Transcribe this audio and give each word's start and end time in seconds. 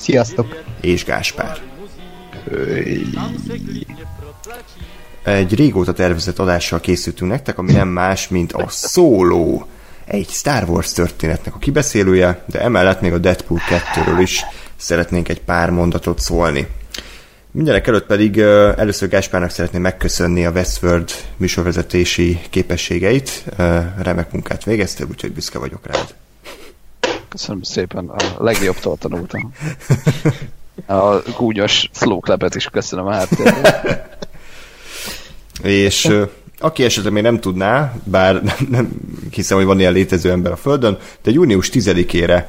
Sziasztok! 0.00 0.62
És 0.80 1.04
Gáspár. 1.04 1.58
Egy 5.22 5.54
régóta 5.54 5.92
tervezett 5.92 6.38
adással 6.38 6.80
készültünk 6.80 7.30
nektek, 7.30 7.58
ami 7.58 7.72
nem 7.72 7.88
más, 7.88 8.28
mint 8.28 8.52
a 8.52 8.68
Solo, 8.68 9.62
egy 10.04 10.28
Star 10.28 10.68
Wars 10.68 10.92
történetnek 10.92 11.54
a 11.54 11.58
kibeszélője, 11.58 12.44
de 12.46 12.60
emellett 12.60 13.00
még 13.00 13.12
a 13.12 13.18
Deadpool 13.18 13.60
2-ről 13.68 14.18
is 14.20 14.44
szeretnénk 14.76 15.28
egy 15.28 15.40
pár 15.40 15.70
mondatot 15.70 16.18
szólni. 16.18 16.66
Mindenek 17.50 17.86
előtt 17.86 18.06
pedig 18.06 18.38
először 18.38 19.08
Gáspárnak 19.08 19.50
szeretném 19.50 19.82
megköszönni 19.82 20.46
a 20.46 20.50
Westworld 20.50 21.10
műsorvezetési 21.36 22.40
képességeit. 22.50 23.44
Remek 23.98 24.32
munkát 24.32 24.64
végeztél, 24.64 25.06
úgyhogy 25.10 25.32
büszke 25.32 25.58
vagyok 25.58 25.86
rád. 25.86 26.14
Köszönöm 27.30 27.62
szépen, 27.62 28.08
a 28.08 28.42
legjobbtól 28.42 28.96
tanultam. 28.96 29.52
A 30.86 31.16
gúnyos 31.36 31.88
slowclapet 31.92 32.54
is 32.54 32.66
köszönöm 32.66 33.06
a 33.06 33.12
háttérben. 33.12 34.02
És 35.62 36.12
aki 36.58 36.84
esetleg 36.84 37.12
még 37.12 37.22
nem 37.22 37.40
tudná, 37.40 37.92
bár 38.04 38.42
nem, 38.42 38.56
nem 38.70 38.88
hiszem, 39.30 39.56
hogy 39.56 39.66
van 39.66 39.78
ilyen 39.78 39.92
létező 39.92 40.30
ember 40.30 40.52
a 40.52 40.56
Földön, 40.56 40.98
de 41.22 41.30
június 41.30 41.70
10-ére 41.72 42.44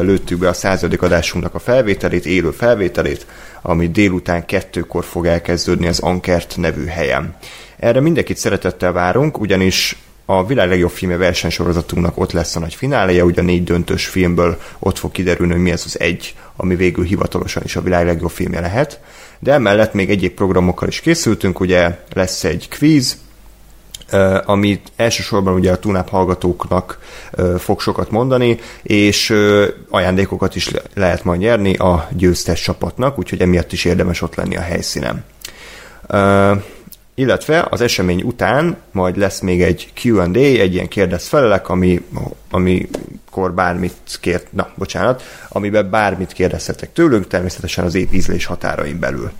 lőttük 0.00 0.38
be 0.38 0.48
a 0.48 0.52
századik 0.52 1.02
adásunknak 1.02 1.54
a 1.54 1.58
felvételét, 1.58 2.26
élő 2.26 2.50
felvételét, 2.50 3.26
ami 3.62 3.88
délután 3.88 4.46
kettőkor 4.46 5.04
fog 5.04 5.26
elkezdődni 5.26 5.86
az 5.86 5.98
Ankert 5.98 6.56
nevű 6.56 6.84
helyen. 6.84 7.36
Erre 7.76 8.00
mindenkit 8.00 8.36
szeretettel 8.36 8.92
várunk, 8.92 9.40
ugyanis 9.40 9.96
a 10.30 10.46
világ 10.46 10.68
legjobb 10.68 10.90
filmje 10.90 11.16
versenysorozatunknak 11.16 12.18
ott 12.18 12.32
lesz 12.32 12.56
a 12.56 12.58
nagy 12.60 12.74
fináléja, 12.74 13.24
ugye 13.24 13.40
a 13.40 13.44
négy 13.44 13.64
döntős 13.64 14.06
filmből 14.06 14.58
ott 14.78 14.98
fog 14.98 15.10
kiderülni, 15.10 15.52
hogy 15.52 15.62
mi 15.62 15.72
az 15.72 15.82
az 15.84 16.00
egy, 16.00 16.34
ami 16.56 16.76
végül 16.76 17.04
hivatalosan 17.04 17.62
is 17.64 17.76
a 17.76 17.82
világ 17.82 18.06
legjobb 18.06 18.30
filmje 18.30 18.60
lehet. 18.60 19.00
De 19.38 19.52
emellett 19.52 19.92
még 19.92 20.10
egyéb 20.10 20.32
programokkal 20.32 20.88
is 20.88 21.00
készültünk, 21.00 21.60
ugye 21.60 21.98
lesz 22.12 22.44
egy 22.44 22.68
quiz, 22.78 23.18
amit 24.44 24.92
elsősorban 24.96 25.54
ugye 25.54 25.72
a 25.72 25.78
Tunap 25.78 26.08
hallgatóknak 26.08 26.98
fog 27.58 27.80
sokat 27.80 28.10
mondani, 28.10 28.58
és 28.82 29.34
ajándékokat 29.88 30.54
is 30.54 30.70
lehet 30.94 31.24
majd 31.24 31.40
nyerni 31.40 31.74
a 31.74 32.08
győztes 32.12 32.62
csapatnak, 32.62 33.18
úgyhogy 33.18 33.40
emiatt 33.40 33.72
is 33.72 33.84
érdemes 33.84 34.22
ott 34.22 34.34
lenni 34.34 34.56
a 34.56 34.60
helyszínen. 34.60 35.24
Illetve 37.18 37.66
az 37.70 37.80
esemény 37.80 38.22
után 38.22 38.76
majd 38.92 39.16
lesz 39.16 39.40
még 39.40 39.62
egy 39.62 39.92
Q&A, 40.02 40.30
egy 40.34 40.74
ilyen 40.74 40.88
kérdez-felelek, 40.88 41.68
ami, 41.68 42.02
amikor 42.50 43.54
bármit 43.54 43.92
kért, 44.20 44.52
na, 44.52 44.68
bocsánat, 44.74 45.22
amiben 45.48 45.90
bármit 45.90 46.32
kérdezhetek 46.32 46.92
tőlünk, 46.92 47.26
természetesen 47.26 47.84
az 47.84 47.94
épp 47.94 48.12
ízlés 48.12 48.44
határain 48.44 48.98
belül. 48.98 49.30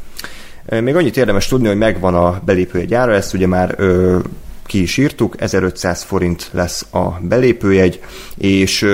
Még 0.81 0.95
annyit 0.95 1.17
érdemes 1.17 1.47
tudni, 1.47 1.67
hogy 1.67 1.77
megvan 1.77 2.15
a 2.15 2.41
belépőjegyára, 2.45 3.12
ezt 3.12 3.34
ugye 3.34 3.47
már 3.47 3.75
ö, 3.77 4.19
ki 4.67 4.83
is 4.83 4.97
írtuk, 4.97 5.41
1500 5.41 6.03
forint 6.03 6.49
lesz 6.53 6.87
a 6.93 7.09
belépőjegy, 7.21 8.00
és 8.37 8.87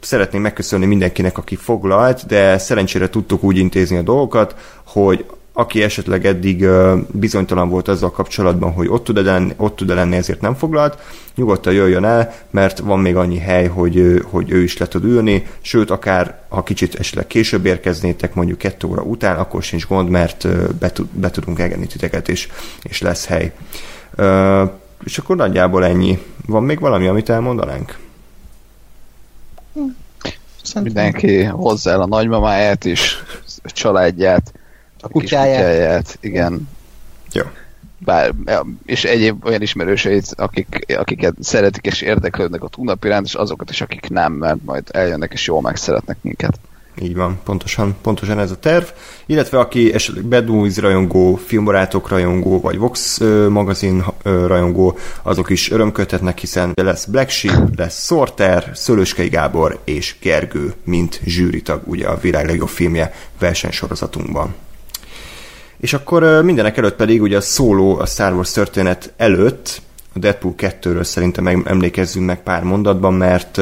szeretném 0.00 0.42
megköszönni 0.42 0.86
mindenkinek, 0.86 1.38
aki 1.38 1.56
foglalt, 1.56 2.26
de 2.26 2.58
szerencsére 2.58 3.08
tudtuk 3.08 3.42
úgy 3.42 3.56
intézni 3.56 3.96
a 3.96 4.02
dolgokat, 4.02 4.54
hogy 4.84 5.24
aki 5.58 5.82
esetleg 5.82 6.26
eddig 6.26 6.66
bizonytalan 7.12 7.68
volt 7.68 7.88
azzal 7.88 8.10
kapcsolatban, 8.10 8.72
hogy 8.72 8.88
ott 8.88 9.04
tud-e 9.04 9.20
lenni, 9.20 9.52
ott 9.56 9.76
tud 9.76 9.88
lenni, 9.88 10.16
ezért 10.16 10.40
nem 10.40 10.54
foglalt, 10.54 10.98
nyugodtan 11.34 11.72
jöjjön 11.72 12.04
el, 12.04 12.34
mert 12.50 12.78
van 12.78 13.00
még 13.00 13.16
annyi 13.16 13.38
hely, 13.38 13.66
hogy, 13.66 14.22
hogy 14.30 14.50
ő 14.50 14.62
is 14.62 14.76
le 14.76 14.88
tud 14.88 15.04
ülni, 15.04 15.46
sőt, 15.60 15.90
akár 15.90 16.40
ha 16.48 16.62
kicsit 16.62 16.94
esetleg 16.94 17.26
később 17.26 17.66
érkeznétek, 17.66 18.34
mondjuk 18.34 18.58
kettő 18.58 18.86
óra 18.86 19.02
után, 19.02 19.36
akkor 19.36 19.62
sincs 19.62 19.86
gond, 19.86 20.08
mert 20.08 20.48
be, 20.78 20.92
be 21.12 21.30
tudunk 21.30 21.58
engedni 21.58 21.86
titeket, 21.86 22.28
és, 22.28 22.48
és 22.82 23.00
lesz 23.00 23.26
hely. 23.26 23.52
És 25.04 25.18
akkor 25.18 25.36
nagyjából 25.36 25.84
ennyi. 25.84 26.18
Van 26.46 26.62
még 26.62 26.80
valami, 26.80 27.06
amit 27.06 27.28
elmondanánk? 27.28 27.98
Szerintem. 30.62 30.82
Mindenki 30.82 31.42
hozzá 31.42 31.92
el 31.92 32.00
a 32.00 32.06
nagymamáját 32.06 32.84
is, 32.84 33.22
a 33.62 33.70
családját, 33.70 34.52
a 35.00 35.08
kutyáját. 35.08 35.56
kutyáját. 35.56 36.18
Igen. 36.20 36.68
Jó. 37.32 37.42
Bár, 37.98 38.34
és 38.86 39.04
egyéb 39.04 39.44
olyan 39.44 39.62
ismerőseit, 39.62 40.34
akik, 40.36 40.94
akiket 40.98 41.34
szeretik 41.40 41.86
és 41.86 42.00
érdeklődnek 42.00 42.62
a 42.62 42.68
túlnap 42.68 43.04
iránt, 43.04 43.26
és 43.26 43.34
azokat 43.34 43.70
is, 43.70 43.80
akik 43.80 44.08
nem, 44.08 44.32
mert 44.32 44.64
majd 44.64 44.84
eljönnek 44.90 45.32
és 45.32 45.46
jól 45.46 45.60
megszeretnek 45.60 46.16
minket. 46.20 46.58
Így 47.02 47.16
van, 47.16 47.40
pontosan, 47.44 47.96
pontosan 48.02 48.38
ez 48.38 48.50
a 48.50 48.58
terv. 48.58 48.84
Illetve 49.26 49.58
aki 49.58 49.92
esetleg 49.92 50.24
Bad 50.24 50.48
Movies 50.48 50.76
rajongó, 50.76 51.34
filmbarátok 51.34 52.08
rajongó, 52.08 52.60
vagy 52.60 52.78
Vox 52.78 53.18
magazin 53.48 54.04
rajongó, 54.22 54.98
azok 55.22 55.50
is 55.50 55.70
örömködhetnek, 55.70 56.38
hiszen 56.38 56.72
lesz 56.74 57.04
Black 57.04 57.30
Sheep, 57.30 57.76
lesz 57.76 58.04
Sorter, 58.04 58.70
Szőlőskei 58.74 59.28
Gábor 59.28 59.80
és 59.84 60.16
Gergő, 60.20 60.74
mint 60.84 61.20
zsűritag, 61.24 61.82
ugye 61.84 62.06
a 62.06 62.18
világ 62.18 62.46
legjobb 62.46 62.68
filmje 62.68 63.12
versenysorozatunkban. 63.38 64.54
És 65.80 65.92
akkor 65.92 66.42
mindenek 66.42 66.76
előtt 66.76 66.96
pedig 66.96 67.22
ugye 67.22 67.36
a 67.36 67.40
szóló 67.40 67.98
a 67.98 68.06
Star 68.06 68.32
Wars 68.32 68.52
történet 68.52 69.12
előtt 69.16 69.80
a 70.14 70.18
Deadpool 70.18 70.54
2-ről 70.58 71.02
szerintem 71.02 71.46
emlékezzünk 71.64 72.26
meg 72.26 72.42
pár 72.42 72.62
mondatban, 72.62 73.14
mert 73.14 73.58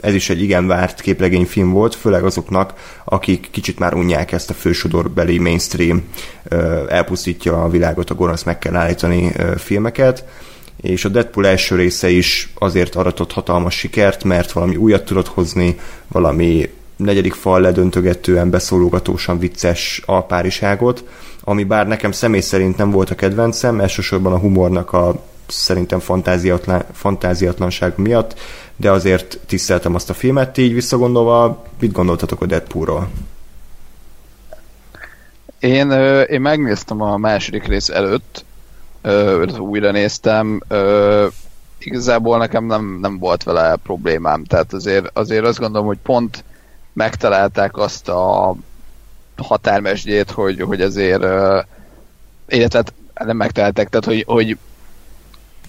ez 0.00 0.14
is 0.14 0.30
egy 0.30 0.42
igen 0.42 0.66
várt 0.66 1.00
képregényfilm 1.00 1.70
volt, 1.70 1.94
főleg 1.94 2.24
azoknak, 2.24 2.74
akik 3.04 3.48
kicsit 3.50 3.78
már 3.78 3.94
unják 3.94 4.32
ezt 4.32 4.50
a 4.50 4.54
fősodorbeli 4.54 5.38
mainstream 5.38 6.02
elpusztítja 6.88 7.62
a 7.62 7.68
világot, 7.68 8.10
a 8.10 8.14
gonosz 8.14 8.42
meg 8.42 8.58
kell 8.58 8.76
állítani 8.76 9.32
filmeket. 9.56 10.24
És 10.80 11.04
a 11.04 11.08
Deadpool 11.08 11.46
első 11.46 11.76
része 11.76 12.10
is 12.10 12.52
azért 12.58 12.94
aratott 12.94 13.32
hatalmas 13.32 13.74
sikert, 13.74 14.24
mert 14.24 14.52
valami 14.52 14.76
újat 14.76 15.04
tudott 15.04 15.28
hozni, 15.28 15.78
valami 16.08 16.70
negyedik 16.96 17.34
fal 17.34 17.60
ledöntögetően, 17.60 18.50
beszólogatósan 18.50 19.38
vicces 19.38 20.02
alpáriságot, 20.06 21.04
ami 21.44 21.64
bár 21.64 21.86
nekem 21.86 22.12
személy 22.12 22.40
szerint 22.40 22.76
nem 22.76 22.90
volt 22.90 23.10
a 23.10 23.14
kedvencem, 23.14 23.80
elsősorban 23.80 24.32
a 24.32 24.38
humornak 24.38 24.92
a 24.92 25.22
szerintem 25.46 25.98
fantáziatlan, 25.98 26.82
fantáziatlanság 26.92 27.92
miatt, 27.96 28.38
de 28.76 28.90
azért 28.90 29.38
tiszteltem 29.46 29.94
azt 29.94 30.10
a 30.10 30.14
filmet, 30.14 30.58
így 30.58 30.74
visszagondolva, 30.74 31.64
mit 31.80 31.92
gondoltatok 31.92 32.42
a 32.42 32.46
Deadpoolról? 32.46 33.08
Én, 35.58 35.90
én 36.26 36.40
megnéztem 36.40 37.00
a 37.00 37.16
második 37.16 37.66
rész 37.66 37.88
előtt, 37.88 38.44
újra 39.58 39.90
néztem, 39.90 40.60
igazából 41.78 42.38
nekem 42.38 42.64
nem, 42.64 42.98
nem 43.00 43.18
volt 43.18 43.42
vele 43.42 43.76
problémám, 43.76 44.44
tehát 44.44 44.72
azért, 44.72 45.18
azért 45.18 45.44
azt 45.44 45.58
gondolom, 45.58 45.86
hogy 45.86 45.98
pont 46.02 46.44
megtalálták 46.92 47.76
azt 47.76 48.08
a 48.08 48.54
határmesdjét, 49.42 50.30
hogy, 50.30 50.60
hogy 50.60 50.80
azért 50.80 51.22
illetve 52.48 52.82
nem 53.14 53.36
megtalálták, 53.36 53.88
tehát 53.88 54.04
hogy, 54.04 54.24
hogy 54.26 54.58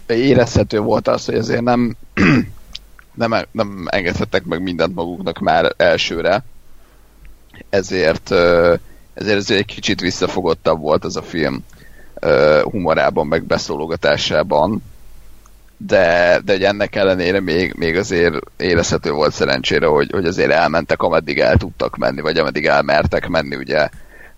érezhető 0.07 0.79
volt 0.79 1.07
az, 1.07 1.25
hogy 1.25 1.35
azért 1.35 1.61
nem, 1.61 1.95
nem, 3.13 3.33
nem 3.51 3.87
engedhettek 3.89 4.43
meg 4.43 4.61
mindent 4.61 4.95
maguknak 4.95 5.39
már 5.39 5.73
elsőre, 5.77 6.43
ezért, 7.69 8.31
ezért 9.13 9.37
ez 9.37 9.51
egy 9.51 9.65
kicsit 9.65 10.01
visszafogottabb 10.01 10.79
volt 10.79 11.03
az 11.05 11.15
a 11.15 11.21
film 11.21 11.65
humorában, 12.63 13.27
meg 13.27 13.43
beszólogatásában, 13.43 14.83
de, 15.87 16.39
de 16.45 16.51
hogy 16.51 16.63
ennek 16.63 16.95
ellenére 16.95 17.39
még, 17.39 17.73
még 17.77 17.97
azért 17.97 18.35
érezhető 18.57 19.11
volt 19.11 19.33
szerencsére, 19.33 19.85
hogy, 19.85 20.11
hogy 20.11 20.25
azért 20.25 20.51
elmentek, 20.51 21.01
ameddig 21.01 21.39
el 21.39 21.57
tudtak 21.57 21.97
menni, 21.97 22.21
vagy 22.21 22.37
ameddig 22.37 22.65
elmertek 22.65 23.27
menni 23.27 23.55
ugye 23.55 23.89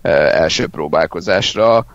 első 0.02 0.66
próbálkozásra 0.66 1.86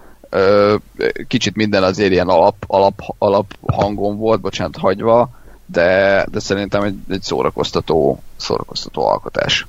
Kicsit 1.27 1.55
minden 1.55 1.83
azért 1.83 2.11
ilyen 2.11 2.27
alap, 2.27 2.55
alap, 2.67 3.01
alap 3.17 3.53
hangon 3.65 4.17
volt, 4.17 4.41
bocsánat, 4.41 4.77
hagyva, 4.77 5.29
de, 5.65 6.25
de 6.31 6.39
szerintem 6.39 6.83
egy, 6.83 6.95
egy 7.09 7.21
szórakoztató, 7.21 8.21
szórakoztató 8.35 9.07
alkotás. 9.07 9.67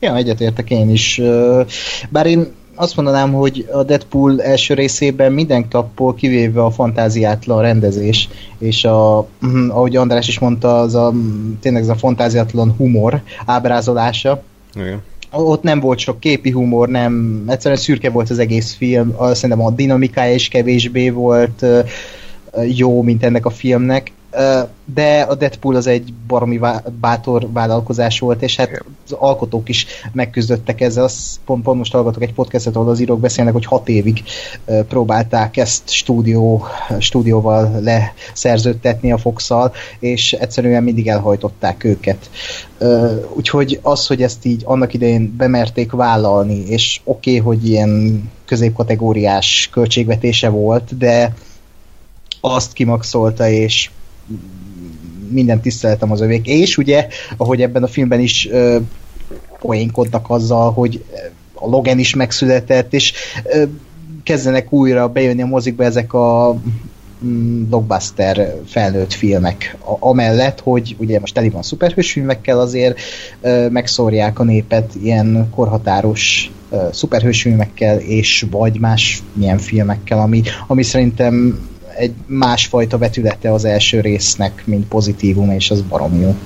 Ja, 0.00 0.16
egyetértek 0.16 0.70
én 0.70 0.90
is. 0.90 1.20
Bár 2.08 2.26
én 2.26 2.54
azt 2.74 2.96
mondanám, 2.96 3.32
hogy 3.32 3.68
a 3.72 3.82
Deadpool 3.82 4.42
első 4.42 4.74
részében 4.74 5.32
minden 5.32 5.68
klappol 5.68 6.14
kivéve 6.14 6.64
a 6.64 6.70
fantáziátlan 6.70 7.62
rendezés, 7.62 8.28
és 8.58 8.84
a, 8.84 9.26
mhm, 9.40 9.70
ahogy 9.70 9.96
András 9.96 10.28
is 10.28 10.38
mondta, 10.38 10.80
az 10.80 10.94
a, 10.94 11.12
tényleg 11.60 11.82
ez 11.82 11.88
a 11.88 11.94
fantáziátlan 11.94 12.74
humor 12.76 13.22
ábrázolása. 13.46 14.42
Igen. 14.74 15.02
Ott 15.30 15.62
nem 15.62 15.80
volt 15.80 15.98
sok 15.98 16.20
képi 16.20 16.50
humor, 16.50 16.88
nem, 16.88 17.44
egyszerűen 17.48 17.80
szürke 17.80 18.10
volt 18.10 18.30
az 18.30 18.38
egész 18.38 18.74
film, 18.74 19.16
szerintem 19.18 19.64
a 19.66 19.70
dinamikája 19.70 20.34
is 20.34 20.48
kevésbé 20.48 21.10
volt 21.10 21.64
jó, 22.66 23.02
mint 23.02 23.24
ennek 23.24 23.46
a 23.46 23.50
filmnek, 23.50 24.12
de 24.94 25.20
a 25.28 25.34
Deadpool 25.34 25.74
az 25.74 25.86
egy 25.86 26.14
baromi 26.26 26.60
bátor 27.00 27.52
vállalkozás 27.52 28.18
volt, 28.18 28.42
és 28.42 28.56
hát 28.56 28.84
az 29.04 29.12
alkotók 29.12 29.68
is 29.68 29.86
megküzdöttek 30.12 30.80
ezzel. 30.80 31.04
Azt 31.04 31.38
pont, 31.44 31.62
pont 31.62 31.78
most 31.78 31.92
hallgatok 31.92 32.22
egy 32.22 32.32
podcastot, 32.32 32.76
ahol 32.76 32.88
az 32.88 33.00
írók 33.00 33.20
beszélnek, 33.20 33.52
hogy 33.52 33.64
hat 33.64 33.88
évig 33.88 34.22
próbálták 34.88 35.56
ezt 35.56 35.90
stúdió, 35.90 36.64
stúdióval 36.98 37.80
leszerződtetni 37.80 39.12
a 39.12 39.18
fox 39.18 39.50
és 39.98 40.32
egyszerűen 40.32 40.82
mindig 40.82 41.08
elhajtották 41.08 41.84
őket. 41.84 42.30
Úgyhogy 43.36 43.78
az, 43.82 44.06
hogy 44.06 44.22
ezt 44.22 44.44
így 44.44 44.62
annak 44.64 44.94
idején 44.94 45.34
bemerték 45.36 45.92
vállalni, 45.92 46.64
és 46.66 47.00
oké, 47.04 47.38
okay, 47.38 47.42
hogy 47.54 47.68
ilyen 47.68 48.22
középkategóriás 48.44 49.68
költségvetése 49.72 50.48
volt, 50.48 50.96
de 50.98 51.34
azt 52.40 52.72
kimaxolta, 52.72 53.48
és 53.48 53.90
minden 55.32 55.60
tiszteletem 55.60 56.10
az 56.10 56.20
övék. 56.20 56.46
És 56.46 56.76
ugye, 56.76 57.06
ahogy 57.36 57.62
ebben 57.62 57.82
a 57.82 57.86
filmben 57.86 58.20
is 58.20 58.48
ö, 58.50 58.78
poénkodnak 59.58 60.30
azzal, 60.30 60.72
hogy 60.72 61.04
a 61.54 61.68
Logan 61.68 61.98
is 61.98 62.14
megszületett, 62.14 62.94
és 62.94 63.12
ö, 63.44 63.62
kezdenek 64.22 64.72
újra 64.72 65.08
bejönni 65.08 65.42
a 65.42 65.46
mozikba 65.46 65.84
ezek 65.84 66.12
a 66.12 66.56
mm, 67.24 67.62
blockbuster 67.62 68.54
felnőtt 68.66 69.12
filmek. 69.12 69.76
A, 69.84 70.08
amellett, 70.08 70.60
hogy 70.60 70.96
ugye 70.98 71.20
most 71.20 71.34
teli 71.34 71.48
van 71.48 71.62
szuperhősfilmekkel, 71.62 72.60
azért 72.60 73.00
ö, 73.40 73.68
megszórják 73.68 74.38
a 74.38 74.44
népet 74.44 74.92
ilyen 75.02 75.48
korhatáros 75.54 76.50
ö, 76.70 76.86
szuperhősfilmekkel, 76.92 77.98
és 77.98 78.46
vagy 78.50 78.80
más 78.80 79.22
milyen 79.32 79.58
filmekkel, 79.58 80.18
ami, 80.18 80.42
ami 80.66 80.82
szerintem 80.82 81.58
egy 81.96 82.12
másfajta 82.26 82.98
vetülete 82.98 83.52
az 83.52 83.64
első 83.64 84.00
résznek, 84.00 84.62
mint 84.66 84.86
pozitívum, 84.86 85.50
és 85.50 85.70
az 85.70 85.80
barom 85.80 86.20
jó. 86.20 86.36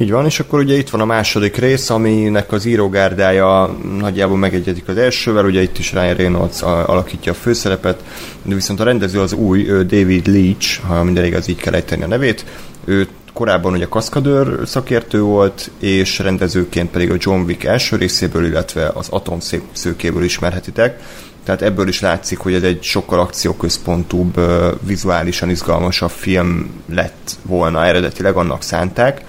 Így 0.00 0.10
van, 0.10 0.24
és 0.24 0.40
akkor 0.40 0.58
ugye 0.58 0.76
itt 0.76 0.90
van 0.90 1.00
a 1.00 1.04
második 1.04 1.56
rész, 1.56 1.90
aminek 1.90 2.52
az 2.52 2.64
írógárdája 2.64 3.76
nagyjából 3.98 4.36
megegyedik 4.36 4.88
az 4.88 4.96
elsővel, 4.96 5.44
ugye 5.44 5.62
itt 5.62 5.78
is 5.78 5.92
Ryan 5.92 6.14
Reynolds 6.14 6.62
alakítja 6.62 7.32
a 7.32 7.34
főszerepet, 7.34 8.04
de 8.42 8.54
viszont 8.54 8.80
a 8.80 8.84
rendező 8.84 9.20
az 9.20 9.32
új, 9.32 9.62
David 9.64 10.26
Leach, 10.26 10.80
ha 10.86 11.02
minden 11.02 11.24
igaz, 11.24 11.48
így 11.48 11.56
kell 11.56 11.74
ejteni 11.74 12.02
a 12.02 12.06
nevét, 12.06 12.44
ő 12.84 13.08
korábban 13.32 13.72
ugye 13.72 13.86
kaszkadőr 13.88 14.68
szakértő 14.68 15.20
volt, 15.20 15.70
és 15.78 16.18
rendezőként 16.18 16.90
pedig 16.90 17.10
a 17.10 17.16
John 17.18 17.40
Wick 17.40 17.64
első 17.64 17.96
részéből, 17.96 18.46
illetve 18.46 18.90
az 18.94 19.08
Atom 19.08 19.38
szőkéből 19.72 20.24
ismerhetitek. 20.24 21.00
Tehát 21.44 21.62
ebből 21.62 21.88
is 21.88 22.00
látszik, 22.00 22.38
hogy 22.38 22.54
ez 22.54 22.62
egy 22.62 22.82
sokkal 22.82 23.20
akcióközpontúbb, 23.20 24.40
vizuálisan 24.80 25.50
izgalmasabb 25.50 26.10
film 26.10 26.70
lett 26.88 27.36
volna 27.42 27.84
eredetileg, 27.84 28.36
annak 28.36 28.62
szánták. 28.62 29.24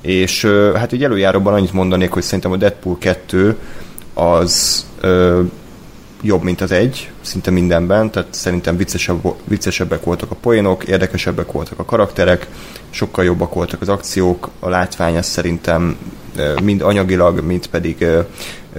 És 0.00 0.44
hát 0.74 0.92
így 0.92 1.04
előjáróban 1.04 1.54
annyit 1.54 1.72
mondanék, 1.72 2.10
hogy 2.10 2.22
szerintem 2.22 2.52
a 2.52 2.56
Deadpool 2.56 2.98
2 2.98 3.56
az 4.14 4.84
ö, 5.00 5.42
jobb, 6.22 6.42
mint 6.42 6.60
az 6.60 6.72
egy, 6.72 7.10
szinte 7.20 7.50
mindenben, 7.50 8.10
tehát 8.10 8.34
szerintem 8.34 8.76
viccesebb, 8.76 9.34
viccesebbek 9.44 10.04
voltak 10.04 10.30
a 10.30 10.34
poénok, 10.34 10.84
érdekesebbek 10.84 11.52
voltak 11.52 11.78
a 11.78 11.84
karakterek, 11.84 12.46
sokkal 12.90 13.24
jobbak 13.24 13.54
voltak 13.54 13.80
az 13.80 13.88
akciók, 13.88 14.48
a 14.60 14.68
látvány 14.68 15.16
az 15.16 15.26
szerintem 15.26 15.96
mind 16.62 16.80
anyagilag, 16.80 17.40
mind 17.40 17.66
pedig 17.66 18.06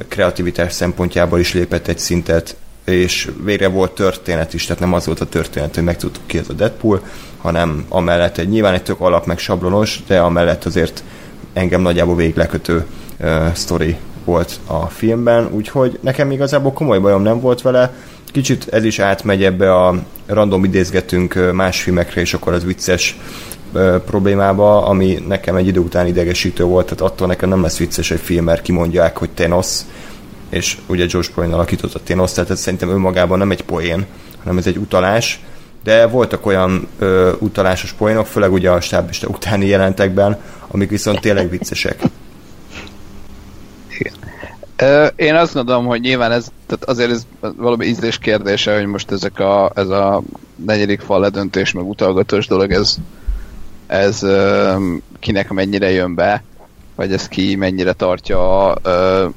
kreativitás 0.07 0.73
szempontjából 0.73 1.39
is 1.39 1.53
lépett 1.53 1.87
egy 1.87 1.99
szintet, 1.99 2.55
és 2.85 3.29
végre 3.43 3.67
volt 3.67 3.91
történet 3.91 4.53
is, 4.53 4.65
tehát 4.65 4.81
nem 4.81 4.93
az 4.93 5.05
volt 5.05 5.21
a 5.21 5.25
történet, 5.25 5.75
hogy 5.75 5.83
megtudtuk 5.83 6.23
ki 6.25 6.37
ez 6.37 6.49
a 6.49 6.53
Deadpool, 6.53 7.01
hanem 7.37 7.85
amellett 7.89 8.37
egy 8.37 8.49
nyilván 8.49 8.73
egy 8.73 8.83
tök 8.83 8.99
alap 8.99 9.25
meg 9.25 9.37
sablonos, 9.37 9.99
de 10.07 10.19
amellett 10.19 10.65
azért 10.65 11.03
engem 11.53 11.81
nagyjából 11.81 12.15
végig 12.15 12.35
lekötő 12.35 12.85
uh, 13.19 13.53
sztori 13.53 13.97
volt 14.25 14.59
a 14.65 14.85
filmben, 14.85 15.49
úgyhogy 15.51 15.99
nekem 16.01 16.31
igazából 16.31 16.73
komoly 16.73 16.99
bajom 16.99 17.21
nem 17.21 17.39
volt 17.39 17.61
vele, 17.61 17.93
kicsit 18.31 18.67
ez 18.71 18.83
is 18.83 18.99
átmegy 18.99 19.43
ebbe 19.43 19.75
a 19.75 19.95
random 20.25 20.63
idézgetünk 20.63 21.51
más 21.53 21.81
filmekre, 21.81 22.21
és 22.21 22.33
akkor 22.33 22.53
az 22.53 22.63
vicces 22.63 23.17
problémába, 24.05 24.85
ami 24.85 25.23
nekem 25.27 25.55
egy 25.55 25.67
idő 25.67 25.79
után 25.79 26.07
idegesítő 26.07 26.63
volt, 26.63 26.85
tehát 26.85 27.01
attól 27.01 27.27
nekem 27.27 27.49
nem 27.49 27.61
lesz 27.61 27.77
vicces 27.77 28.11
egy 28.11 28.19
film, 28.19 28.43
mert 28.43 28.61
kimondják, 28.61 29.17
hogy 29.17 29.29
Thanos, 29.29 29.79
és 30.49 30.77
ugye 30.87 31.05
George 31.05 31.29
Brolin 31.33 31.53
alakította 31.53 31.99
Thanos, 31.99 32.31
tehát 32.31 32.57
szerintem 32.57 32.89
önmagában 32.89 33.37
nem 33.37 33.51
egy 33.51 33.63
poén, 33.63 34.05
hanem 34.39 34.57
ez 34.57 34.67
egy 34.67 34.77
utalás, 34.77 35.39
de 35.83 36.07
voltak 36.07 36.45
olyan 36.45 36.87
ö, 36.99 37.31
utalásos 37.39 37.91
poénok, 37.93 38.25
főleg 38.25 38.51
ugye 38.51 38.71
a 38.71 38.81
stábista 38.81 39.27
utáni 39.27 39.65
jelentekben, 39.65 40.41
amik 40.67 40.89
viszont 40.89 41.19
tényleg 41.19 41.49
viccesek. 41.49 42.01
Én 45.15 45.35
azt 45.35 45.53
gondolom, 45.53 45.85
hogy 45.85 46.01
nyilván 46.01 46.31
ez, 46.31 46.47
tehát 46.67 46.83
azért 46.83 47.11
ez 47.11 47.25
valami 47.55 47.85
ízlés 47.85 48.17
kérdése, 48.17 48.75
hogy 48.75 48.85
most 48.85 49.11
ezek 49.11 49.39
a, 49.39 49.71
ez 49.75 49.87
a 49.87 50.21
negyedik 50.65 50.99
fal 50.99 51.19
ledöntés, 51.19 51.71
meg 51.71 51.87
utalgatós 51.87 52.47
dolog, 52.47 52.71
ez, 52.71 52.95
ez 53.87 54.25
kinek 55.19 55.49
mennyire 55.49 55.91
jön 55.91 56.15
be, 56.15 56.43
vagy 56.95 57.13
ez 57.13 57.27
ki 57.27 57.55
mennyire 57.55 57.93
tartja 57.93 58.73
ö, 58.81 59.27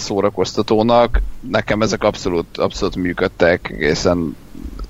szórakoztatónak. 0.00 1.20
Nekem 1.40 1.82
ezek 1.82 2.02
abszolút, 2.04 2.58
abszolút 2.58 2.96
működtek, 2.96 3.70
egészen 3.70 4.36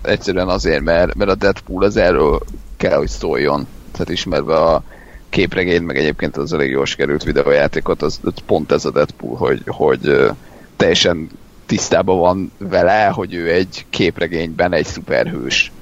egyszerűen 0.03 0.49
azért, 0.49 0.83
mert, 0.83 1.15
mert 1.15 1.31
a 1.31 1.35
Deadpool 1.35 1.85
az 1.85 1.97
erről 1.97 2.41
kell, 2.77 2.97
hogy 2.97 3.09
szóljon. 3.09 3.67
Tehát 3.93 4.09
ismerve 4.09 4.57
a 4.57 4.83
képregényt, 5.29 5.87
meg 5.87 5.97
egyébként 5.97 6.37
az 6.37 6.53
elég 6.53 6.71
jól 6.71 6.87
sikerült 6.87 7.25
videójátékot, 7.25 8.03
az, 8.03 8.21
az 8.25 8.33
pont 8.47 8.73
ez 8.73 8.85
a 8.85 8.91
Deadpool, 8.91 9.37
hogy, 9.37 9.63
hogy 9.67 10.31
teljesen 10.77 11.29
tisztában 11.67 12.19
van 12.19 12.53
vele, 12.59 13.07
hogy 13.07 13.35
ő 13.35 13.53
egy 13.53 13.87
képregényben 13.91 14.73
egy 14.73 14.87
szuperhős 14.87 15.73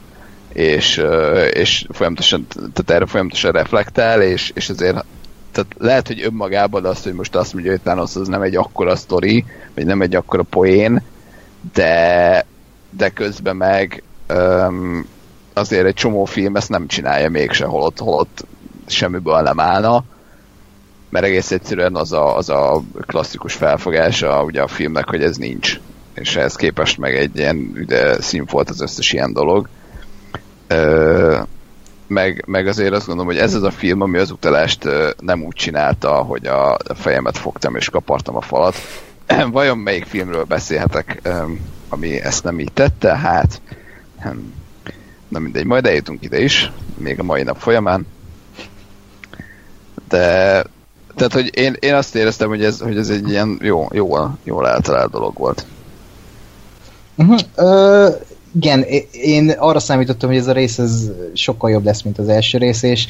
és, 0.53 1.03
és 1.51 1.87
folyamatosan, 1.89 2.47
tehát 2.49 2.91
erre 2.91 3.07
folyamatosan 3.07 3.53
reflektál, 3.53 4.23
és, 4.23 4.51
és 4.55 4.69
ezért 4.69 5.05
tehát 5.53 5.75
lehet, 5.79 6.07
hogy 6.07 6.23
önmagában 6.23 6.85
az, 6.85 7.03
hogy 7.03 7.13
most 7.13 7.37
azt 7.37 7.53
mondja, 7.53 7.71
hogy 7.71 7.81
Thanos 7.81 8.17
az 8.17 8.29
nem 8.29 8.43
egy 8.43 8.57
akkora 8.57 8.97
sztori, 8.97 9.45
vagy 9.75 9.87
nem 9.87 10.01
egy 10.01 10.15
akkora 10.15 10.43
poén, 10.43 11.03
de, 11.73 12.47
de 12.91 13.09
közben 13.09 13.57
meg 13.57 14.03
um, 14.29 15.07
azért 15.53 15.87
egy 15.87 15.95
csomó 15.95 16.25
film 16.25 16.57
ezt 16.57 16.69
nem 16.69 16.87
csinálja 16.87 17.31
mégse, 17.31 17.65
holott, 17.65 17.99
holott 17.99 18.45
semmiből 18.87 19.41
nem 19.41 19.61
állna, 19.61 20.05
mert 21.09 21.25
egész 21.25 21.51
egyszerűen 21.51 21.97
az 21.97 22.13
a, 22.13 22.37
az 22.37 22.49
a 22.49 22.83
klasszikus 23.07 23.55
felfogása 23.55 24.43
ugye 24.43 24.63
a 24.63 24.69
filmnek, 24.69 25.09
hogy 25.09 25.23
ez 25.23 25.37
nincs. 25.37 25.81
És 26.15 26.37
ehhez 26.37 26.55
képest 26.55 26.99
meg 26.99 27.17
egy 27.17 27.37
ilyen 27.37 27.73
üde 27.75 28.23
színfolt 28.23 28.71
az 28.71 28.81
összes 28.81 29.13
ilyen 29.13 29.33
dolog. 29.33 29.69
Ö, 30.67 31.39
meg, 32.09 32.45
meg 32.47 32.67
azért 32.67 32.93
azt 32.93 33.07
gondolom, 33.07 33.33
hogy 33.33 33.43
ez 33.43 33.55
az 33.55 33.63
a 33.63 33.71
film, 33.71 34.01
ami 34.01 34.19
az 34.19 34.31
utalást 34.31 34.89
nem 35.21 35.43
úgy 35.43 35.55
csinálta, 35.55 36.13
hogy 36.13 36.47
a 36.47 36.79
fejemet 36.95 37.39
fogtam 37.39 37.77
és 37.77 37.89
kapartam 37.89 38.37
a 38.37 38.41
falat. 38.41 38.75
Vajon 39.53 39.79
melyik 39.79 40.05
filmről 40.05 40.45
beszélhetek, 40.45 41.29
ami 41.89 42.21
ezt 42.21 42.45
nem 42.45 42.61
így 42.61 42.73
tette? 42.73 43.17
Hát, 43.17 43.61
na 45.29 45.39
mindegy, 45.39 45.65
majd 45.65 45.87
eljutunk 45.87 46.23
ide 46.23 46.41
is, 46.41 46.73
még 46.97 47.19
a 47.19 47.23
mai 47.23 47.43
nap 47.43 47.59
folyamán. 47.59 48.07
De, 50.09 50.65
tehát, 51.17 51.33
hogy 51.33 51.57
én, 51.57 51.77
én 51.79 51.95
azt 51.95 52.15
éreztem, 52.15 52.49
hogy 52.49 52.65
ez, 52.65 52.81
hogy 52.81 52.97
ez 52.97 53.09
egy 53.09 53.29
ilyen 53.29 53.59
jó, 53.63 53.89
jól, 53.93 54.39
jól 54.43 54.69
eltalált 54.69 55.11
dolog 55.11 55.39
volt. 55.39 55.67
Uh-huh. 57.15 57.39
Uh, 57.57 58.15
igen, 58.55 58.85
én 59.11 59.51
arra 59.51 59.79
számítottam, 59.79 60.29
hogy 60.29 60.39
ez 60.39 60.47
a 60.47 60.53
rész 60.53 60.79
ez 60.79 61.11
sokkal 61.33 61.71
jobb 61.71 61.85
lesz, 61.85 62.03
mint 62.03 62.19
az 62.19 62.29
első 62.29 62.59
rész, 62.59 62.83
és 62.83 63.07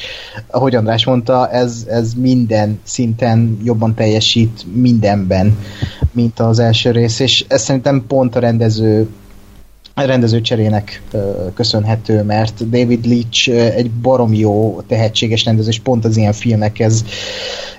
ahogy 0.47 0.75
András 0.75 1.05
mondta, 1.05 1.51
ez, 1.51 1.85
ez 1.89 2.15
minden 2.15 2.81
szinten 2.83 3.59
jobban 3.63 3.95
teljesít 3.95 4.65
mindenben, 4.73 5.59
mint 6.13 6.41
az 6.41 6.59
első 6.59 6.91
rész, 6.91 7.19
és 7.21 7.45
ez 7.49 7.63
szerintem 7.63 8.05
pont 8.09 8.37
a 8.37 8.41
rendező 8.41 9.09
rendezőcserének 10.07 11.03
köszönhető, 11.55 12.23
mert 12.23 12.71
David 12.71 13.07
Leach 13.07 13.49
egy 13.49 13.91
barom 13.91 14.35
jó, 14.35 14.81
tehetséges 14.87 15.45
rendező, 15.45 15.69
és 15.69 15.81
pont 15.81 16.05
az 16.05 16.17
ilyen 16.17 16.33
filmekhez 16.33 17.05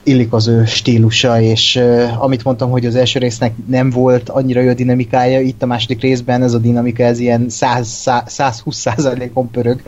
illik 0.03 0.33
az 0.33 0.47
ő 0.47 0.65
stílusa, 0.65 1.41
és 1.41 1.81
amit 2.19 2.43
mondtam, 2.43 2.69
hogy 2.69 2.85
az 2.85 2.95
első 2.95 3.19
résznek 3.19 3.53
nem 3.67 3.89
volt 3.89 4.29
annyira 4.29 4.61
jó 4.61 4.73
dinamikája, 4.73 5.39
itt 5.39 5.63
a 5.63 5.65
második 5.65 6.01
részben 6.01 6.43
ez 6.43 6.53
a 6.53 6.57
dinamika, 6.57 7.03
ez 7.03 7.19
ilyen 7.19 7.49
100, 7.49 8.09
120 8.25 8.77
százalékon 8.77 9.51
pörög, 9.51 9.81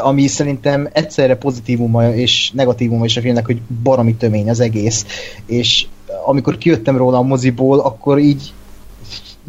ami 0.00 0.26
szerintem 0.26 0.88
egyszerre 0.92 1.36
pozitívuma 1.36 2.14
és 2.14 2.50
negatívuma 2.54 3.04
is 3.04 3.16
a 3.16 3.20
filmnek, 3.20 3.46
hogy 3.46 3.60
baromi 3.82 4.14
tömény 4.14 4.48
az 4.50 4.60
egész, 4.60 5.06
és 5.46 5.86
amikor 6.26 6.58
kijöttem 6.58 6.96
róla 6.96 7.18
a 7.18 7.22
moziból, 7.22 7.78
akkor 7.78 8.18
így 8.18 8.52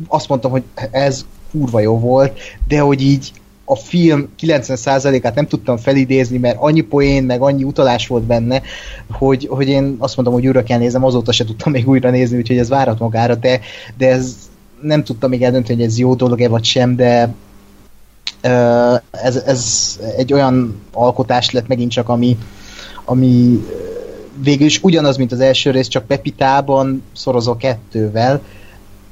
azt 0.07 0.29
mondtam, 0.29 0.51
hogy 0.51 0.63
ez 0.91 1.25
kurva 1.51 1.79
jó 1.79 1.99
volt, 1.99 2.39
de 2.67 2.79
hogy 2.79 3.01
így 3.01 3.31
a 3.65 3.75
film 3.75 4.29
90%-át 4.41 5.35
nem 5.35 5.47
tudtam 5.47 5.77
felidézni, 5.77 6.37
mert 6.37 6.57
annyi 6.59 6.81
poén, 6.81 7.23
meg 7.23 7.41
annyi 7.41 7.63
utalás 7.63 8.07
volt 8.07 8.23
benne, 8.23 8.61
hogy, 9.11 9.47
hogy 9.49 9.67
én 9.67 9.95
azt 9.99 10.15
mondtam, 10.15 10.37
hogy 10.37 10.47
újra 10.47 10.63
kell 10.63 10.77
nézem, 10.77 11.03
azóta 11.03 11.31
se 11.31 11.45
tudtam 11.45 11.71
még 11.71 11.87
újra 11.87 12.09
nézni, 12.09 12.37
úgyhogy 12.37 12.57
ez 12.57 12.69
várat 12.69 12.99
magára, 12.99 13.35
de, 13.35 13.59
de 13.97 14.07
ez 14.09 14.35
nem 14.81 15.03
tudtam 15.03 15.29
még 15.29 15.43
eldönteni, 15.43 15.79
hogy 15.79 15.87
ez 15.87 15.97
jó 15.97 16.15
dolog-e 16.15 16.47
vagy 16.47 16.63
sem, 16.63 16.95
de 16.95 17.33
ez, 19.11 19.35
ez 19.35 19.95
egy 20.17 20.33
olyan 20.33 20.81
alkotás 20.93 21.51
lett 21.51 21.67
megint 21.67 21.91
csak, 21.91 22.09
ami, 22.09 22.37
ami 23.05 23.63
végül 24.43 24.65
is 24.65 24.83
ugyanaz, 24.83 25.17
mint 25.17 25.31
az 25.31 25.39
első 25.39 25.71
rész, 25.71 25.87
csak 25.87 26.07
Pepitában 26.07 27.03
szorozó 27.13 27.55
kettővel, 27.55 28.41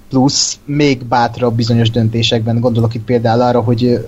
plusz 0.09 0.59
még 0.65 1.05
bátrabb 1.05 1.55
bizonyos 1.55 1.89
döntésekben. 1.89 2.59
Gondolok 2.59 2.93
itt 2.93 3.03
például 3.03 3.41
arra, 3.41 3.61
hogy 3.61 4.05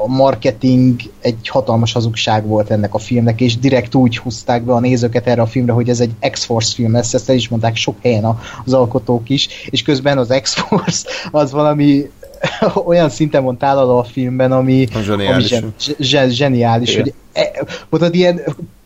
a 0.00 0.06
marketing 0.06 1.00
egy 1.20 1.48
hatalmas 1.48 1.92
hazugság 1.92 2.46
volt 2.46 2.70
ennek 2.70 2.94
a 2.94 2.98
filmnek, 2.98 3.40
és 3.40 3.58
direkt 3.58 3.94
úgy 3.94 4.18
húzták 4.18 4.62
be 4.62 4.72
a 4.72 4.80
nézőket 4.80 5.26
erre 5.26 5.42
a 5.42 5.46
filmre, 5.46 5.72
hogy 5.72 5.88
ez 5.88 6.00
egy 6.00 6.12
X-Force 6.30 6.74
film 6.74 6.92
lesz, 6.92 7.14
ezt 7.14 7.28
el 7.28 7.36
is 7.36 7.48
mondták 7.48 7.76
sok 7.76 7.96
helyen 8.02 8.38
az 8.64 8.72
alkotók 8.72 9.28
is, 9.28 9.48
és 9.70 9.82
közben 9.82 10.18
az 10.18 10.38
X-Force 10.42 11.08
az 11.30 11.52
valami 11.52 12.10
olyan 12.86 13.10
szinten 13.10 13.44
van 13.44 13.56
tálalva 13.56 13.98
a 13.98 14.04
filmben, 14.04 14.52
ami, 14.52 14.88
zseniális, 15.02 15.52
ami 15.52 15.72
zsen, 15.78 15.94
zsen, 15.98 16.30
zseniális 16.30 16.96
hogy 16.96 17.14
e, 17.32 17.66
mondod, 17.88 18.14
ilyen 18.14 18.40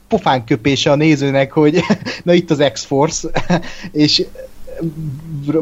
pofánköpése 0.08 0.90
a 0.90 0.94
nézőnek, 0.94 1.52
hogy 1.52 1.80
na 2.24 2.32
itt 2.32 2.50
az 2.50 2.64
X-Force, 2.72 3.28
és 3.92 4.24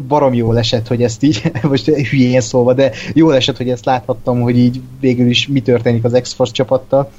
barom 0.08 0.34
jól 0.34 0.58
esett, 0.58 0.86
hogy 0.86 1.02
ezt 1.02 1.22
így, 1.22 1.52
most 1.62 1.86
hülyén 1.86 2.40
szólva, 2.40 2.72
de 2.72 2.90
jól 3.14 3.34
esett, 3.34 3.56
hogy 3.56 3.70
ezt 3.70 3.84
láthattam, 3.84 4.40
hogy 4.40 4.58
így 4.58 4.80
végül 5.00 5.26
is 5.26 5.46
mi 5.46 5.60
történik 5.60 6.04
az 6.04 6.18
X-Force 6.22 6.52
csapattal. 6.52 7.10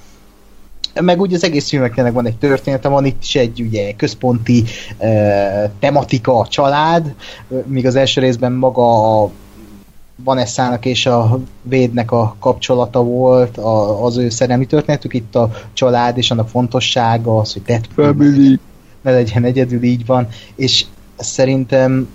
Meg 1.01 1.21
úgy 1.21 1.33
az 1.33 1.43
egész 1.43 1.69
filmeknek 1.69 2.13
van 2.13 2.25
egy 2.25 2.37
története, 2.37 2.87
van 2.87 3.05
itt 3.05 3.21
is 3.21 3.35
egy 3.35 3.61
ugye 3.61 3.93
központi 3.93 4.63
uh, 4.97 5.71
tematika, 5.79 6.39
a 6.39 6.47
család, 6.47 7.13
míg 7.65 7.85
az 7.85 7.95
első 7.95 8.21
részben 8.21 8.51
maga 8.51 9.21
a 9.23 9.31
Vanessa-nak 10.23 10.85
és 10.85 11.05
a 11.05 11.39
Védnek 11.61 12.11
a 12.11 12.35
kapcsolata 12.39 13.03
volt, 13.03 13.57
a, 13.57 14.05
az 14.05 14.17
ő 14.17 14.29
szerelmi 14.29 14.65
történetük, 14.65 15.13
itt 15.13 15.35
a 15.35 15.51
család 15.73 16.17
és 16.17 16.31
annak 16.31 16.49
fontossága, 16.49 17.37
az, 17.37 17.53
hogy 17.53 17.61
Deadpool 17.61 18.15
ne 19.01 19.11
legyen 19.11 19.43
egyedül, 19.43 19.83
így 19.83 20.05
van, 20.05 20.27
és 20.55 20.85
szerintem 21.23 22.07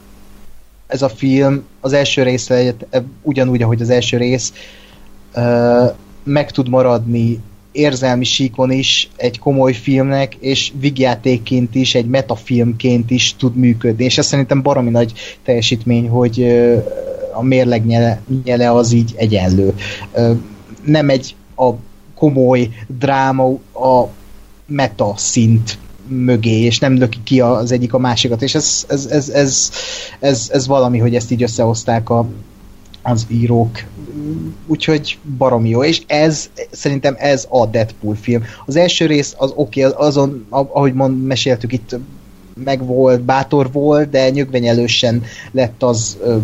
ez 0.87 1.03
a 1.03 1.09
film 1.09 1.65
az 1.81 1.93
első 1.93 2.23
része 2.23 2.75
ugyanúgy, 3.23 3.63
ahogy 3.63 3.81
az 3.81 3.91
első 3.91 4.17
rész 4.17 4.53
meg 6.25 6.51
tud 6.51 6.69
maradni 6.69 7.41
érzelmi 7.73 8.25
síkon 8.25 8.71
is 8.71 9.11
egy 9.17 9.39
komoly 9.39 9.73
filmnek, 9.73 10.35
és 10.35 10.73
vigjátékként 10.81 11.75
is, 11.75 11.95
egy 11.95 12.07
metafilmként 12.07 13.11
is 13.11 13.35
tud 13.37 13.57
működni, 13.57 14.05
és 14.05 14.19
ez 14.19 14.27
szerintem 14.27 14.63
baromi 14.63 14.91
nagy 14.91 15.13
teljesítmény, 15.45 16.09
hogy 16.09 16.43
a 17.33 17.43
mérleg 17.43 17.87
nyele 18.45 18.73
az 18.73 18.93
így 18.93 19.15
egyenlő. 19.17 19.75
Nem 20.85 21.09
egy 21.09 21.35
a 21.57 21.71
komoly 22.15 22.69
dráma, 22.99 23.45
a 23.75 24.09
meta 24.67 25.15
szint 25.17 25.79
mögé, 26.09 26.61
és 26.61 26.79
nem 26.79 26.97
löki 26.97 27.19
ki 27.25 27.41
az 27.41 27.73
egyik 27.73 27.95
a 27.95 27.99
másikat, 27.99 28.43
és 28.43 28.55
ez, 28.55 28.85
ez, 28.89 29.07
ez, 29.07 29.29
ez, 29.29 29.71
ez, 30.21 30.49
ez 30.53 30.67
valami, 30.67 30.99
hogy 30.99 31.15
ezt 31.15 31.31
így 31.31 31.43
összehozták 31.43 32.11
a, 32.11 32.29
az 33.03 33.27
írók. 33.29 33.85
Úgyhogy 34.67 35.19
baromi 35.39 35.69
jó, 35.69 35.85
és 35.85 36.03
ez, 36.07 36.51
szerintem 36.71 37.15
ez 37.19 37.47
a 37.51 37.67
Deadpool 37.67 38.15
film. 38.15 38.43
Az 38.67 38.77
első 38.77 39.07
rész 39.07 39.35
az 39.39 39.53
oké, 39.55 39.85
okay, 39.85 40.07
azon, 40.07 40.47
ahogy 40.49 40.95
mond, 40.95 41.25
meséltük 41.25 41.73
itt, 41.73 41.97
meg 42.65 42.87
volt, 42.87 43.21
bátor 43.21 43.73
volt, 43.73 44.11
de 44.11 44.31
nyögvenyelősen 44.31 45.23
lett 45.53 45.83
az 45.83 46.17
ö, 46.23 46.37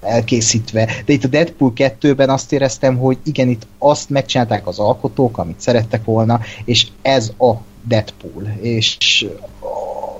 elkészítve. 0.00 0.88
De 1.04 1.12
itt 1.12 1.24
a 1.24 1.28
Deadpool 1.28 1.72
2-ben 1.76 2.30
azt 2.30 2.52
éreztem, 2.52 2.96
hogy 2.96 3.18
igen, 3.24 3.48
itt 3.48 3.66
azt 3.78 4.10
megcsinálták 4.10 4.66
az 4.66 4.78
alkotók, 4.78 5.38
amit 5.38 5.60
szerettek 5.60 6.04
volna, 6.04 6.40
és 6.64 6.86
ez 7.02 7.32
a 7.38 7.52
Deadpool, 7.88 8.56
és 8.60 9.26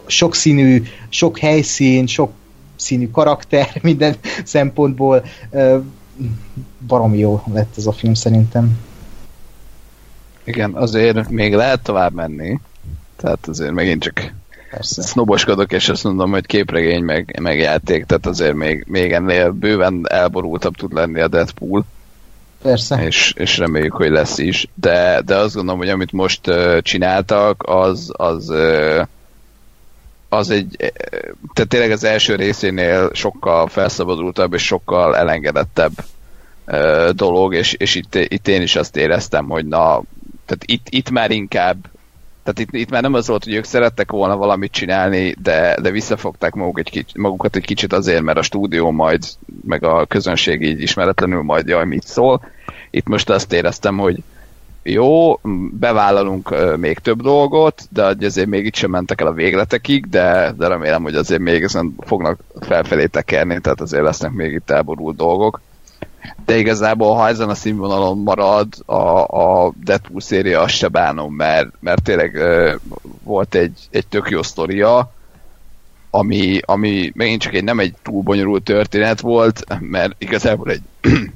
sok 0.06 0.34
színű, 0.34 0.82
sok 1.08 1.38
helyszín, 1.38 2.06
sok 2.06 2.32
színű 2.76 3.10
karakter, 3.10 3.78
minden 3.82 4.16
szempontból 4.44 5.24
barom 6.86 7.14
jó 7.14 7.42
lett 7.52 7.74
ez 7.76 7.86
a 7.86 7.92
film 7.92 8.14
szerintem. 8.14 8.78
Igen, 10.44 10.74
azért 10.74 11.28
még 11.28 11.54
lehet 11.54 11.82
tovább 11.82 12.12
menni, 12.12 12.60
tehát 13.16 13.48
azért 13.48 13.72
megint 13.72 14.02
csak 14.02 14.32
Persze. 14.70 15.02
sznoboskodok, 15.02 15.72
és 15.72 15.88
azt 15.88 16.04
mondom, 16.04 16.30
hogy 16.30 16.46
képregény 16.46 17.02
meg, 17.02 17.38
meg 17.42 17.58
játék, 17.58 18.04
tehát 18.04 18.26
azért 18.26 18.54
még, 18.54 18.84
még 18.88 19.12
ennél 19.12 19.50
bőven 19.50 20.06
elborultabb 20.08 20.74
tud 20.74 20.92
lenni 20.92 21.20
a 21.20 21.28
Deadpool. 21.28 21.84
Persze. 22.66 23.04
És, 23.04 23.32
és 23.36 23.58
reméljük, 23.58 23.92
hogy 23.92 24.10
lesz 24.10 24.38
is. 24.38 24.66
De, 24.74 25.20
de 25.24 25.36
azt 25.36 25.54
gondolom, 25.54 25.80
hogy 25.80 25.88
amit 25.88 26.12
most 26.12 26.46
uh, 26.46 26.78
csináltak, 26.78 27.62
az, 27.66 28.10
az, 28.12 28.50
uh, 28.50 29.06
az 30.28 30.50
egy, 30.50 30.76
tehát 31.54 31.68
tényleg 31.68 31.90
az 31.90 32.04
első 32.04 32.34
részénél 32.34 33.10
sokkal 33.12 33.66
felszabadultabb 33.66 34.52
és 34.52 34.64
sokkal 34.64 35.16
elengedettebb 35.16 35.92
uh, 36.66 37.08
dolog, 37.08 37.54
és, 37.54 37.72
és 37.72 37.94
itt, 37.94 38.14
itt 38.14 38.48
én 38.48 38.62
is 38.62 38.76
azt 38.76 38.96
éreztem, 38.96 39.48
hogy 39.48 39.66
na, 39.66 40.02
tehát 40.46 40.64
itt, 40.64 40.86
itt 40.90 41.10
már 41.10 41.30
inkább 41.30 41.76
tehát 42.46 42.58
itt, 42.58 42.80
itt 42.80 42.90
már 42.90 43.02
nem 43.02 43.14
az 43.14 43.26
volt, 43.26 43.44
hogy 43.44 43.54
ők 43.54 43.64
szerettek 43.64 44.10
volna 44.10 44.36
valamit 44.36 44.72
csinálni, 44.72 45.34
de, 45.42 45.76
de 45.80 45.90
visszafogták 45.90 46.54
maguk 46.54 46.78
egy 46.78 46.90
kicsit, 46.90 47.16
magukat 47.16 47.56
egy 47.56 47.64
kicsit 47.64 47.92
azért, 47.92 48.22
mert 48.22 48.38
a 48.38 48.42
stúdió 48.42 48.90
majd, 48.90 49.24
meg 49.64 49.84
a 49.84 50.06
közönség 50.06 50.62
így 50.62 50.80
ismeretlenül 50.80 51.42
majd 51.42 51.66
jaj, 51.66 51.84
mit 51.84 52.06
szól. 52.06 52.42
Itt 52.90 53.08
most 53.08 53.30
azt 53.30 53.52
éreztem, 53.52 53.98
hogy 53.98 54.22
jó, 54.82 55.40
bevállalunk 55.70 56.76
még 56.76 56.98
több 56.98 57.22
dolgot, 57.22 57.82
de 57.90 58.26
azért 58.26 58.48
még 58.48 58.64
itt 58.64 58.74
sem 58.74 58.90
mentek 58.90 59.20
el 59.20 59.26
a 59.26 59.32
végletekig, 59.32 60.08
de, 60.08 60.54
de 60.56 60.68
remélem, 60.68 61.02
hogy 61.02 61.14
azért 61.14 61.40
még 61.40 61.62
ezen 61.62 61.94
fognak 61.98 62.38
felfelé 62.60 63.06
tekerni, 63.06 63.60
tehát 63.60 63.80
azért 63.80 64.02
lesznek 64.02 64.32
még 64.32 64.52
itt 64.52 64.70
elborult 64.70 65.16
dolgok 65.16 65.60
de 66.44 66.56
igazából 66.56 67.14
ha 67.14 67.28
ezen 67.28 67.48
a 67.48 67.54
színvonalon 67.54 68.18
marad 68.18 68.68
a, 68.84 68.94
a 69.18 69.72
Deadpool 69.84 70.20
széria, 70.20 70.60
azt 70.60 70.74
se 70.74 70.88
bánom, 70.88 71.34
mert, 71.34 71.68
mert 71.80 72.02
tényleg 72.02 72.34
uh, 72.34 72.74
volt 73.22 73.54
egy, 73.54 73.78
egy 73.90 74.06
tök 74.06 74.30
jó 74.30 74.42
sztoria, 74.42 75.12
ami, 76.10 76.60
ami 76.64 77.12
megint 77.14 77.40
csak 77.40 77.54
egy 77.54 77.64
nem 77.64 77.78
egy 77.78 77.94
túl 78.02 78.22
bonyolult 78.22 78.64
történet 78.64 79.20
volt, 79.20 79.64
mert 79.80 80.14
igazából 80.18 80.70
egy, 80.70 80.82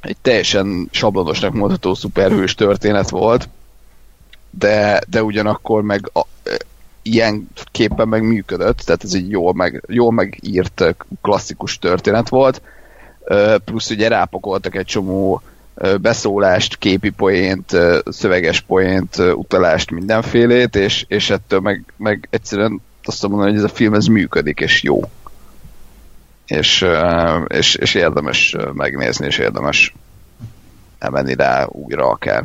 egy 0.00 0.16
teljesen 0.22 0.88
sablonosnak 0.90 1.52
mondható 1.52 1.94
szuperhős 1.94 2.54
történet 2.54 3.10
volt, 3.10 3.48
de, 4.50 5.00
de 5.08 5.22
ugyanakkor 5.22 5.82
meg 5.82 6.10
a, 6.12 6.20
ilyen 7.02 7.48
képen 7.70 8.08
meg 8.08 8.22
működött, 8.22 8.78
tehát 8.78 9.04
ez 9.04 9.14
egy 9.14 9.30
jól, 9.30 9.54
meg, 9.54 9.84
jól 9.88 10.12
megírt 10.12 10.96
klasszikus 11.22 11.78
történet 11.78 12.28
volt, 12.28 12.62
plusz 13.64 13.90
ugye 13.90 14.08
rápakoltak 14.08 14.74
egy 14.74 14.84
csomó 14.84 15.42
beszólást, 16.00 16.76
képi 16.76 17.10
poént, 17.10 17.76
szöveges 18.04 18.60
poént, 18.60 19.16
utalást, 19.18 19.90
mindenfélét, 19.90 20.76
és, 20.76 21.04
és 21.08 21.30
ettől 21.30 21.60
meg, 21.60 21.84
meg 21.96 22.28
egyszerűen 22.30 22.80
azt 23.04 23.28
mondani, 23.28 23.50
hogy 23.50 23.58
ez 23.58 23.70
a 23.70 23.74
film 23.74 23.94
ez 23.94 24.06
működik, 24.06 24.60
és 24.60 24.82
jó. 24.82 25.00
És, 26.46 26.86
és, 27.46 27.74
és 27.74 27.94
érdemes 27.94 28.56
megnézni, 28.72 29.26
és 29.26 29.38
érdemes 29.38 29.94
elmenni 30.98 31.34
rá 31.34 31.66
újra 31.66 32.08
akár. 32.08 32.44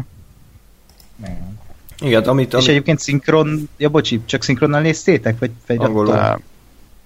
Igen, 2.00 2.24
amit, 2.24 2.54
És 2.54 2.68
egyébként 2.68 3.00
szinkron, 3.00 3.70
ja 3.78 3.90
bocsi, 3.90 4.22
csak 4.26 4.44
szinkronnal 4.44 4.82
néztétek? 4.82 5.40
Vagy, 5.40 5.52
vagy 5.68 5.78
angolul? 5.78 6.42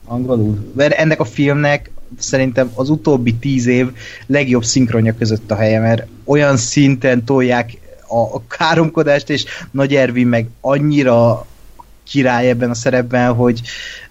Angolul. 0.05 0.71
Mert 0.75 0.93
ennek 0.93 1.19
a 1.19 1.25
filmnek 1.25 1.91
szerintem 2.19 2.71
az 2.73 2.89
utóbbi 2.89 3.33
tíz 3.33 3.65
év 3.65 3.87
legjobb 4.25 4.63
szinkronja 4.63 5.15
között 5.17 5.51
a 5.51 5.55
helye, 5.55 5.79
mert 5.79 6.05
olyan 6.23 6.57
szinten 6.57 7.23
tolják 7.23 7.77
a 8.09 8.47
káromkodást, 8.47 9.29
és 9.29 9.45
Nagy 9.71 9.95
Ervin 9.95 10.27
meg 10.27 10.47
annyira 10.61 11.45
király 12.03 12.49
ebben 12.49 12.69
a 12.69 12.73
szerepben, 12.73 13.33
hogy, 13.33 13.61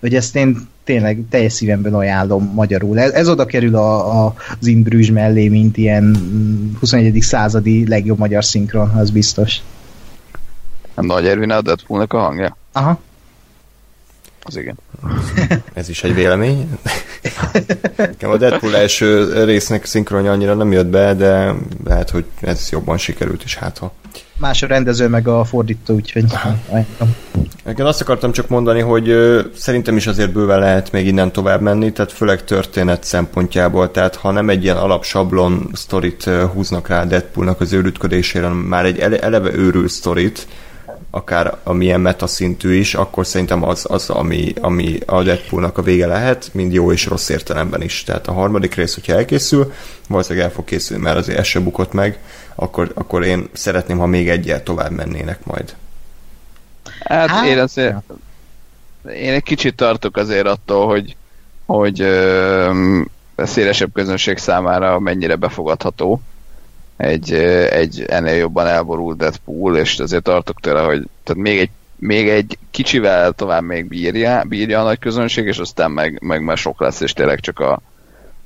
hogy 0.01 0.15
ezt 0.15 0.37
én 0.37 0.69
tényleg 0.85 1.23
teljes 1.31 1.53
szívemben 1.53 1.95
ajánlom 1.95 2.53
magyarul. 2.55 2.99
Ez, 2.99 3.11
ez 3.11 3.29
oda 3.29 3.47
kerül 3.47 3.77
a, 3.77 4.25
a, 4.25 4.35
az 4.61 4.67
Inbrüzs 4.67 5.11
mellé, 5.11 5.49
mint 5.49 5.77
ilyen 5.77 6.17
21. 6.81 7.21
századi 7.21 7.89
legjobb 7.89 8.19
magyar 8.19 8.45
szinkron, 8.45 8.89
az 8.89 9.11
biztos. 9.11 9.57
Nagy 10.95 11.27
Ervin 11.27 11.51
a 11.51 11.61
Deadpoolnak 11.61 12.13
a 12.13 12.19
hangja? 12.19 12.57
Aha. 12.73 13.01
Az 14.43 14.57
igen. 14.57 14.79
Ez 15.75 15.89
is 15.89 16.05
egy 16.05 16.15
vélemény. 16.15 16.79
Nekem 17.97 18.31
a 18.31 18.37
Deadpool 18.37 18.77
első 18.77 19.45
résznek 19.45 19.85
szinkronja 19.85 20.33
annyira 20.33 20.55
nem 20.55 20.73
jött 20.73 20.87
be, 20.87 21.15
de 21.15 21.53
lehet, 21.85 22.11
hogy 22.11 22.25
ez 22.41 22.69
jobban 22.71 22.99
sikerült 22.99 23.45
is, 23.45 23.57
hát 23.57 23.79
ha. 23.79 23.93
Más 24.39 24.63
a 24.63 24.67
rendező, 24.67 25.09
meg 25.09 25.29
a 25.29 25.45
fordító, 25.45 25.95
úgyhogy 25.95 26.25
Nekem 27.65 27.87
azt 27.87 28.01
akartam 28.01 28.33
csak 28.33 28.49
mondani, 28.49 28.81
hogy 28.81 29.09
ö, 29.09 29.41
szerintem 29.55 29.97
is 29.97 30.07
azért 30.07 30.33
bőven 30.33 30.59
lehet 30.59 30.93
még 30.93 31.07
innen 31.07 31.33
tovább 31.33 31.61
menni, 31.61 31.93
tehát 31.93 32.13
főleg 32.13 32.45
történet 32.45 33.05
szempontjából, 33.05 33.91
tehát 33.91 34.17
ha 34.17 34.31
nem 34.31 34.49
egy 34.49 34.63
ilyen 34.63 34.77
alapsablon 34.77 35.71
sztorit 35.73 36.25
húznak 36.25 36.89
rá 36.89 37.05
Deadpoolnak 37.05 37.61
az 37.61 37.73
őrütködésére, 37.73 38.49
már 38.49 38.85
egy 38.85 38.99
ele- 38.99 39.23
eleve 39.23 39.55
őrült 39.55 39.89
sztorit, 39.91 40.47
akár 41.17 41.57
amilyen 41.63 42.01
metaszintű 42.01 42.75
is, 42.75 42.95
akkor 42.95 43.27
szerintem 43.27 43.63
az, 43.63 43.87
az 43.89 44.11
ami, 44.11 44.53
ami 44.61 44.99
a 45.07 45.23
Deadpoolnak 45.23 45.79
a 45.79 45.83
vége 45.83 46.07
lehet, 46.07 46.51
mind 46.53 46.73
jó 46.73 46.93
és 46.93 47.07
rossz 47.07 47.29
értelemben 47.29 47.83
is. 47.83 48.03
Tehát 48.03 48.27
a 48.27 48.33
harmadik 48.33 48.75
rész, 48.75 48.95
hogyha 48.95 49.13
elkészül, 49.13 49.73
valószínűleg 50.09 50.49
el 50.49 50.53
fog 50.53 50.65
készülni, 50.65 51.03
mert 51.03 51.17
azért 51.17 51.39
ez 51.39 51.47
se 51.47 51.61
bukott 51.61 51.93
meg, 51.93 52.19
akkor, 52.55 52.93
akkor 52.95 53.25
én 53.25 53.49
szeretném, 53.53 53.99
ha 53.99 54.07
még 54.07 54.29
egyel 54.29 54.63
tovább 54.63 54.91
mennének 54.91 55.45
majd. 55.45 55.75
Hát, 57.01 57.29
hát 57.29 57.47
én 57.47 57.59
azért, 57.59 57.97
én 59.15 59.33
egy 59.33 59.43
kicsit 59.43 59.77
tartok 59.77 60.17
azért 60.17 60.47
attól, 60.47 60.87
hogy, 60.87 61.17
hogy 61.67 62.01
ö, 62.01 63.01
szélesebb 63.37 63.93
közönség 63.93 64.39
számára 64.39 64.99
mennyire 64.99 65.37
befogadható 65.37 66.21
egy, 66.97 67.33
egy 67.71 68.05
ennél 68.09 68.35
jobban 68.35 68.67
elborult 68.67 69.17
Deadpool, 69.17 69.77
és 69.77 69.99
azért 69.99 70.23
tartok 70.23 70.61
tőle, 70.61 70.81
hogy 70.81 71.09
tehát 71.23 71.43
még 71.43 71.59
egy, 71.59 71.71
még 71.97 72.29
egy 72.29 72.59
kicsivel 72.71 73.33
tovább 73.33 73.63
még 73.63 73.89
bírja, 73.89 74.43
bírja 74.49 74.81
a 74.81 74.85
nagy 74.85 74.99
közönség, 74.99 75.47
és 75.47 75.59
aztán 75.59 75.91
meg, 75.91 76.19
meg 76.23 76.43
már 76.43 76.57
sok 76.57 76.81
lesz, 76.81 77.01
és 77.01 77.13
tényleg 77.13 77.41
csak 77.41 77.61
a, 77.61 77.81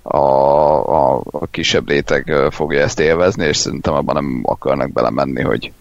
a, 0.03 0.17
a, 0.17 1.23
a 1.31 1.47
kisebb 1.51 1.89
réteg 1.89 2.35
fogja 2.51 2.81
ezt 2.81 3.01
élvezni, 3.01 3.47
és 3.47 3.57
szerintem 3.57 3.95
abban 3.95 4.15
nem 4.15 4.41
akarnak 4.45 4.93
belemenni, 4.93 5.43
hogy, 5.43 5.73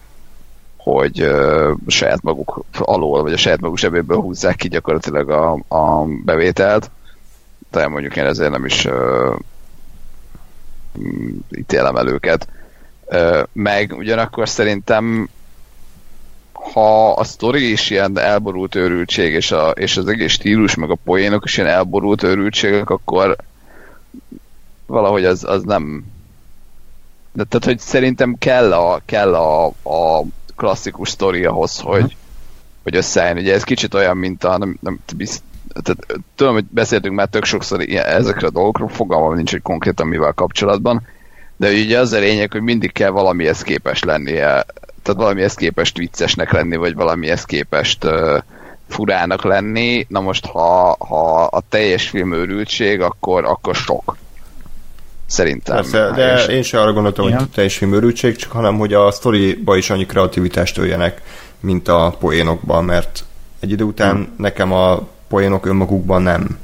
hogy 0.76 1.22
uh, 1.22 1.70
saját 1.86 2.22
maguk 2.22 2.64
alól, 2.78 3.22
vagy 3.22 3.32
a 3.32 3.36
saját 3.36 3.60
maguk 3.60 3.78
zsebéből 3.78 4.20
húzzák 4.20 4.56
ki 4.56 4.68
gyakorlatilag 4.68 5.30
a, 5.30 5.52
a 5.68 6.04
bevételt, 6.24 6.90
de 7.70 7.88
mondjuk 7.88 8.16
én 8.16 8.24
ezért 8.24 8.50
nem 8.50 8.64
is 8.64 8.84
uh, 8.84 9.36
ítélem 11.50 11.96
el 11.96 12.08
őket. 12.08 12.48
Meg 13.52 13.92
ugyanakkor 13.96 14.48
szerintem 14.48 15.28
ha 16.52 17.12
a 17.12 17.24
sztori 17.24 17.70
is 17.70 17.90
ilyen 17.90 18.18
elborult 18.18 18.74
őrültség, 18.74 19.32
és, 19.32 19.52
a, 19.52 19.70
és 19.70 19.96
az 19.96 20.06
egész 20.06 20.32
stílus, 20.32 20.74
meg 20.74 20.90
a 20.90 20.98
poénok 21.04 21.44
is 21.44 21.56
ilyen 21.56 21.70
elborult 21.70 22.22
őrültségek, 22.22 22.90
akkor 22.90 23.36
valahogy 24.86 25.24
az, 25.24 25.44
az 25.44 25.62
nem 25.62 26.04
de 27.32 27.44
tehát, 27.44 27.64
hogy 27.64 27.78
szerintem 27.78 28.36
kell 28.38 28.72
a, 28.72 29.00
kell 29.04 29.34
a, 29.34 29.66
a 29.66 30.24
klasszikus 30.56 31.08
sztori 31.08 31.44
ahhoz, 31.44 31.78
hogy, 31.78 32.16
hogy 32.82 32.96
összeálljon. 32.96 33.38
Ugye 33.38 33.54
ez 33.54 33.64
kicsit 33.64 33.94
olyan, 33.94 34.16
mint 34.16 34.44
a, 34.44 34.58
nem, 34.58 34.76
nem 34.80 34.98
bizt, 35.16 35.42
tehát, 35.82 36.06
tudom, 36.34 36.52
hogy 36.52 36.64
beszéltünk 36.64 37.14
már 37.14 37.28
tök 37.28 37.44
sokszor 37.44 37.82
ilyen, 37.82 38.04
ezekre 38.04 38.46
a 38.46 38.50
dolgokról, 38.50 38.88
fogalmam 38.88 39.34
nincs, 39.34 39.50
hogy 39.50 39.62
konkrétan 39.62 40.06
mivel 40.06 40.32
kapcsolatban, 40.32 41.06
de 41.60 41.70
ugye 41.70 41.98
az 41.98 42.12
a 42.12 42.18
lényeg, 42.18 42.52
hogy 42.52 42.62
mindig 42.62 42.92
kell 42.92 43.10
valamihez 43.10 43.62
képes 43.62 44.02
lennie, 44.02 44.44
tehát 45.02 45.20
valamihez 45.20 45.54
képest 45.54 45.96
viccesnek 45.96 46.52
lenni, 46.52 46.76
vagy 46.76 46.94
valamihez 46.94 47.44
képest 47.44 48.04
uh, 48.04 48.38
furának 48.88 49.44
lenni. 49.44 50.06
Na 50.08 50.20
most, 50.20 50.46
ha, 50.46 50.96
ha 50.98 51.44
a 51.44 51.62
teljes 51.68 52.08
film 52.08 52.32
őrültség, 52.32 53.00
akkor, 53.00 53.44
akkor 53.44 53.74
sok. 53.74 54.16
Szerintem. 55.26 55.76
Persze, 55.76 56.10
de 56.14 56.34
és... 56.34 56.46
én 56.46 56.62
sem 56.62 56.80
arra 56.80 56.92
gondoltam, 56.92 57.26
Igen. 57.26 57.38
hogy 57.38 57.48
teljes 57.48 57.76
film 57.76 57.94
őrültség, 57.94 58.36
csak 58.36 58.50
hanem, 58.52 58.78
hogy 58.78 58.94
a 58.94 59.10
sztoriba 59.10 59.76
is 59.76 59.90
annyi 59.90 60.06
kreativitást 60.06 60.78
öljenek, 60.78 61.22
mint 61.60 61.88
a 61.88 62.16
poénokban, 62.18 62.84
mert 62.84 63.24
egy 63.60 63.70
idő 63.70 63.84
után 63.84 64.14
hmm. 64.14 64.34
nekem 64.36 64.72
a 64.72 65.08
poénok 65.28 65.66
önmagukban 65.66 66.22
nem 66.22 66.58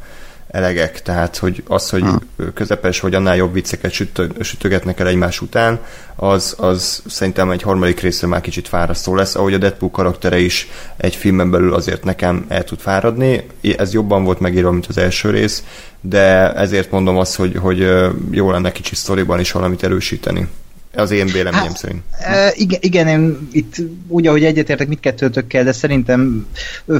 elegek, 0.56 1.02
tehát 1.02 1.36
hogy 1.36 1.62
az, 1.66 1.90
hogy 1.90 2.00
hmm. 2.00 2.52
közepes 2.54 3.00
vagy 3.00 3.14
annál 3.14 3.36
jobb 3.36 3.52
vicceket 3.52 3.90
sütö, 3.90 4.26
sütögetnek 4.40 5.00
el 5.00 5.06
egymás 5.06 5.40
után, 5.40 5.80
az, 6.14 6.54
az 6.58 7.02
szerintem 7.06 7.50
egy 7.50 7.62
harmadik 7.62 8.00
részre 8.00 8.26
már 8.26 8.40
kicsit 8.40 8.68
fárasztó 8.68 9.14
lesz, 9.14 9.34
ahogy 9.34 9.54
a 9.54 9.58
Deadpool 9.58 9.90
karaktere 9.90 10.38
is 10.38 10.68
egy 10.96 11.16
filmen 11.16 11.50
belül 11.50 11.74
azért 11.74 12.04
nekem 12.04 12.44
el 12.48 12.64
tud 12.64 12.80
fáradni. 12.80 13.46
Ez 13.76 13.92
jobban 13.92 14.24
volt 14.24 14.40
megírva, 14.40 14.70
mint 14.70 14.86
az 14.86 14.98
első 14.98 15.30
rész, 15.30 15.64
de 16.00 16.52
ezért 16.52 16.90
mondom 16.90 17.16
azt, 17.16 17.36
hogy, 17.36 17.56
hogy 17.56 17.86
jó 18.30 18.50
lenne 18.50 18.72
kicsi 18.72 18.94
sztoriban 18.94 19.40
is 19.40 19.52
valamit 19.52 19.82
erősíteni. 19.82 20.48
Az 20.94 21.10
én 21.10 21.26
véleményem 21.26 21.66
hát, 21.66 21.76
szerint. 21.76 22.02
E, 22.20 22.52
igen, 22.54 22.78
igen, 22.82 23.06
én 23.08 23.48
itt 23.52 23.74
úgy, 24.08 24.26
ahogy 24.26 24.44
egyetértek 24.44 24.88
mindkettőtökkel, 24.88 25.64
de 25.64 25.72
szerintem, 25.72 26.46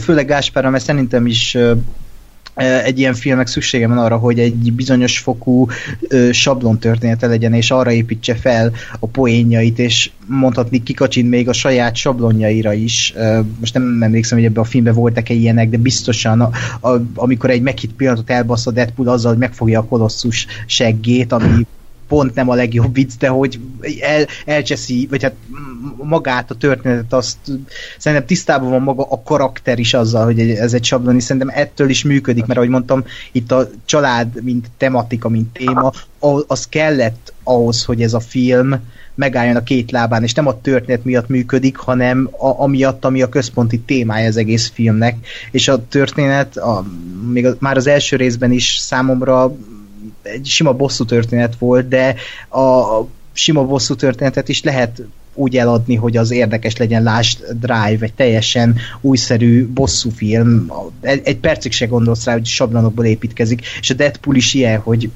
főleg 0.01 0.27
Gáspárra, 0.27 0.71
mert 0.71 0.85
szerintem 0.85 1.27
is 1.27 1.57
egy 2.57 2.99
ilyen 2.99 3.15
filmek 3.15 3.47
szüksége 3.47 3.89
van 3.89 3.99
arra, 3.99 4.17
hogy 4.17 4.39
egy 4.39 4.73
bizonyos 4.73 5.19
fokú 5.19 5.67
ö, 6.09 6.33
sablon 6.33 6.79
története 6.79 7.27
legyen, 7.27 7.53
és 7.53 7.71
arra 7.71 7.93
építse 7.93 8.35
fel 8.35 8.73
a 9.01 9.07
poénjait, 9.07 9.79
és 9.79 10.11
mondhatni 10.27 10.83
kikacsint 10.83 11.31
még 11.31 11.49
a 11.49 11.53
saját 11.53 11.97
sablonjaira 11.97 12.73
is. 12.73 13.13
Ö, 13.17 13.41
most 13.61 13.75
nem 13.75 14.03
emlékszem, 14.03 14.39
hogy 14.39 14.47
ebben 14.47 14.63
a 14.63 14.67
filmben 14.67 14.95
voltak-e 14.95 15.35
ilyenek, 15.35 15.69
de 15.69 15.77
biztosan 15.77 16.41
a, 16.41 16.51
a, 16.89 17.01
amikor 17.15 17.51
egy 17.51 17.63
meghitt 17.63 17.93
pillanatot 17.93 18.31
elbasz 18.31 18.67
a 18.67 18.71
Deadpool 18.71 19.09
azzal, 19.09 19.31
hogy 19.31 19.41
megfogja 19.41 19.81
a 19.81 19.85
kolosszus 19.85 20.47
seggét, 20.67 21.33
ami 21.33 21.67
pont 22.09 22.35
nem 22.35 22.49
a 22.49 22.55
legjobb 22.55 22.95
vicc, 22.95 23.13
de 23.19 23.29
hogy 23.29 23.61
el, 24.01 24.27
elcseszi, 24.45 25.07
vagy 25.11 25.23
hát 25.23 25.35
magát 25.97 26.51
a 26.51 26.55
történetet, 26.55 27.13
azt 27.13 27.37
szerintem 27.99 28.27
tisztában 28.27 28.71
van 28.71 28.83
maga 28.83 29.07
a 29.11 29.23
karakter 29.23 29.79
is 29.79 29.95
azzal, 29.95 30.25
hogy 30.25 30.41
ez 30.41 30.75
egy 30.75 30.85
sablon, 30.85 31.17
és 31.17 31.23
szerintem 31.23 31.53
ettől 31.55 31.89
is 31.89 32.05
működik, 32.05 32.47
mert 32.47 32.59
ahogy 32.59 32.71
mondtam, 32.71 33.05
itt 33.33 33.53
a 33.53 33.69
család, 33.85 34.43
mint 34.43 34.71
tematika, 34.77 35.29
mint 35.29 35.53
téma, 35.53 35.93
az 36.47 36.67
kellett 36.69 37.33
ahhoz, 37.43 37.85
hogy 37.85 38.03
ez 38.03 38.15
a 38.15 38.21
film 38.21 38.81
megálljon 39.17 39.57
a 39.57 39.63
két 39.63 39.91
lábán, 39.91 40.23
és 40.23 40.35
nem 40.35 40.47
a 40.47 40.61
történet 40.61 41.05
miatt 41.05 41.29
működik, 41.29 41.77
hanem 41.77 42.29
a, 42.31 42.63
amiatt, 42.63 43.05
ami 43.05 43.23
a 43.23 43.29
központi 43.29 43.81
témája 43.81 44.29
az 44.29 44.37
egész 44.37 44.71
filmnek. 44.75 45.17
És 45.51 45.69
a 45.69 45.87
történet, 45.89 46.57
a, 46.57 46.85
még 47.33 47.47
a, 47.47 47.57
már 47.59 47.77
az 47.77 47.87
első 47.87 48.17
részben 48.17 48.53
is 48.53 48.77
számomra 48.81 49.57
egy 50.33 50.47
sima 50.47 50.73
bosszú 50.73 51.05
történet 51.05 51.57
volt, 51.59 51.89
de 51.89 52.15
a 52.61 53.01
sima 53.33 53.65
bosszú 53.65 53.95
történetet 53.95 54.49
is 54.49 54.63
lehet 54.63 55.03
úgy 55.35 55.57
eladni, 55.57 55.95
hogy 55.95 56.17
az 56.17 56.31
érdekes 56.31 56.77
legyen, 56.77 57.03
lásd 57.03 57.39
Drive, 57.51 57.99
egy 58.01 58.15
teljesen 58.15 58.77
újszerű 59.01 59.67
bosszú 59.67 60.11
film, 60.11 60.73
egy 61.01 61.37
percig 61.37 61.73
se 61.73 61.87
gondolsz 61.87 62.25
rá, 62.25 62.33
hogy 62.33 62.47
sablonokból 62.47 63.05
építkezik, 63.05 63.67
és 63.81 63.91
a 63.91 63.95
Deadpool 63.95 64.37
is 64.37 64.55
ilyen, 64.55 64.79
hogy 64.79 65.11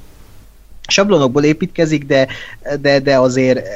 sablonokból 0.86 1.44
építkezik, 1.44 2.06
de, 2.06 2.26
de, 2.80 2.98
de 2.98 3.18
azért 3.18 3.66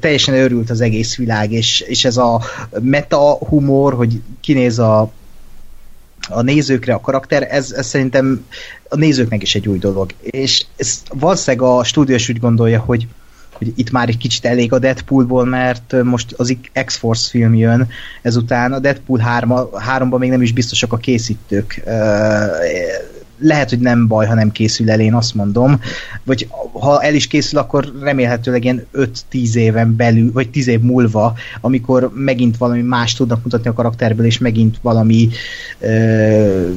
teljesen 0.00 0.34
őrült 0.34 0.70
az 0.70 0.80
egész 0.80 1.16
világ, 1.16 1.52
és, 1.52 1.80
és 1.80 2.04
ez 2.04 2.16
a 2.16 2.42
meta 2.80 3.36
humor, 3.36 3.94
hogy 3.94 4.20
kinéz 4.40 4.78
a 4.78 5.12
a 6.28 6.42
nézőkre 6.42 6.94
a 6.94 7.00
karakter, 7.00 7.46
ez, 7.50 7.72
ez 7.72 7.86
szerintem 7.86 8.46
a 8.88 8.96
nézőknek 8.96 9.42
is 9.42 9.54
egy 9.54 9.68
új 9.68 9.78
dolog. 9.78 10.10
És 10.20 10.64
ez 10.76 11.02
valószínűleg 11.10 11.68
a 11.68 11.84
stúdió 11.84 12.14
is 12.14 12.28
úgy 12.28 12.40
gondolja, 12.40 12.80
hogy, 12.80 13.06
hogy 13.52 13.72
itt 13.76 13.90
már 13.90 14.08
egy 14.08 14.16
kicsit 14.16 14.44
elég 14.44 14.72
a 14.72 14.78
Deadpoolból, 14.78 15.44
mert 15.44 15.94
most 16.02 16.32
az 16.36 16.56
X-Force 16.84 17.28
film 17.28 17.54
jön, 17.54 17.88
ezután 18.22 18.72
a 18.72 18.78
Deadpool 18.78 19.18
3, 19.18 19.50
3-ban 19.98 20.18
még 20.18 20.30
nem 20.30 20.42
is 20.42 20.52
biztosak 20.52 20.92
a 20.92 20.96
készítők 20.96 21.82
lehet, 23.38 23.68
hogy 23.68 23.78
nem 23.78 24.06
baj, 24.06 24.26
ha 24.26 24.34
nem 24.34 24.52
készül 24.52 24.90
el, 24.90 25.00
én 25.00 25.14
azt 25.14 25.34
mondom, 25.34 25.80
vagy 26.24 26.48
ha 26.72 27.02
el 27.02 27.14
is 27.14 27.26
készül, 27.26 27.58
akkor 27.58 27.92
remélhetőleg 28.00 28.64
ilyen 28.64 28.86
5-10 29.32 29.54
éven 29.54 29.96
belül, 29.96 30.32
vagy 30.32 30.50
10 30.50 30.68
év 30.68 30.80
múlva, 30.80 31.34
amikor 31.60 32.10
megint 32.14 32.56
valami 32.56 32.82
más 32.82 33.14
tudnak 33.14 33.42
mutatni 33.42 33.68
a 33.68 33.72
karakterből, 33.72 34.26
és 34.26 34.38
megint 34.38 34.78
valami 34.82 35.28
ö, 35.78 36.70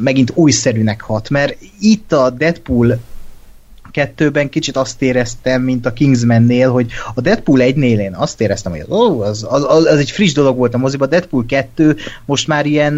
megint 0.00 0.32
újszerűnek 0.34 1.00
hat, 1.00 1.30
mert 1.30 1.58
itt 1.80 2.12
a 2.12 2.30
Deadpool 2.30 2.98
kettőben 3.96 4.48
kicsit 4.48 4.76
azt 4.76 5.02
éreztem, 5.02 5.62
mint 5.62 5.86
a 5.86 5.92
Kingsman-nél, 5.92 6.70
hogy 6.70 6.90
a 7.14 7.20
Deadpool 7.20 7.58
1-nél 7.62 7.98
én 7.98 8.14
azt 8.14 8.40
éreztem, 8.40 8.72
hogy 8.72 8.84
az, 8.88 9.20
az, 9.20 9.46
az, 9.48 9.64
az, 9.68 9.84
az 9.84 9.98
egy 9.98 10.10
friss 10.10 10.32
dolog 10.32 10.56
volt 10.56 10.74
a 10.74 10.78
moziban, 10.78 11.08
Deadpool 11.08 11.44
2 11.46 11.96
most 12.24 12.46
már 12.46 12.66
ilyen 12.66 12.92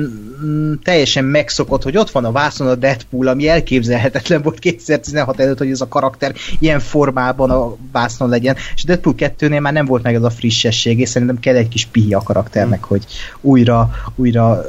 mm, 0.44 0.72
teljesen 0.82 1.24
megszokott, 1.24 1.82
hogy 1.82 1.96
ott 1.96 2.10
van 2.10 2.24
a 2.24 2.32
vászon 2.32 2.66
a 2.66 2.74
Deadpool, 2.74 3.26
ami 3.26 3.48
elképzelhetetlen 3.48 4.42
volt 4.42 4.58
2016 4.58 5.40
előtt, 5.40 5.58
hogy 5.58 5.70
ez 5.70 5.80
a 5.80 5.88
karakter 5.88 6.34
ilyen 6.58 6.80
formában 6.80 7.50
a 7.50 7.76
vászon 7.92 8.28
legyen, 8.28 8.56
és 8.74 8.84
Deadpool 8.84 9.14
2-nél 9.18 9.60
már 9.60 9.72
nem 9.72 9.86
volt 9.86 10.02
meg 10.02 10.14
ez 10.14 10.22
a 10.22 10.30
frissesség, 10.30 11.00
és 11.00 11.08
szerintem 11.08 11.40
kell 11.40 11.56
egy 11.56 11.68
kis 11.68 11.84
pihi 11.86 12.14
a 12.14 12.22
karakternek, 12.22 12.84
hogy 12.84 13.04
újra, 13.40 13.90
újra, 14.16 14.64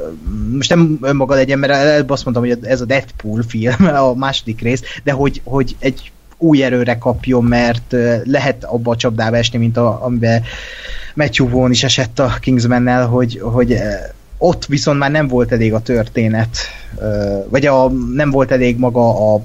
most 0.52 0.70
nem 0.70 0.98
önmaga 1.00 1.34
legyen, 1.34 1.58
mert 1.58 1.72
előbb 1.72 2.10
azt 2.10 2.24
mondtam, 2.24 2.46
hogy 2.46 2.58
ez 2.62 2.80
a 2.80 2.84
Deadpool 2.84 3.42
film, 3.48 3.86
a 3.86 4.14
második 4.14 4.60
rész, 4.60 4.82
de 5.04 5.12
hogy, 5.12 5.40
hogy 5.44 5.76
egy 5.78 6.12
új 6.40 6.62
erőre 6.62 6.98
kapjon, 6.98 7.44
mert 7.44 7.94
lehet 8.24 8.64
abba 8.64 8.90
a 8.90 8.96
csapdába 8.96 9.36
esni, 9.36 9.58
mint 9.58 9.76
a, 9.76 10.04
amiben 10.04 10.42
Matthew 11.14 11.48
Vaughn 11.48 11.70
is 11.70 11.84
esett 11.84 12.18
a 12.18 12.36
Kingsman-nel, 12.40 13.06
hogy, 13.06 13.40
hogy 13.42 13.76
ott 14.38 14.66
viszont 14.66 14.98
már 14.98 15.10
nem 15.10 15.28
volt 15.28 15.52
elég 15.52 15.74
a 15.74 15.80
történet, 15.80 16.56
vagy 17.48 17.66
a, 17.66 17.88
nem 17.90 18.30
volt 18.30 18.50
elég 18.50 18.78
maga 18.78 19.34
a, 19.34 19.42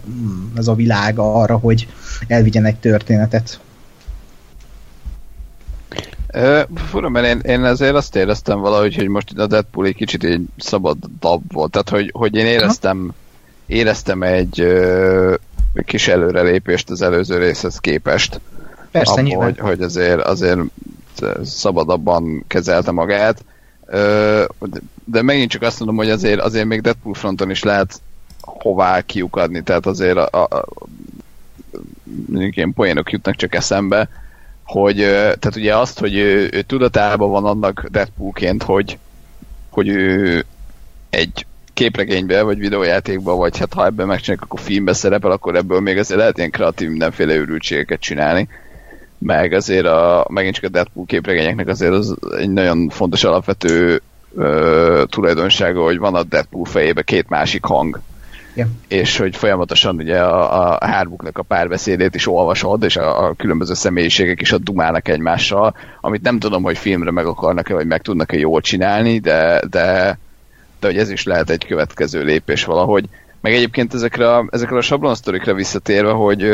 az 0.56 0.68
a 0.68 0.76
világ 0.76 1.20
arra, 1.20 1.58
hogy 1.58 1.88
elvigyen 2.28 2.66
egy 2.66 2.76
történetet. 2.76 3.60
Fura, 6.76 7.10
mert 7.10 7.26
én, 7.26 7.40
én 7.40 7.64
azért 7.64 7.96
azt 7.96 8.16
éreztem 8.16 8.60
valahogy, 8.60 8.96
hogy 8.96 9.08
most 9.08 9.38
a 9.38 9.48
Deadpool 9.48 9.86
egy 9.86 9.96
kicsit 9.96 10.24
egy 10.24 10.46
szabad 10.58 10.98
dab 11.20 11.42
volt. 11.54 11.72
Tehát, 11.72 11.90
hogy, 11.90 12.12
hogy 12.14 12.36
én 12.36 12.46
éreztem, 12.46 13.14
éreztem 13.66 14.24
egy, 14.24 14.68
kis 15.86 16.08
előrelépést 16.08 16.90
az 16.90 17.02
előző 17.02 17.38
részhez 17.38 17.78
képest. 17.78 18.40
Persze, 18.92 19.22
abba, 19.22 19.44
hogy, 19.44 19.60
hogy 19.60 19.82
azért, 19.82 20.22
azért 20.22 20.60
szabadabban 21.44 22.44
kezelte 22.48 22.92
magát. 22.92 23.44
De 25.04 25.22
megint 25.22 25.52
csak 25.52 25.62
azt 25.62 25.80
mondom, 25.80 25.98
hogy 25.98 26.10
azért, 26.10 26.40
azért 26.40 26.66
még 26.66 26.82
Deadpool 26.82 27.14
fronton 27.14 27.50
is 27.50 27.64
lehet 27.64 28.02
hová 28.42 29.02
kiukadni, 29.02 29.64
tehát 29.64 29.86
azért 29.86 30.18
a, 30.18 30.28
a, 30.32 30.44
a 30.44 30.66
ilyen 32.34 32.74
poénok 32.74 33.12
jutnak 33.12 33.36
csak 33.36 33.56
eszembe, 33.56 34.10
hogy 34.64 34.96
tehát 35.06 35.56
ugye 35.56 35.78
azt, 35.78 36.00
hogy 36.00 36.16
ő, 36.16 36.50
ő 36.52 36.62
tudatában 36.62 37.32
van 37.32 37.46
annak 37.46 37.86
Deadpoolként, 37.92 38.64
hogy, 38.64 38.98
hogy 39.70 39.88
ő 39.88 40.46
egy 41.10 41.46
képregénybe, 41.76 42.42
vagy 42.42 42.58
videójátékba, 42.58 43.36
vagy 43.36 43.58
hát 43.58 43.74
ha 43.74 43.86
ebben 43.86 44.08
megcsinálják, 44.08 44.46
akkor 44.46 44.60
filmbe 44.60 44.94
szerepel, 44.94 45.32
akkor 45.32 45.56
ebből 45.56 45.80
még 45.80 45.98
azért 45.98 46.20
lehet 46.20 46.38
ilyen 46.38 46.52
kreatív 46.52 46.90
mindenféle 46.90 47.34
őrültségeket 47.34 48.00
csinálni. 48.00 48.48
Meg 49.18 49.54
azért 49.54 49.86
a, 49.86 50.28
megint 50.30 50.56
csak 50.56 50.64
a 50.64 50.70
Deadpool 50.70 51.06
képregényeknek 51.06 51.68
azért 51.68 51.92
az 51.92 52.16
egy 52.38 52.50
nagyon 52.50 52.90
fontos 52.90 53.24
alapvető 53.24 54.02
ö, 54.36 55.04
tulajdonsága, 55.10 55.84
hogy 55.84 55.98
van 55.98 56.16
a 56.16 56.24
Deadpool 56.24 56.66
fejébe 56.66 57.02
két 57.02 57.30
másik 57.30 57.64
hang. 57.64 58.00
Yeah. 58.54 58.70
És 58.88 59.18
hogy 59.18 59.36
folyamatosan 59.36 59.96
ugye 59.96 60.20
a, 60.20 60.72
a 60.72 60.86
hármuknak 60.86 61.38
a 61.38 61.44
párbeszédét 61.44 62.16
is 62.16 62.28
olvasod, 62.28 62.84
és 62.84 62.98
a, 62.98 63.26
a 63.26 63.34
különböző 63.34 63.74
személyiségek 63.74 64.42
is 64.42 64.52
ott 64.52 64.64
dumálnak 64.64 65.08
egymással, 65.08 65.76
amit 66.02 66.22
nem 66.22 66.40
tudom, 66.40 66.64
hogy 66.64 66.78
filmre 66.78 67.12
meg 67.12 67.26
akarnak-e, 67.26 67.74
vagy 67.74 67.88
meg 67.88 68.02
tudnak-e 68.02 68.38
jól 68.38 68.62
csinálni, 68.62 69.20
de, 69.20 69.62
de 69.70 70.18
de 70.86 70.92
hogy 70.92 71.00
ez 71.00 71.10
is 71.10 71.24
lehet 71.24 71.50
egy 71.50 71.66
következő 71.66 72.24
lépés 72.24 72.64
valahogy. 72.64 73.06
Meg 73.42 73.54
egyébként 73.54 73.94
ezekre 73.94 74.36
a, 74.36 74.48
ezekre 74.52 74.78
a 74.78 74.82
sablonsztorikra 74.82 75.54
visszatérve, 75.54 76.12
hogy, 76.12 76.50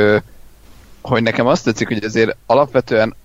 hogy 1.02 1.24
nekem 1.24 1.46
azt 1.46 1.64
tetszik, 1.64 1.88
hogy 1.88 2.04
azért 2.04 2.36
alapvetően 2.46 3.16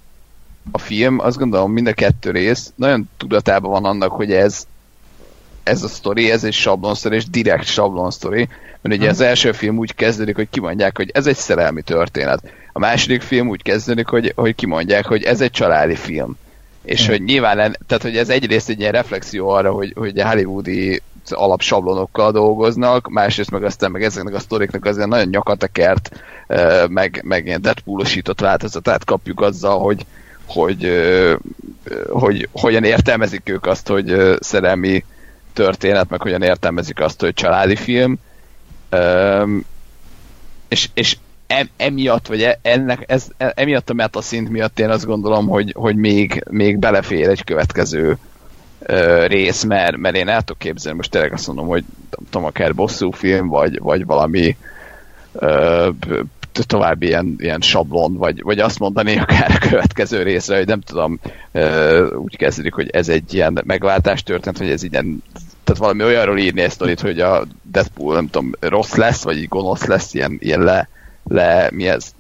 a 0.71 0.79
film, 0.79 1.19
azt 1.19 1.39
gondolom 1.39 1.73
mind 1.73 1.87
a 1.87 1.93
kettő 1.93 2.31
rész 2.31 2.73
nagyon 2.75 3.09
tudatában 3.17 3.71
van 3.71 3.85
annak, 3.85 4.13
hogy 4.13 4.33
ez 4.33 4.67
ez 5.63 5.83
a 5.83 5.89
sztori, 5.89 6.31
ez 6.31 6.45
egy 6.45 6.53
sablonsztori, 6.53 7.17
és 7.17 7.31
direkt 7.31 7.67
sablonsztori, 7.67 8.49
mert 8.81 8.95
ugye 8.97 9.09
az 9.09 9.21
első 9.21 9.53
film 9.53 9.79
úgy 9.79 9.95
kezdődik, 9.95 10.37
hogy 10.37 10.49
kimondják, 10.51 10.97
hogy 10.97 11.11
ez 11.15 11.27
egy 11.27 11.37
szerelmi 11.37 11.83
történet. 11.83 12.53
A 12.73 12.79
második 12.79 13.23
film 13.23 13.49
úgy 13.49 13.63
kezdődik, 13.63 14.07
hogy, 14.07 14.33
hogy 14.37 14.55
kimondják, 14.55 15.07
hogy 15.07 15.23
ez 15.23 15.41
egy 15.41 15.51
családi 15.51 15.95
film. 15.95 16.37
És 16.87 17.07
hogy 17.07 17.23
nyilván, 17.23 17.57
tehát 17.87 18.03
hogy 18.03 18.17
ez 18.17 18.29
egyrészt 18.29 18.69
egy 18.69 18.81
ilyen 18.81 18.93
reflexió 18.93 19.49
arra, 19.49 19.73
hogy, 19.73 19.93
hogy 19.97 20.19
a 20.19 20.29
hollywoodi 20.29 21.03
alapsablonokkal 21.29 22.33
dolgoznak, 22.33 23.09
másrészt 23.09 23.51
meg 23.51 23.65
aztán 23.65 23.91
meg 23.91 24.03
ezeknek 24.03 24.35
a 24.35 24.39
sztoriknak 24.39 24.85
azért 24.85 25.09
nagyon 25.09 25.29
nyakatekert, 25.29 26.11
meg, 26.89 27.21
meg 27.25 27.47
ilyen 27.47 27.63
Deadpool-osított 27.63 28.41
változatát 28.41 29.05
kapjuk 29.05 29.41
azzal, 29.41 29.79
hogy, 29.79 30.07
hogy, 30.47 30.91
hogy 32.09 32.49
hogyan 32.53 32.85
értelmezik 32.85 33.49
ők 33.49 33.67
azt, 33.67 33.89
hogy 33.89 34.37
szerelmi 34.41 35.05
történet, 35.53 36.09
meg 36.09 36.21
hogyan 36.21 36.43
értelmezik 36.43 37.01
azt, 37.01 37.21
hogy 37.21 37.35
családi 37.35 37.77
film. 37.77 38.19
És, 40.69 40.89
és 40.95 41.17
emiatt, 41.77 42.27
vagy 42.27 42.43
e, 42.43 42.59
ennek, 42.63 43.05
ez, 43.07 43.29
e, 43.37 43.53
emiatt 43.57 43.91
a 43.91 43.95
metaszint 43.95 44.51
miatt 44.51 44.79
én 44.79 44.91
azt 44.91 45.07
gondolom, 45.07 45.47
hogy, 45.49 45.73
hogy 45.77 45.97
még, 45.97 46.45
még 46.51 46.79
belefér 46.79 47.29
egy 47.29 47.45
következő 47.45 48.19
ö, 48.79 49.27
rész, 49.27 49.63
mert, 49.63 49.97
mert 49.97 50.17
én 50.17 50.29
el 50.29 50.43
tudok 50.43 50.59
képzelni, 50.59 50.97
most 50.97 51.11
tényleg 51.11 51.33
azt 51.33 51.47
mondom, 51.47 51.67
hogy 51.67 51.85
tudom, 52.31 52.47
akár 52.47 52.75
bosszú 52.75 53.11
film, 53.11 53.49
vagy, 53.49 53.79
vagy 53.79 54.05
valami 54.05 54.57
ö, 55.33 55.89
további 56.67 57.07
ilyen, 57.07 57.35
ilyen 57.39 57.61
sablon, 57.61 58.17
vagy, 58.17 58.43
vagy 58.43 58.59
azt 58.59 58.79
mondani 58.79 59.19
akár 59.19 59.51
a 59.51 59.69
következő 59.69 60.23
részre, 60.23 60.57
hogy 60.57 60.67
nem 60.67 60.81
tudom, 60.81 61.19
ö, 61.53 62.15
úgy 62.15 62.37
kezdődik, 62.37 62.75
hogy 62.75 62.91
ez 62.91 63.09
egy 63.09 63.35
ilyen 63.35 63.63
megváltás 63.65 64.23
történt, 64.23 64.59
hogy 64.59 64.71
ez 64.71 64.83
ilyen 64.83 65.23
tehát 65.67 65.81
valami 65.81 66.03
olyanról 66.03 66.39
írni 66.39 66.61
ezt 66.61 67.01
hogy 67.01 67.21
a 67.21 67.47
Deadpool, 67.63 68.15
nem 68.15 68.29
tudom, 68.29 68.53
rossz 68.61 68.95
lesz, 68.95 69.23
vagy 69.23 69.49
gonosz 69.49 69.85
lesz, 69.85 70.15
ilyen, 70.15 70.37
ilyen 70.41 70.61
le, 70.61 70.89
le, 71.29 71.69
mi 71.73 71.89
ez? 71.89 72.15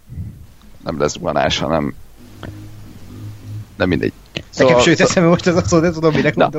Nem 0.85 1.01
lesz 1.01 1.13
zuhanás, 1.13 1.59
hanem 1.59 1.95
nem 3.77 3.89
mindegy. 3.89 4.13
Szóval, 4.51 4.77
Nekem 4.77 4.89
sőt 4.89 5.01
eszembe 5.01 5.29
most 5.29 5.47
ez 5.47 5.57
a 5.57 5.63
szó, 5.63 5.81
de 5.81 5.91
tudom, 5.91 6.15
minek 6.15 6.35
na. 6.35 6.51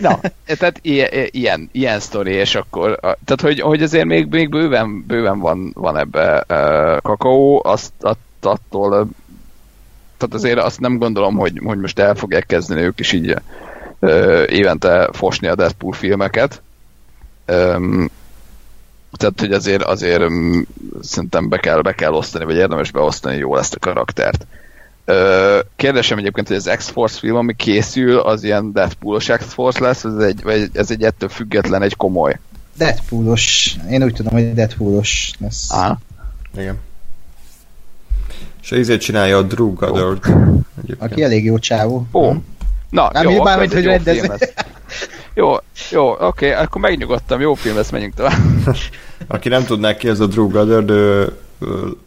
Na, 0.00 0.20
tehát 0.44 0.78
ilyen, 0.82 1.08
ilyen, 1.30 1.68
ilyen 1.72 2.00
sztori, 2.00 2.32
és 2.32 2.54
akkor, 2.54 2.98
tehát 3.00 3.40
hogy, 3.40 3.60
hogy 3.60 3.82
azért 3.82 4.04
még, 4.04 4.26
még 4.30 4.48
bőven, 4.48 5.04
bőven 5.06 5.38
van, 5.38 5.70
van 5.74 5.96
ebbe 5.96 6.44
uh, 6.48 7.00
kakaó, 7.02 7.62
azt 7.64 7.92
attól, 8.40 8.90
tehát 10.16 10.34
azért 10.34 10.58
azt 10.58 10.80
nem 10.80 10.98
gondolom, 10.98 11.36
hogy, 11.36 11.60
hogy 11.64 11.78
most 11.78 11.98
el 11.98 12.14
fogják 12.14 12.46
kezdeni 12.46 12.80
ők 12.80 13.00
is 13.00 13.12
így 13.12 13.36
uh, 13.98 14.44
évente 14.46 15.08
fosni 15.12 15.46
a 15.46 15.54
Deadpool 15.54 15.92
filmeket. 15.92 16.62
Um, 17.46 18.10
tehát, 19.16 19.40
hogy 19.40 19.52
azért, 19.52 19.82
azért 19.82 20.20
um, 20.20 20.66
szerintem 21.02 21.48
be 21.48 21.58
kell, 21.58 21.80
be 21.80 21.92
kell 21.92 22.12
osztani, 22.12 22.44
vagy 22.44 22.56
érdemes 22.56 22.90
beosztani 22.90 23.36
jól 23.36 23.58
ezt 23.58 23.74
a 23.74 23.78
karaktert. 23.78 24.46
Ö, 25.04 25.58
kérdésem 25.76 26.18
egyébként, 26.18 26.48
hogy 26.48 26.56
az 26.56 26.70
X-Force 26.76 27.18
film, 27.18 27.36
ami 27.36 27.54
készül, 27.54 28.18
az 28.18 28.42
ilyen 28.44 28.72
Deadpoolos 28.72 29.26
X-Force 29.26 29.80
lesz, 29.80 30.04
ez 30.04 30.16
egy, 30.16 30.42
vagy 30.42 30.70
ez 30.72 30.90
egy 30.90 31.02
ettől 31.02 31.28
független, 31.28 31.82
egy 31.82 31.96
komoly? 31.96 32.38
Deadpoolos. 32.76 33.76
Én 33.90 34.02
úgy 34.02 34.12
tudom, 34.12 34.32
hogy 34.32 34.54
Deadpoolos 34.54 35.32
lesz. 35.38 35.70
Aha. 35.70 35.98
Igen. 36.56 36.78
És 38.62 38.72
ezért 38.72 39.00
csinálja 39.00 39.36
a 39.36 39.42
Drew 39.42 39.74
Goddard. 39.74 40.24
Aki 40.98 41.22
elég 41.22 41.44
jó 41.44 41.58
csávó. 41.58 42.06
Ó. 42.12 42.32
Na, 42.90 43.10
Nem 43.12 43.30
jó, 43.30 43.42
bár, 43.42 43.58
hogy 43.58 43.84
rendez. 43.84 44.26
Jó, 45.34 45.56
jó, 45.90 46.10
oké, 46.10 46.24
okay, 46.24 46.50
akkor 46.50 46.80
megnyugodtam, 46.80 47.40
jó 47.40 47.54
film 47.54 47.76
lesz, 47.76 47.90
menjünk 47.90 48.14
tovább. 48.14 48.38
Aki 49.26 49.48
nem 49.48 49.64
tudná 49.64 49.96
ki, 49.96 50.08
ez 50.08 50.20
a 50.20 50.26
Drew 50.26 50.48
Goddard, 50.48 50.90
ő 50.90 51.32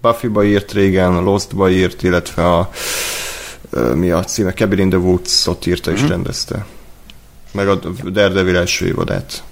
Buffy-ba 0.01 0.43
írt 0.43 0.71
régen, 0.71 1.23
Lost-ba 1.23 1.69
írt, 1.69 2.03
illetve 2.03 2.53
a 2.53 2.69
mi 3.93 4.09
a 4.09 4.23
címe, 4.23 4.53
Cabin 4.53 4.79
in 4.79 4.89
the 4.89 4.97
Woods-ot 4.97 5.65
írta 5.65 5.91
és 5.91 5.99
mm-hmm. 5.99 6.09
rendezte. 6.09 6.65
Meg 7.51 7.67
a 7.67 7.75
Daredevil 8.09 8.57
első 8.57 8.85
évadát. 8.85 9.43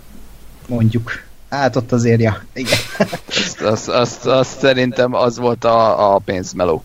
Mondjuk. 0.68 1.24
Hát 1.50 1.76
ott 1.76 1.92
azért, 1.92 2.22
ja. 2.22 2.44
Igen. 2.54 2.78
Azt, 3.28 3.62
azt, 3.62 3.90
azt, 3.90 4.26
azt 4.26 4.60
szerintem 4.60 5.14
az 5.14 5.38
volt 5.38 5.64
a, 5.64 6.14
a 6.14 6.18
pénzmeló. 6.18 6.84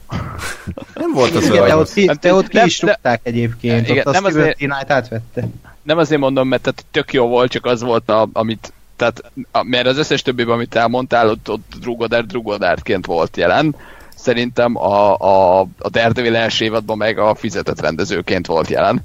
Nem 0.94 1.12
volt 1.12 1.34
az 1.34 1.50
olyan. 1.50 1.66
Te 1.66 1.76
ott 1.76 1.92
ki, 1.92 2.10
te 2.20 2.34
ott 2.34 2.48
ki 2.48 2.56
nem, 2.56 2.66
is 2.66 2.82
rúgták 2.82 3.20
egyébként. 3.22 3.88
Igen, 3.88 4.06
ott 4.06 4.12
nem 4.12 4.24
azért, 4.24 4.56
Knight 4.56 4.90
átvette. 4.90 5.48
Nem 5.82 5.98
azért 5.98 6.20
mondom, 6.20 6.48
mert 6.48 6.62
tehát 6.62 6.84
tök 6.90 7.12
jó 7.12 7.26
volt, 7.26 7.50
csak 7.50 7.66
az 7.66 7.82
volt, 7.82 8.08
a, 8.08 8.28
amit 8.32 8.72
tehát, 8.96 9.22
mert 9.62 9.86
az 9.86 9.98
összes 9.98 10.22
többiben, 10.22 10.54
amit 10.54 10.74
elmondtál, 10.74 11.28
ott, 11.28 11.50
ott 11.50 11.74
Drugodár 11.80 12.26
Drugodárként 12.26 13.06
volt 13.06 13.36
jelen. 13.36 13.76
Szerintem 14.16 14.76
a, 14.76 15.16
a, 15.16 15.60
a 15.60 15.88
Daredevil 15.88 16.36
első 16.36 16.64
évadban 16.64 16.96
meg 16.96 17.18
a 17.18 17.34
fizetett 17.34 17.80
rendezőként 17.80 18.46
volt 18.46 18.68
jelen. 18.68 19.04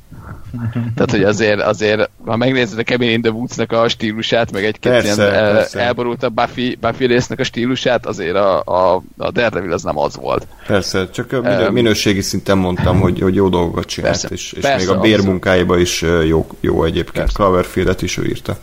Tehát, 0.95 1.11
hogy 1.11 1.23
azért, 1.23 1.61
azért 1.61 2.09
ha 2.25 2.35
megnézed 2.35 2.79
a 2.79 2.83
Cabin 2.83 3.09
in 3.09 3.21
the 3.21 3.31
Woods-nak 3.31 3.71
a 3.71 3.87
stílusát, 3.87 4.51
meg 4.51 4.65
egy-két 4.65 4.91
Persze, 4.91 5.23
ilyen 5.23 5.33
el, 5.33 5.53
persze. 5.53 5.79
elborult 5.79 6.23
a 6.23 6.29
Buffy, 6.29 6.77
Buffy 6.81 7.05
résznek 7.05 7.39
a 7.39 7.43
stílusát, 7.43 8.05
azért 8.05 8.35
a, 8.35 8.61
a, 8.61 9.03
a 9.17 9.31
Daredevil 9.31 9.71
az 9.73 9.83
nem 9.83 9.97
az 9.97 10.15
volt. 10.15 10.47
Persze, 10.67 11.09
csak 11.09 11.31
minő, 11.31 11.47
Em, 11.47 11.73
minőségi 11.73 12.21
szinten 12.21 12.57
mondtam, 12.57 12.99
hogy, 12.99 13.19
hogy 13.19 13.35
jó 13.35 13.49
dolgokat 13.49 13.85
csinált, 13.85 14.11
Persze, 14.11 14.27
és, 14.33 14.53
és 14.53 14.61
persze, 14.61 14.85
még 14.85 14.97
a 14.97 14.99
bérmunkáiba 14.99 15.77
is 15.77 16.01
ö, 16.01 16.23
jó, 16.23 16.47
jó 16.59 16.83
egyébként. 16.83 17.15
Persze. 17.17 17.33
Cloverfieldet 17.33 18.01
is 18.01 18.17
ő 18.17 18.25
írta. 18.25 18.57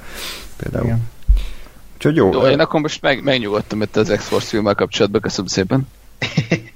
Például. 0.57 0.85
Igen. 0.85 1.11
Úgyhogy 1.95 2.17
jó. 2.17 2.33
Jó, 2.33 2.41
én 2.41 2.61
akkor 2.61 2.81
most 2.81 3.03
meg, 3.03 3.23
megnyugodtam 3.23 3.83
itt 3.83 3.97
az 3.97 4.13
X-Force 4.17 4.49
filmmel 4.49 4.75
kapcsolatban, 4.75 5.21
köszönöm 5.21 5.47
szépen. 5.47 5.89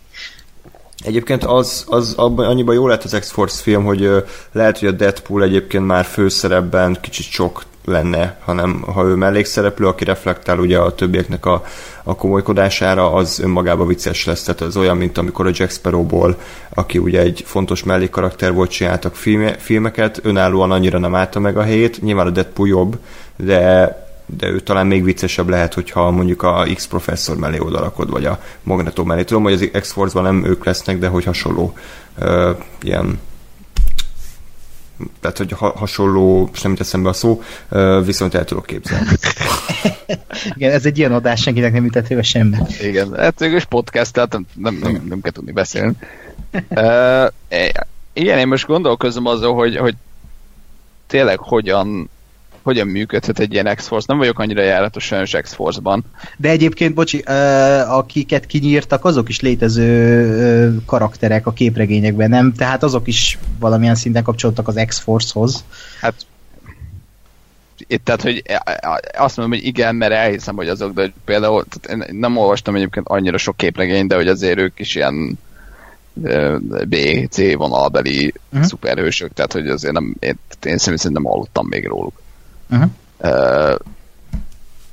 Egyébként 1.07 1.45
az, 1.45 1.85
az 1.89 2.15
abban, 2.17 2.47
annyiban 2.47 2.75
jó 2.75 2.87
lett 2.87 3.03
az 3.03 3.17
X-Force 3.21 3.63
film, 3.63 3.85
hogy 3.85 4.25
lehet, 4.53 4.79
hogy 4.79 4.89
a 4.89 4.93
Deadpool 4.93 5.43
egyébként 5.43 5.87
már 5.87 6.05
főszerepben 6.05 6.99
kicsit 7.01 7.27
sok 7.27 7.63
lenne, 7.85 8.37
hanem 8.45 8.83
ha 8.83 9.05
ő 9.05 9.15
mellékszereplő, 9.15 9.87
aki 9.87 10.05
reflektál 10.05 10.59
ugye 10.59 10.79
a 10.79 10.95
többieknek 10.95 11.47
a, 11.47 11.65
a 12.05 12.15
komolykodására, 12.15 13.13
az 13.13 13.41
önmagában 13.41 13.87
vicces 13.87 14.25
lesz. 14.25 14.43
Tehát 14.43 14.61
az 14.61 14.77
olyan, 14.77 14.97
mint 14.97 15.19
amikor 15.19 15.47
a 15.47 15.51
Jack 15.55 15.71
Sparrowból, 15.71 16.39
aki 16.75 16.99
ugye 16.99 17.21
egy 17.21 17.43
fontos 17.47 17.85
mellékkarakter 17.85 18.53
volt, 18.53 18.71
csináltak 18.71 19.15
filme, 19.15 19.53
filmeket, 19.59 20.21
önállóan 20.23 20.71
annyira 20.71 20.99
nem 20.99 21.15
állta 21.15 21.39
meg 21.39 21.57
a 21.57 21.63
helyét. 21.63 22.03
Nyilván 22.03 22.27
a 22.27 22.31
Deadpool 22.31 22.69
jobb, 22.69 22.99
de 23.37 24.06
de 24.27 24.49
ő 24.49 24.61
talán 24.61 24.87
még 24.87 25.05
viccesebb 25.05 25.49
lehet, 25.49 25.75
hogyha 25.75 26.11
mondjuk 26.11 26.43
a 26.43 26.67
X 26.75 26.87
professzor 26.87 27.37
mellé 27.37 27.59
odarakod, 27.59 28.11
vagy 28.11 28.25
a 28.25 28.41
Magneto 28.63 29.05
mellé. 29.05 29.25
Tudom, 29.25 29.43
hogy 29.43 29.53
az 29.53 29.69
X-Force-ban 29.81 30.23
nem 30.23 30.45
ők 30.45 30.65
lesznek, 30.65 30.99
de 30.99 31.09
hogy 31.09 31.25
hasonló 31.25 31.75
ö, 32.19 32.51
ilyen 32.83 33.19
tehát, 35.21 35.37
hogy 35.37 35.53
ha, 35.53 35.73
hasonló, 35.77 36.51
és 36.53 36.63
nem 36.63 36.71
jut 36.71 36.81
eszembe 36.81 37.09
a 37.09 37.13
szó, 37.13 37.43
ö, 37.69 38.03
viszont 38.05 38.35
el 38.35 38.45
tudok 38.45 38.67
képzelni. 38.67 39.07
Igen, 40.57 40.73
ez 40.73 40.87
egy 40.87 40.99
ilyen 40.99 41.13
adás, 41.13 41.41
senkinek 41.41 41.73
nem 41.73 41.85
jutott 41.85 42.11
éve 42.11 42.23
semmi. 42.23 42.57
Igen, 42.81 43.15
hát 43.17 43.41
is 43.41 43.65
podcast, 43.65 44.13
tehát 44.13 44.33
nem, 44.33 44.47
nem, 44.55 44.75
nem, 44.75 45.07
nem 45.09 45.21
kell 45.21 45.33
tudni 45.33 45.53
beszélni. 45.53 45.93
uh, 46.69 47.27
igen, 48.13 48.39
én 48.39 48.49
most 48.49 48.67
gondolkozom 48.67 49.27
azon, 49.27 49.55
hogy, 49.55 49.77
hogy 49.77 49.95
tényleg 51.07 51.39
hogyan 51.39 52.11
hogyan 52.67 52.87
működhet 52.87 53.39
egy 53.39 53.53
ilyen 53.53 53.75
X-Force. 53.75 54.07
Nem 54.09 54.19
vagyok 54.19 54.39
annyira 54.39 54.63
járatos 54.63 55.05
sajnos 55.05 55.31
X-Force-ban. 55.43 56.05
De 56.37 56.49
egyébként, 56.49 56.95
bocsi, 56.95 57.19
akiket 57.89 58.47
kinyírtak, 58.47 59.05
azok 59.05 59.29
is 59.29 59.41
létező 59.41 60.83
karakterek 60.87 61.47
a 61.47 61.53
képregényekben, 61.53 62.31
nem? 62.31 62.53
Tehát 62.53 62.83
azok 62.83 63.07
is 63.07 63.39
valamilyen 63.59 63.95
szinten 63.95 64.23
kapcsolódtak 64.23 64.69
az 64.69 64.83
X-Force-hoz. 64.87 65.65
Hát 66.01 66.15
itt, 67.87 68.05
tehát, 68.05 68.23
hogy 68.23 68.43
azt 69.19 69.37
mondom, 69.37 69.59
hogy 69.59 69.67
igen, 69.67 69.95
mert 69.95 70.13
elhiszem, 70.13 70.57
hogy 70.57 70.69
azok, 70.69 70.93
de 70.95 71.13
például 71.25 71.65
tehát 71.65 72.09
én 72.09 72.17
nem 72.19 72.37
olvastam 72.37 72.75
egyébként 72.75 73.09
annyira 73.09 73.39
sok 73.39 73.57
képregényt, 73.57 74.09
de 74.09 74.15
hogy 74.15 74.29
azért 74.29 74.59
ők 74.59 74.79
is 74.79 74.95
ilyen 74.95 75.39
B, 76.85 76.97
C 77.31 77.55
vonalbeli 77.55 78.33
uh-huh. 78.53 78.69
szuperhősök, 78.69 79.33
tehát 79.33 79.53
hogy 79.53 79.69
azért 79.69 79.93
nem, 79.93 80.17
én, 80.21 80.39
én 80.63 80.79
személy 80.79 80.99
szerint 80.99 81.23
nem 81.23 81.33
hallottam 81.33 81.67
még 81.67 81.87
róluk. 81.87 82.25
Uh-huh. 82.71 82.91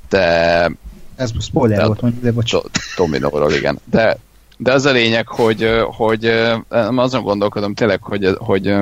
De 0.08 0.70
Ez 1.16 1.32
spoiler 1.40 1.78
de- 1.78 1.86
volt, 1.86 2.00
mondjuk, 2.00 2.22
de 2.22 2.32
bocs. 2.32 2.50
Do- 2.50 2.70
Dominóról, 2.96 3.52
igen. 3.52 3.78
De, 3.84 4.18
de 4.56 4.72
az 4.72 4.84
a 4.84 4.90
lényeg, 4.90 5.28
hogy, 5.28 5.68
hogy 5.84 6.24
azon 6.68 7.22
gondolkodom 7.22 7.74
tényleg, 7.74 8.02
hogy, 8.02 8.36
hogy, 8.38 8.74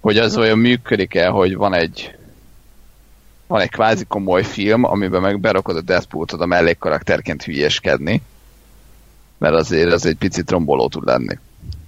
hogy 0.00 0.18
az 0.18 0.36
olyan 0.36 0.58
működik-e, 0.58 1.28
hogy 1.28 1.56
van 1.56 1.74
egy 1.74 2.12
van 3.46 3.60
egy 3.60 3.70
kvázi 3.70 4.04
komoly 4.04 4.42
film, 4.44 4.84
amiben 4.84 5.20
meg 5.20 5.40
berakod 5.40 5.76
a 5.76 5.80
Deathpool-t 5.80 6.32
oda 6.32 6.46
mellékkarakterként 6.46 7.42
hülyeskedni, 7.42 8.22
mert 9.38 9.54
azért 9.54 9.92
az 9.92 10.06
egy 10.06 10.16
picit 10.16 10.50
romboló 10.50 10.88
tud 10.88 11.04
lenni. 11.04 11.38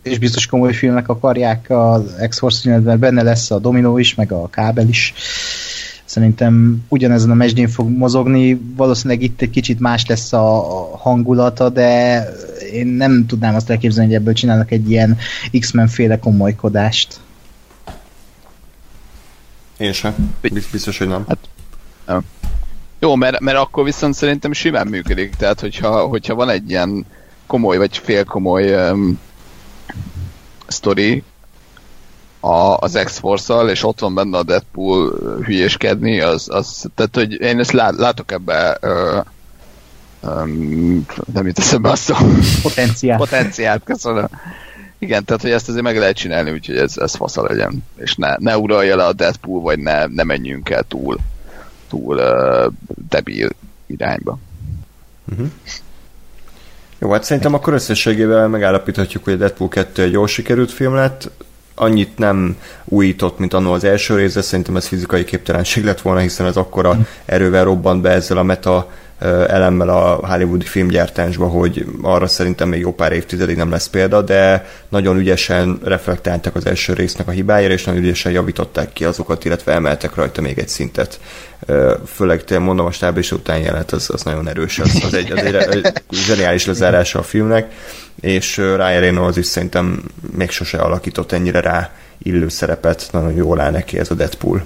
És 0.02 0.18
biztos 0.18 0.46
komoly 0.46 0.72
filmnek 0.72 1.08
akarják 1.08 1.66
az 1.70 2.02
X-Force 2.28 2.60
filmben, 2.60 2.98
benne 2.98 3.22
lesz 3.22 3.50
a 3.50 3.58
Domino 3.58 3.98
is, 3.98 4.14
meg 4.14 4.32
a 4.32 4.48
kábel 4.50 4.88
is. 4.88 5.14
Szerintem 6.04 6.84
ugyanezen 6.88 7.30
a 7.30 7.34
mesdjén 7.34 7.68
fog 7.68 7.88
mozogni, 7.88 8.60
valószínűleg 8.76 9.22
itt 9.22 9.40
egy 9.40 9.50
kicsit 9.50 9.80
más 9.80 10.06
lesz 10.06 10.32
a 10.32 10.62
hangulata, 10.96 11.68
de 11.68 12.22
én 12.72 12.86
nem 12.86 13.26
tudnám 13.26 13.54
azt 13.54 13.70
elképzelni, 13.70 14.10
hogy 14.10 14.20
ebből 14.20 14.34
csinálnak 14.34 14.70
egy 14.70 14.90
ilyen 14.90 15.16
X-Men 15.58 15.88
féle 15.88 16.18
komolykodást. 16.18 17.20
Én 19.76 19.92
sem. 19.92 20.34
Biz- 20.40 20.70
Biztos, 20.72 20.98
hogy 20.98 21.08
nem. 21.08 21.26
Jó, 22.98 23.14
mert, 23.14 23.40
mert 23.40 23.56
akkor 23.58 23.84
viszont 23.84 24.14
szerintem 24.14 24.52
simán 24.52 24.86
működik. 24.86 25.34
Tehát, 25.34 25.60
hogyha, 25.60 26.06
hogyha 26.06 26.34
van 26.34 26.48
egy 26.48 26.70
ilyen 26.70 27.06
komoly 27.46 27.76
vagy 27.76 27.98
félkomoly 27.98 28.90
um, 28.90 29.18
sztori 30.70 31.22
a, 32.40 32.76
az 32.76 33.00
X-Force-szal, 33.04 33.70
és 33.70 33.84
ott 33.84 34.00
van 34.00 34.14
benne 34.14 34.38
a 34.38 34.42
Deadpool 34.42 35.10
hülyéskedni, 35.44 36.20
az, 36.20 36.46
az 36.50 36.84
tehát, 36.94 37.14
hogy 37.14 37.40
én 37.40 37.58
ezt 37.58 37.72
lát, 37.72 37.96
látok 37.96 38.32
ebbe 38.32 38.78
uh, 38.82 39.24
um, 40.32 41.06
nem 41.32 41.46
jut 41.46 41.58
eszembe 41.58 41.90
a 41.90 41.96
szó. 41.96 42.14
Potenciál. 42.62 43.18
Potenciált, 43.18 43.84
köszönöm. 43.84 44.28
Igen, 44.98 45.24
tehát, 45.24 45.42
hogy 45.42 45.50
ezt 45.50 45.68
azért 45.68 45.84
meg 45.84 45.98
lehet 45.98 46.16
csinálni, 46.16 46.50
úgyhogy 46.50 46.76
ez, 46.76 46.96
ez 46.96 47.14
fasza 47.14 47.42
legyen. 47.42 47.84
És 47.96 48.14
ne, 48.14 48.34
ne 48.38 48.58
uralja 48.58 48.96
le 48.96 49.04
a 49.04 49.12
Deadpool, 49.12 49.60
vagy 49.60 49.78
ne, 49.78 50.06
ne 50.06 50.22
menjünk 50.22 50.70
el 50.70 50.82
túl, 50.82 51.18
túl 51.88 52.16
uh, 52.16 52.72
debil 53.08 53.48
irányba. 53.86 54.38
Jó, 57.02 57.10
hát 57.10 57.24
szerintem 57.24 57.54
akkor 57.54 57.72
összességével 57.72 58.48
megállapíthatjuk, 58.48 59.24
hogy 59.24 59.32
a 59.32 59.36
Deadpool 59.36 59.68
2 59.68 60.02
egy 60.02 60.12
jól 60.12 60.26
sikerült 60.26 60.70
film 60.70 60.94
lett, 60.94 61.30
annyit 61.74 62.18
nem 62.18 62.56
újított, 62.84 63.38
mint 63.38 63.54
annól 63.54 63.74
az 63.74 63.84
első 63.84 64.16
rész, 64.16 64.34
de 64.34 64.40
szerintem 64.40 64.76
ez 64.76 64.86
fizikai 64.86 65.24
képtelenség 65.24 65.84
lett 65.84 66.00
volna, 66.00 66.20
hiszen 66.20 66.46
ez 66.46 66.56
akkora 66.56 66.98
erővel 67.24 67.64
robbant 67.64 68.02
be 68.02 68.10
ezzel 68.10 68.36
a 68.36 68.42
meta 68.42 68.90
elemmel 69.48 69.88
a 69.88 70.26
hollywoodi 70.26 70.64
filmgyártásba, 70.64 71.46
hogy 71.46 71.86
arra 72.02 72.26
szerintem 72.26 72.68
még 72.68 72.80
jó 72.80 72.94
pár 72.94 73.12
évtizedig 73.12 73.56
nem 73.56 73.70
lesz 73.70 73.88
példa, 73.88 74.22
de 74.22 74.66
nagyon 74.88 75.16
ügyesen 75.16 75.78
reflektáltak 75.84 76.56
az 76.56 76.66
első 76.66 76.92
résznek 76.92 77.28
a 77.28 77.30
hibájára, 77.30 77.72
és 77.72 77.84
nagyon 77.84 78.02
ügyesen 78.02 78.32
javították 78.32 78.92
ki 78.92 79.04
azokat, 79.04 79.44
illetve 79.44 79.72
emeltek 79.72 80.14
rajta 80.14 80.40
még 80.40 80.58
egy 80.58 80.68
szintet. 80.68 81.20
Főleg 82.06 82.44
te 82.44 82.58
mondom, 82.58 82.86
a 82.86 82.90
stáb 82.90 83.24
után 83.32 83.60
jelent, 83.60 83.92
az, 83.92 84.10
az 84.12 84.22
nagyon 84.22 84.48
erős, 84.48 84.78
az, 84.78 85.00
az, 85.04 85.14
egy, 85.14 85.32
az 85.32 85.38
egy, 85.38 85.54
egy 85.54 85.92
zseniális 86.10 86.66
lezárása 86.66 87.18
a 87.18 87.22
filmnek, 87.22 87.72
és 88.20 88.56
Ryan 88.56 89.00
Reynolds 89.00 89.36
is 89.36 89.46
szerintem 89.46 90.02
még 90.36 90.50
sose 90.50 90.78
alakított 90.78 91.32
ennyire 91.32 91.60
rá 91.60 91.92
illő 92.22 92.48
szerepet, 92.48 93.08
nagyon 93.12 93.32
jól 93.32 93.60
áll 93.60 93.70
neki 93.70 93.98
ez 93.98 94.10
a 94.10 94.14
Deadpool. 94.14 94.62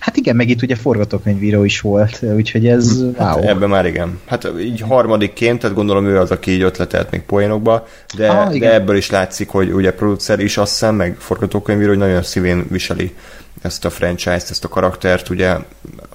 Hát 0.00 0.16
igen, 0.16 0.36
meg 0.36 0.48
itt 0.48 0.62
ugye 0.62 0.74
forgatókönyvíró 0.74 1.64
is 1.64 1.80
volt, 1.80 2.22
úgyhogy 2.36 2.66
ez 2.66 3.04
Hát 3.18 3.36
wow. 3.36 3.48
ebben 3.48 3.68
már 3.68 3.86
igen. 3.86 4.20
Hát 4.26 4.48
így 4.60 4.80
harmadikként, 4.80 5.60
tehát 5.60 5.76
gondolom 5.76 6.06
ő 6.06 6.18
az, 6.18 6.30
aki 6.30 6.50
így 6.50 6.62
ötletelt 6.62 7.10
még 7.10 7.22
poénokba, 7.22 7.86
de, 8.16 8.28
Ah, 8.28 8.48
de 8.48 8.54
igen. 8.54 8.72
ebből 8.72 8.96
is 8.96 9.10
látszik, 9.10 9.48
hogy 9.48 9.72
ugye 9.72 9.92
producer 9.92 10.38
is 10.40 10.56
azt 10.56 10.70
hiszem, 10.72 10.94
meg 10.94 11.16
forgatókönyvíró, 11.18 11.88
hogy 11.88 11.98
nagyon 11.98 12.22
szívén 12.22 12.64
viseli 12.70 13.14
ezt 13.62 13.84
a 13.84 13.90
franchise-t, 13.90 14.50
ezt 14.50 14.64
a 14.64 14.68
karaktert, 14.68 15.28
ugye 15.28 15.56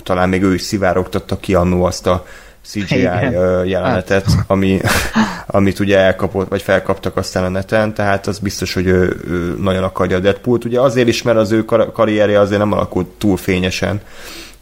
talán 0.03 0.29
még 0.29 0.43
ő 0.43 0.53
is 0.53 0.61
szivárogtatta 0.61 1.37
ki 1.39 1.53
annó 1.53 1.83
azt 1.83 2.07
a 2.07 2.25
CGI 2.65 2.97
Igen. 2.97 3.65
jelenetet, 3.65 4.25
ami, 4.47 4.79
amit 5.47 5.79
ugye 5.79 5.97
elkapott, 5.97 6.49
vagy 6.49 6.61
felkaptak 6.61 7.17
aztán 7.17 7.43
a 7.43 7.49
neten, 7.49 7.93
tehát 7.93 8.27
az 8.27 8.39
biztos, 8.39 8.73
hogy 8.73 8.85
ő, 8.85 9.21
ő 9.27 9.55
nagyon 9.61 9.83
akarja 9.83 10.17
a 10.17 10.19
Deadpool-t. 10.19 10.65
Ugye 10.65 10.79
azért 10.79 11.07
is, 11.07 11.21
mert 11.21 11.37
az 11.37 11.51
ő 11.51 11.65
kar- 11.65 11.91
karrierje 11.91 12.39
azért 12.39 12.59
nem 12.59 12.71
alakult 12.71 13.07
túl 13.07 13.37
fényesen, 13.37 14.01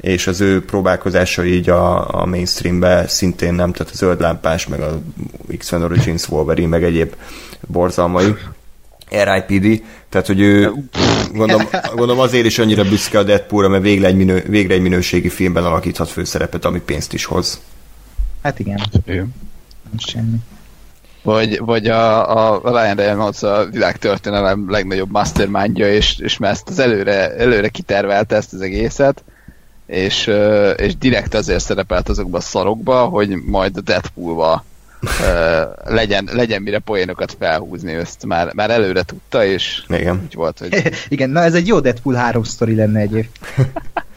és 0.01 0.27
az 0.27 0.41
ő 0.41 0.65
próbálkozása 0.65 1.45
így 1.45 1.69
a, 1.69 2.13
a 2.21 2.25
mainstreambe 2.25 3.07
szintén 3.07 3.53
nem, 3.53 3.71
tehát 3.71 3.93
a 3.93 3.95
zöld 3.95 4.21
lámpás, 4.21 4.67
meg 4.67 4.81
a 4.81 4.99
X-Men 5.57 5.83
Origins 5.83 6.29
Wolverine, 6.29 6.67
meg 6.67 6.83
egyéb 6.83 7.15
borzalmai. 7.67 8.35
RIPD, 9.09 9.83
tehát 10.09 10.27
hogy 10.27 10.39
ő 10.39 10.73
gondolom, 11.33 11.67
gondolom 11.89 12.19
azért 12.19 12.45
is 12.45 12.59
annyira 12.59 12.83
büszke 12.83 13.17
a 13.17 13.23
Deadpoolra, 13.23 13.69
mert 13.69 13.83
végre 13.83 14.07
egy, 14.07 14.15
minő, 14.15 14.43
végre 14.47 14.73
egy 14.73 14.81
minőségi 14.81 15.29
filmben 15.29 15.65
alakíthat 15.65 16.09
főszerepet, 16.09 16.65
ami 16.65 16.79
pénzt 16.79 17.13
is 17.13 17.25
hoz. 17.25 17.61
Hát 18.41 18.59
igen, 18.59 18.79
Ő. 19.05 19.15
nem 19.89 19.97
semmi. 19.97 20.37
Vagy, 21.23 21.59
vagy 21.59 21.87
a, 21.87 22.55
a 22.55 22.61
Ryan 22.63 22.95
Reynolds 22.95 23.43
a 23.43 23.65
világtörténelem 23.65 24.69
legnagyobb 24.69 25.11
mastermindja, 25.11 25.93
és, 25.93 26.17
és 26.17 26.37
már 26.37 26.51
ezt 26.51 26.69
az 26.69 26.79
előre, 26.79 27.35
előre 27.35 27.67
kitervelte 27.67 28.35
ezt 28.35 28.53
az 28.53 28.61
egészet, 28.61 29.23
és, 29.85 30.31
és 30.75 30.97
direkt 30.97 31.33
azért 31.33 31.63
szerepelt 31.63 32.09
azokba 32.09 32.37
a 32.37 32.41
szarokba, 32.41 33.05
hogy 33.05 33.29
majd 33.45 33.77
a 33.77 33.81
Deadpoolba 33.81 34.63
ö, 35.21 35.61
legyen, 35.99 36.29
legyen 36.31 36.61
mire 36.61 36.79
poénokat 36.79 37.35
felhúzni, 37.39 37.93
ezt 37.93 38.25
már, 38.25 38.53
már 38.53 38.69
előre 38.69 39.03
tudta, 39.03 39.45
és 39.45 39.83
Igen. 39.87 40.21
úgy 40.23 40.33
volt, 40.33 40.59
hogy 40.59 40.91
Igen, 41.07 41.29
na 41.29 41.41
ez 41.41 41.53
egy 41.53 41.67
jó 41.67 41.79
Deadpool 41.79 42.15
3 42.15 42.43
sztori 42.43 42.75
lenne 42.75 42.99
egyébként. 42.99 43.31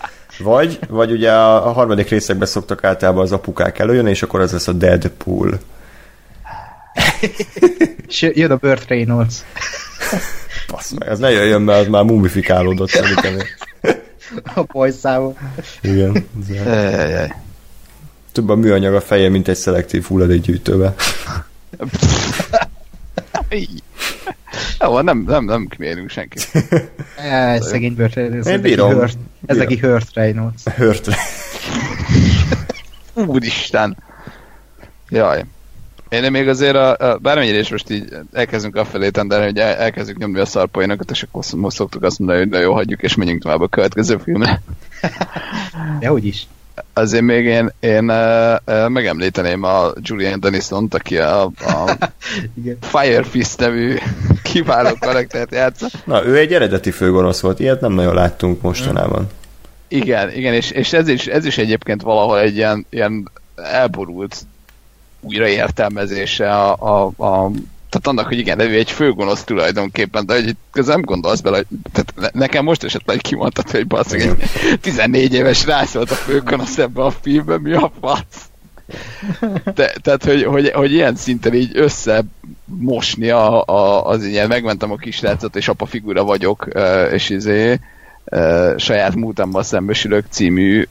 Vagy, 0.42 0.78
vagy 0.88 1.10
ugye 1.10 1.32
a, 1.32 1.68
a 1.68 1.72
harmadik 1.72 2.08
részekben 2.08 2.46
szoktak 2.46 2.84
általában 2.84 3.22
az 3.22 3.32
apukák 3.32 3.78
előjönni, 3.78 4.10
és 4.10 4.22
akkor 4.22 4.40
az 4.40 4.52
lesz 4.52 4.68
a 4.68 4.72
Deadpool. 4.72 5.60
És 8.08 8.30
jön 8.34 8.50
a 8.50 8.56
Burt 8.56 8.88
Reynolds. 8.88 9.34
Passz 10.66 10.90
meg, 10.98 11.08
az 11.08 11.18
ne 11.18 11.30
jöjjön, 11.30 11.62
mert 11.62 11.80
az 11.80 11.86
már 11.86 12.04
mumifikálódott 12.04 12.88
szerintem. 12.88 13.38
A 14.54 14.62
bajszával. 14.72 15.36
Igen. 15.80 16.26
Több 18.32 18.48
a 18.48 18.54
műanyag 18.54 18.94
a 18.94 19.00
feje, 19.00 19.28
mint 19.28 19.48
egy 19.48 19.56
szelektív 19.56 20.04
hulladékgyűjtőbe. 20.04 20.94
Jó, 24.80 25.00
nem, 25.00 25.24
nem, 25.26 25.44
nem 25.44 25.66
kmérünk 25.66 26.10
senkit. 26.10 26.50
Jaj, 27.30 27.60
szegény 27.60 27.94
Burt 27.94 28.14
Reynolds. 28.14 28.46
Én 28.46 28.52
ez 28.54 28.60
neki 28.60 28.68
bírom. 28.68 28.92
Hurt- 28.92 29.18
Ez 29.46 29.56
neki 29.56 29.78
Hurt 29.78 30.14
Reynolds. 30.14 30.64
Hörtre. 30.64 31.16
Úristen! 33.26 33.96
Jaj. 35.08 35.44
Én 36.08 36.30
még 36.30 36.48
azért, 36.48 36.74
a, 36.74 36.96
a, 36.96 37.18
bármennyire 37.18 37.58
is 37.58 37.70
most 37.70 37.90
így 37.90 38.16
elkezdünk 38.32 38.76
afelé 38.76 39.08
tenderni, 39.10 39.44
hogy 39.44 39.58
el, 39.58 39.74
elkezdjük 39.74 40.18
nyomni 40.18 40.38
a 40.38 40.44
szarpoénokat, 40.44 41.10
és 41.10 41.22
akkor 41.22 41.44
most 41.56 41.76
szoktuk 41.76 42.02
azt 42.02 42.18
mondani, 42.18 42.38
hogy 42.40 42.48
na 42.48 42.58
jó, 42.58 42.72
hagyjuk, 42.72 43.02
és 43.02 43.14
menjünk 43.14 43.42
tovább 43.42 43.60
a 43.60 43.68
következő 43.68 44.18
filmre. 44.18 44.62
De 46.00 46.08
hogy 46.08 46.24
is. 46.26 46.46
Azért 46.92 47.22
még 47.22 47.44
én, 47.44 47.72
én 47.80 48.10
uh, 48.10 48.54
uh, 48.66 48.88
megemlíteném 48.88 49.62
a 49.62 49.92
Julian 50.00 50.40
Dennison-t, 50.40 50.94
aki 50.94 51.18
a, 51.18 51.42
a. 51.44 51.96
Fire 52.80 53.22
Fist 53.22 53.58
nevű 53.58 53.96
kiváló 54.52 54.96
karaktert 55.00 55.52
játsza. 55.52 55.86
Na, 56.04 56.24
ő 56.24 56.36
egy 56.36 56.52
eredeti 56.52 56.90
főgonosz 56.90 57.40
volt, 57.40 57.60
ilyet 57.60 57.80
nem 57.80 57.92
nagyon 57.92 58.14
láttunk 58.14 58.62
mostanában. 58.62 59.26
Igen, 59.88 60.32
igen, 60.32 60.54
és, 60.54 60.70
és 60.70 60.92
ez, 60.92 61.08
is, 61.08 61.26
ez 61.26 61.44
is 61.44 61.58
egyébként 61.58 62.02
valahol 62.02 62.40
egy 62.40 62.56
ilyen, 62.56 62.86
ilyen 62.90 63.30
elborult 63.56 64.36
újraértelmezése 65.20 66.54
a, 66.54 66.76
a, 66.78 67.24
a 67.24 67.50
tehát 67.92 68.06
annak, 68.06 68.26
hogy 68.26 68.38
igen, 68.38 68.60
ő 68.60 68.74
egy 68.74 68.90
főgonosz 68.90 69.44
tulajdonképpen, 69.44 70.26
de 70.26 70.34
hogy 70.34 70.56
ez 70.72 70.86
nem 70.86 71.00
gondolsz 71.00 71.40
bele, 71.40 71.56
hogy 71.56 71.66
tehát 71.92 72.14
ne- 72.16 72.40
nekem 72.40 72.64
most 72.64 72.84
esett 72.84 73.06
le, 73.06 73.12
hogy 73.12 73.22
kimondtad, 73.22 73.70
hogy 73.70 73.86
basszik, 73.86 74.20
egy 74.20 74.80
14 74.80 75.34
éves 75.34 75.64
rác 75.64 75.92
volt 75.92 76.10
a 76.10 76.14
főgonosz 76.14 76.78
ebbe 76.78 77.02
a 77.02 77.10
filmben, 77.10 77.60
mi 77.60 77.72
a 77.72 77.92
fasz? 78.00 78.50
De, 79.74 79.94
tehát, 80.02 80.24
hogy, 80.24 80.42
hogy, 80.44 80.70
hogy 80.70 80.92
ilyen 80.92 81.16
szinten 81.16 81.54
így 81.54 81.70
összemosni 81.74 83.30
a, 83.30 83.64
a, 83.64 84.06
az 84.06 84.24
ilyen, 84.24 84.48
megmentem 84.48 84.90
a 84.90 84.96
kisrácot, 84.96 85.56
és 85.56 85.68
apa 85.68 85.86
figura 85.86 86.24
vagyok, 86.24 86.68
és 87.12 87.30
izé, 87.30 87.80
saját 88.76 89.14
múltammal 89.14 89.62
szembesülök 89.62 90.24
című 90.30 90.86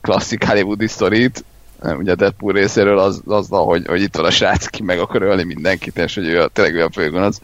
klasszik 0.00 0.44
hollywoodi 0.44 0.86
sztorit, 0.86 1.44
ugye 1.82 2.12
a 2.12 2.14
Deadpool 2.14 2.52
részéről 2.52 2.98
az, 2.98 3.22
azzal, 3.26 3.64
hogy, 3.64 3.86
hogy 3.86 4.00
itt 4.00 4.16
van 4.16 4.24
a 4.24 4.30
srác, 4.30 4.66
ki 4.66 4.82
meg 4.82 4.98
akar 4.98 5.22
ölni 5.22 5.44
mindenkit, 5.44 5.98
és 5.98 6.14
hogy 6.14 6.26
ő 6.26 6.40
a, 6.40 6.48
tényleg 6.48 6.74
ő 6.74 6.84
a 6.84 6.90
főgonosz. 6.92 7.40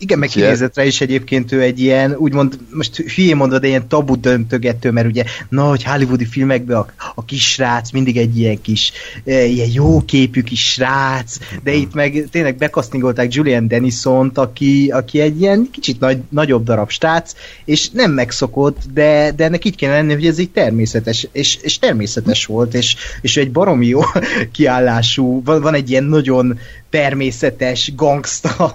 Igen, 0.00 0.18
meg 0.18 0.28
kinézetre 0.28 0.86
is 0.86 1.00
egyébként 1.00 1.52
ő 1.52 1.62
egy 1.62 1.80
ilyen, 1.80 2.14
úgymond, 2.14 2.58
most 2.72 2.96
hülyén 2.96 3.36
mondod, 3.36 3.60
de 3.60 3.66
ilyen 3.66 3.88
tabu 3.88 4.20
döntögető, 4.20 4.90
mert 4.90 5.06
ugye, 5.06 5.24
na, 5.48 5.68
hogy 5.68 5.84
hollywoodi 5.84 6.24
filmekben 6.24 6.76
a, 6.76 6.86
a 7.14 7.24
kis 7.24 7.52
srác 7.52 7.90
mindig 7.90 8.16
egy 8.16 8.38
ilyen 8.38 8.60
kis, 8.60 8.92
e, 9.24 9.44
ilyen 9.44 9.68
jó 9.72 10.04
képű 10.04 10.42
kis 10.42 10.72
srác, 10.72 11.36
de 11.62 11.72
itt 11.72 11.94
meg 11.94 12.28
tényleg 12.30 12.56
bekasztingolták 12.56 13.34
Julian 13.34 13.68
Dennison-t, 13.68 14.38
aki, 14.38 14.90
aki 14.92 15.20
egy 15.20 15.40
ilyen 15.40 15.68
kicsit 15.72 16.00
nagy, 16.00 16.18
nagyobb 16.28 16.64
darab 16.64 16.90
srác, 16.90 17.32
és 17.64 17.90
nem 17.90 18.12
megszokott, 18.12 18.78
de, 18.92 19.32
de 19.36 19.44
ennek 19.44 19.64
így 19.64 19.76
kéne 19.76 19.92
lenni, 19.92 20.12
hogy 20.12 20.26
ez 20.26 20.38
így 20.38 20.50
természetes, 20.50 21.28
és, 21.32 21.58
és 21.62 21.78
természetes 21.78 22.46
volt, 22.46 22.74
és, 22.74 22.96
és 23.20 23.36
egy 23.36 23.50
baromi 23.50 23.86
jó 23.86 24.00
kiállású, 24.52 25.42
van, 25.44 25.60
van 25.60 25.74
egy 25.74 25.90
ilyen 25.90 26.04
nagyon 26.04 26.58
természetes 26.90 27.92
gangsta 27.94 28.72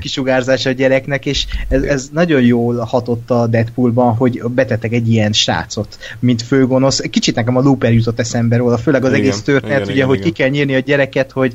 kisugárzása 0.00 0.70
a 0.70 0.72
gyereknek, 0.72 1.26
és 1.26 1.46
ez, 1.68 1.82
ez 1.82 2.08
nagyon 2.12 2.42
jól 2.42 2.76
hatott 2.76 3.30
a 3.30 3.46
Deadpoolban, 3.46 4.14
hogy 4.14 4.42
betettek 4.48 4.92
egy 4.92 5.12
ilyen 5.12 5.32
srácot, 5.32 5.98
mint 6.18 6.42
főgonosz. 6.42 7.00
Kicsit 7.00 7.34
nekem 7.34 7.56
a 7.56 7.60
Looper 7.60 7.92
jutott 7.92 8.20
eszembe 8.20 8.56
róla, 8.56 8.78
főleg 8.78 9.04
az 9.04 9.12
Igen, 9.12 9.20
egész 9.20 9.42
történet, 9.42 9.76
igen, 9.76 9.82
ugye, 9.82 9.94
igen, 9.94 10.06
hogy 10.06 10.18
igen. 10.18 10.32
ki 10.32 10.34
kell 10.42 10.48
nyírni 10.48 10.74
a 10.74 10.78
gyereket, 10.78 11.30
hogy, 11.30 11.54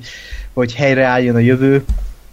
hogy 0.53 0.73
helyreálljon 0.73 1.35
a 1.35 1.39
jövő, 1.39 1.83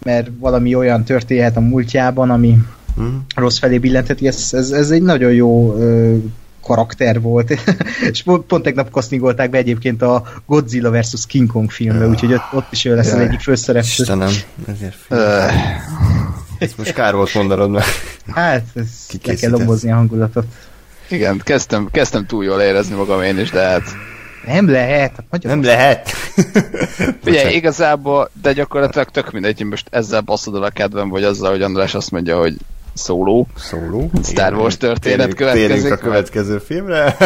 mert 0.03 0.29
valami 0.39 0.75
olyan 0.75 1.03
történhet 1.03 1.57
a 1.57 1.59
múltjában, 1.59 2.29
ami 2.29 2.57
Hm? 2.95 3.03
rossz 3.35 3.57
felé 3.57 3.77
billenteti, 3.77 4.27
ez, 4.27 4.49
ez, 4.51 4.71
ez 4.71 4.89
egy 4.89 5.01
nagyon 5.01 5.31
jó 5.31 5.75
ö, 5.77 6.15
karakter 6.63 7.21
volt. 7.21 7.53
és 8.11 8.23
pont, 8.23 8.45
pont 8.45 8.63
tegnap 8.63 8.89
castingolták 8.91 9.49
be 9.49 9.57
egyébként 9.57 10.01
a 10.01 10.23
Godzilla 10.45 10.91
vs. 10.99 11.25
King 11.27 11.51
Kong 11.51 11.71
filmbe, 11.71 12.07
úgyhogy 12.07 12.33
ott, 12.33 12.53
ott 12.53 12.67
is 12.71 12.85
ő 12.85 12.95
lesz 12.95 13.07
az 13.07 13.13
Jaj. 13.13 13.23
egyik 13.23 13.39
főszereplő. 13.39 13.89
Istenem, 13.89 14.31
ezért 14.67 14.95
Ezt 16.57 16.77
most 16.77 16.93
kár 16.93 17.15
volt 17.15 17.33
mondanod, 17.33 17.69
mert 17.69 17.85
Hát, 18.31 18.63
ez 18.75 18.87
le 19.23 19.33
kell 19.33 19.51
lombozni 19.51 19.91
a 19.91 19.95
hangulatot. 19.95 20.45
igen, 21.09 21.41
kezdtem, 21.43 21.87
kezdtem 21.91 22.25
túl 22.25 22.43
jól 22.43 22.61
érezni 22.61 22.95
magam 22.95 23.21
én 23.21 23.39
is, 23.39 23.49
de 23.49 23.61
hát 23.61 23.83
Nem 24.45 24.69
lehet. 24.69 25.11
hát 25.15 25.25
Magyar... 25.29 25.51
nem 25.51 25.63
lehet. 25.63 26.11
Ugye 27.25 27.51
igazából, 27.51 28.29
de 28.41 28.53
gyakorlatilag 28.53 29.09
tök 29.09 29.31
mindegy, 29.31 29.57
hogy 29.57 29.67
most 29.69 29.87
ezzel 29.91 30.21
basszod 30.21 30.63
a 30.63 30.69
kedvem, 30.69 31.09
vagy 31.09 31.23
azzal, 31.23 31.51
hogy 31.51 31.61
András 31.61 31.95
azt 31.95 32.11
mondja, 32.11 32.37
hogy 32.39 32.55
szóló. 32.93 33.47
Szóló. 33.55 34.09
Star 34.23 34.53
Wars 34.53 34.77
történet 34.77 35.33
következik. 35.33 35.67
Térjünk 35.67 35.91
a 35.93 35.97
következő 35.97 36.57
filmre. 36.57 37.15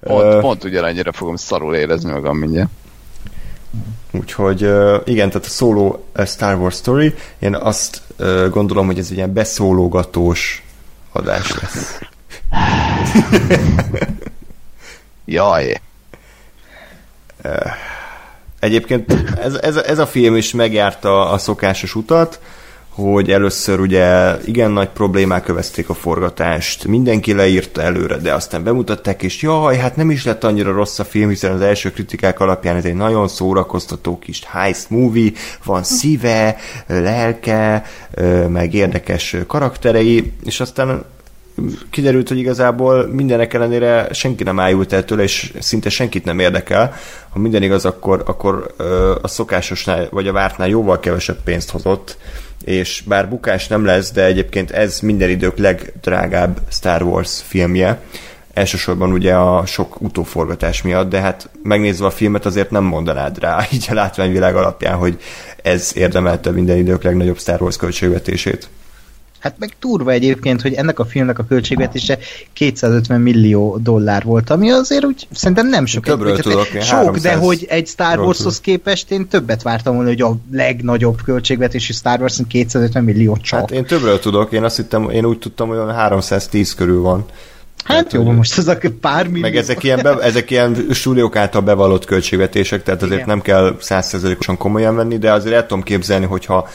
Pont, 0.00 0.40
pont 0.40 0.64
ugyanannyira 0.64 1.12
fogom 1.12 1.36
szarul 1.36 1.74
érezni 1.74 2.10
magam 2.10 2.36
mindjárt. 2.36 2.70
Úgyhogy 4.10 4.60
igen, 5.04 5.28
tehát 5.28 5.46
a 5.46 5.50
szóló 5.50 6.06
Star 6.26 6.54
Wars 6.54 6.76
Story, 6.76 7.14
én 7.38 7.54
azt 7.54 8.02
gondolom, 8.50 8.86
hogy 8.86 8.98
ez 8.98 9.08
egy 9.10 9.16
ilyen 9.16 9.32
beszólogatós 9.32 10.62
adás 11.12 11.54
lesz. 11.60 11.98
Jaj. 15.24 15.80
Egyébként 18.58 19.12
ez, 19.40 19.54
ez, 19.54 19.76
ez 19.76 19.98
a 19.98 20.06
film 20.06 20.36
is 20.36 20.52
megjárta 20.52 21.30
a 21.30 21.38
szokásos 21.38 21.94
utat, 21.94 22.40
hogy 22.94 23.30
először 23.30 23.80
ugye 23.80 24.36
igen 24.44 24.70
nagy 24.70 24.88
problémák 24.88 25.48
övezték 25.48 25.88
a 25.88 25.94
forgatást, 25.94 26.86
mindenki 26.86 27.32
leírta 27.32 27.82
előre, 27.82 28.16
de 28.16 28.34
aztán 28.34 28.64
bemutatták, 28.64 29.22
és 29.22 29.42
jaj, 29.42 29.76
hát 29.76 29.96
nem 29.96 30.10
is 30.10 30.24
lett 30.24 30.44
annyira 30.44 30.72
rossz 30.72 30.98
a 30.98 31.04
film, 31.04 31.28
hiszen 31.28 31.52
az 31.52 31.60
első 31.60 31.90
kritikák 31.90 32.40
alapján 32.40 32.76
ez 32.76 32.84
egy 32.84 32.94
nagyon 32.94 33.28
szórakoztató 33.28 34.18
kis 34.18 34.42
heist 34.46 34.90
movie, 34.90 35.30
van 35.64 35.82
szíve, 35.82 36.56
lelke, 36.86 37.84
meg 38.48 38.74
érdekes 38.74 39.36
karakterei, 39.46 40.32
és 40.44 40.60
aztán 40.60 41.04
kiderült, 41.90 42.28
hogy 42.28 42.38
igazából 42.38 43.06
mindenek 43.06 43.54
ellenére 43.54 44.08
senki 44.12 44.44
nem 44.44 44.60
ájult 44.60 44.92
el 44.92 45.04
tőle, 45.04 45.22
és 45.22 45.52
szinte 45.58 45.90
senkit 45.90 46.24
nem 46.24 46.38
érdekel. 46.38 46.94
Ha 47.30 47.38
minden 47.38 47.62
igaz, 47.62 47.84
akkor, 47.84 48.22
akkor 48.26 48.74
a 49.22 49.28
szokásosnál, 49.28 50.08
vagy 50.10 50.28
a 50.28 50.32
vártnál 50.32 50.68
jóval 50.68 51.00
kevesebb 51.00 51.42
pénzt 51.44 51.70
hozott, 51.70 52.16
és 52.64 53.02
bár 53.06 53.28
bukás 53.28 53.68
nem 53.68 53.84
lesz, 53.84 54.12
de 54.12 54.24
egyébként 54.24 54.70
ez 54.70 55.00
minden 55.00 55.30
idők 55.30 55.58
legdrágább 55.58 56.60
Star 56.70 57.02
Wars 57.02 57.42
filmje. 57.46 58.00
Elsősorban 58.54 59.12
ugye 59.12 59.34
a 59.34 59.66
sok 59.66 60.00
utóforgatás 60.00 60.82
miatt, 60.82 61.10
de 61.10 61.20
hát 61.20 61.48
megnézve 61.62 62.06
a 62.06 62.10
filmet 62.10 62.46
azért 62.46 62.70
nem 62.70 62.84
mondanád 62.84 63.38
rá, 63.38 63.66
így 63.72 63.86
a 63.90 63.94
látványvilág 63.94 64.56
alapján, 64.56 64.96
hogy 64.96 65.20
ez 65.62 65.92
érdemelte 65.94 66.50
minden 66.50 66.76
idők 66.76 67.02
legnagyobb 67.02 67.38
Star 67.38 67.62
Wars 67.62 67.76
költségvetését. 67.76 68.68
Hát 69.42 69.54
meg 69.58 69.72
turva 69.78 70.10
egyébként, 70.10 70.62
hogy 70.62 70.74
ennek 70.74 70.98
a 70.98 71.04
filmnek 71.04 71.38
a 71.38 71.44
költségvetése 71.48 72.18
250 72.52 73.20
millió 73.20 73.78
dollár 73.80 74.24
volt, 74.24 74.50
ami 74.50 74.70
azért 74.70 75.04
úgy 75.04 75.26
szerintem 75.32 75.68
nem 75.68 75.86
sok. 75.86 76.04
Többről 76.04 76.32
Egy- 76.32 76.40
tudok, 76.40 76.68
én 76.68 76.80
Sok, 76.80 76.96
300 76.96 77.22
de 77.22 77.34
hogy 77.34 77.66
egy 77.68 77.86
Star 77.86 78.18
Warshoz 78.18 78.60
képest 78.60 79.10
én 79.10 79.28
többet 79.28 79.62
vártam 79.62 79.94
volna, 79.94 80.08
hogy 80.08 80.20
a 80.20 80.36
legnagyobb 80.52 81.22
költségvetésű 81.24 81.92
Star 81.92 82.20
Wars 82.20 82.40
250 82.48 83.04
millió 83.04 83.36
csak. 83.36 83.58
Hát 83.58 83.70
én 83.70 83.84
többről 83.84 84.18
tudok, 84.18 84.52
én 84.52 84.64
azt 84.64 84.76
hittem, 84.76 85.10
én 85.10 85.24
úgy 85.24 85.38
tudtam, 85.38 85.68
hogy 85.68 85.76
olyan 85.76 85.94
310 85.94 86.74
körül 86.74 87.00
van. 87.00 87.24
Hát 87.84 88.12
jó, 88.12 88.24
hogy- 88.24 88.36
most 88.36 88.58
az 88.58 88.68
a 88.68 88.78
pár 89.00 89.26
millió. 89.26 89.40
Meg 89.40 89.56
ezek 89.56 89.82
ilyen, 89.82 90.00
be, 90.02 90.18
ezek 90.18 90.50
ilyen 90.50 90.86
stúdiók 90.90 91.36
által 91.36 91.60
bevallott 91.60 92.04
költségvetések, 92.04 92.82
tehát 92.82 93.02
azért 93.02 93.16
Igen. 93.16 93.28
nem 93.28 93.40
kell 93.40 93.76
százszerzelékosan 93.80 94.56
komolyan 94.56 94.96
venni, 94.96 95.18
de 95.18 95.32
azért 95.32 95.54
el 95.54 95.66
tudom 95.66 95.82
képzelni, 95.82 96.26
hogyha 96.26 96.68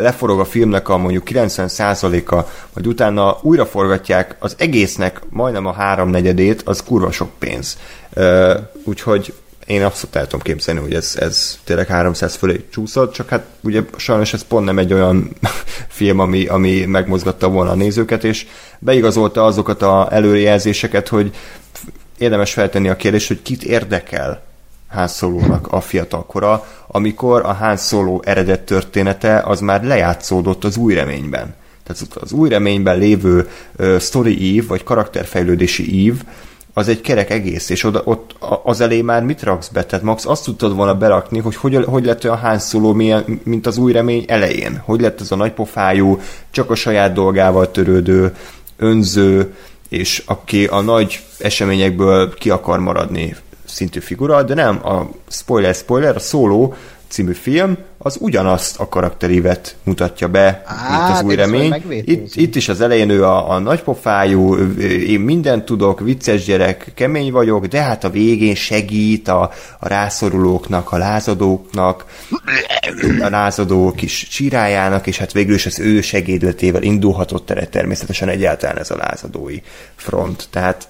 leforog 0.00 0.40
a 0.40 0.44
filmnek 0.44 0.88
a 0.88 0.96
mondjuk 0.96 1.22
90%-a, 1.30 2.50
vagy 2.72 2.86
utána 2.86 3.38
újra 3.42 3.66
forgatják 3.66 4.36
az 4.38 4.54
egésznek 4.58 5.20
majdnem 5.28 5.66
a 5.66 5.72
háromnegyedét, 5.72 6.62
az 6.64 6.82
kurva 6.82 7.10
sok 7.10 7.30
pénz. 7.38 7.78
Úgyhogy 8.84 9.34
én 9.66 9.84
abszolút 9.84 10.16
el 10.16 10.26
tudom 10.26 10.40
képzelni, 10.40 10.80
hogy 10.80 10.94
ez, 10.94 11.16
ez 11.20 11.58
tényleg 11.64 11.86
300 11.86 12.34
fölé 12.34 12.64
csúszott, 12.70 13.12
csak 13.12 13.28
hát 13.28 13.44
ugye 13.60 13.82
sajnos 13.96 14.32
ez 14.32 14.42
pont 14.42 14.64
nem 14.64 14.78
egy 14.78 14.92
olyan 14.92 15.30
film, 15.88 16.18
ami, 16.18 16.46
ami 16.46 16.84
megmozgatta 16.84 17.48
volna 17.48 17.70
a 17.70 17.74
nézőket, 17.74 18.24
és 18.24 18.46
beigazolta 18.78 19.44
azokat 19.44 19.82
a 19.82 20.08
előrejelzéseket, 20.10 21.08
hogy 21.08 21.34
érdemes 22.18 22.52
feltenni 22.52 22.88
a 22.88 22.96
kérdést, 22.96 23.28
hogy 23.28 23.42
kit 23.42 23.62
érdekel 23.62 24.44
Han 24.88 25.08
Solo-nak 25.08 25.72
a 25.72 25.80
fiatalkora, 25.80 26.66
amikor 26.86 27.44
a 27.44 27.52
Han 27.52 27.76
Solo 27.76 28.20
eredet 28.22 28.60
története 28.60 29.38
az 29.38 29.60
már 29.60 29.84
lejátszódott 29.84 30.64
az 30.64 30.76
új 30.76 30.94
reményben. 30.94 31.54
Tehát 31.82 32.16
az 32.20 32.32
új 32.32 32.48
reményben 32.48 32.98
lévő 32.98 33.48
uh, 33.78 33.98
story 33.98 34.40
ív, 34.40 34.66
vagy 34.66 34.84
karakterfejlődési 34.84 35.94
ív, 35.94 36.22
az 36.78 36.88
egy 36.88 37.00
kerek 37.00 37.30
egész, 37.30 37.68
és 37.68 37.84
oda, 37.84 38.02
ott 38.04 38.34
az 38.64 38.80
elé 38.80 39.02
már 39.02 39.22
mit 39.22 39.42
raksz 39.42 39.68
be? 39.68 39.84
Tehát 39.84 40.04
Max 40.04 40.26
azt 40.26 40.44
tudtad 40.44 40.74
volna 40.74 40.94
berakni, 40.94 41.38
hogy 41.38 41.56
hogy, 41.56 41.84
hogy 41.84 42.04
lett 42.04 42.24
olyan 42.24 42.58
Solo, 42.58 42.92
milyen, 42.92 43.40
mint 43.44 43.66
az 43.66 43.78
új 43.78 43.92
remény 43.92 44.24
elején. 44.28 44.82
Hogy 44.84 45.00
lett 45.00 45.20
ez 45.20 45.30
a 45.30 45.36
nagypofájú, 45.36 46.20
csak 46.50 46.70
a 46.70 46.74
saját 46.74 47.12
dolgával 47.12 47.70
törődő, 47.70 48.34
önző, 48.76 49.54
és 49.88 50.22
aki 50.26 50.66
a 50.66 50.80
nagy 50.80 51.24
eseményekből 51.38 52.34
ki 52.34 52.50
akar 52.50 52.78
maradni 52.78 53.36
szintű 53.64 54.00
figura, 54.00 54.42
de 54.42 54.54
nem, 54.54 54.86
a 54.86 55.10
spoiler, 55.28 55.74
spoiler, 55.74 56.16
a 56.16 56.20
szóló 56.20 56.74
című 57.16 57.32
film, 57.32 57.76
az 57.98 58.16
ugyanazt 58.20 58.80
a 58.80 58.88
karakterívet 58.88 59.76
mutatja 59.82 60.28
be, 60.28 60.62
Á, 60.64 60.98
mint 60.98 61.18
az 61.18 61.22
új 61.22 61.34
remény. 61.34 61.82
Itt, 61.88 62.34
itt 62.34 62.54
is 62.54 62.68
az 62.68 62.80
elején 62.80 63.10
ő 63.10 63.24
a, 63.24 63.50
a 63.50 63.58
nagypofájú, 63.58 64.54
én 65.06 65.20
mindent 65.20 65.64
tudok, 65.64 66.00
vicces 66.00 66.44
gyerek, 66.44 66.92
kemény 66.94 67.32
vagyok, 67.32 67.66
de 67.66 67.82
hát 67.82 68.04
a 68.04 68.10
végén 68.10 68.54
segít 68.54 69.28
a, 69.28 69.50
a 69.78 69.88
rászorulóknak, 69.88 70.92
a 70.92 70.96
lázadóknak, 70.96 72.04
a 73.20 73.28
lázadó 73.28 73.92
kis 73.92 74.28
csirájának, 74.28 75.06
és 75.06 75.18
hát 75.18 75.32
végül 75.32 75.54
is 75.54 75.66
az 75.66 75.78
ő 75.78 76.00
segédletével 76.00 76.82
indulhatott 76.82 77.50
el 77.50 77.68
természetesen 77.68 78.28
egyáltalán 78.28 78.78
ez 78.78 78.90
a 78.90 78.96
lázadói 78.96 79.60
front. 79.94 80.48
Tehát 80.50 80.88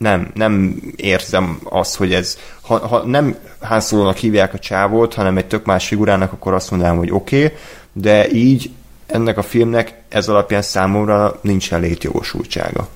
nem, 0.00 0.30
nem 0.34 0.82
érzem 0.96 1.60
azt, 1.64 1.96
hogy 1.96 2.12
ez, 2.12 2.38
ha, 2.60 2.86
ha 2.86 3.06
nem 3.06 3.36
Han 3.60 3.80
Solo-nak 3.80 4.16
hívják 4.16 4.54
a 4.54 4.58
csávót, 4.58 5.14
hanem 5.14 5.36
egy 5.36 5.46
tök 5.46 5.64
más 5.64 5.86
figurának, 5.86 6.32
akkor 6.32 6.54
azt 6.54 6.70
mondanám, 6.70 6.96
hogy 6.96 7.10
oké, 7.10 7.44
okay, 7.44 7.56
de 7.92 8.30
így 8.30 8.70
ennek 9.06 9.38
a 9.38 9.42
filmnek 9.42 9.94
ez 10.08 10.28
alapján 10.28 10.62
számomra 10.62 11.38
nincsen 11.42 11.80
létjogosultsága. 11.80 12.88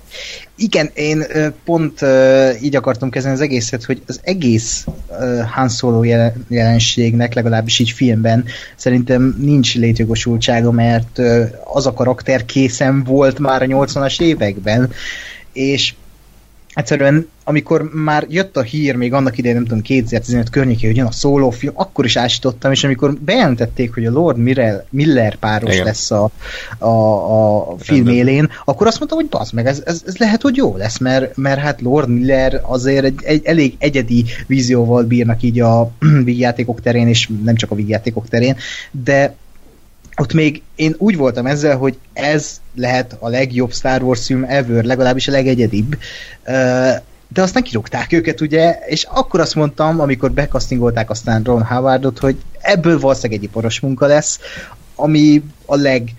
Igen, 0.56 0.90
én 0.94 1.24
pont 1.64 2.00
így 2.62 2.76
akartam 2.76 3.10
kezdeni 3.10 3.34
az 3.34 3.40
egészet, 3.40 3.84
hogy 3.84 4.02
az 4.06 4.20
egész 4.22 4.86
Han 5.52 5.68
Solo 5.68 6.02
jelenségnek, 6.48 7.34
legalábbis 7.34 7.78
így 7.78 7.90
filmben 7.90 8.44
szerintem 8.76 9.36
nincs 9.38 9.74
létjogosultsága, 9.74 10.70
mert 10.70 11.20
az 11.64 11.86
a 11.86 11.92
karakter 11.92 12.44
készen 12.44 13.02
volt 13.02 13.38
már 13.38 13.62
a 13.62 13.66
80-as 13.66 14.20
években, 14.20 14.92
és 15.52 15.94
egyszerűen, 16.74 17.28
amikor 17.44 17.90
már 17.92 18.26
jött 18.28 18.56
a 18.56 18.62
hír, 18.62 18.94
még 18.96 19.12
annak 19.12 19.38
idején, 19.38 19.56
nem 19.56 19.66
tudom, 19.66 19.82
2015 19.82 20.50
környékén, 20.50 20.88
hogy 20.88 20.96
jön 20.96 21.06
a 21.06 21.12
szólófilm, 21.12 21.72
akkor 21.76 22.04
is 22.04 22.16
ásítottam, 22.16 22.72
és 22.72 22.84
amikor 22.84 23.14
bejelentették, 23.14 23.94
hogy 23.94 24.06
a 24.06 24.10
Lord 24.10 24.38
Miller, 24.38 24.84
Miller 24.90 25.36
páros 25.36 25.72
Igen. 25.72 25.84
lesz 25.84 26.10
a, 26.10 26.30
a, 26.78 26.88
a 27.72 27.76
film 27.78 28.06
élén, 28.06 28.50
akkor 28.64 28.86
azt 28.86 28.98
mondtam, 28.98 29.18
hogy 29.18 29.28
bazd 29.28 29.52
meg, 29.52 29.66
ez, 29.66 29.82
ez, 29.84 30.02
ez 30.06 30.16
lehet, 30.16 30.42
hogy 30.42 30.56
jó 30.56 30.76
lesz, 30.76 30.98
mert, 30.98 31.36
mert 31.36 31.60
hát 31.60 31.80
Lord 31.80 32.08
Miller 32.08 32.60
azért 32.62 33.04
egy, 33.04 33.20
egy 33.22 33.44
elég 33.44 33.74
egyedi 33.78 34.24
vízióval 34.46 35.02
bírnak 35.02 35.42
így 35.42 35.60
a 35.60 35.90
vígjátékok 36.24 36.80
terén, 36.80 37.08
és 37.08 37.28
nem 37.44 37.54
csak 37.54 37.70
a 37.70 37.74
vígjátékok 37.74 38.28
terén, 38.28 38.56
de 38.90 39.34
ott 40.16 40.32
még 40.32 40.62
én 40.76 40.94
úgy 40.98 41.16
voltam 41.16 41.46
ezzel, 41.46 41.76
hogy 41.76 41.98
ez 42.12 42.60
lehet 42.74 43.16
a 43.18 43.28
legjobb 43.28 43.72
Star 43.72 44.02
Wars 44.02 44.26
film 44.26 44.44
ever, 44.44 44.84
legalábbis 44.84 45.28
a 45.28 45.32
legegyedibb. 45.32 45.98
De 47.28 47.42
aztán 47.42 47.62
kirúgták 47.62 48.12
őket, 48.12 48.40
ugye, 48.40 48.78
és 48.86 49.04
akkor 49.04 49.40
azt 49.40 49.54
mondtam, 49.54 50.00
amikor 50.00 50.32
bekasztingolták 50.32 51.10
aztán 51.10 51.42
Ron 51.42 51.64
Howardot, 51.64 52.18
hogy 52.18 52.36
ebből 52.60 52.98
valószínűleg 53.00 53.38
egy 53.38 53.44
iparos 53.44 53.80
munka 53.80 54.06
lesz, 54.06 54.40
ami 54.94 55.42
a 55.66 55.76
leg 55.76 56.14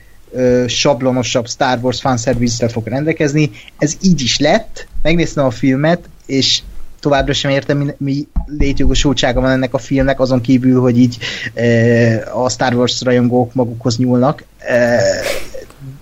sablonosabb 0.67 1.47
Star 1.47 1.79
Wars 1.81 1.99
fanservice 1.99 2.69
fog 2.69 2.87
rendelkezni. 2.87 3.51
Ez 3.77 3.93
így 4.01 4.21
is 4.21 4.39
lett, 4.39 4.87
megnéztem 5.01 5.45
a 5.45 5.51
filmet, 5.51 6.09
és 6.25 6.61
továbbra 6.99 7.33
sem 7.33 7.51
értem, 7.51 7.77
mi, 7.77 7.93
mi 7.97 8.27
létjogosultsága 8.45 9.41
van 9.41 9.51
ennek 9.51 9.73
a 9.73 9.77
filmnek, 9.77 10.19
azon 10.19 10.41
kívül, 10.41 10.81
hogy 10.81 10.97
így 10.97 11.17
e, 11.53 12.31
a 12.33 12.49
Star 12.49 12.73
Wars 12.73 13.01
rajongók 13.01 13.53
magukhoz 13.53 13.97
nyúlnak. 13.97 14.43
E, 14.57 15.01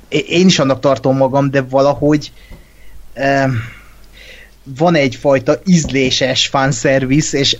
én 0.09 0.45
is 0.45 0.59
annak 0.59 0.79
tartom 0.79 1.17
magam, 1.17 1.49
de 1.49 1.61
valahogy 1.61 2.31
e, 3.13 3.49
van 4.63 4.95
egyfajta 4.95 5.59
ízléses 5.65 6.47
fanservice, 6.47 7.37
és 7.37 7.57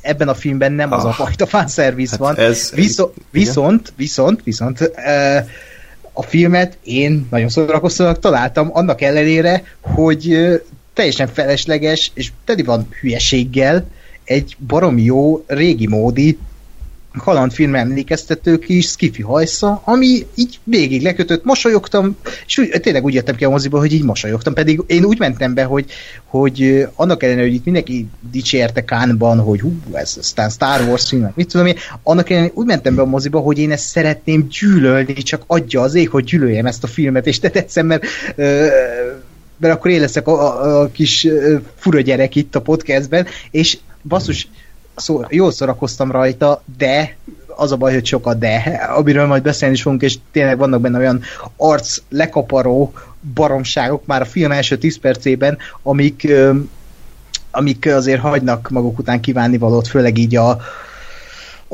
ebben 0.00 0.28
a 0.28 0.34
filmben 0.34 0.72
nem 0.72 0.92
ah, 0.92 0.98
az 0.98 1.04
a 1.04 1.08
ah. 1.08 1.14
fajta 1.14 1.46
fanservice 1.46 2.10
hát 2.10 2.20
van. 2.20 2.36
Ez, 2.36 2.70
Viszont, 2.74 3.14
viszont, 3.30 3.92
viszont, 3.96 4.42
viszont 4.44 4.80
e, 4.80 5.46
a 6.12 6.22
filmet 6.22 6.78
én 6.82 7.26
nagyon 7.30 7.48
szórakoztatónak 7.48 8.18
találtam, 8.18 8.70
annak 8.72 9.00
ellenére, 9.00 9.62
hogy 9.80 10.46
teljesen 10.94 11.26
felesleges, 11.26 12.10
és 12.14 12.32
teli 12.44 12.62
van 12.62 12.88
hülyeséggel 13.00 13.86
egy 14.24 14.56
barom 14.66 14.98
jó, 14.98 15.44
régi 15.46 15.86
módi 15.86 16.38
kalandfilm 17.18 17.74
emlékeztető 17.74 18.58
kis 18.58 18.86
skifi 18.86 19.22
hajsza, 19.22 19.82
ami 19.84 20.26
így 20.34 20.58
végig 20.64 21.02
lekötött, 21.02 21.44
mosolyogtam, 21.44 22.16
és 22.46 22.58
úgy, 22.58 22.80
tényleg 22.80 23.04
úgy 23.04 23.14
jöttem 23.14 23.36
ki 23.36 23.44
a 23.44 23.50
moziba, 23.50 23.78
hogy 23.78 23.92
így 23.92 24.02
mosolyogtam, 24.02 24.54
pedig 24.54 24.80
én 24.86 25.04
úgy 25.04 25.18
mentem 25.18 25.54
be, 25.54 25.64
hogy, 25.64 25.90
hogy 26.24 26.86
annak 26.94 27.22
ellenére, 27.22 27.46
hogy 27.46 27.54
itt 27.54 27.64
mindenki 27.64 28.06
dicsérte 28.30 28.84
Kánban, 28.84 29.40
hogy 29.40 29.60
hú, 29.60 29.72
ez 29.92 30.16
aztán 30.18 30.50
Star 30.50 30.80
Wars 30.80 31.08
film, 31.08 31.32
mit 31.34 31.50
tudom 31.50 31.66
én, 31.66 31.76
annak 32.02 32.30
ellenére 32.30 32.52
úgy 32.54 32.66
mentem 32.66 32.94
be 32.94 33.02
a 33.02 33.06
moziba, 33.06 33.38
hogy 33.38 33.58
én 33.58 33.72
ezt 33.72 33.86
szeretném 33.86 34.48
gyűlölni, 34.60 35.12
csak 35.12 35.42
adja 35.46 35.80
az 35.80 35.94
ég, 35.94 36.08
hogy 36.08 36.24
gyűlöljem 36.24 36.66
ezt 36.66 36.84
a 36.84 36.86
filmet, 36.86 37.26
és 37.26 37.38
te 37.38 37.48
tetszem, 37.48 37.86
mert 37.86 38.04
ö, 38.36 38.66
mert 39.64 39.76
akkor 39.76 39.90
én 39.90 40.00
leszek 40.00 40.26
a, 40.26 40.32
a, 40.32 40.80
a 40.80 40.88
kis 40.92 41.26
fura 41.76 42.00
gyerek 42.00 42.34
itt 42.34 42.54
a 42.54 42.60
podcastben, 42.60 43.26
és 43.50 43.78
basszus, 44.02 44.48
szó, 44.96 45.22
jól 45.28 45.52
szórakoztam 45.52 46.10
rajta, 46.10 46.62
de 46.78 47.16
az 47.56 47.72
a 47.72 47.76
baj, 47.76 47.92
hogy 47.92 48.06
sokat 48.06 48.38
de, 48.38 48.56
amiről 48.96 49.26
majd 49.26 49.42
beszélni 49.42 49.74
is 49.74 49.82
fogunk, 49.82 50.02
és 50.02 50.18
tényleg 50.32 50.58
vannak 50.58 50.80
benne 50.80 50.98
olyan 50.98 51.20
arc 51.56 51.98
lekaparó 52.08 52.92
baromságok 53.34 54.06
már 54.06 54.20
a 54.20 54.24
film 54.24 54.52
első 54.52 54.78
10 54.78 54.98
percében, 54.98 55.58
amik, 55.82 56.28
amik 57.50 57.86
azért 57.86 58.20
hagynak 58.20 58.70
maguk 58.70 58.98
után 58.98 59.20
kívánni 59.20 59.58
valót, 59.58 59.88
főleg 59.88 60.18
így 60.18 60.36
a, 60.36 60.58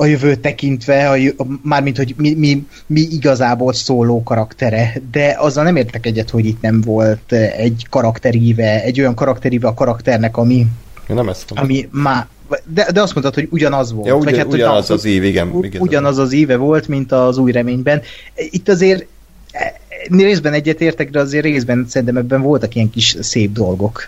a 0.01 0.07
jövőt 0.07 0.41
tekintve, 0.41 1.09
a, 1.09 1.15
a, 1.43 1.47
mármint, 1.63 1.97
hogy 1.97 2.15
mi, 2.17 2.35
mi, 2.35 2.67
mi 2.87 3.01
igazából 3.01 3.73
szóló 3.73 4.23
karaktere, 4.23 4.93
de 5.11 5.37
azzal 5.39 5.65
nem 5.65 5.77
értek 5.77 6.07
egyet, 6.07 6.31
hogy 6.31 6.47
itt 6.47 6.61
nem 6.61 6.81
volt 6.81 7.33
egy 7.33 7.87
karakteríve, 7.91 8.83
egy 8.83 9.01
olyan 9.01 9.15
karakteríve 9.15 9.69
a 9.69 9.75
karakternek, 9.75 10.37
ami, 10.37 10.67
Én 11.09 11.17
nem 11.17 11.29
ezt 11.29 11.51
ami 11.55 11.89
má, 11.93 12.29
de, 12.65 12.93
de 12.93 13.03
azt 13.03 13.15
mondtad, 13.15 13.35
hogy 13.35 13.49
ugyanaz 13.51 13.93
volt. 13.93 14.07
Ja, 14.07 14.15
ugyan, 14.15 14.35
hát, 14.35 14.53
ugyanaz 14.53 14.91
az 14.91 15.05
ív, 15.05 15.25
igen, 15.25 15.65
igen. 15.65 15.81
Ugyanaz 15.81 16.19
az 16.19 16.33
íve 16.33 16.57
volt, 16.57 16.89
mint 16.89 17.13
az 17.13 17.39
új 17.39 17.53
reményben. 17.53 18.03
Itt 18.35 18.69
azért 18.69 19.07
részben 20.09 20.53
egyetértek, 20.53 21.11
de 21.11 21.21
azért 21.21 21.45
részben 21.45 21.87
szerintem 21.89 22.17
ebben 22.17 22.41
voltak 22.41 22.75
ilyen 22.75 22.91
kis 22.91 23.17
szép 23.21 23.53
dolgok, 23.53 24.07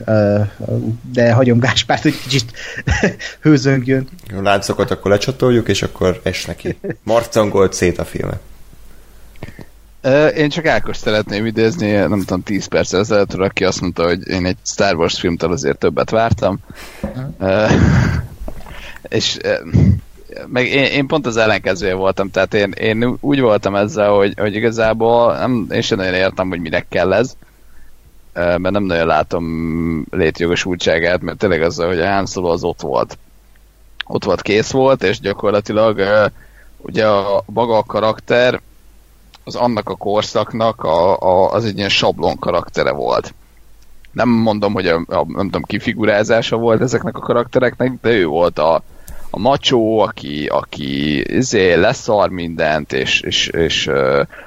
de 1.13 1.33
hagyom 1.33 1.59
Gáspárt, 1.59 2.03
hogy 2.03 2.21
kicsit 2.23 2.53
hőzöngjön. 3.43 4.09
A 4.37 4.43
láncokat 4.43 4.91
akkor 4.91 5.11
lecsatoljuk, 5.11 5.69
és 5.69 5.83
akkor 5.83 6.21
es 6.23 6.45
neki. 6.45 6.79
Marcangolt 7.03 7.73
szét 7.73 7.99
a 7.99 8.05
filmet. 8.05 8.41
Én 10.37 10.49
csak 10.49 10.67
Ákos 10.67 10.97
szeretném 10.97 11.47
idézni, 11.47 11.91
nem 11.91 12.19
tudom, 12.19 12.43
10 12.43 12.67
perc 12.67 12.93
ezelőtt, 12.93 13.35
aki 13.35 13.65
azt 13.65 13.81
mondta, 13.81 14.05
hogy 14.05 14.29
én 14.29 14.47
egy 14.47 14.57
Star 14.65 14.95
Wars 14.95 15.21
filmtől 15.21 15.53
azért 15.53 15.79
többet 15.79 16.11
vártam. 16.11 16.59
És 19.09 19.39
meg 20.47 20.67
én, 20.67 20.85
én 20.85 21.07
pont 21.07 21.27
az 21.27 21.37
ellenkezője 21.37 21.95
voltam, 21.95 22.31
tehát 22.31 22.55
én, 22.55 22.71
én 22.71 23.17
úgy 23.21 23.41
voltam 23.41 23.75
ezzel, 23.75 24.11
hogy, 24.11 24.35
hogy 24.39 24.55
igazából 24.55 25.37
nem, 25.37 25.67
én 25.71 25.81
sem 25.81 25.99
nagyon 25.99 26.15
értem, 26.15 26.49
hogy 26.49 26.61
minek 26.61 26.89
kell 26.89 27.13
ez, 27.13 27.37
mert 28.35 28.71
nem 28.71 28.85
nagyon 28.85 29.07
látom 29.07 30.07
létjogosultságát, 30.11 31.21
mert 31.21 31.39
tényleg 31.39 31.63
az, 31.63 31.77
hogy 31.77 32.01
a 32.01 32.13
Han 32.13 32.27
Solo 32.27 32.49
az 32.49 32.65
ott 32.65 32.81
volt. 32.81 33.19
Ott 34.07 34.25
volt, 34.25 34.43
kész 34.43 34.71
volt, 34.71 35.03
és 35.03 35.21
gyakorlatilag 35.21 36.03
ugye 36.77 37.07
a 37.07 37.43
maga 37.47 37.77
a 37.77 37.83
karakter 37.83 38.61
az 39.45 39.55
annak 39.55 39.89
a 39.89 39.97
korszaknak 39.97 40.85
a, 40.85 41.19
a, 41.21 41.53
az 41.53 41.65
egy 41.65 41.77
ilyen 41.77 41.89
sablon 41.89 42.39
karaktere 42.39 42.93
volt. 42.93 43.35
nem 44.13 44.29
mondom, 44.29 44.73
hogy 44.73 44.87
a, 44.87 44.95
a 45.07 45.25
nem 45.27 45.45
tudom, 45.45 45.63
kifigurázása 45.63 46.57
volt 46.57 46.81
ezeknek 46.81 47.17
a 47.17 47.21
karaktereknek, 47.21 47.93
de 48.01 48.11
ő 48.11 48.27
volt 48.27 48.59
a, 48.59 48.83
a 49.35 49.39
macsó, 49.39 49.99
aki, 49.99 50.47
aki 50.47 51.21
izé, 51.37 51.75
leszar 51.75 52.31
mindent, 52.31 52.93
és, 52.93 53.21
és, 53.21 53.47
és 53.47 53.87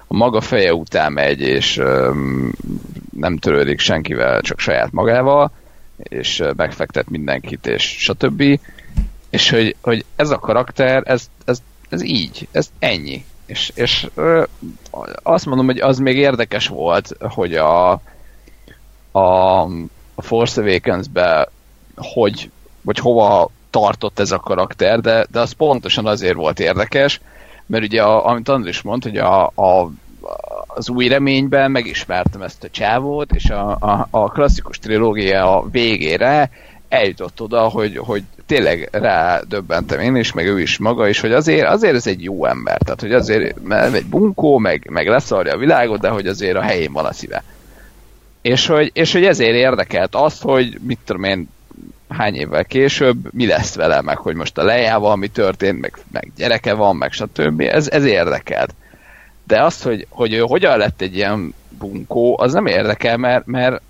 a 0.08 0.14
maga 0.14 0.42
feje 0.42 0.74
után 0.74 1.12
megy, 1.12 1.42
és 1.42 1.82
nem 3.12 3.38
törődik 3.38 3.80
senkivel, 3.80 4.42
csak 4.42 4.60
saját 4.60 4.92
magával, 4.92 5.52
és 5.98 6.44
megfektet 6.56 7.10
mindenkit, 7.10 7.68
és 7.68 7.84
stb. 7.84 8.60
És 9.30 9.50
hogy, 9.50 9.76
hogy 9.82 10.06
ez 10.16 10.30
a 10.30 10.40
karakter, 10.40 11.04
ez, 11.06 11.30
ez, 11.46 11.62
ez 11.90 12.04
így, 12.04 12.48
ez 12.52 12.72
ennyi. 12.80 13.26
És, 13.46 13.72
és 13.76 14.08
azt 15.24 15.46
mondom, 15.46 15.66
hogy 15.66 15.80
az 15.80 16.00
még 16.00 16.18
érdekes 16.18 16.68
volt, 16.68 17.16
hogy 17.20 17.56
a, 17.56 17.92
a, 19.12 19.62
a 20.16 20.22
Force 20.22 20.62
Awakens-be 20.62 21.50
hogy, 21.96 22.50
vagy 22.82 22.98
hova 22.98 23.52
tartott 23.80 24.20
ez 24.20 24.32
a 24.32 24.40
karakter, 24.40 25.00
de, 25.00 25.26
de 25.32 25.40
az 25.40 25.52
pontosan 25.52 26.06
azért 26.06 26.36
volt 26.36 26.60
érdekes, 26.60 27.22
mert 27.66 27.84
ugye, 27.84 28.04
a, 28.04 28.28
amit 28.28 28.50
Andris 28.50 28.82
mondta, 28.82 29.10
hogy 29.10 29.18
a, 29.18 29.46
a, 29.46 29.92
az 30.68 30.90
új 30.90 31.08
reményben 31.08 31.72
megismertem 31.72 32.42
ezt 32.42 32.64
a 32.64 32.70
csávót, 32.70 33.32
és 33.32 33.50
a, 33.50 33.70
a, 33.72 34.08
a 34.10 34.30
klasszikus 34.30 34.80
trilógia 34.80 35.58
a 35.58 35.70
végére 35.72 36.50
eljutott 36.90 37.42
oda, 37.42 37.62
hogy, 37.62 37.98
hogy 37.98 38.24
tényleg 38.46 38.90
rá 38.92 39.42
döbbentem 39.48 40.00
én 40.00 40.16
is, 40.16 40.34
meg 40.34 40.48
ő 40.48 40.60
is 40.60 40.78
maga 40.78 41.08
is, 41.08 41.20
hogy 41.20 41.34
azért, 41.34 41.68
azért 41.68 41.96
ez 41.96 42.08
egy 42.08 42.24
jó 42.24 42.46
ember, 42.46 42.78
tehát 42.78 43.02
hogy 43.02 43.14
azért 43.14 43.64
nem 43.64 43.94
egy 43.94 44.06
bunkó, 44.06 44.58
meg, 44.58 44.88
meg 44.90 45.08
leszarja 45.08 45.54
a 45.54 45.58
világot, 45.58 46.00
de 46.00 46.10
hogy 46.10 46.28
azért 46.28 46.58
a 46.58 46.62
helyén 46.62 46.92
van 46.92 47.06
a 47.06 47.14
szíve. 47.14 47.44
És 48.42 48.68
hogy, 48.68 48.92
és 48.94 49.14
hogy 49.14 49.26
ezért 49.26 49.56
érdekelt 49.56 50.16
azt, 50.16 50.42
hogy 50.42 50.78
mit 50.82 51.00
tudom 51.06 51.24
én, 51.24 51.50
hány 52.18 52.36
évvel 52.36 52.66
később 52.66 53.34
mi 53.34 53.48
lesz 53.48 53.76
vele, 53.76 54.02
meg 54.02 54.18
hogy 54.18 54.36
most 54.36 54.58
a 54.58 54.64
lejával 54.64 55.16
mi 55.16 55.28
történt, 55.28 55.82
meg, 55.82 55.98
meg 56.12 56.32
gyereke 56.38 56.74
van, 56.74 56.96
meg 56.96 57.12
stb. 57.12 57.62
Ez, 57.62 57.90
ez 57.90 58.04
érdekelt. 58.04 58.74
De 59.48 59.64
azt, 59.64 59.84
hogy, 59.84 60.08
hogy 60.10 60.34
ő 60.34 60.40
hogyan 60.40 60.78
lett 60.78 61.02
egy 61.02 61.16
ilyen 61.16 61.54
bunkó, 61.78 62.40
az 62.40 62.54
nem 62.54 62.66
érdekel, 62.66 63.18
mert, 63.18 63.46
mert, 63.46 63.82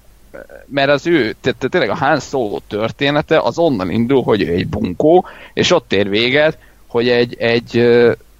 mert 0.66 0.90
az 0.90 1.08
ő, 1.08 1.36
tehát 1.42 1.66
tényleg 1.70 1.90
a 1.90 1.96
Han 1.96 2.20
Solo 2.20 2.60
története 2.68 3.40
az 3.40 3.58
onnan 3.58 3.92
indul, 3.92 4.24
hogy 4.24 4.42
ő 4.42 4.54
egy 4.54 4.68
bunkó, 4.68 5.26
és 5.54 5.72
ott 5.72 5.94
ér 5.94 6.10
véget, 6.10 6.58
hogy 6.88 7.10
egy, 7.10 7.36
egy 7.40 7.84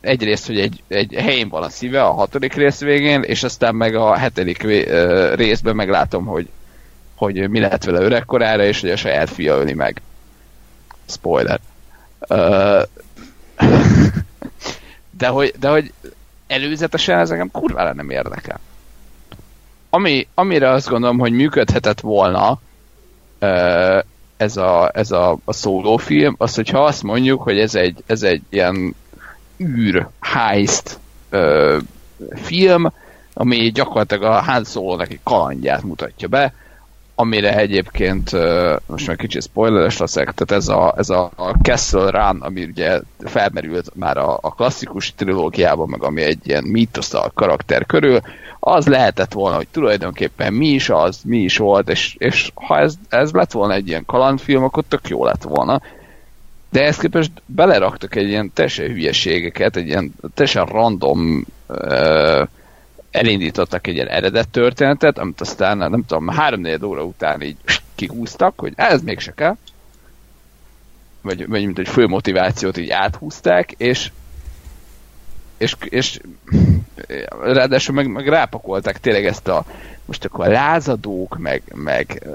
egyrészt, 0.02 0.48
hogy 0.48 0.60
egy, 0.60 0.84
egy 0.88 1.14
helyén 1.14 1.50
van 1.50 1.64
a 1.64 1.70
szíve 1.70 2.04
a 2.04 2.12
hatodik 2.12 2.54
rész 2.54 2.80
végén, 2.80 3.22
és 3.22 3.44
aztán 3.44 3.76
meg 3.76 3.96
a 3.96 4.16
hetedik 4.16 4.64
részben 5.36 5.76
meglátom, 5.76 6.26
hogy 6.26 6.48
hogy 7.16 7.50
mi 7.50 7.60
lehet 7.60 7.86
vele 7.86 8.00
öregkorára, 8.00 8.64
és 8.64 8.82
hogy 8.82 8.90
a 8.90 8.96
saját 8.96 9.30
fia 9.30 9.56
öli 9.56 9.74
meg. 9.74 10.02
Spoiler. 11.06 11.60
De, 15.18 15.28
hogy, 15.28 15.54
de 15.60 15.70
hogy 15.70 15.94
előzetesen 16.48 17.20
ez 17.20 17.32
engem 17.32 17.52
kurvára 17.52 17.94
nem 17.94 18.10
érdekel. 18.10 18.60
Ami, 19.90 20.28
amire 20.34 20.70
azt 20.70 20.88
gondolom, 20.90 21.18
hogy 21.18 21.32
működhetett 21.32 22.00
volna 22.00 22.60
ez 24.38 24.58
a, 24.58 24.92
ez 24.94 25.12
a, 25.12 25.38
a 25.46 25.54
szólófilm, 25.54 26.36
az, 26.38 26.56
hogyha 26.56 26.84
azt 26.84 27.04
mondjuk, 27.04 27.42
hogy 27.42 27.60
ez 27.60 27.76
egy, 27.76 28.04
ez 28.06 28.24
egy 28.24 28.42
ilyen 28.50 28.96
űr 29.60 30.08
heist 30.20 31.00
film, 32.34 32.92
ami 33.34 33.72
gyakorlatilag 33.72 34.24
a 34.24 34.42
Han 34.42 34.64
Solo-nak 34.64 35.10
egy 35.10 35.20
kalandját 35.24 35.84
mutatja 35.84 36.28
be, 36.28 36.54
amire 37.16 37.58
egyébként, 37.58 38.32
most 38.86 39.08
már 39.08 39.16
kicsit 39.16 39.42
spoileres 39.42 39.98
leszek, 39.98 40.32
tehát 40.32 40.64
ez 40.64 40.68
a, 40.68 40.94
ez 40.98 41.10
a, 41.10 41.32
Castle 41.62 42.10
Run, 42.10 42.42
ami 42.42 42.64
ugye 42.64 43.00
felmerült 43.20 43.92
már 43.94 44.18
a, 44.18 44.38
a 44.42 44.54
klasszikus 44.54 45.14
trilógiában, 45.16 45.90
meg 45.90 46.04
ami 46.04 46.22
egy 46.22 46.40
ilyen 46.44 46.64
mítosz 46.64 47.14
a 47.14 47.32
karakter 47.34 47.86
körül, 47.86 48.20
az 48.60 48.88
lehetett 48.88 49.34
volna, 49.34 49.56
hogy 49.56 49.68
tulajdonképpen 49.72 50.54
mi 50.54 50.68
is 50.68 50.90
az, 50.90 51.20
mi 51.24 51.38
is 51.38 51.58
volt, 51.58 51.90
és, 51.90 52.16
és 52.18 52.52
ha 52.54 52.80
ez, 52.80 52.94
ez 53.10 53.32
lett 53.32 53.52
volna 53.52 53.74
egy 53.74 53.88
ilyen 53.88 54.06
kalandfilm, 54.06 54.64
akkor 54.64 54.84
tök 54.88 55.08
jó 55.08 55.26
lett 55.26 55.44
volna. 55.44 55.82
De 56.70 56.84
ezt 56.84 57.00
képest 57.00 57.32
beleraktak 57.46 58.16
egy 58.16 58.28
ilyen 58.28 58.52
teljesen 58.54 58.86
hülyeségeket, 58.86 59.76
egy 59.76 59.88
ilyen 59.88 60.16
teljesen 60.34 60.66
random 60.66 61.46
uh, 61.68 62.48
elindítottak 63.16 63.88
egy 63.88 63.96
ilyen 63.96 64.08
eredet 64.08 64.50
történetet, 64.50 65.18
amit 65.18 65.42
aztán 65.42 65.78
nem 65.78 66.06
tudom, 66.06 66.28
három 66.28 66.66
óra 66.84 67.04
után 67.04 67.42
így 67.42 67.58
kihúztak, 67.96 68.60
hogy 68.60 68.74
ez 68.76 69.02
mégse 69.02 69.34
kell, 69.34 69.56
vagy, 71.22 71.48
vagy 71.48 71.66
mint 71.66 71.80
egy 71.80 71.88
fő 71.88 72.08
motivációt 72.08 72.78
így 72.78 72.90
áthúzták, 72.90 73.72
és 73.72 74.12
és, 75.58 75.76
és 75.80 76.20
ráadásul 77.42 77.96
meg, 77.96 78.08
meg 78.08 78.28
rápakolták 78.28 79.00
tényleg 79.00 79.26
ezt 79.26 79.48
a 79.48 79.66
most 80.06 80.26
akkor 80.26 80.46
a 80.46 80.52
lázadók, 80.52 81.38
meg, 81.38 81.62
meg 81.76 82.28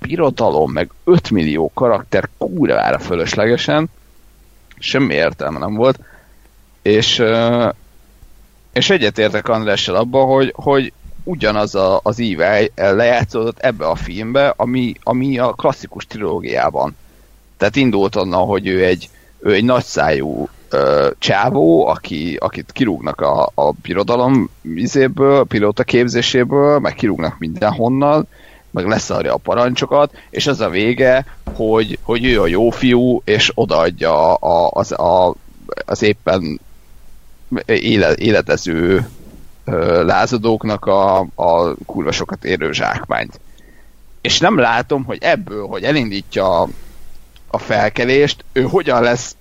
birodalom, 0.00 0.72
meg 0.72 0.90
5 1.04 1.30
millió 1.30 1.70
karakter 1.74 2.28
kurvára 2.38 2.98
fölöslegesen, 2.98 3.90
semmi 4.78 5.14
értelme 5.14 5.58
nem 5.58 5.74
volt, 5.74 5.98
és, 6.82 7.22
és 8.72 8.90
egyetértek 8.90 9.48
Andrással 9.48 9.96
abban, 9.96 10.26
hogy, 10.26 10.52
hogy 10.56 10.92
ugyanaz 11.24 11.74
a, 11.74 12.00
az 12.02 12.18
íve 12.18 12.68
lejátszódott 12.74 13.58
ebbe 13.58 13.86
a 13.86 13.94
filmbe, 13.94 14.54
ami, 14.56 14.94
ami 15.02 15.38
a 15.38 15.52
klasszikus 15.52 16.06
trilógiában. 16.06 16.96
Tehát 17.56 17.76
indult 17.76 18.16
onnan, 18.16 18.46
hogy 18.46 18.66
ő 18.66 18.84
egy, 18.84 19.08
ő 19.38 19.52
egy 19.52 19.64
nagyszájú 19.64 20.48
ö, 20.68 21.10
csávó, 21.18 21.86
aki, 21.86 22.36
akit 22.40 22.72
kirúgnak 22.72 23.20
a, 23.20 23.50
a 23.54 23.70
birodalom 23.82 24.50
vizéből, 24.60 25.44
pilóta 25.44 25.84
képzéséből, 25.84 26.78
meg 26.78 26.94
kirúgnak 26.94 27.38
mindenhonnan, 27.38 28.28
meg 28.70 28.86
leszarja 28.86 29.34
a 29.34 29.36
parancsokat, 29.36 30.12
és 30.30 30.46
az 30.46 30.60
a 30.60 30.68
vége, 30.68 31.26
hogy, 31.54 31.98
hogy 32.02 32.24
ő 32.24 32.40
a 32.40 32.46
jó 32.46 32.70
fiú, 32.70 33.22
és 33.24 33.52
odaadja 33.54 34.34
a, 34.34 34.70
az, 34.72 34.92
a, 34.92 35.34
az 35.84 36.02
éppen 36.02 36.60
éle, 37.66 38.14
életező 38.16 39.08
lázadóknak 40.02 40.86
a, 40.86 41.18
a 41.34 41.74
kurva 41.86 42.10
érő 42.42 42.72
zsákmányt. 42.72 43.40
És 44.20 44.38
nem 44.38 44.58
látom, 44.58 45.04
hogy 45.04 45.18
ebből, 45.20 45.66
hogy 45.66 45.82
elindítja 45.82 46.68
a, 47.50 47.58
felkelést, 47.58 48.44
ő 48.52 48.62
hogyan 48.62 49.02
lesz 49.02 49.36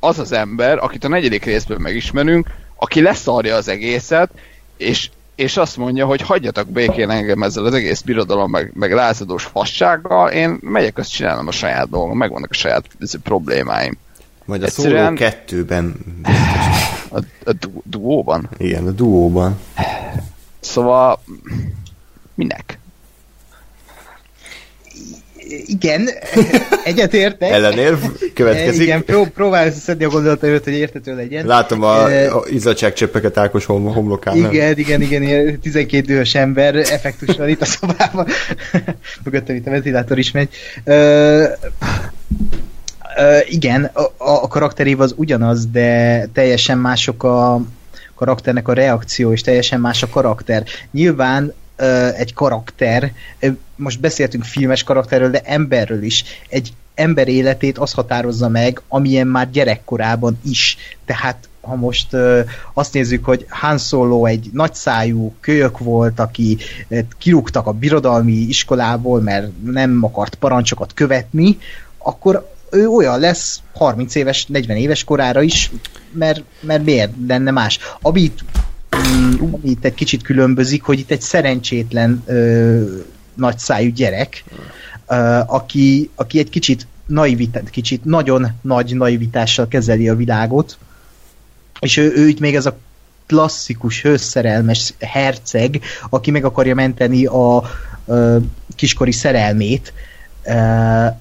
az 0.00 0.18
az 0.18 0.32
ember, 0.32 0.78
akit 0.78 1.04
a 1.04 1.08
negyedik 1.08 1.44
részben 1.44 1.80
megismerünk, 1.80 2.46
aki 2.76 3.00
leszarja 3.02 3.56
az 3.56 3.68
egészet, 3.68 4.30
és, 4.76 5.10
és 5.34 5.56
azt 5.56 5.76
mondja, 5.76 6.06
hogy 6.06 6.20
hagyjatok 6.20 6.68
békén 6.68 7.10
engem 7.10 7.42
ezzel 7.42 7.64
az 7.64 7.74
egész 7.74 8.00
birodalom, 8.00 8.50
meg, 8.50 8.70
meg 8.74 8.92
lázadós 8.92 9.44
fassággal, 9.44 10.30
én 10.30 10.58
megyek, 10.60 10.98
azt 10.98 11.10
csinálom 11.10 11.46
a 11.46 11.52
saját 11.52 11.90
dolgom, 11.90 12.18
megvannak 12.18 12.50
a 12.50 12.54
saját 12.54 12.84
problémáim. 13.22 13.98
Majd 14.44 14.62
a 14.62 14.64
Egyszerűen... 14.66 15.04
szóló 15.04 15.16
kettőben 15.16 15.94
A, 17.10 17.18
a 17.44 17.52
du- 17.52 17.82
duóban? 17.84 18.50
Igen, 18.58 18.86
a 18.86 18.90
duóban. 18.90 19.58
Szóval 20.60 21.22
minek? 22.34 22.78
Igen, 25.66 26.08
egyetértek. 26.84 27.50
Ellenérv 27.50 27.98
következik. 28.34 28.82
Igen, 28.82 29.04
pró- 29.04 29.26
próbálj 29.26 29.70
szedni 29.70 30.04
a 30.04 30.08
gondolataimat, 30.08 30.64
hogy 30.64 30.72
értető 30.72 31.14
legyen. 31.14 31.46
Látom 31.46 31.82
a, 31.82 32.04
a 32.26 32.44
izzadságcsöppeket 32.48 33.38
Ákos 33.38 33.64
hom- 33.64 33.94
homlokán. 33.94 34.36
Igen, 34.36 34.50
nem? 34.50 34.78
igen, 34.78 35.00
igen, 35.02 35.22
igen, 35.22 35.60
12 35.60 36.06
dühös 36.06 36.34
ember 36.34 36.76
effektus 36.76 37.36
van 37.36 37.48
itt 37.48 37.60
a 37.60 37.64
szobában. 37.64 38.26
Mögöttem 39.24 39.56
itt 39.56 39.66
a 39.66 39.70
ventilátor 39.70 40.18
is 40.18 40.30
megy. 40.30 40.48
Igen, 43.48 43.84
a, 43.84 44.10
a 44.16 44.48
karakterév 44.48 45.00
az 45.00 45.14
ugyanaz, 45.16 45.66
de 45.66 46.20
teljesen 46.32 46.78
mások 46.78 47.22
a 47.22 47.60
karakternek 48.14 48.68
a 48.68 48.72
reakció, 48.72 49.32
és 49.32 49.40
teljesen 49.40 49.80
más 49.80 50.02
a 50.02 50.08
karakter. 50.08 50.64
Nyilván 50.90 51.52
uh, 51.78 52.18
egy 52.18 52.34
karakter, 52.34 53.12
most 53.76 54.00
beszéltünk 54.00 54.44
filmes 54.44 54.82
karakterről, 54.82 55.30
de 55.30 55.40
emberről 55.44 56.02
is. 56.02 56.24
Egy 56.48 56.72
ember 56.94 57.28
életét 57.28 57.78
az 57.78 57.92
határozza 57.92 58.48
meg, 58.48 58.80
amilyen 58.88 59.26
már 59.26 59.50
gyerekkorában 59.50 60.38
is. 60.44 60.76
Tehát 61.04 61.48
ha 61.60 61.74
most 61.74 62.12
uh, 62.12 62.38
azt 62.72 62.92
nézzük, 62.92 63.24
hogy 63.24 63.46
Han 63.48 63.78
Solo 63.78 64.24
egy 64.24 64.50
nagyszájú 64.52 65.34
kölyök 65.40 65.78
volt, 65.78 66.20
aki 66.20 66.58
kirúgtak 67.18 67.66
a 67.66 67.72
birodalmi 67.72 68.32
iskolából, 68.32 69.20
mert 69.20 69.62
nem 69.64 69.98
akart 70.04 70.34
parancsokat 70.34 70.94
követni, 70.94 71.58
akkor 71.98 72.53
ő 72.74 72.88
olyan 72.88 73.20
lesz 73.20 73.60
30 73.74 74.14
éves, 74.14 74.46
40 74.46 74.76
éves 74.76 75.04
korára 75.04 75.42
is, 75.42 75.70
mert, 76.12 76.42
mert 76.60 76.84
miért 76.84 77.12
lenne 77.26 77.50
más. 77.50 77.78
Amit, 78.00 78.44
mm, 78.96 79.32
amit 79.52 79.84
egy 79.84 79.94
kicsit 79.94 80.22
különbözik, 80.22 80.82
hogy 80.82 80.98
itt 80.98 81.10
egy 81.10 81.20
szerencsétlen 81.20 82.22
ö, 82.26 82.82
nagy 83.34 83.58
szájú 83.58 83.90
gyerek, 83.90 84.44
aki, 85.46 86.10
aki 86.14 86.38
egy 86.38 86.50
kicsit 86.50 86.86
naivitát, 87.06 87.70
kicsit 87.70 88.04
nagyon 88.04 88.46
nagy 88.62 88.96
naivitással 88.96 89.68
kezeli 89.68 90.08
a 90.08 90.16
világot, 90.16 90.78
és 91.80 91.96
ő, 91.96 92.12
ő 92.16 92.28
itt 92.28 92.40
még 92.40 92.54
ez 92.54 92.66
a 92.66 92.76
klasszikus, 93.26 94.02
hőszerelmes 94.02 94.94
herceg, 94.98 95.80
aki 96.10 96.30
meg 96.30 96.44
akarja 96.44 96.74
menteni 96.74 97.26
a, 97.26 97.56
a 97.56 97.70
kiskori 98.76 99.12
szerelmét, 99.12 99.92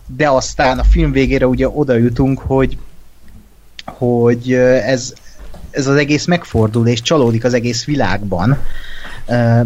de 0.05 0.29
aztán 0.29 0.79
a 0.79 0.83
film 0.83 1.11
végére 1.11 1.47
ugye 1.47 1.69
oda 1.69 1.93
jutunk, 1.93 2.39
hogy 2.39 2.77
hogy 3.85 4.53
ez, 4.53 5.13
ez 5.71 5.87
az 5.87 5.95
egész 5.95 6.25
megfordul, 6.25 6.87
és 6.87 7.01
csalódik 7.01 7.43
az 7.43 7.53
egész 7.53 7.85
világban, 7.85 8.57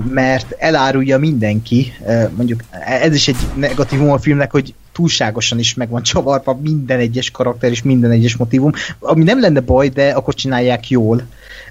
mert 0.10 0.56
elárulja 0.58 1.18
mindenki, 1.18 1.94
mondjuk 2.36 2.64
ez 2.86 3.14
is 3.14 3.28
egy 3.28 3.38
negatívum 3.56 4.12
a 4.12 4.18
filmnek, 4.20 4.52
hogy 4.52 4.74
túlságosan 4.92 5.60
is 5.60 5.74
meg 5.74 5.90
van 5.90 6.04
csavarva 6.04 6.60
minden 6.62 7.00
egyes 7.00 7.32
karakter 7.32 7.72
és 7.72 7.82
minden 7.82 8.12
egyes 8.12 8.36
motivum, 8.36 8.72
ami 9.00 9.24
nem 9.24 9.40
lenne 9.40 9.60
baj, 9.60 9.90
de 9.90 10.10
akkor 10.10 10.34
csinálják 10.34 10.90
jól, 10.90 11.22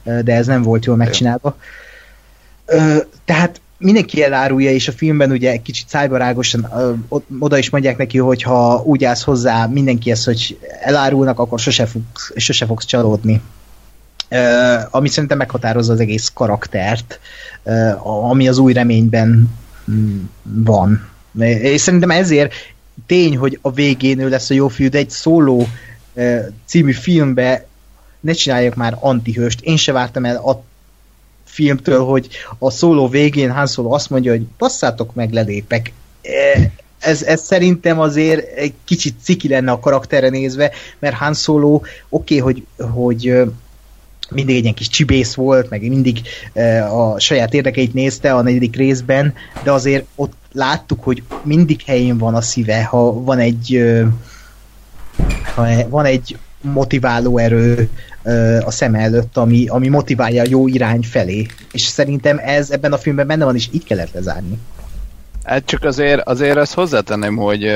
de 0.03 0.35
ez 0.35 0.47
nem 0.47 0.63
volt 0.63 0.85
jól 0.85 0.97
megcsinálva. 0.97 1.57
Tehát 3.25 3.61
mindenki 3.79 4.23
elárulja, 4.23 4.71
és 4.71 4.89
a 4.89 4.93
filmben 4.93 5.31
ugye 5.31 5.57
kicsit 5.57 5.89
szájbarágosan 5.89 6.69
oda 7.39 7.59
is 7.59 7.71
mondják 7.71 7.97
neki, 7.97 8.19
hogy 8.19 8.43
ha 8.43 8.83
úgy 8.85 9.05
állsz 9.05 9.23
hozzá 9.23 9.67
mindenkihez, 9.67 10.25
hogy 10.25 10.59
elárulnak, 10.81 11.39
akkor 11.39 11.59
sose 11.59 11.87
fogsz, 11.87 12.33
sose 12.37 12.67
fogsz 12.67 12.85
csalódni. 12.85 13.41
Uh, 14.31 14.83
ami 14.91 15.09
szerintem 15.09 15.39
meghatározza 15.39 15.93
az 15.93 16.01
egész 16.01 16.31
karaktert, 16.35 17.21
uh, 17.63 18.31
ami 18.31 18.49
az 18.49 18.59
új 18.59 18.73
reményben 18.73 19.51
mm, 19.91 20.23
van. 20.43 21.09
És 21.39 21.81
szerintem 21.81 22.11
ezért 22.11 22.53
tény, 23.07 23.37
hogy 23.37 23.59
a 23.63 23.73
végén 23.73 24.19
ő 24.19 24.29
lesz 24.29 24.51
a 24.51 24.55
jó 24.55 24.69
fiú, 24.69 24.89
de 24.89 24.99
egy 24.99 25.11
szóló 25.11 25.69
uh, 26.13 26.39
című 26.65 26.93
filmbe 26.93 27.67
ne 28.21 28.33
csinálják 28.33 28.75
már 28.75 28.97
antihőst. 29.01 29.61
Én 29.61 29.77
se 29.77 29.93
vártam 29.93 30.25
el 30.25 30.37
a 30.37 30.63
filmtől, 31.57 32.05
hogy 32.05 32.29
a 32.59 32.71
szóló 32.71 33.09
végén 33.09 33.51
Han 33.51 33.67
Solo 33.67 33.93
azt 33.93 34.11
mondja, 34.11 34.31
hogy 34.31 34.43
passzátok 34.59 35.15
meg, 35.15 35.33
lelépek. 35.33 35.93
Ez, 36.99 37.23
ez 37.23 37.43
szerintem 37.43 38.01
azért 38.01 38.57
egy 38.57 38.75
kicsit 38.85 39.15
ciki 39.23 39.49
lenne 39.49 39.71
a 39.71 39.81
karakterre 39.81 40.29
nézve, 40.29 40.71
mert 40.99 41.17
Han 41.17 41.35
Solo 41.35 41.75
oké, 41.75 41.91
okay, 42.09 42.39
hogy, 42.39 42.87
hogy 42.91 43.35
mindig 44.31 44.57
egy 44.57 44.63
ilyen 44.63 44.75
kis 44.75 44.89
csibész 44.89 45.35
volt, 45.35 45.71
meg 45.71 45.89
mindig 45.89 46.21
a 46.93 47.19
saját 47.19 47.55
érdekeit 47.55 47.95
nézte 47.95 48.35
a 48.35 48.43
negyedik 48.43 48.77
részben, 48.77 49.35
de 49.63 49.73
azért 49.73 50.07
ott 50.15 50.35
láttuk, 50.53 51.03
hogy 51.05 51.23
mindig 51.43 51.83
helyén 51.83 52.19
van 52.19 52.35
a 52.35 52.41
szíve, 52.41 52.85
ha 52.85 53.13
van 53.23 53.39
egy 53.39 53.95
ha 55.55 55.89
van 55.89 56.05
egy 56.05 56.39
motiváló 56.67 57.39
erő 57.39 57.89
a 58.65 58.71
szem 58.71 58.95
előtt, 58.95 59.37
ami, 59.37 59.67
ami 59.69 59.89
motiválja 59.89 60.43
a 60.43 60.47
jó 60.49 60.69
irány 60.69 61.03
felé. 61.03 61.47
És 61.73 61.83
szerintem 61.83 62.39
ez 62.39 62.71
ebben 62.71 62.93
a 62.93 62.99
filmben 62.99 63.27
benne 63.27 63.45
van, 63.45 63.55
és 63.55 63.69
így 63.73 63.85
kellett 63.85 64.13
lezárni. 64.13 64.59
Hát 65.45 65.65
csak 65.65 65.85
azért, 65.85 66.29
azért 66.29 66.57
ezt 66.57 66.75
hozzátenném, 66.75 67.37
hogy 67.37 67.73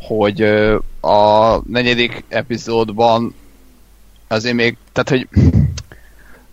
hogy 0.00 0.40
a 1.00 1.60
negyedik 1.66 2.24
epizódban 2.28 3.34
azért 4.28 4.54
még, 4.54 4.76
tehát 4.92 5.08
hogy 5.08 5.28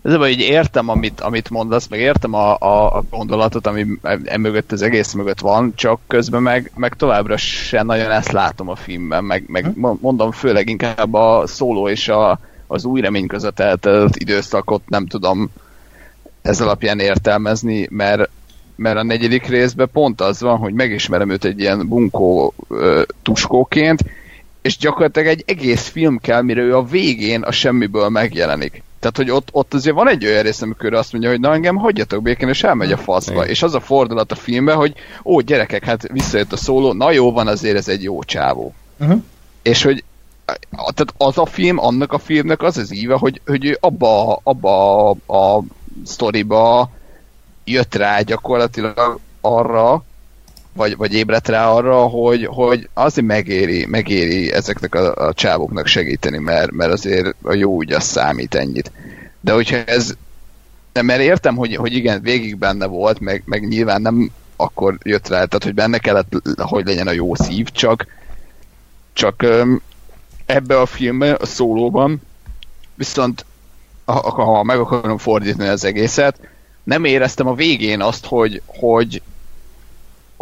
ez 0.04 0.14
hogy 0.14 0.40
értem, 0.40 0.88
amit, 0.88 1.20
amit 1.20 1.50
mondasz, 1.50 1.88
meg 1.88 2.00
értem 2.00 2.34
a, 2.34 2.56
a, 2.58 2.96
a 2.96 3.04
gondolatot, 3.10 3.66
ami 3.66 3.86
emögött 4.24 4.72
az 4.72 4.82
egész 4.82 5.12
mögött 5.12 5.40
van, 5.40 5.72
csak 5.74 6.00
közben 6.06 6.42
meg, 6.42 6.70
meg 6.74 6.94
továbbra 6.94 7.36
sem 7.36 7.86
nagyon 7.86 8.10
ezt 8.10 8.32
látom 8.32 8.68
a 8.68 8.74
filmben, 8.74 9.24
meg, 9.24 9.44
meg 9.46 9.64
hm? 9.64 9.90
mondom 10.00 10.30
főleg 10.30 10.68
inkább 10.68 11.14
a 11.14 11.42
szóló 11.46 11.88
és 11.88 12.08
a, 12.08 12.38
az 12.66 12.84
új 12.84 13.00
remény 13.00 13.26
között 13.26 13.60
eltelt 13.60 14.16
időszakot 14.16 14.88
nem 14.88 15.06
tudom 15.06 15.50
ez 16.42 16.60
alapján 16.60 16.98
értelmezni, 16.98 17.86
mert, 17.90 18.30
mert 18.76 18.96
a 18.96 19.02
negyedik 19.02 19.46
részben 19.46 19.88
pont 19.92 20.20
az 20.20 20.40
van, 20.40 20.58
hogy 20.58 20.72
megismerem 20.72 21.30
őt 21.30 21.44
egy 21.44 21.60
ilyen 21.60 21.88
bunkó 21.88 22.54
ö, 22.68 23.02
tuskóként, 23.22 24.04
és 24.62 24.76
gyakorlatilag 24.76 25.28
egy 25.28 25.42
egész 25.46 25.88
film 25.88 26.18
kell, 26.18 26.42
mire 26.42 26.60
ő 26.60 26.76
a 26.76 26.84
végén 26.84 27.42
a 27.42 27.50
semmiből 27.50 28.08
megjelenik. 28.08 28.83
Tehát, 29.04 29.16
hogy 29.16 29.30
ott, 29.30 29.48
ott 29.52 29.74
azért 29.74 29.94
van 29.94 30.08
egy 30.08 30.26
olyan 30.26 30.42
rész, 30.42 30.62
amikor 30.62 30.94
azt 30.94 31.12
mondja, 31.12 31.30
hogy 31.30 31.40
na 31.40 31.52
engem 31.52 31.76
hagyjatok 31.76 32.22
békén, 32.22 32.48
és 32.48 32.62
elmegy 32.62 32.92
a 32.92 32.96
faszba. 32.96 33.34
Igen. 33.34 33.48
És 33.48 33.62
az 33.62 33.74
a 33.74 33.80
fordulat 33.80 34.32
a 34.32 34.34
filmben, 34.34 34.76
hogy 34.76 34.94
ó, 35.24 35.40
gyerekek, 35.40 35.84
hát 35.84 36.12
visszajött 36.12 36.52
a 36.52 36.56
szóló, 36.56 36.92
na 36.92 37.10
jó 37.10 37.32
van, 37.32 37.46
azért 37.46 37.76
ez 37.76 37.88
egy 37.88 38.02
jó 38.02 38.22
csávó. 38.22 38.74
Uh-huh. 39.00 39.22
És 39.62 39.82
hogy 39.82 40.04
tehát 40.78 41.14
az 41.16 41.38
a 41.38 41.46
film, 41.46 41.78
annak 41.78 42.12
a 42.12 42.18
filmnek 42.18 42.62
az 42.62 42.76
az 42.76 42.94
íve, 42.94 43.14
hogy, 43.14 43.40
hogy 43.46 43.76
abba, 43.80 44.40
abba 44.42 45.10
a, 45.10 45.16
a 45.36 45.62
sztoriba 46.04 46.90
jött 47.64 47.94
rá 47.94 48.20
gyakorlatilag 48.20 49.18
arra, 49.40 50.04
vagy, 50.74 50.96
vagy 50.96 51.14
ébredt 51.14 51.48
rá 51.48 51.68
arra, 51.68 51.96
hogy, 51.96 52.46
hogy 52.46 52.88
azért 52.94 53.26
megéri, 53.26 53.86
megéri 53.86 54.52
ezeknek 54.52 54.94
a, 54.94 55.14
a 55.14 55.32
csávoknak 55.32 55.86
segíteni, 55.86 56.38
mert, 56.38 56.70
mert 56.70 56.92
azért 56.92 57.34
a 57.42 57.54
jó 57.54 57.74
úgy 57.74 57.92
az 57.92 58.04
számít 58.04 58.54
ennyit. 58.54 58.92
De 59.40 59.52
hogyha 59.52 59.76
ez, 59.76 60.14
nem, 60.92 61.04
mert 61.04 61.20
értem, 61.20 61.56
hogy, 61.56 61.76
hogy 61.76 61.92
igen, 61.92 62.22
végig 62.22 62.56
benne 62.56 62.86
volt, 62.86 63.20
meg, 63.20 63.42
meg 63.46 63.68
nyilván 63.68 64.02
nem 64.02 64.30
akkor 64.56 64.98
jött 65.02 65.28
rá, 65.28 65.36
tehát 65.36 65.64
hogy 65.64 65.74
benne 65.74 65.98
kellett, 65.98 66.32
hogy 66.56 66.86
legyen 66.86 67.06
a 67.06 67.12
jó 67.12 67.34
szív, 67.34 67.68
csak 67.68 68.06
csak 69.14 69.46
ebbe 70.46 70.80
a 70.80 70.86
filmbe, 70.86 71.36
a 71.40 71.46
szólóban, 71.46 72.22
viszont 72.94 73.44
ha, 74.04 74.30
ha 74.30 74.62
meg 74.62 74.78
akarom 74.78 75.18
fordítani 75.18 75.68
az 75.68 75.84
egészet, 75.84 76.40
nem 76.82 77.04
éreztem 77.04 77.46
a 77.46 77.54
végén 77.54 78.00
azt, 78.00 78.26
hogy, 78.26 78.62
hogy, 78.66 79.22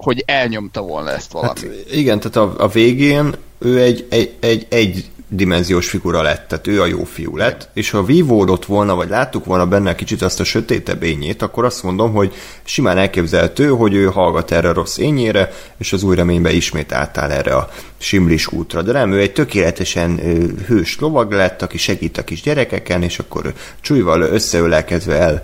hogy 0.02 0.22
elnyomta 0.26 0.80
volna 0.80 1.10
ezt 1.10 1.32
valami. 1.32 1.48
Hát 1.48 1.66
igen, 1.92 2.20
tehát 2.20 2.36
a, 2.36 2.64
a 2.64 2.68
végén 2.68 3.34
ő 3.58 3.80
egy, 3.80 4.06
egy, 4.10 4.36
egy, 4.40 4.66
egy 4.68 5.04
dimenziós 5.34 5.88
figura 5.88 6.22
lett, 6.22 6.48
tehát 6.48 6.66
ő 6.66 6.80
a 6.80 6.86
jó 6.86 7.04
fiú 7.04 7.36
lett, 7.36 7.68
és 7.74 7.90
ha 7.90 8.04
vívódott 8.04 8.64
volna, 8.64 8.94
vagy 8.94 9.08
láttuk 9.08 9.44
volna 9.44 9.66
benne 9.66 9.94
kicsit 9.94 10.22
azt 10.22 10.40
a 10.40 10.44
sötétebb 10.44 11.02
ényét, 11.02 11.42
akkor 11.42 11.64
azt 11.64 11.82
mondom, 11.82 12.12
hogy 12.12 12.34
simán 12.64 12.98
elképzelhető, 12.98 13.68
hogy 13.68 13.94
ő 13.94 14.04
hallgat 14.04 14.50
erre 14.50 14.68
a 14.68 14.72
rossz 14.72 14.98
ényére, 14.98 15.52
és 15.78 15.92
az 15.92 16.02
új 16.02 16.16
reménybe 16.16 16.52
ismét 16.52 16.92
átáll 16.92 17.30
erre 17.30 17.54
a 17.54 17.68
simlis 17.98 18.46
útra. 18.46 18.82
De 18.82 18.92
nem, 18.92 19.12
ő 19.12 19.20
egy 19.20 19.32
tökéletesen 19.32 20.20
hős 20.66 20.98
lovag 21.00 21.32
lett, 21.32 21.62
aki 21.62 21.78
segít 21.78 22.18
a 22.18 22.24
kis 22.24 22.42
gyerekeken, 22.42 23.02
és 23.02 23.18
akkor 23.18 23.52
csújval 23.80 24.20
összeölelkezve 24.20 25.18
el 25.18 25.42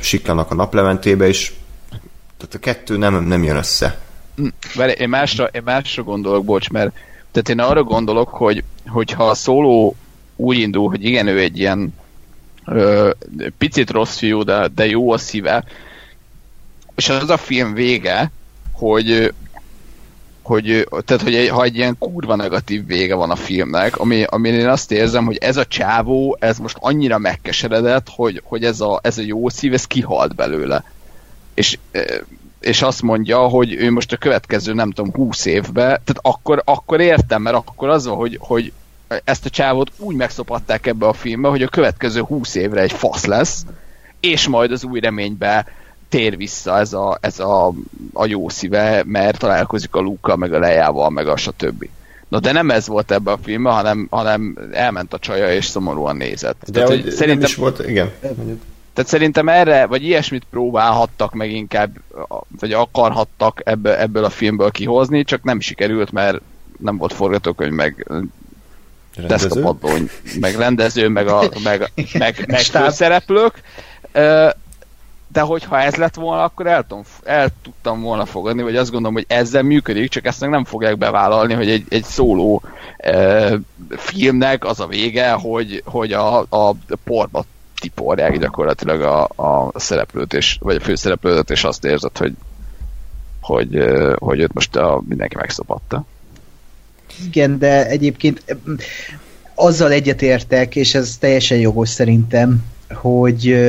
siklanak 0.00 0.50
a 0.50 0.54
naplementébe, 0.54 1.26
és 1.28 1.52
tehát 2.40 2.54
a 2.54 2.58
kettő 2.58 2.96
nem, 2.96 3.24
nem 3.24 3.42
jön 3.42 3.56
össze. 3.56 3.98
Hm, 4.36 4.46
várj, 4.74 4.92
én 4.92 5.08
másra, 5.08 5.44
én 5.44 5.62
másra 5.64 6.02
gondolok, 6.02 6.44
bocs, 6.44 6.70
mert 6.70 6.92
tehát 7.32 7.48
én 7.48 7.60
arra 7.60 7.82
gondolok, 7.82 8.28
hogy 8.28 8.64
hogyha 8.86 9.28
a 9.28 9.34
szóló 9.34 9.96
úgy 10.36 10.58
indul, 10.58 10.88
hogy 10.88 11.04
igen, 11.04 11.26
ő 11.26 11.38
egy 11.38 11.58
ilyen 11.58 11.94
ö, 12.66 13.10
picit 13.58 13.90
rossz 13.90 14.16
fiú, 14.16 14.42
de, 14.42 14.68
de 14.74 14.86
jó 14.86 15.12
a 15.12 15.18
szíve, 15.18 15.64
és 16.94 17.08
az 17.08 17.30
a 17.30 17.36
film 17.36 17.74
vége, 17.74 18.30
hogy 18.72 19.32
hogy, 20.42 20.88
tehát, 21.04 21.22
hogy 21.22 21.34
egy, 21.34 21.48
ha 21.48 21.62
egy 21.62 21.76
ilyen 21.76 21.98
kurva 21.98 22.36
negatív 22.36 22.86
vége 22.86 23.14
van 23.14 23.30
a 23.30 23.36
filmnek, 23.36 23.96
ami, 23.96 24.22
amin 24.22 24.54
én 24.54 24.68
azt 24.68 24.92
érzem, 24.92 25.24
hogy 25.24 25.36
ez 25.36 25.56
a 25.56 25.64
csávó, 25.64 26.36
ez 26.40 26.58
most 26.58 26.76
annyira 26.80 27.18
megkeseredett, 27.18 28.08
hogy, 28.08 28.42
hogy 28.44 28.64
ez, 28.64 28.80
a, 28.80 29.00
ez 29.02 29.18
a 29.18 29.22
jó 29.22 29.48
szív, 29.48 29.72
ez 29.72 29.84
kihalt 29.84 30.34
belőle. 30.34 30.84
És 31.60 31.78
és 32.60 32.82
azt 32.82 33.02
mondja, 33.02 33.38
hogy 33.38 33.74
ő 33.74 33.90
most 33.90 34.12
a 34.12 34.16
következő, 34.16 34.72
nem 34.72 34.90
tudom, 34.90 35.12
20 35.12 35.44
évbe, 35.44 35.82
tehát 35.82 36.18
akkor, 36.20 36.62
akkor 36.64 37.00
értem, 37.00 37.42
mert 37.42 37.56
akkor 37.56 37.88
az 37.88 38.06
van, 38.06 38.16
hogy, 38.16 38.36
hogy 38.40 38.72
ezt 39.24 39.46
a 39.46 39.50
csávot 39.50 39.90
úgy 39.96 40.16
megszopatták 40.16 40.86
ebbe 40.86 41.06
a 41.06 41.12
filmbe, 41.12 41.48
hogy 41.48 41.62
a 41.62 41.68
következő 41.68 42.20
20 42.20 42.54
évre 42.54 42.80
egy 42.80 42.92
fasz 42.92 43.24
lesz, 43.24 43.64
és 44.20 44.48
majd 44.48 44.72
az 44.72 44.84
új 44.84 45.00
reménybe 45.00 45.66
tér 46.08 46.36
vissza 46.36 46.78
ez 46.78 46.92
a, 46.92 47.18
ez 47.20 47.38
a, 47.38 47.72
a 48.12 48.26
jó 48.26 48.48
szíve, 48.48 49.02
mert 49.06 49.38
találkozik 49.38 49.94
a 49.94 50.00
Luka, 50.00 50.36
meg 50.36 50.52
a 50.52 50.58
Lejával, 50.58 51.10
meg 51.10 51.28
a 51.28 51.36
stb. 51.36 51.88
Na 52.28 52.40
de 52.40 52.52
nem 52.52 52.70
ez 52.70 52.86
volt 52.86 53.10
ebben 53.10 53.34
a 53.34 53.38
filmben, 53.42 53.72
hanem, 53.72 54.06
hanem 54.10 54.58
elment 54.72 55.12
a 55.12 55.18
csaja 55.18 55.52
és 55.52 55.64
szomorúan 55.64 56.16
nézett. 56.16 56.62
De 56.66 56.72
Tehát, 56.72 56.88
hogy 56.88 57.10
szerintem... 57.10 57.38
nem 57.38 57.48
is 57.48 57.54
volt, 57.54 57.88
igen. 57.88 58.10
Tehát 59.00 59.14
szerintem 59.14 59.48
erre, 59.48 59.86
vagy 59.86 60.04
ilyesmit 60.04 60.46
próbálhattak 60.50 61.32
meg 61.32 61.50
inkább, 61.50 61.90
vagy 62.60 62.72
akarhattak 62.72 63.60
ebből, 63.64 63.92
ebből 63.92 64.24
a 64.24 64.30
filmből 64.30 64.70
kihozni, 64.70 65.24
csak 65.24 65.42
nem 65.42 65.60
sikerült, 65.60 66.12
mert 66.12 66.40
nem 66.78 66.96
volt 66.96 67.12
forgatókönyv, 67.12 67.72
meg 67.72 68.06
deszkapadló, 69.16 69.90
meg 70.40 70.54
rendező, 70.54 71.08
meg, 71.08 71.28
a, 71.28 71.50
meg, 71.64 71.90
meg, 72.12 72.44
meg 72.48 72.60
főszereplők. 72.60 73.62
de 75.32 75.40
hogyha 75.40 75.80
ez 75.80 75.94
lett 75.94 76.14
volna, 76.14 76.42
akkor 76.42 76.66
el, 76.66 76.82
tudom, 76.86 77.04
el 77.24 77.48
tudtam 77.62 78.00
volna 78.00 78.24
fogadni, 78.24 78.62
vagy 78.62 78.76
azt 78.76 78.90
gondolom, 78.90 79.14
hogy 79.14 79.26
ezzel 79.28 79.62
működik, 79.62 80.10
csak 80.10 80.26
ezt 80.26 80.40
meg 80.40 80.50
nem 80.50 80.64
fogják 80.64 80.98
bevállalni, 80.98 81.54
hogy 81.54 81.70
egy, 81.70 81.84
egy 81.88 82.04
szóló 82.04 82.62
e, 82.96 83.52
filmnek 83.88 84.64
az 84.64 84.80
a 84.80 84.86
vége, 84.86 85.30
hogy, 85.30 85.82
hogy 85.84 86.12
a, 86.12 86.38
a 86.38 86.74
porba 87.04 87.44
tiporják 87.80 88.38
gyakorlatilag 88.38 89.00
a, 89.00 89.22
a 89.22 89.72
szereplőt, 89.74 90.32
és, 90.32 90.56
vagy 90.60 90.76
a 90.76 90.80
főszereplőt, 90.80 91.50
és 91.50 91.64
azt 91.64 91.84
érzed, 91.84 92.16
hogy, 92.16 92.32
hogy, 93.40 93.84
hogy 94.18 94.40
őt 94.40 94.52
most 94.52 94.76
a, 94.76 95.02
mindenki 95.08 95.36
megszopatta. 95.36 96.04
Igen, 97.26 97.58
de 97.58 97.86
egyébként 97.86 98.56
azzal 99.54 99.92
egyetértek, 99.92 100.76
és 100.76 100.94
ez 100.94 101.16
teljesen 101.20 101.58
jogos 101.58 101.88
szerintem, 101.88 102.64
hogy 102.92 103.68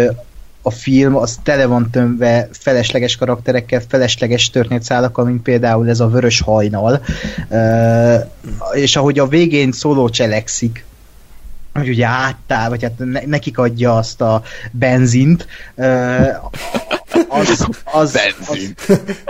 a 0.61 0.71
film 0.71 1.15
az 1.15 1.39
tele 1.43 1.65
van 1.65 1.89
tömve 1.91 2.47
felesleges 2.51 3.15
karakterekkel, 3.15 3.81
felesleges 3.87 4.49
történetszálakkal, 4.49 5.25
mint 5.25 5.41
például 5.41 5.89
ez 5.89 5.99
a 5.99 6.07
vörös 6.07 6.41
hajnal. 6.41 7.01
És 8.73 8.95
ahogy 8.95 9.19
a 9.19 9.27
végén 9.27 9.71
szóló 9.71 10.09
cselekszik, 10.09 10.85
hogy 11.73 11.89
ugye 11.89 12.05
áttál, 12.05 12.69
vagy 12.69 12.83
hát 12.83 13.25
nekik 13.25 13.57
adja 13.57 13.95
azt 13.95 14.21
a 14.21 14.43
benzint, 14.71 15.47
az, 17.27 17.49
az, 17.49 17.67
az, 17.83 18.19
az, 18.47 18.73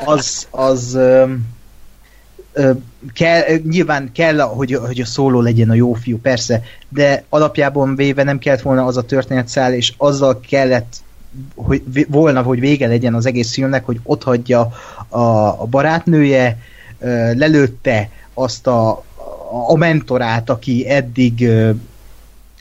az, 0.05 0.47
az 0.51 0.99
kell, 3.13 3.41
nyilván 3.69 4.11
kell, 4.11 4.39
hogy, 4.39 4.73
hogy 4.73 5.01
a 5.01 5.05
szóló 5.05 5.41
legyen 5.41 5.69
a 5.69 5.73
jó 5.73 5.93
fiú, 5.93 6.19
persze, 6.19 6.61
de 6.89 7.23
alapjában 7.29 7.95
véve 7.95 8.23
nem 8.23 8.39
kellett 8.39 8.61
volna 8.61 8.85
az 8.85 8.97
a 8.97 9.05
történetszál, 9.05 9.73
és 9.73 9.93
azzal 9.97 10.39
kellett 10.39 10.93
hogy 11.55 11.83
volna, 12.07 12.41
hogy 12.41 12.59
vége 12.59 12.87
legyen 12.87 13.13
az 13.13 13.25
egész 13.25 13.53
filmnek, 13.53 13.85
hogy 13.85 13.99
ott 14.03 14.23
hagyja 14.23 14.71
a, 15.07 15.19
a 15.61 15.65
barátnője, 15.69 16.57
lelőtte 17.33 18.09
azt 18.33 18.67
a, 18.67 19.03
a 19.67 19.75
mentorát, 19.75 20.49
aki 20.49 20.89
eddig 20.89 21.49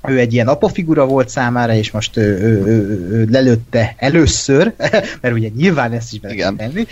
ő 0.09 0.19
egy 0.19 0.33
ilyen 0.33 0.49
apafigura 0.49 1.07
volt 1.07 1.29
számára, 1.29 1.75
és 1.75 1.91
most 1.91 2.17
ő, 2.17 2.39
ő, 2.39 2.65
ő, 2.65 3.09
ő 3.11 3.27
lelőtte 3.31 3.95
először, 3.97 4.75
mert 5.21 5.35
ugye 5.35 5.49
nyilván 5.57 5.93
ezt 5.93 6.13
is 6.13 6.21
be 6.21 6.33
Igen. 6.33 6.57
tenni. 6.57 6.87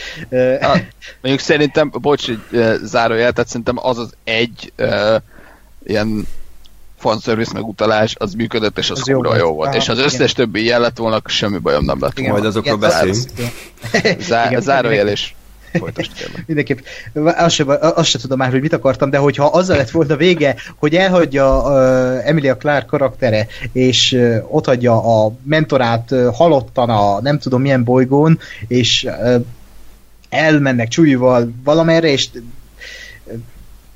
Na, 0.61 0.73
mondjuk 1.21 1.41
szerintem, 1.41 1.91
bocs, 1.91 2.29
egy 2.29 2.79
zárójel, 2.83 3.33
tehát 3.33 3.49
szerintem 3.49 3.77
az 3.79 3.99
az 3.99 4.15
egy 4.25 4.73
uh, 4.79 5.17
ilyen 5.85 6.27
fanservice 6.99 7.51
meg 7.55 7.67
utalás, 7.67 8.15
az 8.19 8.35
működött, 8.35 8.79
és 8.79 8.91
az, 8.91 8.99
az 8.99 9.05
kurva 9.05 9.37
jó, 9.37 9.45
jó 9.45 9.55
volt. 9.55 9.69
Aha, 9.69 9.77
és 9.77 9.89
az 9.89 9.99
összes 9.99 10.33
igen. 10.33 10.35
többi 10.35 10.63
ilyen 10.63 10.81
lett 10.81 10.97
volna, 10.97 11.21
semmi 11.25 11.59
bajom 11.59 11.85
nem 11.85 11.99
lett 12.01 12.19
volna. 12.19 12.33
Majd 12.33 12.45
azokról 12.45 12.77
beszélünk. 12.77 13.17
Zá- 14.21 14.53
és 15.97 16.09
Mindenképp. 16.47 16.79
Azt 17.15 17.55
sem, 17.55 17.69
azt 17.81 18.09
sem 18.09 18.21
tudom 18.21 18.39
már, 18.39 18.51
hogy 18.51 18.61
mit 18.61 18.73
akartam, 18.73 19.11
de 19.11 19.19
hogyha 19.19 19.47
azzal 19.47 19.77
lett 19.77 19.91
volna 19.91 20.17
vége, 20.17 20.57
hogy 20.77 20.95
elhagyja 20.95 21.63
uh, 21.63 22.29
Emilia 22.29 22.57
Clark 22.57 22.87
karaktere, 22.87 23.47
és 23.73 24.13
uh, 24.13 24.37
ott 24.49 24.67
hagyja 24.67 25.25
a 25.25 25.33
mentorát 25.43 26.11
uh, 26.11 26.35
halottan 26.35 26.91
a 26.91 27.21
nem 27.21 27.39
tudom 27.39 27.61
milyen 27.61 27.85
bolygón, 27.85 28.39
és 28.67 29.07
uh, 29.09 29.45
elmennek 30.29 30.89
csúlyval 30.89 31.53
valamerre, 31.65 32.09
és 32.09 32.29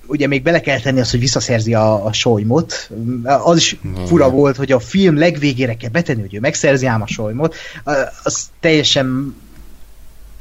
ugye 0.07 0.27
még 0.27 0.43
bele 0.43 0.61
kell 0.61 0.81
tenni 0.81 1.01
azt, 1.01 1.11
hogy 1.11 1.20
visszaszerzi 1.20 1.75
a, 1.75 2.05
a 2.05 2.12
solymot. 2.12 2.91
Az 3.25 3.57
is 3.57 3.77
fura 4.07 4.31
volt, 4.31 4.57
hogy 4.57 4.73
a 4.73 4.79
film 4.79 5.18
legvégére 5.18 5.75
kell 5.75 5.91
betenni, 5.91 6.20
hogy 6.20 6.35
ő 6.35 6.41
megszerzi 6.41 6.87
ám 6.87 7.03
a 7.03 7.07
solymot. 7.07 7.55
Az 8.23 8.51
teljesen 8.61 9.37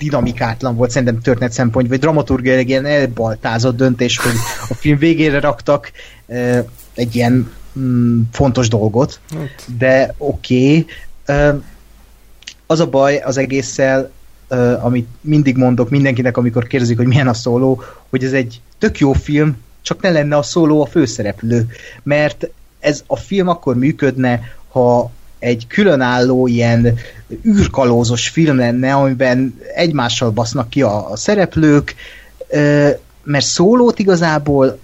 dinamikátlan 0.02 0.76
volt 0.76 0.90
szerintem 0.90 1.22
történet 1.22 1.52
szempont, 1.52 1.88
vagy 1.88 2.00
dramaturgiai 2.00 2.68
ilyen 2.68 2.86
elbaltázott 2.86 3.76
döntés, 3.76 4.18
hogy 4.18 4.34
a 4.70 4.74
film 4.74 4.98
végére 4.98 5.40
raktak 5.40 5.92
egy 6.94 7.16
ilyen 7.16 7.52
mm, 7.80 8.22
fontos 8.32 8.68
dolgot, 8.68 9.20
hát. 9.34 9.66
de 9.78 10.14
oké. 10.18 10.86
Okay. 11.26 11.62
az 12.68 12.80
a 12.80 12.90
baj 12.90 13.18
az 13.18 13.38
egésszel, 13.38 14.12
amit 14.82 15.08
mindig 15.22 15.58
mondok 15.58 15.90
mindenkinek, 15.90 16.38
amikor 16.38 16.68
kérdezik, 16.68 16.98
hogy 16.98 17.08
milyen 17.08 17.28
a 17.28 17.34
szóló, 17.34 17.84
hogy 18.10 18.24
ez 18.24 18.34
egy 18.34 18.62
tök 18.78 19.00
jó 19.00 19.14
film, 19.14 19.58
csak 19.82 20.02
ne 20.02 20.10
lenne 20.10 20.38
a 20.38 20.44
szóló 20.44 20.82
a 20.82 20.86
főszereplő, 20.86 21.68
mert 22.04 22.48
ez 22.80 23.04
a 23.08 23.16
film 23.16 23.48
akkor 23.48 23.76
működne, 23.76 24.42
ha 24.68 25.12
egy 25.42 25.68
különálló 25.68 26.48
ilyen 26.48 26.98
űrkalózos 27.48 28.30
film 28.30 28.58
lenne, 28.58 28.94
amiben 28.94 29.60
egymással 29.76 30.30
basznak 30.30 30.70
ki 30.70 30.82
a, 30.82 31.12
a 31.12 31.16
szereplők, 31.16 31.96
mert 33.24 33.46
szólót 33.46 34.00
igazából 34.00 34.80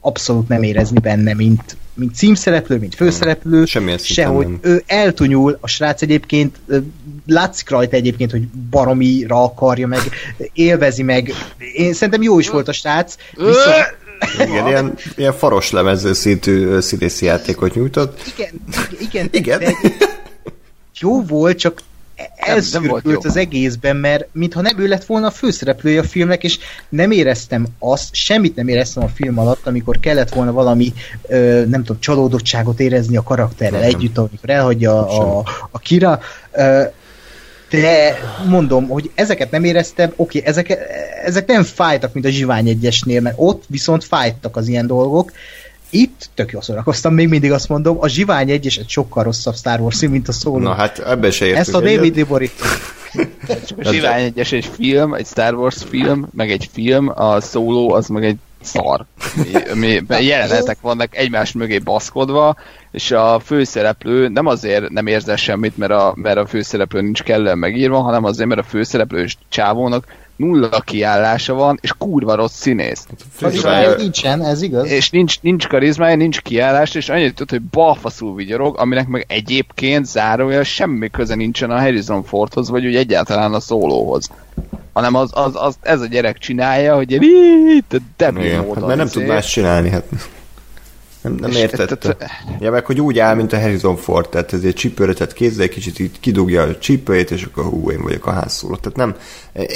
abszolút 0.00 0.48
nem 0.48 0.62
érezni 0.62 0.98
benne, 1.00 1.34
mint, 1.34 1.76
mint 1.94 2.14
címszereplő, 2.14 2.78
mint 2.78 2.94
főszereplő, 2.94 3.64
Semmilyen 3.64 3.98
sehogy 3.98 4.46
nem. 4.46 4.58
ő 4.62 4.82
eltunyul, 4.86 5.58
a 5.60 5.66
srác 5.66 6.02
egyébként 6.02 6.56
látszik 7.26 7.70
rajta 7.70 7.96
egyébként, 7.96 8.30
hogy 8.30 8.46
baromira 8.70 9.42
akarja 9.42 9.86
meg, 9.86 10.00
élvezi 10.52 11.02
meg. 11.02 11.32
Én 11.74 11.92
szerintem 11.92 12.22
jó 12.22 12.38
is 12.38 12.48
volt 12.48 12.68
a 12.68 12.72
srác, 12.72 13.16
viszont 13.34 13.98
igen, 14.40 14.66
ilyen, 14.66 14.94
ilyen 15.16 15.32
faros 15.32 15.70
lemező 15.70 16.12
szintű 16.12 16.80
színészi 16.80 17.24
játékot 17.24 17.74
nyújtott. 17.74 18.22
Igen, 18.34 18.60
igen. 18.98 19.28
igen. 19.32 19.62
jó 21.00 21.22
volt, 21.22 21.58
csak 21.58 21.80
elszürkült 22.36 23.24
az 23.24 23.36
egészben, 23.36 23.96
mert 23.96 24.28
mintha 24.32 24.60
nem 24.60 24.78
ő 24.78 24.86
lett 24.86 25.04
volna 25.04 25.26
a 25.26 25.30
főszereplője 25.30 26.00
a 26.00 26.04
filmnek, 26.04 26.44
és 26.44 26.58
nem 26.88 27.10
éreztem 27.10 27.66
azt, 27.78 28.14
semmit 28.14 28.56
nem 28.56 28.68
éreztem 28.68 29.02
a 29.02 29.08
film 29.08 29.38
alatt, 29.38 29.66
amikor 29.66 30.00
kellett 30.00 30.34
volna 30.34 30.52
valami, 30.52 30.92
ö, 31.28 31.64
nem 31.68 31.84
tudom, 31.84 32.00
csalódottságot 32.00 32.80
érezni 32.80 33.16
a 33.16 33.22
karakterrel 33.22 33.80
nem. 33.80 33.88
együtt, 33.88 34.18
amikor 34.18 34.50
elhagyja 34.50 35.08
a, 35.08 35.38
a, 35.38 35.44
a 35.70 35.78
Kira. 35.78 36.20
Ö, 36.52 36.82
de 37.70 38.18
mondom, 38.48 38.88
hogy 38.88 39.10
ezeket 39.14 39.50
nem 39.50 39.64
éreztem, 39.64 40.12
oké, 40.16 40.38
okay, 40.38 40.50
ezek, 40.50 40.78
ezek 41.24 41.46
nem 41.46 41.62
fájtak, 41.62 42.12
mint 42.12 42.26
a 42.26 42.30
Zsivány 42.30 42.68
egyesnél, 42.68 43.20
mert 43.20 43.36
ott 43.38 43.64
viszont 43.68 44.04
fájtak 44.04 44.56
az 44.56 44.68
ilyen 44.68 44.86
dolgok. 44.86 45.32
Itt 45.90 46.28
tök 46.34 46.52
jól 46.52 46.62
szórakoztam, 46.62 47.14
még 47.14 47.28
mindig 47.28 47.52
azt 47.52 47.68
mondom, 47.68 47.96
a 48.00 48.08
Zsivány 48.08 48.50
egyes 48.50 48.76
egy 48.76 48.88
sokkal 48.88 49.22
rosszabb 49.22 49.54
Star 49.54 49.80
Wars 49.80 50.00
mint 50.00 50.28
a 50.28 50.32
szóló. 50.32 50.58
Na 50.58 50.74
hát 50.74 50.98
ebbe 50.98 51.30
se 51.30 51.56
Ezt 51.56 51.74
a 51.74 51.80
David 51.80 52.16
Liborit. 52.16 52.52
a 53.82 53.90
Zsivány 53.90 54.22
egyes 54.22 54.52
egy 54.52 54.70
film, 54.76 55.14
egy 55.14 55.26
Star 55.26 55.54
Wars 55.54 55.76
film, 55.88 56.28
meg 56.34 56.50
egy 56.50 56.68
film, 56.72 57.12
a 57.14 57.40
szóló 57.40 57.92
az 57.92 58.06
meg 58.06 58.24
egy 58.24 58.36
szar. 58.62 59.04
Mi, 59.74 60.02
mi 60.08 60.24
jelenetek 60.24 60.80
vannak 60.80 61.16
egymás 61.16 61.52
mögé 61.52 61.78
baszkodva, 61.78 62.56
és 62.90 63.10
a 63.10 63.40
főszereplő 63.44 64.28
nem 64.28 64.46
azért 64.46 64.88
nem 64.88 65.06
érzel 65.06 65.36
semmit, 65.36 65.76
mert 65.76 65.92
a, 65.92 66.12
mert 66.16 66.36
a 66.36 66.46
főszereplő 66.46 67.00
nincs 67.00 67.22
kellően 67.22 67.58
megírva, 67.58 68.00
hanem 68.00 68.24
azért, 68.24 68.48
mert 68.48 68.60
a 68.60 68.64
főszereplő 68.64 69.22
és 69.22 69.36
csávónak 69.48 70.04
nulla 70.40 70.80
kiállása 70.80 71.54
van, 71.54 71.78
és 71.82 71.92
kurva 71.98 72.34
rossz 72.34 72.54
színész. 72.54 73.06
Karizmája 73.40 73.94
nincsen, 73.96 74.44
ez 74.44 74.62
igaz. 74.62 74.90
És 74.90 75.10
nincs, 75.10 75.40
nincs 75.40 75.66
karizmája, 75.66 76.16
nincs 76.16 76.40
kiállás, 76.40 76.94
és 76.94 77.08
annyit 77.08 77.34
tud, 77.34 77.50
hogy 77.50 77.62
balfaszul 77.62 78.34
vigyorog, 78.34 78.78
aminek 78.78 79.06
meg 79.06 79.24
egyébként 79.28 80.06
zárója 80.06 80.64
semmi 80.64 81.10
köze 81.10 81.34
nincsen 81.34 81.70
a 81.70 81.80
Harrison 81.80 82.22
Fordhoz, 82.22 82.70
vagy 82.70 82.86
úgy 82.86 82.96
egyáltalán 82.96 83.54
a 83.54 83.60
szólóhoz. 83.60 84.30
Hanem 84.92 85.14
az, 85.14 85.30
az, 85.32 85.52
az, 85.54 85.76
ez 85.80 86.00
a 86.00 86.06
gyerek 86.06 86.38
csinálja, 86.38 86.94
hogy 86.94 87.12
itt 87.76 87.96
debil 88.16 88.56
módon. 88.56 88.74
Hát 88.74 88.86
mert 88.86 88.98
nem 88.98 89.08
tud 89.08 89.26
más 89.26 89.52
csinálni, 89.52 89.88
hát 89.88 90.04
nem, 91.20 91.34
nem 91.34 91.50
értette. 91.50 92.16
Ja, 92.60 92.70
meg 92.70 92.86
hogy 92.86 93.00
úgy 93.00 93.18
áll, 93.18 93.34
mint 93.34 93.52
a 93.52 93.60
Harrison 93.60 93.96
Ford, 93.96 94.28
tehát 94.28 94.52
ezért 94.52 94.76
csípőre 94.76 95.26
kézzel, 95.34 95.68
kicsit 95.68 95.98
így 95.98 96.20
kidugja 96.20 96.62
a 96.62 96.78
csípőjét, 96.78 97.30
és 97.30 97.42
akkor 97.42 97.64
hú, 97.64 97.90
én 97.90 98.02
vagyok 98.02 98.26
a 98.26 98.30
hánszóló. 98.32 98.76
Tehát 98.76 98.96
nem, 98.96 99.16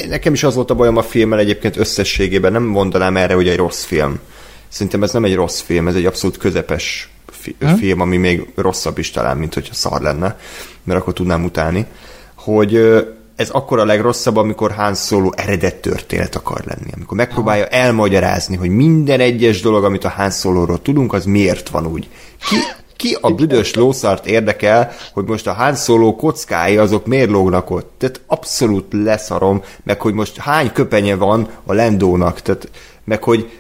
nekem 0.09 0.33
is 0.33 0.43
az 0.43 0.55
volt 0.55 0.71
a 0.71 0.75
bajom 0.75 0.97
a 0.97 1.03
filmmel 1.03 1.39
egyébként 1.39 1.77
összességében, 1.77 2.53
nem 2.53 2.63
mondanám 2.63 3.17
erre, 3.17 3.35
hogy 3.35 3.49
egy 3.49 3.57
rossz 3.57 3.85
film. 3.85 4.21
Szerintem 4.69 5.03
ez 5.03 5.13
nem 5.13 5.25
egy 5.25 5.35
rossz 5.35 5.61
film, 5.61 5.89
ez 5.89 5.95
egy 5.95 6.07
abszolút 6.07 6.37
közepes 6.37 7.09
fi- 7.31 7.57
hm? 7.59 7.75
film, 7.75 8.01
ami 8.01 8.17
még 8.17 8.49
rosszabb 8.55 8.99
is 8.99 9.11
talán, 9.11 9.37
mint 9.37 9.55
hogyha 9.55 9.75
szar 9.75 10.01
lenne, 10.01 10.39
mert 10.85 11.01
akkor 11.01 11.13
tudnám 11.13 11.45
utálni. 11.45 11.87
Hogy 12.35 13.05
ez 13.37 13.51
akkor 13.51 13.79
a 13.79 13.85
legrosszabb, 13.85 14.37
amikor 14.37 14.73
Han 14.73 14.95
Solo 14.95 15.31
eredet 15.37 15.75
történet 15.75 16.35
akar 16.35 16.63
lenni. 16.65 16.91
Amikor 16.95 17.17
megpróbálja 17.17 17.67
elmagyarázni, 17.67 18.57
hogy 18.57 18.71
minden 18.71 19.21
egyes 19.21 19.61
dolog, 19.61 19.85
amit 19.85 20.05
a 20.05 20.09
Han 20.09 20.31
Solo-ról 20.31 20.83
tudunk, 20.83 21.13
az 21.13 21.25
miért 21.25 21.69
van 21.69 21.87
úgy. 21.87 22.09
Ki, 22.49 22.57
ki 22.97 23.17
a 23.21 23.31
büdös 23.31 23.75
lószart 23.75 24.27
érdekel, 24.27 24.93
hogy 25.13 25.25
most 25.25 25.47
a 25.47 25.53
Han 25.53 25.75
Solo 25.75 26.17
kockái 26.17 26.77
azok 26.77 27.07
miért 27.07 27.31
lógnak 27.31 27.71
ott? 27.71 27.95
Tehát 27.99 28.21
abszolút 28.27 28.93
leszarom, 28.93 29.63
meg 29.83 30.01
hogy 30.01 30.15
most 30.15 30.37
hány 30.37 30.73
köpenye 30.73 31.15
van 31.15 31.49
a 31.65 31.73
Lendónak, 31.73 32.41
tehát 32.41 32.71
meg 33.05 33.23
hogy, 33.23 33.51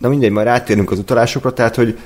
na 0.00 0.08
mindegy, 0.08 0.30
majd 0.30 0.46
rátérünk 0.46 0.90
az 0.90 0.98
utalásokra, 0.98 1.52
tehát 1.52 1.74
hogy 1.74 1.98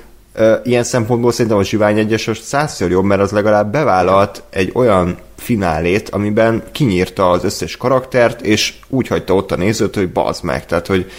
ilyen 0.65 0.85
szempontból 0.85 1.33
szerintem 1.33 1.59
a 1.59 1.65
Zsivány 1.65 1.99
egyes 1.99 2.31
százszor 2.43 2.91
jobb, 2.91 3.05
mert 3.05 3.21
az 3.21 3.31
legalább 3.31 3.73
bevállalt 3.73 4.43
egy 4.51 4.71
olyan 4.75 5.17
finálét, 5.37 6.09
amiben 6.09 6.63
kinyírta 6.73 7.31
az 7.31 7.45
összes 7.45 7.77
karaktert, 7.77 8.41
és 8.41 8.75
úgy 8.89 9.09
hagyta 9.09 9.35
ott 9.35 9.53
a 9.53 9.57
nézőt, 9.57 9.95
hogy 9.95 10.13
bazd 10.13 10.45
meg. 10.45 10.67
Tehát, 10.67 10.87
hogy 10.87 11.11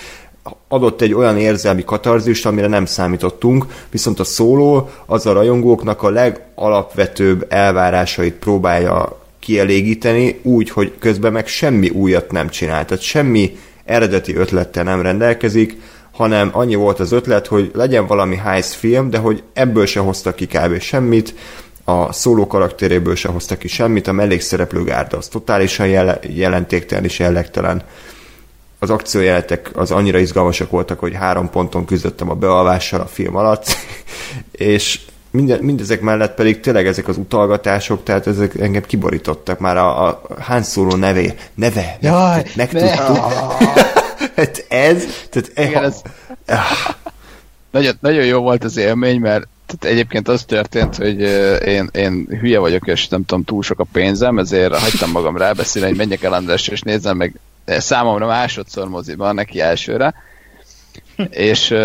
adott 0.68 1.02
egy 1.02 1.14
olyan 1.14 1.38
érzelmi 1.38 1.84
katarzist, 1.84 2.46
amire 2.46 2.68
nem 2.68 2.86
számítottunk, 2.86 3.66
viszont 3.92 4.20
a 4.20 4.24
szóló 4.24 4.90
az 5.06 5.26
a 5.26 5.34
rajongóknak 5.34 6.04
a 6.04 6.10
legalapvetőbb 6.10 7.46
elvárásait 7.50 8.34
próbálja 8.34 9.20
kielégíteni, 9.40 10.40
úgy, 10.44 10.70
hogy 10.70 10.94
közben 11.00 11.32
meg 11.32 11.48
semmi 11.48 11.90
újat 11.90 12.32
nem 12.32 12.50
csinál. 12.50 12.86
Tehát 12.86 13.04
semmi 13.04 13.58
eredeti 13.86 14.36
ötlettel 14.36 14.84
nem 14.84 15.02
rendelkezik, 15.02 15.82
hanem 16.20 16.50
annyi 16.52 16.76
volt 16.76 17.00
az 17.00 17.12
ötlet, 17.12 17.48
hogy 17.48 17.72
legyen 17.74 18.08
valami 18.08 18.36
heist 18.36 18.74
film, 18.74 19.10
de 19.10 19.18
hogy 19.18 19.44
ebből 19.54 19.86
se 19.86 20.00
hoztak 20.00 20.36
ki 20.36 20.46
kb. 20.46 20.80
semmit, 20.80 21.34
a 21.84 22.14
szóló 22.14 22.48
karakteréből 22.48 23.16
se 23.16 23.30
hoztak 23.30 23.60
ki 23.60 23.68
semmit, 23.68 24.08
a 24.08 24.12
mellékszereplő 24.12 24.84
gárda 24.84 25.18
az 25.18 25.28
totálisan 25.28 25.88
jel- 25.88 26.26
jelentéktelen 26.36 27.04
és 27.04 27.20
jellegtelen. 27.20 27.84
Az 28.80 28.90
akciójeletek 28.90 29.70
az 29.74 29.92
annyira 29.92 30.18
izgalmasak 30.18 30.70
voltak, 30.70 31.00
hogy 31.00 31.14
három 31.14 31.50
ponton 31.50 31.86
küzdöttem 31.86 32.30
a 32.30 32.36
bealvással 32.36 33.02
a 33.02 33.08
film 33.08 33.36
alatt, 33.36 33.66
és 34.52 35.00
minden, 35.32 35.60
mindezek 35.60 36.02
mellett 36.02 36.36
pedig 36.36 36.60
tényleg 36.60 36.88
ezek 36.88 37.08
az 37.08 37.18
utalgatások, 37.18 38.04
tehát 38.04 38.28
ezek 38.28 38.56
engem 38.60 38.84
kiborítottak 38.86 39.60
már 39.60 39.78
a, 39.78 40.08
a 40.08 40.22
Han 40.40 40.64
Solo 40.64 40.96
nevé, 40.96 41.34
neve, 41.56 41.98
Jaj, 42.02 42.44
megtudtuk. 42.56 43.18
hát 44.36 44.66
ez, 44.68 45.04
tehát 45.30 45.52
e, 45.54 45.64
Igen, 45.68 45.84
ez- 45.84 46.02
Nagyon, 47.72 47.98
nagyon 48.00 48.26
jó 48.26 48.40
volt 48.42 48.64
az 48.64 48.78
élmény, 48.78 49.20
mert 49.20 49.48
tehát 49.66 49.96
egyébként 49.96 50.28
az 50.28 50.44
történt, 50.44 50.96
hogy 50.96 51.20
én, 51.66 51.90
én 51.94 52.28
hülye 52.40 52.60
vagyok, 52.60 52.88
és 52.88 53.08
nem 53.08 53.26
tudom, 53.26 53.44
túl 53.44 53.64
sok 53.64 53.80
a 53.80 53.86
pénzem, 53.92 54.38
ezért 54.38 54.78
hagytam 54.78 55.12
magam 55.12 55.38
rábeszélni, 55.38 55.88
hogy 55.88 55.98
menjek 55.98 56.24
el 56.24 56.34
Andrásra, 56.34 56.74
és 56.74 56.82
nézzem 56.82 57.18
meg 57.18 57.40
számomra 57.66 58.28
másodszor 58.28 58.88
moziban, 58.90 59.36
neki 59.36 59.62
elsőre, 59.62 60.14
és, 61.30 61.76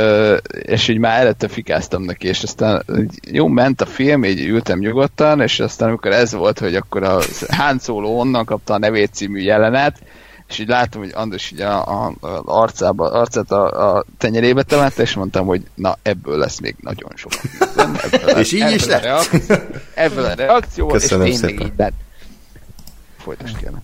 és 0.62 0.88
így 0.88 0.98
már 0.98 1.20
előtte 1.20 1.48
fikáztam 1.48 2.02
neki, 2.02 2.26
és 2.28 2.42
aztán 2.42 2.84
jó, 3.30 3.46
ment 3.46 3.80
a 3.80 3.86
film, 3.86 4.24
így 4.24 4.40
ültem 4.40 4.78
nyugodtan, 4.78 5.40
és 5.40 5.60
aztán 5.60 5.88
amikor 5.88 6.12
ez 6.12 6.32
volt, 6.34 6.58
hogy 6.58 6.74
akkor 6.74 7.02
a 7.02 7.20
Han 7.48 7.78
Solo 7.78 8.08
onnan 8.08 8.44
kapta 8.44 8.74
a 8.74 8.78
nevét 8.78 9.14
című 9.14 9.40
jelenet, 9.40 9.98
és 10.48 10.58
így 10.58 10.68
látom, 10.68 11.02
hogy 11.02 11.12
András 11.14 11.50
így 11.50 11.60
a, 11.60 12.04
a, 12.04 12.12
a 12.20 12.42
arcába, 12.44 13.10
arcát 13.10 13.50
a, 13.50 13.96
a 13.96 14.04
tenyerébe 14.18 14.62
temette, 14.62 15.02
és 15.02 15.14
mondtam, 15.14 15.46
hogy 15.46 15.62
na, 15.74 15.98
ebből 16.02 16.38
lesz 16.38 16.60
még 16.60 16.76
nagyon 16.80 17.10
sok. 17.14 17.32
Ebből, 17.76 18.28
És 18.42 18.52
így 18.52 18.70
is 18.74 18.86
lett. 18.86 19.02
reakció, 19.02 19.56
ebből 19.94 20.24
a 20.24 20.34
reakció, 20.34 20.86
Köszönöm 20.86 21.26
és 21.26 21.32
tényleg 21.32 21.50
szépen. 21.50 21.66
így 21.66 21.72
lett. 21.76 21.92
Folytasd 23.18 23.56
kérlek. 23.56 23.80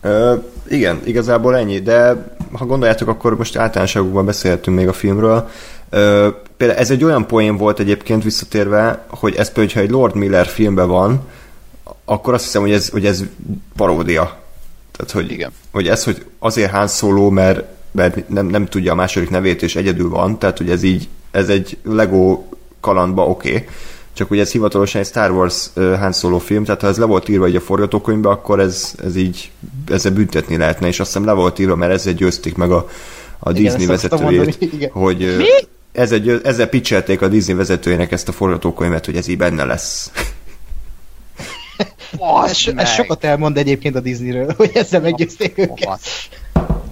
Ö, 0.00 0.34
igen, 0.68 1.00
igazából 1.04 1.56
ennyi, 1.56 1.78
de 1.80 2.26
ha 2.58 2.64
gondoljátok, 2.64 3.08
akkor 3.08 3.36
most 3.36 3.56
általánosságokban 3.56 4.24
beszélhetünk 4.24 4.76
még 4.76 4.88
a 4.88 4.92
filmről. 4.92 5.48
Ö, 5.90 6.28
például 6.56 6.78
ez 6.78 6.90
egy 6.90 7.04
olyan 7.04 7.26
poén 7.26 7.56
volt 7.56 7.78
egyébként 7.78 8.22
visszatérve, 8.22 9.04
hogy 9.08 9.34
ez 9.34 9.52
például, 9.52 9.74
ha 9.74 9.80
egy 9.80 9.90
Lord 9.90 10.14
Miller 10.14 10.46
filmben 10.46 10.88
van, 10.88 11.20
akkor 12.04 12.34
azt 12.34 12.44
hiszem, 12.44 12.62
hogy 12.62 12.72
ez, 12.72 12.88
hogy 12.88 13.06
ez 13.06 13.24
paródia. 13.76 14.42
Tehát, 14.96 15.12
hogy, 15.12 15.30
Igen. 15.30 15.50
hogy 15.72 15.88
ez, 15.88 16.04
hogy 16.04 16.24
azért 16.38 16.70
Han 16.70 16.88
Solo, 16.88 17.30
mert, 17.30 17.64
mert 17.90 18.28
nem, 18.28 18.46
nem 18.46 18.66
tudja 18.66 18.92
a 18.92 18.94
második 18.94 19.30
nevét, 19.30 19.62
és 19.62 19.76
egyedül 19.76 20.08
van, 20.08 20.38
tehát, 20.38 20.58
hogy 20.58 20.70
ez 20.70 20.82
így, 20.82 21.08
ez 21.30 21.48
egy 21.48 21.78
Lego 21.82 22.42
kalandba 22.80 23.26
oké. 23.26 23.48
Okay. 23.48 23.66
Csak 24.14 24.30
ugye 24.30 24.40
ez 24.40 24.50
hivatalosan 24.50 25.00
egy 25.00 25.06
Star 25.06 25.30
Wars 25.30 25.66
uh, 25.76 25.98
Han 25.98 26.12
Solo 26.12 26.38
film, 26.38 26.64
tehát 26.64 26.80
ha 26.80 26.86
ez 26.86 26.96
le 26.96 27.04
volt 27.04 27.28
írva 27.28 27.48
így 27.48 27.56
a 27.56 27.60
forgatókönyvbe, 27.60 28.28
akkor 28.28 28.60
ez, 28.60 28.94
ez 29.04 29.16
így, 29.16 29.50
ezzel 29.88 30.12
büntetni 30.12 30.56
lehetne, 30.56 30.86
és 30.86 31.00
azt 31.00 31.12
hiszem 31.12 31.26
le 31.26 31.32
volt 31.32 31.58
írva, 31.58 31.76
mert 31.76 31.92
ezzel 31.92 32.12
győzték 32.12 32.56
meg 32.56 32.70
a, 32.70 32.88
a 33.38 33.50
Igen, 33.50 33.62
Disney 33.62 33.86
vezetőjét, 33.86 34.60
mondani, 34.60 34.88
hogy 34.92 35.22
ö, 35.22 35.42
ezzel, 35.92 36.18
győ- 36.18 36.46
ezzel 36.46 36.68
pitchelték 36.68 37.22
a 37.22 37.28
Disney 37.28 37.54
vezetőjének 37.54 38.12
ezt 38.12 38.28
a 38.28 38.32
forgatókönyvet, 38.32 39.04
hogy 39.04 39.16
ez 39.16 39.28
így 39.28 39.36
benne 39.36 39.64
lesz. 39.64 40.10
Ez, 42.44 42.58
ez 42.76 42.90
sokat 42.90 43.24
elmond 43.24 43.56
egyébként 43.56 43.96
a 43.96 44.00
Disneyről, 44.00 44.54
hogy 44.56 44.70
ezzel 44.74 45.00
meggyőzték 45.00 45.58
őket. 45.58 46.00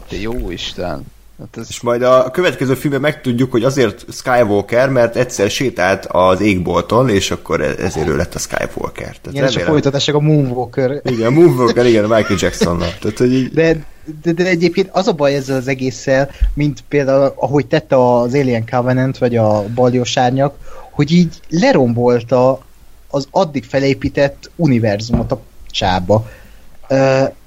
Te 0.08 0.20
jó 0.20 0.50
Isten. 0.50 1.06
Hát 1.42 1.56
ez 1.56 1.66
És 1.68 1.80
majd 1.80 2.02
a 2.02 2.30
következő 2.30 2.74
filmben 2.74 3.00
megtudjuk, 3.00 3.50
hogy 3.50 3.64
azért 3.64 4.04
Skywalker, 4.12 4.88
mert 4.88 5.16
egyszer 5.16 5.50
sétált 5.50 6.06
az 6.06 6.40
égbolton, 6.40 7.08
és 7.08 7.30
akkor 7.30 7.60
e- 7.60 7.74
ezért 7.78 8.08
ő 8.08 8.16
lett 8.16 8.34
a 8.34 8.38
Skywalker. 8.38 9.16
Tehát 9.16 9.26
Igen, 9.30 9.42
és 9.44 9.48
a 9.48 9.52
remélem- 9.52 9.70
folytatások 9.72 10.14
a 10.14 10.20
Moonwalker. 10.20 11.00
Igen, 11.04 11.32
Moonwalker, 11.32 11.86
igen, 11.86 12.04
a 12.04 12.14
Michael 12.16 12.38
Jacksonnal. 12.40 12.88
Tehát, 13.00 13.18
hogy 13.18 13.32
így, 13.32 13.52
De, 13.52 13.84
de, 14.22 14.32
de 14.32 14.44
egyébként 14.46 14.88
az 14.92 15.08
a 15.08 15.12
baj 15.12 15.34
ezzel 15.34 15.56
az 15.56 15.68
egésszel, 15.68 16.30
mint 16.54 16.84
például 16.88 17.32
ahogy 17.36 17.66
tette 17.66 17.96
az 18.16 18.34
Alien 18.34 18.64
Covenant, 18.70 19.18
vagy 19.18 19.36
a 19.36 19.64
Baljós 19.74 20.16
árnyak, 20.16 20.54
hogy 20.90 21.10
így 21.10 21.40
lerombolta 21.48 22.60
az 23.08 23.28
addig 23.30 23.64
felépített 23.64 24.50
univerzumot 24.56 25.32
a 25.32 25.40
csába. 25.70 26.30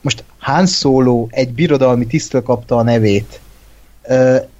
Most 0.01 0.23
Han 0.37 0.65
Solo 0.65 1.27
egy 1.29 1.49
birodalmi 1.49 2.05
tisztől 2.07 2.43
kapta 2.43 2.75
a 2.75 2.83
nevét, 2.83 3.39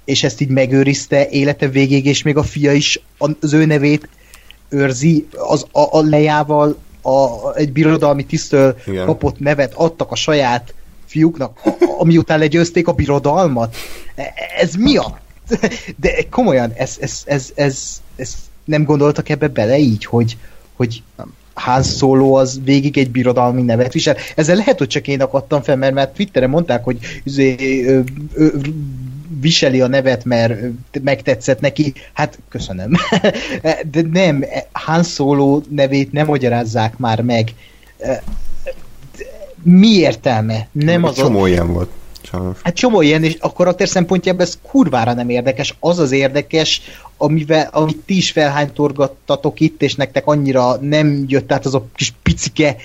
és 0.04 0.22
ezt 0.24 0.40
így 0.40 0.48
megőrizte 0.48 1.28
élete 1.28 1.68
végéig, 1.68 2.06
és 2.06 2.22
még 2.22 2.36
a 2.36 2.42
fia 2.42 2.72
is 2.72 3.00
az 3.40 3.52
ő 3.52 3.64
nevét 3.64 4.08
őrzi, 4.68 5.26
az 5.48 5.66
a, 5.72 5.98
a 5.98 6.02
lejával 6.02 6.76
a, 7.02 7.54
egy 7.54 7.72
birodalmi 7.72 8.24
tisztől 8.24 8.76
Igen. 8.86 9.06
kapott 9.06 9.38
nevet 9.38 9.74
adtak 9.74 10.10
a 10.10 10.14
saját 10.14 10.74
fiúknak, 11.06 11.60
a- 11.64 11.76
ami 11.98 12.16
után 12.16 12.38
legyőzték 12.38 12.88
a 12.88 12.92
birodalmat. 12.92 13.76
E- 14.14 14.32
Ez 14.58 14.74
mi 14.74 14.96
a... 14.96 15.18
De 15.96 16.10
komolyan, 16.30 16.72
ez, 16.74 16.96
ez, 17.00 17.22
ez, 17.24 17.50
ez, 17.54 18.00
ez 18.16 18.34
nem 18.64 18.84
gondoltak 18.84 19.28
ebbe 19.28 19.48
bele 19.48 19.78
így, 19.78 20.04
hogy, 20.04 20.36
hogy 20.76 21.02
Han 21.54 21.82
Solo 21.82 22.32
az 22.34 22.60
végig 22.64 22.98
egy 22.98 23.10
birodalmi 23.10 23.62
nevet 23.62 23.92
visel. 23.92 24.16
Ezzel 24.34 24.56
lehet, 24.56 24.78
hogy 24.78 24.86
csak 24.88 25.08
én 25.08 25.20
akadtam 25.22 25.62
fel, 25.62 25.76
mert, 25.76 25.94
mert 25.94 26.14
Twitteren 26.14 26.50
mondták, 26.50 26.84
hogy 26.84 26.98
üzé, 27.24 27.84
ö, 27.86 28.00
ö, 28.34 28.48
viseli 29.40 29.80
a 29.80 29.86
nevet, 29.86 30.24
mert 30.24 30.60
megtetszett 31.02 31.60
neki. 31.60 31.92
Hát 32.12 32.38
köszönöm. 32.48 32.92
De 33.92 34.02
nem, 34.12 34.44
Han 34.72 35.02
Solo 35.02 35.60
nevét 35.68 36.12
nem 36.12 36.26
magyarázzák 36.26 36.98
már 36.98 37.20
meg. 37.20 37.54
Mi 39.62 39.88
értelme? 39.88 40.68
Nem 40.72 41.04
az 41.04 41.18
a... 41.18 41.22
csomó 41.22 41.46
ilyen 41.46 41.72
volt. 41.72 41.90
Sajnos. 42.22 42.58
Hát 42.62 42.74
csomó 42.74 43.00
ilyen, 43.00 43.24
és 43.24 43.36
a 43.40 43.52
karakter 43.52 43.88
szempontjából 43.88 44.42
ez 44.42 44.58
kurvára 44.62 45.12
nem 45.12 45.28
érdekes. 45.28 45.76
Az 45.80 45.98
az 45.98 46.12
érdekes, 46.12 46.80
amivel, 47.16 47.68
amit 47.72 48.02
ti 48.06 48.16
is 48.16 48.30
felhánytorgattatok 48.30 49.60
itt, 49.60 49.82
és 49.82 49.94
nektek 49.94 50.26
annyira 50.26 50.76
nem 50.76 51.24
jött 51.28 51.52
át 51.52 51.66
az 51.66 51.74
a 51.74 51.86
kis 51.94 52.12
picike 52.22 52.76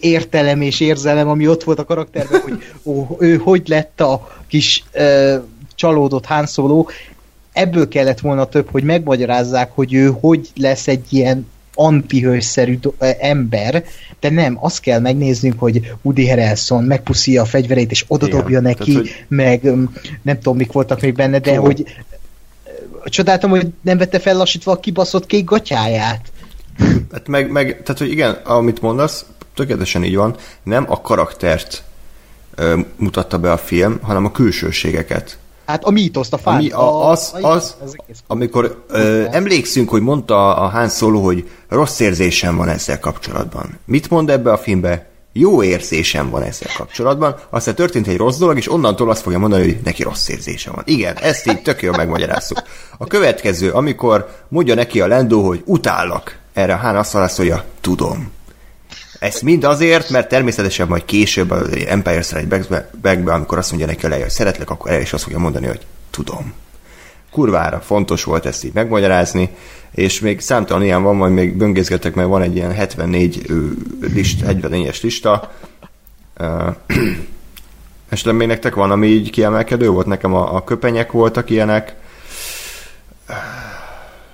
értelem 0.00 0.60
és 0.60 0.80
érzelem, 0.80 1.28
ami 1.28 1.48
ott 1.48 1.64
volt 1.64 1.78
a 1.78 1.84
karakterben, 1.84 2.40
hogy 2.40 2.62
ó, 2.84 3.16
ő 3.18 3.36
hogy 3.36 3.68
lett 3.68 4.00
a 4.00 4.28
kis 4.48 4.84
ö, 4.92 5.36
csalódott 5.76 6.24
Han 6.26 6.46
Solo. 6.46 6.86
Ebből 7.52 7.88
kellett 7.88 8.20
volna 8.20 8.44
több, 8.44 8.68
hogy 8.70 8.82
megmagyarázzák, 8.82 9.70
hogy 9.74 9.94
ő 9.94 10.12
hogy 10.20 10.48
lesz 10.56 10.88
egy 10.88 11.04
ilyen 11.08 11.46
antihősszerű 11.74 12.78
ember, 13.18 13.84
de 14.20 14.30
nem, 14.30 14.58
azt 14.60 14.80
kell 14.80 15.00
megnéznünk, 15.00 15.58
hogy 15.58 15.92
Woody 16.02 16.28
Harrelson 16.28 16.84
megpuszíja 16.84 17.42
a 17.42 17.44
fegyverét, 17.44 17.90
és 17.90 18.04
oda 18.08 18.26
Igen, 18.26 18.62
neki, 18.62 18.92
tehát, 18.92 19.00
hogy- 19.00 19.24
meg 19.28 19.64
öm, 19.64 19.92
nem 20.22 20.36
tudom, 20.36 20.56
mik 20.56 20.72
voltak 20.72 21.00
még 21.00 21.14
benne, 21.14 21.38
de 21.38 21.50
Csomó. 21.54 21.64
hogy 21.64 21.84
csodáltam, 23.04 23.50
hogy 23.50 23.66
nem 23.82 23.98
vette 23.98 24.18
fel 24.18 24.36
lassítva 24.36 24.72
a 24.72 24.80
kibaszott 24.80 25.26
kék 25.26 25.44
gatyáját. 25.44 26.32
Hát 27.12 27.28
meg, 27.28 27.50
meg, 27.50 27.82
tehát, 27.82 27.98
hogy 28.00 28.10
igen, 28.10 28.32
amit 28.32 28.80
mondasz, 28.80 29.24
tökéletesen 29.54 30.04
így 30.04 30.16
van, 30.16 30.36
nem 30.62 30.84
a 30.88 31.00
karaktert 31.00 31.82
ö, 32.54 32.78
mutatta 32.96 33.38
be 33.38 33.52
a 33.52 33.56
film, 33.58 33.98
hanem 34.02 34.24
a 34.24 34.30
külsőségeket. 34.30 35.38
Hát 35.66 35.84
a 35.84 35.90
mítoszt, 35.90 36.32
a 36.32 36.38
fát. 36.38 36.54
Ami 36.54 36.68
a, 36.70 37.10
az, 37.10 37.32
a, 37.40 37.46
az, 37.46 37.76
egész- 37.80 38.22
amikor 38.26 38.84
ö, 38.88 39.24
emlékszünk, 39.30 39.88
hogy 39.88 40.02
mondta 40.02 40.56
a 40.56 40.68
Han 40.68 40.88
Solo, 40.88 41.20
hogy 41.20 41.48
rossz 41.68 42.00
érzésem 42.00 42.56
van 42.56 42.68
ezzel 42.68 43.00
kapcsolatban. 43.00 43.78
Mit 43.84 44.10
mond 44.10 44.30
ebbe 44.30 44.52
a 44.52 44.58
filmbe? 44.58 45.06
Jó 45.32 45.62
érzésem 45.62 46.30
van 46.30 46.42
ezzel 46.42 46.68
kapcsolatban, 46.76 47.36
aztán 47.50 47.74
történt 47.74 48.06
egy 48.06 48.16
rossz 48.16 48.36
dolog, 48.38 48.56
és 48.56 48.70
onnantól 48.72 49.10
azt 49.10 49.22
fogja 49.22 49.38
mondani, 49.38 49.62
hogy 49.64 49.78
neki 49.84 50.02
rossz 50.02 50.28
érzése 50.28 50.70
van. 50.70 50.82
Igen, 50.86 51.16
ezt 51.16 51.46
így 51.46 51.62
tök 51.62 51.82
jól 51.82 51.96
megmagyarázzuk. 51.96 52.62
A 52.98 53.06
következő, 53.06 53.70
amikor 53.70 54.28
mondja 54.48 54.74
neki 54.74 55.00
a 55.00 55.06
Lendó, 55.06 55.46
hogy 55.46 55.62
utállak, 55.64 56.38
erre 56.52 56.72
a 56.74 56.76
Han 56.76 56.96
azt 56.96 57.12
válaszolja, 57.12 57.64
tudom. 57.80 58.32
Ez 59.18 59.40
mind 59.40 59.64
azért, 59.64 60.10
mert 60.10 60.28
természetesen 60.28 60.88
majd 60.88 61.04
később 61.04 61.50
az 61.50 61.76
Empire 61.86 62.22
Strikes 62.22 62.66
Back-be, 63.02 63.32
amikor 63.32 63.58
azt 63.58 63.70
mondja 63.70 63.88
neki 63.88 64.06
a 64.06 64.08
hogy 64.20 64.30
szeretlek, 64.30 64.70
akkor 64.70 64.90
el 64.90 65.00
is 65.00 65.12
azt 65.12 65.22
fogja 65.22 65.38
mondani, 65.38 65.66
hogy 65.66 65.80
tudom. 66.10 66.52
kurvára 67.30 67.80
fontos 67.80 68.24
volt 68.24 68.46
ezt 68.46 68.64
így 68.64 68.74
megmagyarázni, 68.74 69.50
és 69.90 70.20
még 70.20 70.40
számtalan 70.40 70.82
ilyen 70.82 71.02
van, 71.02 71.16
majd 71.16 71.32
még 71.32 71.56
böngészgetek, 71.56 72.14
mert 72.14 72.28
van 72.28 72.42
egy 72.42 72.56
ilyen 72.56 72.72
74 72.72 73.46
list, 74.00 74.44
74-es 74.46 75.02
lista. 75.02 75.52
Esetleg 78.08 78.34
még 78.34 78.48
nektek 78.48 78.74
van, 78.74 78.90
ami 78.90 79.06
így 79.06 79.30
kiemelkedő 79.30 79.88
volt? 79.88 80.06
Nekem 80.06 80.34
a, 80.34 80.54
a 80.54 80.64
köpenyek 80.64 81.12
voltak 81.12 81.50
ilyenek. 81.50 81.94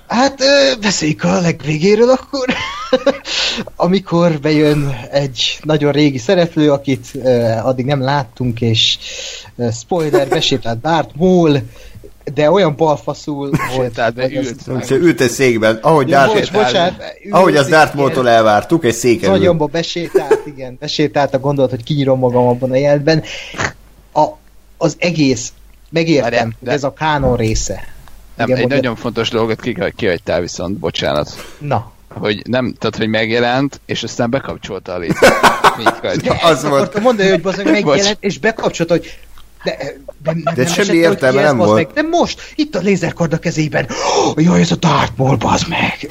Hát 0.06 0.42
beszéljük 0.80 1.24
a 1.24 1.40
legvégéről 1.40 2.10
akkor. 2.10 2.46
Amikor 3.76 4.40
bejön 4.40 4.96
egy 5.10 5.58
nagyon 5.62 5.92
régi 5.92 6.18
szereplő, 6.18 6.72
akit 6.72 7.06
uh, 7.14 7.66
addig 7.66 7.84
nem 7.84 8.00
láttunk, 8.02 8.60
és 8.60 8.98
uh, 9.54 9.72
spoiler, 9.72 10.28
besétált 10.28 10.80
Darth 10.80 11.16
Maul, 11.16 11.58
de 12.34 12.50
olyan 12.50 12.76
balfaszul 12.76 13.50
volt. 13.76 13.94
Tehát 13.94 14.14
be 14.14 14.30
ült. 14.30 14.90
Ült 14.90 15.20
egy 15.20 15.30
székben, 15.30 15.78
ahogy, 15.82 16.08
Ja, 16.08 16.18
Darth, 16.18 16.34
bocs, 16.34 16.52
bocsánat, 16.52 17.02
ahogy 17.30 17.56
az 17.56 17.62
ült, 17.66 17.74
Darth. 17.74 17.94
Maul-tól 17.96 18.28
elvártuk, 18.28 18.84
egy 18.84 18.94
széken 18.94 19.30
ült. 19.30 19.38
Nagyomba 19.38 19.66
besétált, 19.66 20.40
igen, 20.46 20.76
besétált 20.80 21.34
a 21.34 21.38
gondolat, 21.38 21.70
hogy 21.70 21.82
kiírom 21.84 22.18
magam 22.18 22.46
abban 22.46 22.70
a 22.70 22.76
jelentben. 22.76 23.22
A, 24.12 24.24
az 24.76 24.96
egész, 24.98 25.52
megértem, 25.90 26.44
hogy 26.44 26.54
de- 26.60 26.70
ez 26.72 26.84
a 26.84 26.92
kánon 26.92 27.36
része. 27.36 27.74
Nem, 28.36 28.46
Igen, 28.46 28.56
egy 28.56 28.62
mondjad. 28.62 28.82
nagyon 28.82 28.96
fontos 28.96 29.28
dolgot 29.30 29.60
ki- 29.60 29.92
kihagytál 29.96 30.40
viszont, 30.40 30.78
bocsánat. 30.78 31.30
Na, 31.58 31.92
Hogy 32.14 32.42
nem, 32.46 32.74
tehát, 32.78 32.96
hogy 32.96 33.08
megjelent, 33.08 33.80
és 33.86 34.02
aztán 34.02 34.30
bekapcsolta 34.30 34.92
a. 34.94 35.00
Ja, 36.22 36.34
az 36.34 36.64
volt. 36.64 37.00
mondani, 37.00 37.28
hogy 37.28 37.40
bazeg 37.40 37.64
Bocs. 37.64 37.84
megjelent, 37.84 38.16
és 38.20 38.38
bekapcsolta, 38.38 38.92
hogy 38.94 39.18
de, 39.64 39.76
de, 40.22 40.32
nem, 40.32 40.54
De 40.54 40.62
nem 40.62 40.72
semmi 40.72 40.96
értelme 40.98 41.42
nem 41.42 41.56
volt. 41.56 41.74
Meg. 41.74 42.04
De 42.04 42.16
most, 42.16 42.40
itt 42.54 42.74
a 42.74 42.78
lézerkard 42.78 43.32
a 43.32 43.38
kezében. 43.38 43.86
Oh, 44.26 44.42
jaj, 44.42 44.60
ez 44.60 44.70
a 44.70 44.76
Darth 44.76 45.12
Maul, 45.16 45.36
bazd 45.36 45.68
meg. 45.68 45.98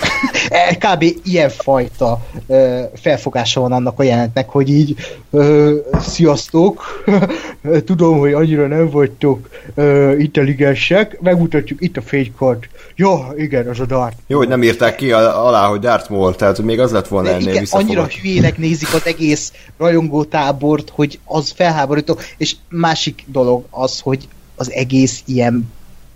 E, 0.51 0.75
Kb. 0.75 1.03
ilyen 1.23 1.49
fajta 1.49 2.21
ö, 2.47 2.81
felfogása 2.95 3.61
van 3.61 3.71
annak 3.71 3.99
a 3.99 4.03
jelentnek, 4.03 4.49
hogy 4.49 4.69
így 4.69 4.95
ö, 5.31 5.75
sziasztok, 5.99 7.03
tudom, 7.85 8.19
hogy 8.19 8.33
annyira 8.33 8.67
nem 8.67 8.89
vagytok 8.89 9.49
ö, 9.75 10.17
intelligensek, 10.17 11.21
megmutatjuk 11.21 11.81
itt 11.81 11.97
a 11.97 12.01
fénykard. 12.01 12.63
Ja, 12.95 13.33
igen, 13.35 13.67
az 13.67 13.79
a 13.79 13.85
Darth 13.85 14.17
Jó, 14.27 14.37
hogy 14.37 14.47
nem 14.47 14.63
írták 14.63 14.95
ki 14.95 15.11
al- 15.11 15.35
alá, 15.35 15.67
hogy 15.67 15.79
Darth 15.79 16.09
Maul, 16.09 16.35
tehát 16.35 16.55
hogy 16.55 16.65
még 16.65 16.79
az 16.79 16.91
lett 16.91 17.07
volna 17.07 17.27
de 17.27 17.33
ennél 17.33 17.49
igen, 17.49 17.65
annyira 17.69 18.07
hülyének 18.21 18.57
nézik 18.57 18.93
az 18.93 19.05
egész 19.05 19.53
rajongótábort, 19.77 20.89
hogy 20.89 21.19
az 21.25 21.53
felháborító, 21.55 22.17
és 22.37 22.55
másik 22.69 23.23
dolog 23.25 23.65
az, 23.69 23.99
hogy 23.99 24.27
az 24.55 24.71
egész 24.71 25.23
ilyen 25.25 25.69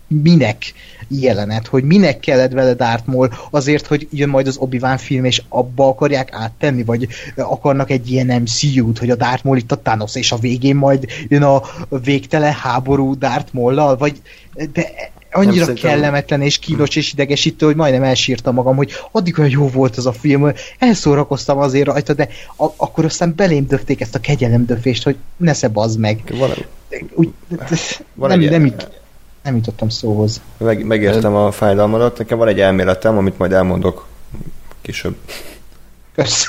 minek 0.08 0.74
jelenet, 1.08 1.68
hogy 1.68 1.84
minek 1.84 2.20
kellett 2.20 2.52
vele 2.52 2.74
Darth 2.74 3.08
Maul, 3.08 3.30
azért, 3.50 3.88
hogy 3.88 4.08
jön 4.12 4.30
majd 4.30 4.48
az 4.48 4.58
obi 4.58 4.80
film, 4.98 5.26
és 5.26 5.42
abba 5.50 5.88
akarják 5.88 6.30
áttenni, 6.32 6.84
vagy 6.84 7.08
akarnak 7.36 7.90
egy 7.90 8.12
ilyen 8.12 8.42
MCU-t, 8.42 8.98
hogy 8.98 9.10
a 9.10 9.16
Darth 9.16 9.46
Maul 9.46 9.58
itt 9.58 9.72
a 9.72 9.80
Thanos, 9.80 10.16
és 10.16 10.32
a 10.32 10.38
végén 10.38 10.76
majd 10.76 11.06
jön 11.28 11.44
a 11.44 11.62
végtelen 12.04 12.54
háború 12.54 13.18
Darth 13.18 13.54
Maul-lal, 13.54 13.98
vagy 13.98 14.22
de 14.74 15.12
annyira 15.32 15.74
kellemetlen 15.74 16.42
és 16.42 16.60
kínos 16.60 16.96
és 16.96 17.14
idegesítő, 17.14 17.66
hogy 17.66 17.76
majdnem 17.76 18.04
elsírtam 18.04 18.54
magam, 18.54 18.76
hogy 18.76 18.92
addig 19.12 19.40
olyan 19.40 19.52
jó 19.52 19.68
volt 19.68 19.98
az 19.98 20.06
a 20.06 20.12
film, 20.12 20.52
elszórakoztam 20.80 21.58
azért 21.58 21.86
rajta, 21.86 22.14
de 22.14 22.28
a- 22.58 22.70
akkor 22.76 23.06
aztán 23.06 23.34
belém 23.36 23.68
döfték 23.68 24.02
ezt 24.02 24.16
a 24.16 24.20
kegyelemdöfést, 24.20 25.04
hogy 25.04 25.16
ne 25.38 25.54
se 25.54 25.68
bazd 25.68 26.00
meg. 26.00 26.22
Van, 26.38 26.50
Úgy, 27.14 27.30
Van 28.14 28.30
nem, 28.30 28.40
egy- 28.40 28.50
nem, 28.50 28.66
jut, 28.66 29.04
nem 29.46 29.56
jutottam 29.56 29.90
szóhoz. 29.90 30.42
meg, 30.58 30.86
megértem 30.86 31.36
a 31.36 31.52
fájdalmadat, 31.52 32.18
nekem 32.18 32.38
van 32.38 32.48
egy 32.48 32.60
elméletem, 32.60 33.18
amit 33.18 33.38
majd 33.38 33.52
elmondok 33.52 34.06
később. 34.82 35.16
Kösz. 36.16 36.48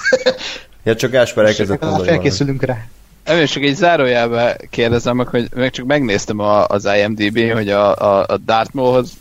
Ja, 0.84 0.96
csak 0.96 1.10
Gáspár 1.10 1.44
elkezdett 1.44 1.80
mondani. 1.80 2.08
Felkészülünk 2.08 2.62
rá. 2.62 2.76
Nem, 3.24 3.38
és 3.38 3.50
csak 3.50 3.62
egy 3.62 3.74
zárójelbe 3.74 4.56
kérdezem 4.70 5.16
meg, 5.16 5.26
hogy 5.26 5.48
meg 5.54 5.70
csak 5.70 5.86
megnéztem 5.86 6.38
a, 6.38 6.66
az 6.66 6.88
IMDb, 7.00 7.52
hogy 7.52 7.68
a, 7.68 7.96
a, 7.96 8.24
a 8.28 8.36
Darth 8.36 8.74
Maulhoz 8.74 9.12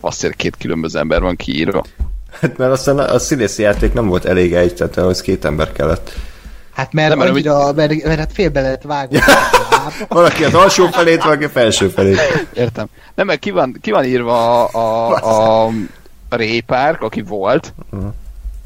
faszért 0.00 0.34
két 0.34 0.56
különböző 0.56 0.98
ember 0.98 1.20
van 1.20 1.36
kiírva. 1.36 1.84
Hát 2.40 2.56
mert 2.56 2.72
aztán 2.72 2.98
a 2.98 3.18
színészi 3.18 3.62
játék 3.62 3.92
nem 3.92 4.06
volt 4.06 4.24
elég 4.24 4.54
egy, 4.54 4.74
tehát 4.74 4.96
ahhoz 4.96 5.20
két 5.20 5.44
ember 5.44 5.72
kellett. 5.72 6.12
Hát 6.72 6.92
mert, 6.92 7.08
Nem, 7.08 7.18
nem, 7.18 7.26
mert 7.26 7.46
annyira, 7.46 7.72
mert, 7.72 8.04
mert 8.04 8.18
hát 8.18 8.32
félbe 8.32 8.60
lehet 8.60 8.84
vágni. 9.88 10.06
Valaki 10.20 10.44
az 10.44 10.54
alsó 10.54 10.86
felét, 10.86 11.22
valaki 11.22 11.44
a 11.44 11.48
felső 11.48 11.88
felét. 11.88 12.48
Értem. 12.54 12.86
Nem, 13.14 13.26
mert 13.26 13.38
ki 13.38 13.50
van, 13.50 13.76
ki 13.80 13.90
van 13.90 14.04
írva 14.04 14.64
a, 14.64 14.78
a, 14.78 15.64
a, 15.64 15.66
a 16.28 16.36
Ray 16.36 16.60
Park, 16.60 17.02
aki 17.02 17.22
volt, 17.22 17.74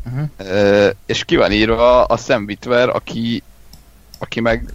Uh-huh. 0.05 0.91
És 1.07 1.25
ki 1.25 1.37
van 1.37 1.53
írva 1.53 2.05
a 2.05 2.16
Sam 2.16 2.45
Witwer, 2.45 2.89
aki, 2.89 3.43
aki 4.18 4.41
meg 4.41 4.73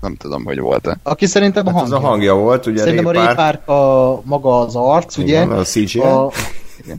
nem 0.00 0.16
tudom, 0.16 0.44
hogy 0.44 0.58
volt-e. 0.58 0.98
Aki 1.02 1.26
szerintem 1.26 1.66
a 1.66 1.72
Hát 1.72 1.82
az 1.82 1.90
hangja. 1.90 2.06
a 2.06 2.10
hangja 2.10 2.34
volt, 2.34 2.66
ugye 2.66 2.78
Szerintem 2.78 3.06
a 3.06 3.12
Ray 3.12 3.34
Park, 3.34 3.68
a 3.68 4.20
maga 4.24 4.60
az 4.60 4.76
arc, 4.76 5.16
ugye? 5.16 5.26
igen, 5.26 5.52
a 5.52 5.62
CGI. 5.62 6.00
A, 6.00 6.24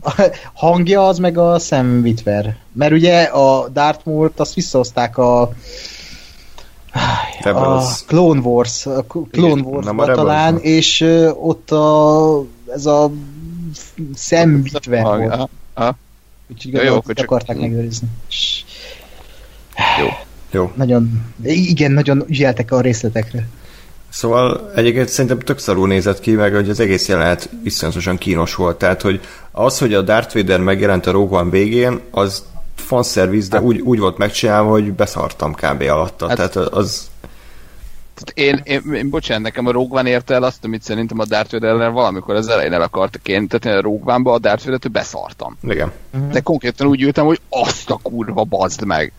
a 0.00 0.14
hangja 0.52 1.06
az 1.06 1.18
meg 1.18 1.38
a 1.38 1.58
Sam 1.58 2.00
Witwer. 2.02 2.56
Mert 2.72 2.92
ugye 2.92 3.22
a 3.22 3.68
Darth 3.68 4.00
Maul-t 4.06 4.40
azt 4.40 4.54
visszahozták 4.54 5.18
a 5.18 5.52
a 6.92 6.98
Rebels. 7.42 8.04
Clone 8.06 8.40
Wars, 8.40 8.86
a 8.86 9.04
Clone 9.30 9.62
wars 9.62 9.84
nem 9.86 9.98
a 9.98 10.04
talán, 10.06 10.58
és 10.58 11.00
ott 11.40 11.70
a, 11.70 12.44
ez 12.74 12.86
a 12.86 13.10
Sam 14.16 14.54
Witwer 14.54 15.02
Hang- 15.02 15.20
volt. 15.20 15.32
aha, 15.32 15.48
aha. 15.74 15.96
Úgyhogy 16.50 16.72
Ja, 16.72 16.82
jó, 16.82 16.94
akkor 16.94 17.14
csak- 17.14 17.24
akarták 17.24 17.56
megőrizni. 17.58 18.08
És 18.28 18.64
Jó. 20.52 20.70
nagyon, 20.74 21.24
igen, 21.44 21.92
nagyon 21.92 22.24
ügyeltek 22.28 22.72
a 22.72 22.80
részletekre. 22.80 23.48
Szóval 24.08 24.70
egyébként 24.74 25.08
szerintem 25.08 25.38
tök 25.38 25.58
szarul 25.58 25.86
nézett 25.86 26.20
ki, 26.20 26.30
meg 26.32 26.54
hogy 26.54 26.70
az 26.70 26.80
egész 26.80 27.08
jelenet 27.08 27.50
iszonyatosan 27.64 28.18
kínos 28.18 28.54
volt. 28.54 28.78
Tehát, 28.78 29.02
hogy 29.02 29.20
az, 29.50 29.78
hogy 29.78 29.94
a 29.94 30.02
Darth 30.02 30.34
Vader 30.34 30.60
megjelent 30.60 31.06
a 31.06 31.10
Rogue 31.10 31.38
One 31.40 31.50
végén, 31.50 32.00
az 32.10 32.44
fanszerviz, 32.80 33.48
de 33.48 33.60
úgy, 33.60 33.80
úgy 33.80 33.98
volt 33.98 34.18
megcsinálva, 34.18 34.70
hogy 34.70 34.92
beszartam 34.92 35.54
kb. 35.54 35.80
alatta. 35.82 36.26
Hát- 36.28 36.36
Tehát 36.36 36.56
az... 36.56 37.10
Tehát 38.14 38.54
én, 38.54 38.60
én, 38.84 38.94
én, 38.94 39.10
bocsánat, 39.10 39.42
nekem 39.42 39.66
a 39.66 39.70
Rogue 39.70 40.00
One 40.00 40.08
érte 40.08 40.34
el 40.34 40.42
azt, 40.42 40.64
amit 40.64 40.82
szerintem 40.82 41.18
a 41.18 41.24
Darth 41.24 41.52
Vader 41.52 41.90
valamikor 41.90 42.34
az 42.34 42.48
elején 42.48 42.72
el 42.72 42.82
akartak 42.82 43.28
én, 43.28 43.48
tehát 43.48 43.64
én 43.64 43.72
a 43.84 43.88
Rogue 43.90 44.14
One-ba 44.14 44.32
a 44.32 44.38
Darth 44.38 44.64
Vader-től 44.64 44.92
beszartam. 44.92 45.56
Igen. 45.62 45.92
De 46.30 46.40
konkrétan 46.40 46.86
úgy 46.86 47.02
ültem, 47.02 47.24
hogy 47.26 47.40
azt 47.48 47.90
a 47.90 47.98
kurva 48.02 48.44
bazd 48.44 48.84
meg. 48.84 49.12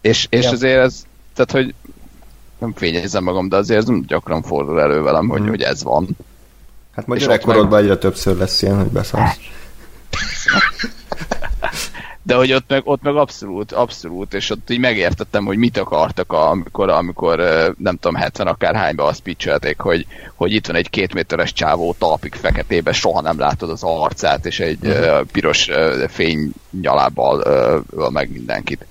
És, 0.00 0.26
és 0.30 0.44
Ja. 0.44 0.50
azért 0.50 0.78
ez, 0.80 1.02
tehát 1.34 1.50
hogy 1.50 1.74
nem 2.58 2.72
fényezem 2.76 3.22
magam, 3.24 3.48
de 3.48 3.56
azért 3.56 3.78
ez 3.80 3.86
nem 3.86 4.04
gyakran 4.06 4.42
fordul 4.42 4.80
elő 4.80 5.02
velem, 5.02 5.28
hogy, 5.28 5.40
Mhm. 5.40 5.48
hogy 5.48 5.62
ez 5.62 5.82
van. 5.82 6.08
Hát 6.94 7.06
majd 7.06 7.20
gyerekkorodban 7.20 7.78
egyre 7.82 7.96
többször 7.96 8.36
lesz 8.36 8.62
ilyen, 8.62 8.76
hogy 8.76 8.86
beszarsz. 8.86 9.36
De 12.28 12.34
hogy 12.34 12.52
ott 12.52 12.64
meg, 12.68 12.82
ott 12.84 13.02
meg 13.02 13.16
abszolút, 13.16 13.72
abszolút, 13.72 14.34
és 14.34 14.50
ott 14.50 14.70
így 14.70 14.78
megértettem, 14.78 15.44
hogy 15.44 15.56
mit 15.56 15.76
akartak, 15.76 16.32
amikor, 16.32 16.88
amikor 16.88 17.38
nem 17.78 17.96
tudom, 17.96 18.14
70 18.14 18.46
akárhányba 18.46 19.04
azt 19.04 19.20
pitchelték, 19.20 19.78
hogy, 19.78 20.06
hogy 20.34 20.52
itt 20.52 20.66
van 20.66 20.76
egy 20.76 20.90
két 20.90 21.14
méteres 21.14 21.52
csávó 21.52 21.94
talpig 21.98 22.34
feketébe, 22.34 22.92
soha 22.92 23.20
nem 23.20 23.38
látod 23.38 23.70
az 23.70 23.82
arcát, 23.82 24.46
és 24.46 24.60
egy 24.60 24.78
uh-huh. 24.82 25.26
piros 25.32 25.68
ö, 25.68 26.04
fénynyalábbal 26.08 27.40
ö, 27.44 27.78
öl 27.96 28.10
meg 28.10 28.30
mindenkit. 28.32 28.86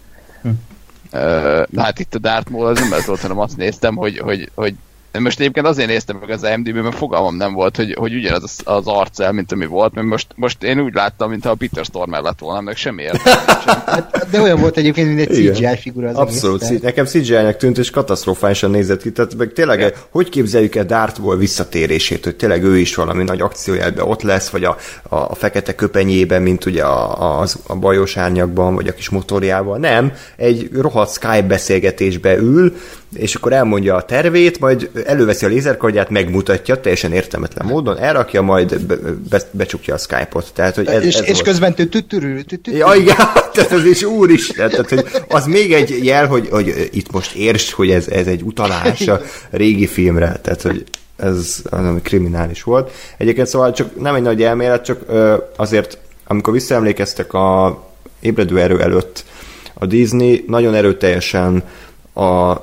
Na 1.70 1.82
hát 1.82 2.00
itt 2.00 2.16
a 2.16 2.20
Darth 2.20 2.52
Maul 2.52 2.66
az 2.66 2.80
nem 2.80 3.02
volt, 3.06 3.22
hanem 3.22 3.40
azt 3.40 3.58
néztem, 3.58 3.96
hogy, 3.96 4.18
hogy, 4.18 4.52
hogy 4.54 4.76
most 5.12 5.40
egyébként 5.40 5.66
azért 5.66 5.90
néztem 5.90 6.18
meg 6.20 6.30
az 6.30 6.44
IMDb-ben, 6.44 6.84
mert 6.84 6.96
fogalmam 6.96 7.36
nem 7.36 7.54
volt, 7.54 7.76
hogy, 7.76 7.96
hogy 8.00 8.16
ugyanaz 8.16 8.44
az, 8.44 8.60
az 8.64 8.88
arcel, 8.88 9.32
mint 9.32 9.52
ami 9.52 9.66
volt, 9.66 9.94
mert 9.94 10.08
most, 10.08 10.28
most 10.36 10.64
én 10.64 10.80
úgy 10.80 10.94
láttam, 10.94 11.30
mintha 11.30 11.50
a 11.50 11.56
Peter 11.56 11.86
Stormer 11.86 12.22
lett 12.22 12.40
volna, 12.40 12.62
meg 12.62 12.76
semmi 12.76 13.02
értelme 13.02 13.40
nincsen. 13.48 13.84
Hát, 13.86 14.28
de 14.32 14.42
olyan 14.42 14.60
volt 14.60 14.78
egyébként, 14.78 15.08
mint 15.08 15.30
egy 15.30 15.38
Igen. 15.38 15.54
CGI 15.54 15.78
figura 15.82 16.10
az 16.10 16.16
Abszolút, 16.16 16.64
egész. 16.64 16.82
nekem 16.82 17.06
CGI-nek 17.06 17.58
tűnt, 17.58 17.78
és 17.78 17.90
katasztrofálisan 17.90 18.72
nézett 18.72 19.02
ki. 19.02 19.12
Tehát 19.12 19.36
meg 19.36 19.54
tényleg, 19.54 19.96
hogy 20.10 20.30
képzeljük 20.30 20.76
el 20.76 20.86
Darth 20.86 21.20
Maul 21.20 21.38
visszatérését, 21.38 22.24
hogy 22.24 22.36
tényleg 22.36 22.64
ő 22.64 22.78
is 22.78 22.96
valami 22.96 23.24
nagy 23.24 23.42
akciójelben 23.42 24.06
ott 24.08 24.22
lesz, 24.22 24.50
vagy 24.50 24.64
a, 24.64 24.78
a, 25.04 25.16
a 25.16 25.36
fekete 25.36 25.76
köpenyében, 25.76 26.42
mint 26.42 26.66
ugye 26.66 26.84
a, 26.84 27.40
a, 27.42 27.46
a 27.68 27.76
bajos 27.76 28.18
árnyakban, 28.18 28.76
vagy 28.76 28.88
a 28.88 28.94
kis 28.94 29.10
motorjában. 29.10 29.80
Nem, 29.80 30.14
egy 30.36 30.70
rohadt 30.74 31.12
Skype 31.12 31.42
beszélgetésbe 31.42 32.38
ül, 32.38 32.76
és 33.16 33.36
akkor 33.36 33.54
elmondja 33.54 33.96
a 33.96 34.02
tervét, 34.02 34.60
majd 34.60 34.90
előveszi 35.06 35.46
a 35.46 35.48
lézerkardját, 35.48 36.10
megmutatja 36.10 36.80
teljesen 36.80 37.12
értelmetlen 37.12 37.68
módon, 37.68 37.98
elrakja, 37.98 38.42
majd 38.42 38.80
be, 38.80 38.96
be, 39.30 39.42
becsukja 39.52 39.94
a 39.94 39.98
Skype-ot. 39.98 40.52
Tehát, 40.54 40.76
hogy 40.76 40.88
ez, 40.88 41.04
és, 41.04 41.16
ez 41.16 41.22
és 41.22 41.32
volt. 41.32 41.44
közben 41.44 41.74
tütürül. 41.74 42.44
Ja, 42.64 42.94
igen, 42.96 43.16
tehát 43.54 43.72
az 43.72 43.86
is 43.86 44.04
úr 44.04 44.30
is, 44.30 44.48
tehát, 44.48 44.90
hogy 44.90 45.06
az 45.28 45.46
még 45.46 45.74
egy 45.74 46.06
jel, 46.06 46.28
hogy, 46.28 46.48
hogy 46.50 46.90
itt 46.92 47.12
most 47.12 47.36
értsd, 47.36 47.72
hogy 47.72 47.90
ez, 47.90 48.08
ez 48.08 48.28
egy 48.28 48.42
utalás 48.42 49.08
a 49.08 49.22
régi 49.50 49.88
filmre, 49.88 50.40
tehát, 50.42 50.62
hogy 50.62 50.84
ez 51.18 51.62
ami 51.70 52.02
kriminális 52.02 52.64
volt. 52.64 52.92
Egyébként 53.18 53.48
szóval 53.48 53.72
csak 53.72 54.02
nem 54.02 54.16
egy 54.16 54.22
nagy 54.22 54.44
elmélet, 54.44 54.84
csak 54.84 55.02
ö, 55.08 55.36
azért, 55.56 55.98
amikor 56.28 56.54
visszaemlékeztek 56.54 57.34
a 57.34 57.80
ébredő 58.20 58.60
erő 58.60 58.82
előtt, 58.82 59.26
a 59.74 59.86
Disney 59.86 60.44
nagyon 60.48 60.74
erőteljesen 60.74 61.64
a 62.14 62.56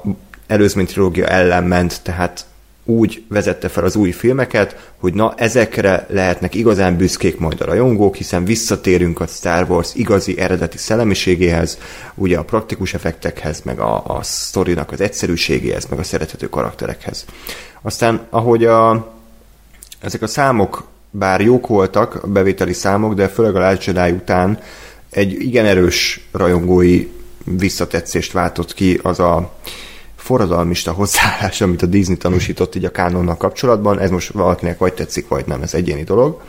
előzmény 0.47 0.87
trilógia 0.87 1.27
ellen 1.27 1.65
ment, 1.65 2.03
tehát 2.03 2.47
úgy 2.85 3.25
vezette 3.29 3.69
fel 3.69 3.85
az 3.85 3.97
új 3.97 4.11
filmeket, 4.11 4.93
hogy 4.97 5.15
na 5.15 5.35
ezekre 5.37 6.07
lehetnek 6.09 6.55
igazán 6.55 6.97
büszkék 6.97 7.39
majd 7.39 7.61
a 7.61 7.65
rajongók, 7.65 8.17
hiszen 8.17 8.45
visszatérünk 8.45 9.21
a 9.21 9.27
Star 9.27 9.71
Wars 9.71 9.95
igazi 9.95 10.39
eredeti 10.39 10.79
szellemiségéhez, 10.79 11.79
ugye 12.15 12.39
a 12.39 12.45
praktikus 12.45 12.95
effektekhez, 12.95 13.61
meg 13.63 13.79
a, 13.79 14.03
a 14.07 14.23
sztorinak 14.23 14.93
az 14.93 15.01
egyszerűségéhez, 15.01 15.87
meg 15.87 15.99
a 15.99 16.03
szerethető 16.03 16.49
karakterekhez. 16.49 17.25
Aztán, 17.83 18.27
ahogy 18.31 18.65
a, 18.65 19.13
ezek 20.01 20.23
a 20.23 20.27
számok 20.27 20.87
bár 21.11 21.41
jók 21.41 21.67
voltak, 21.67 22.15
a 22.23 22.27
bevételi 22.27 22.73
számok, 22.73 23.15
de 23.15 23.29
főleg 23.29 23.57
a 23.57 23.59
Last 23.59 23.89
után 24.13 24.59
egy 25.11 25.33
igen 25.33 25.67
erős 25.67 26.29
rajongói 26.33 27.09
visszatetszést 27.45 28.33
váltott 28.33 28.75
ki 28.75 29.01
az 29.03 29.21
a 29.21 29.53
forradalmista 30.25 30.93
hozzáállás, 30.93 31.61
amit 31.61 31.83
a 31.83 31.87
Disney 31.87 32.17
tanúsított 32.17 32.75
így 32.75 32.85
a 32.85 32.91
kánonnal 32.91 33.37
kapcsolatban. 33.37 34.01
Ez 34.01 34.11
most 34.11 34.33
valakinek 34.33 34.79
vagy 34.79 34.93
tetszik, 34.93 35.29
vagy 35.29 35.47
nem, 35.47 35.63
ez 35.63 35.75
egyéni 35.75 36.03
dolog. 36.03 36.41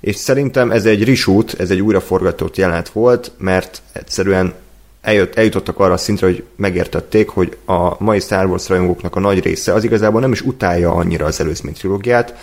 És 0.00 0.16
szerintem 0.16 0.70
ez 0.70 0.84
egy 0.84 1.04
reshoot, 1.04 1.54
ez 1.58 1.70
egy 1.70 1.80
újraforgatott 1.80 2.56
jelenet 2.56 2.88
volt, 2.88 3.32
mert 3.38 3.82
egyszerűen 3.92 4.54
eljött, 5.00 5.34
eljutottak 5.34 5.78
arra 5.78 5.92
a 5.92 5.96
szintre, 5.96 6.26
hogy 6.26 6.44
megértették, 6.56 7.28
hogy 7.28 7.56
a 7.64 8.02
mai 8.04 8.20
Star 8.20 8.46
Wars 8.46 8.68
rajongóknak 8.68 9.16
a 9.16 9.20
nagy 9.20 9.42
része 9.42 9.72
az 9.72 9.84
igazából 9.84 10.20
nem 10.20 10.32
is 10.32 10.40
utálja 10.40 10.92
annyira 10.92 11.26
az 11.26 11.40
előzmény 11.40 11.74
trilógiát, 11.74 12.34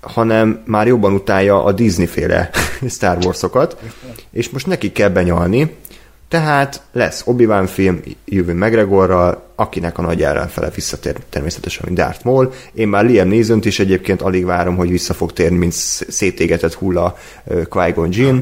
hanem 0.00 0.62
már 0.64 0.86
jobban 0.86 1.12
utálja 1.12 1.64
a 1.64 1.72
Disney-féle 1.72 2.50
Star 2.88 3.18
Wars-okat, 3.24 3.76
és 4.30 4.50
most 4.50 4.66
neki 4.66 4.92
kell 4.92 5.08
benyalni, 5.08 5.76
tehát 6.32 6.82
lesz 6.92 7.22
obi 7.24 7.48
film 7.66 8.00
Ewan 8.30 8.56
McGregorral, 8.56 9.42
akinek 9.54 9.98
a 9.98 10.02
nagy 10.02 10.22
ellenfele 10.22 10.70
visszatér 10.70 11.16
természetesen, 11.28 11.82
mint 11.84 11.98
Darth 11.98 12.24
Maul. 12.24 12.52
Én 12.74 12.88
már 12.88 13.04
Liam 13.04 13.28
neeson 13.28 13.60
is 13.62 13.78
egyébként 13.78 14.22
alig 14.22 14.44
várom, 14.44 14.76
hogy 14.76 14.90
vissza 14.90 15.14
fog 15.14 15.32
térni, 15.32 15.56
mint 15.56 15.72
szétégetett 16.08 16.74
hulla 16.74 17.16
Qui-Gon 17.68 18.08
Jinn. 18.10 18.40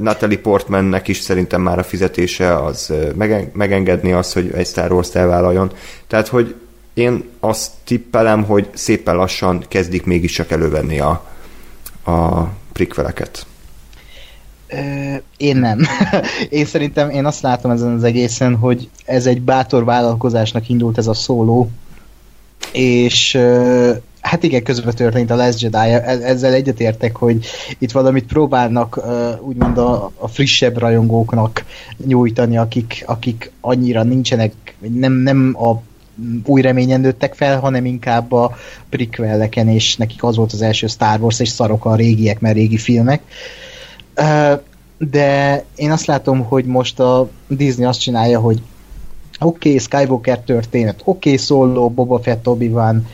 Natalie 0.00 0.38
Portmannek 0.38 1.08
is 1.08 1.20
szerintem 1.20 1.62
már 1.62 1.78
a 1.78 1.82
fizetése 1.82 2.56
az 2.64 2.92
megen- 3.14 3.54
megengedni 3.54 4.12
azt, 4.12 4.32
hogy 4.32 4.50
egy 4.54 4.66
Star 4.66 4.92
Wars-t 4.92 5.16
elvállaljon. 5.16 5.72
Tehát, 6.06 6.28
hogy 6.28 6.54
én 6.94 7.24
azt 7.40 7.70
tippelem, 7.84 8.44
hogy 8.44 8.68
szépen 8.74 9.16
lassan 9.16 9.64
kezdik 9.68 10.04
mégiscsak 10.04 10.50
elővenni 10.50 11.00
a, 11.00 11.26
a 12.04 12.42
prikveleket. 12.72 13.46
Én 15.36 15.56
nem. 15.56 15.80
én 16.50 16.64
szerintem, 16.64 17.10
én 17.10 17.24
azt 17.24 17.42
látom 17.42 17.70
ezen 17.70 17.94
az 17.94 18.04
egészen, 18.04 18.56
hogy 18.56 18.88
ez 19.04 19.26
egy 19.26 19.40
bátor 19.40 19.84
vállalkozásnak 19.84 20.68
indult 20.68 20.98
ez 20.98 21.06
a 21.06 21.14
szóló, 21.14 21.70
és 22.72 23.38
hát 24.20 24.42
igen, 24.42 24.62
közben 24.62 24.94
történt 24.94 25.30
a 25.30 25.36
Last 25.36 25.60
Jedi, 25.60 25.76
e-, 25.76 26.18
ezzel 26.22 26.52
egyetértek, 26.52 27.16
hogy 27.16 27.46
itt 27.78 27.92
valamit 27.92 28.26
próbálnak 28.26 29.00
úgymond 29.40 29.78
a, 29.78 30.12
a 30.16 30.28
frissebb 30.28 30.78
rajongóknak 30.78 31.64
nyújtani, 32.06 32.56
akik, 32.56 33.02
akik 33.06 33.50
annyira 33.60 34.02
nincsenek, 34.02 34.52
nem, 34.78 35.12
nem 35.12 35.56
a 35.58 35.80
új 36.44 36.62
reményen 36.62 37.00
nőttek 37.00 37.34
fel, 37.34 37.60
hanem 37.60 37.84
inkább 37.84 38.32
a 38.32 38.56
prequeleken, 38.88 39.68
és 39.68 39.96
nekik 39.96 40.22
az 40.22 40.36
volt 40.36 40.52
az 40.52 40.62
első 40.62 40.86
Star 40.86 41.20
Wars, 41.20 41.40
és 41.40 41.48
szarok 41.48 41.84
a 41.84 41.94
régiek, 41.94 42.40
mert 42.40 42.54
régi 42.54 42.78
filmek. 42.78 43.22
De 44.98 45.64
én 45.76 45.90
azt 45.90 46.06
látom, 46.06 46.44
hogy 46.44 46.64
most 46.64 47.00
a 47.00 47.28
Disney 47.48 47.86
azt 47.86 48.00
csinálja, 48.00 48.40
hogy 48.40 48.62
oké, 49.40 49.68
okay, 49.68 49.78
Skywalker 49.78 50.40
történet, 50.40 51.00
oké, 51.04 51.32
okay, 51.32 51.36
Solo, 51.36 51.88
Boba 51.90 52.18
Fett, 52.18 52.48
obi 52.48 52.68
van, 52.68 53.06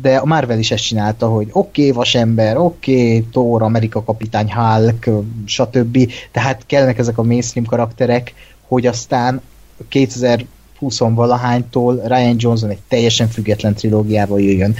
de 0.00 0.16
a 0.16 0.24
Marvel 0.24 0.58
is 0.58 0.70
ezt 0.70 0.84
csinálta, 0.84 1.28
hogy 1.28 1.48
oké, 1.52 1.80
okay, 1.80 1.92
Vasember, 1.92 2.56
oké, 2.56 2.92
okay, 2.92 3.26
Thor, 3.30 3.62
Amerika 3.62 4.02
kapitány, 4.02 4.52
Hulk, 4.52 5.08
stb. 5.44 6.12
Tehát 6.30 6.62
kellnek 6.66 6.98
ezek 6.98 7.18
a 7.18 7.22
mainstream 7.22 7.66
karakterek, 7.66 8.34
hogy 8.68 8.86
aztán 8.86 9.40
2000 9.88 10.44
20-valahánytól 10.80 12.00
Ryan 12.06 12.36
Johnson 12.38 12.70
egy 12.70 12.78
teljesen 12.88 13.28
független 13.28 13.74
trilógiával 13.74 14.40
jöjjön, 14.40 14.74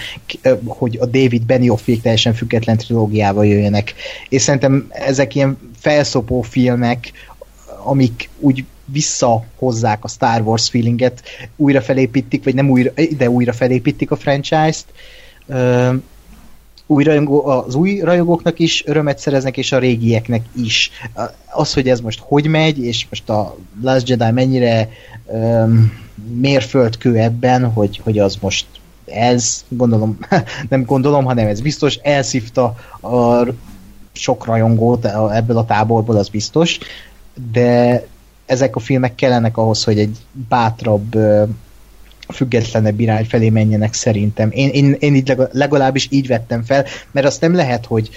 hogy 0.65 0.99
a 1.01 1.07
David 1.07 1.43
Benioffék 1.43 2.03
teljesen 2.03 2.35
független 2.35 2.77
trilógiával 2.77 3.47
jöjjenek. 3.47 3.95
És 4.29 4.43
szerintem 4.43 4.87
ezek 4.91 5.35
ilyen 5.35 5.59
felszopó 5.79 6.43
filmek, 6.43 7.13
amik 7.85 8.29
úgy 8.39 8.65
visszahozzák 8.85 10.05
a 10.05 10.09
Star 10.09 10.41
Wars 10.41 10.69
feelinget, 10.69 11.23
újra 11.57 11.81
felépítik, 11.81 12.45
vagy 12.45 12.55
nem 12.55 12.71
újra, 12.71 12.91
de 13.17 13.31
újra 13.31 13.53
felépítik 13.53 14.11
a 14.11 14.17
franchise-t, 14.17 14.87
új 16.91 17.05
rajongó, 17.05 17.47
az 17.47 17.74
új 17.74 18.01
rajongóknak 18.01 18.59
is 18.59 18.86
örömet 18.86 19.18
szereznek, 19.18 19.57
és 19.57 19.72
a 19.72 19.78
régieknek 19.78 20.45
is. 20.62 20.91
Az, 21.51 21.72
hogy 21.72 21.88
ez 21.88 22.01
most 22.01 22.20
hogy 22.22 22.47
megy, 22.47 22.78
és 22.78 23.07
most 23.11 23.28
a 23.28 23.57
Last 23.82 24.09
Jedi 24.09 24.30
mennyire 24.30 24.88
um, 25.26 25.93
mérföldkő 26.41 27.16
ebben, 27.16 27.70
hogy, 27.70 28.01
hogy 28.05 28.18
az 28.18 28.36
most 28.41 28.66
ez, 29.05 29.64
gondolom, 29.68 30.18
nem 30.68 30.84
gondolom, 30.84 31.24
hanem 31.24 31.47
ez 31.47 31.61
biztos, 31.61 31.95
elszívta 31.95 32.64
a 33.01 33.47
sok 34.12 34.45
rajongót 34.45 35.05
ebből 35.32 35.57
a 35.57 35.64
táborból, 35.64 36.16
az 36.16 36.28
biztos, 36.28 36.78
de 37.53 38.07
ezek 38.47 38.76
a 38.76 38.80
filmek 38.80 39.14
kellenek 39.14 39.57
ahhoz, 39.57 39.84
hogy 39.84 39.99
egy 39.99 40.16
bátrabb 40.49 41.16
függetlenebb 42.31 43.01
irány 43.01 43.24
felé 43.24 43.49
menjenek 43.49 43.95
szerintem. 43.95 44.51
Én, 44.53 44.68
én, 44.68 44.97
én 44.99 45.14
így 45.14 45.35
legalábbis 45.53 46.07
így 46.11 46.26
vettem 46.26 46.62
fel, 46.62 46.85
mert 47.11 47.26
azt 47.26 47.41
nem 47.41 47.55
lehet, 47.55 47.87
hogy 47.87 48.11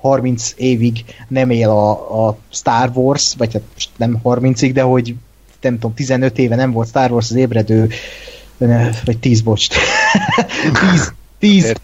30 0.00 0.52
évig 0.56 1.04
nem 1.28 1.50
él 1.50 1.68
a, 1.68 2.26
a 2.26 2.38
Star 2.50 2.90
Wars, 2.94 3.34
vagy 3.38 3.52
hát 3.52 3.62
nem 3.96 4.18
30-ig, 4.24 4.70
de 4.72 4.82
hogy 4.82 5.14
nem 5.60 5.74
tudom, 5.74 5.94
15 5.94 6.38
éve 6.38 6.54
nem 6.54 6.72
volt 6.72 6.88
Star 6.88 7.10
Wars 7.10 7.30
az 7.30 7.36
ébredő, 7.36 7.88
vagy 9.04 9.18
10, 9.20 9.40
bocs. 9.40 9.68
10, 10.82 11.12
10, 11.38 11.74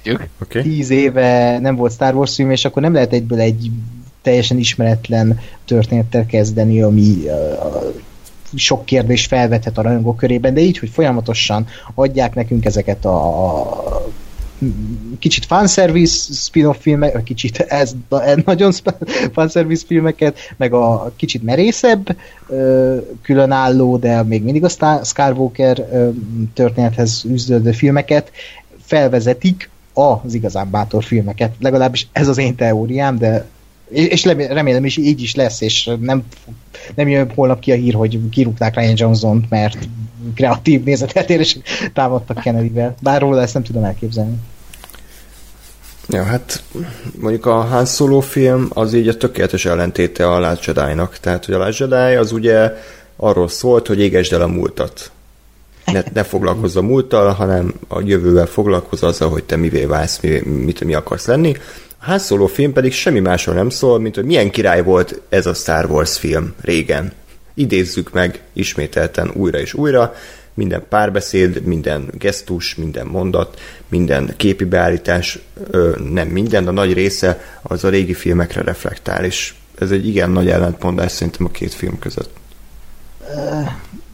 okay. 0.42 0.62
10 0.62 0.90
éve 0.90 1.58
nem 1.58 1.76
volt 1.76 1.92
Star 1.92 2.14
Wars 2.14 2.34
film, 2.34 2.50
és 2.50 2.64
akkor 2.64 2.82
nem 2.82 2.92
lehet 2.92 3.12
egyből 3.12 3.40
egy 3.40 3.70
teljesen 4.22 4.58
ismeretlen 4.58 5.40
történettel 5.64 6.26
kezdeni, 6.26 6.82
ami 6.82 7.16
uh, 7.24 7.94
sok 8.56 8.84
kérdés 8.84 9.26
felvethet 9.26 9.78
a 9.78 9.82
rajongók 9.82 10.16
körében, 10.16 10.54
de 10.54 10.60
így, 10.60 10.78
hogy 10.78 10.88
folyamatosan 10.88 11.66
adják 11.94 12.34
nekünk 12.34 12.64
ezeket 12.64 13.04
a, 13.04 14.04
kicsit 15.18 15.44
fanservice 15.44 16.32
spin-off 16.32 16.76
filmek, 16.80 17.22
kicsit 17.22 17.58
ez, 17.58 17.92
ez 18.08 18.36
nagyon 18.44 18.72
fanservice 19.32 19.86
filmeket, 19.86 20.38
meg 20.56 20.72
a 20.72 21.12
kicsit 21.16 21.42
merészebb, 21.42 22.16
különálló, 23.22 23.96
de 23.96 24.22
még 24.22 24.42
mindig 24.42 24.64
a 24.64 25.00
Skywalker 25.04 25.84
történethez 26.54 27.24
üzdődő 27.24 27.72
filmeket 27.72 28.30
felvezetik 28.80 29.70
az 29.92 30.34
igazán 30.34 30.70
bátor 30.70 31.04
filmeket. 31.04 31.54
Legalábbis 31.60 32.08
ez 32.12 32.28
az 32.28 32.38
én 32.38 32.54
teóriám, 32.54 33.18
de 33.18 33.46
és 33.88 34.24
remélem 34.24 34.84
is 34.84 34.96
így 34.96 35.22
is 35.22 35.34
lesz, 35.34 35.60
és 35.60 35.90
nem, 36.00 36.24
nem 36.94 37.08
jön 37.08 37.32
holnap 37.34 37.60
ki 37.60 37.72
a 37.72 37.74
hír, 37.74 37.94
hogy 37.94 38.20
kirúgták 38.30 38.76
Ryan 38.76 38.94
Johnson-t, 38.96 39.50
mert 39.50 39.88
kreatív 40.34 40.82
nézeteltérés 40.82 41.58
támadtak 41.92 42.40
Kennedy-vel. 42.40 42.94
Bár 43.00 43.20
róla 43.20 43.40
ezt 43.40 43.54
nem 43.54 43.62
tudom 43.62 43.84
elképzelni. 43.84 44.36
Ja, 46.08 46.22
hát 46.22 46.62
mondjuk 47.18 47.46
a 47.46 47.54
Han 47.54 47.86
Solo 47.86 48.20
film 48.20 48.68
az 48.68 48.94
így 48.94 49.08
a 49.08 49.16
tökéletes 49.16 49.64
ellentéte 49.64 50.28
a 50.28 50.38
Last 50.38 50.64
Jedi-nak. 50.64 51.18
Tehát, 51.18 51.44
hogy 51.44 51.54
a 51.54 51.58
Last 51.58 51.78
Jedi 51.78 52.14
az 52.14 52.32
ugye 52.32 52.72
arról 53.16 53.48
szólt, 53.48 53.86
hogy 53.86 54.00
égesd 54.00 54.32
el 54.32 54.40
a 54.40 54.46
múltat. 54.46 55.10
Ne, 55.84 56.02
ne 56.12 56.22
foglalkozz 56.22 56.76
a 56.76 56.82
múlttal, 56.82 57.32
hanem 57.32 57.74
a 57.88 58.00
jövővel 58.00 58.46
foglalkozz 58.46 59.02
azzal, 59.02 59.28
hogy 59.28 59.44
te 59.44 59.56
mivé 59.56 59.84
válsz, 59.84 60.20
mi, 60.20 60.40
mit, 60.40 60.84
mi 60.84 60.94
akarsz 60.94 61.26
lenni. 61.26 61.56
Han 62.04 62.18
Solo 62.18 62.46
film 62.46 62.72
pedig 62.72 62.92
semmi 62.92 63.20
másról 63.20 63.54
nem 63.54 63.70
szól, 63.70 64.00
mint 64.00 64.14
hogy 64.14 64.24
milyen 64.24 64.50
király 64.50 64.82
volt 64.82 65.20
ez 65.28 65.46
a 65.46 65.54
Star 65.54 65.90
Wars 65.90 66.18
film 66.18 66.54
régen. 66.60 67.12
Idézzük 67.54 68.12
meg 68.12 68.42
ismételten 68.52 69.30
újra 69.34 69.58
és 69.58 69.74
újra, 69.74 70.14
minden 70.54 70.84
párbeszéd, 70.88 71.62
minden 71.62 72.10
gesztus, 72.18 72.74
minden 72.74 73.06
mondat, 73.06 73.60
minden 73.88 74.34
képi 74.36 74.64
beállítás, 74.64 75.38
nem 76.10 76.28
minden, 76.28 76.64
de 76.64 76.70
nagy 76.70 76.92
része 76.92 77.40
az 77.62 77.84
a 77.84 77.88
régi 77.88 78.14
filmekre 78.14 78.62
reflektál, 78.62 79.24
és 79.24 79.54
ez 79.78 79.90
egy 79.90 80.06
igen 80.06 80.30
nagy 80.30 80.48
ellentmondás 80.48 81.12
szerintem 81.12 81.46
a 81.46 81.50
két 81.50 81.74
film 81.74 81.98
között. 81.98 82.36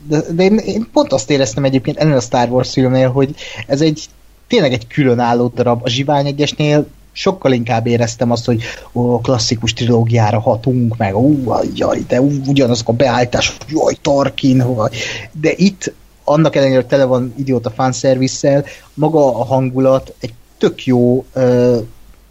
De, 0.09 0.23
de 0.33 0.43
én, 0.43 0.57
én 0.57 0.89
pont 0.93 1.13
azt 1.13 1.31
éreztem 1.31 1.65
egyébként 1.65 1.99
ennél 1.99 2.17
a 2.17 2.21
Star 2.21 2.49
Wars 2.49 2.73
filmnél, 2.73 3.09
hogy 3.11 3.35
ez 3.67 3.81
egy 3.81 4.05
tényleg 4.47 4.73
egy 4.73 4.87
különálló 4.87 5.53
darab. 5.55 5.81
A 5.85 5.89
Zsivány 5.89 6.27
egyesnél 6.27 6.87
sokkal 7.21 7.53
inkább 7.53 7.87
éreztem 7.87 8.31
azt, 8.31 8.45
hogy 8.45 8.63
ó, 8.93 9.21
klasszikus 9.21 9.73
trilógiára 9.73 10.41
hatunk, 10.41 10.97
meg 10.97 11.17
ó, 11.17 11.35
jaj, 11.75 12.05
de 12.09 12.21
ugyanazok 12.21 12.89
a 12.89 12.93
beállítás, 12.93 13.57
jaj, 13.69 13.95
Tarkin, 14.03 14.75
vagy. 14.75 14.97
de 15.33 15.53
itt 15.57 15.93
annak 16.25 16.57
ellenére 16.57 16.85
tele 16.85 17.05
van 17.05 17.35
idióta 17.37 17.71
fanszervisszel, 17.71 18.65
maga 18.95 19.39
a 19.39 19.45
hangulat 19.45 20.15
egy 20.21 20.33
tök 20.59 20.85
jó, 20.85 21.25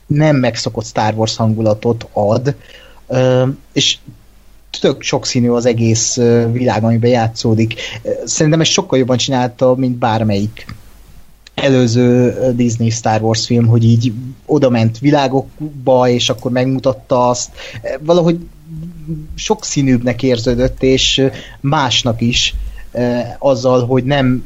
nem 0.08 0.36
megszokott 0.36 0.86
Star 0.86 1.14
Wars 1.14 1.36
hangulatot 1.36 2.08
ad, 2.14 2.56
és 3.74 3.98
tök 4.80 5.02
sokszínű 5.02 5.50
az 5.50 5.66
egész 5.66 6.16
világ, 6.52 6.84
amiben 6.84 7.10
játszódik. 7.10 7.74
Szerintem 8.26 8.62
ez 8.62 8.68
sokkal 8.68 9.00
jobban 9.00 9.18
csinálta, 9.18 9.76
mint 9.76 9.98
bármelyik 9.98 10.66
előző 11.62 12.36
Disney 12.56 12.90
Star 12.90 13.22
Wars 13.22 13.46
film, 13.46 13.68
hogy 13.68 13.84
így 13.84 14.14
oda 14.46 14.70
ment 14.70 15.00
világokba, 15.00 16.10
és 16.10 16.30
akkor 16.30 16.52
megmutatta 16.52 17.30
azt. 17.30 17.50
Valahogy 18.00 18.40
sokszínűbbnek 19.36 20.24
érződött, 20.24 20.84
és 20.84 21.30
másnak 21.60 22.22
is 22.22 22.56
azzal, 23.40 23.86
hogy 23.86 24.04
nem 24.04 24.44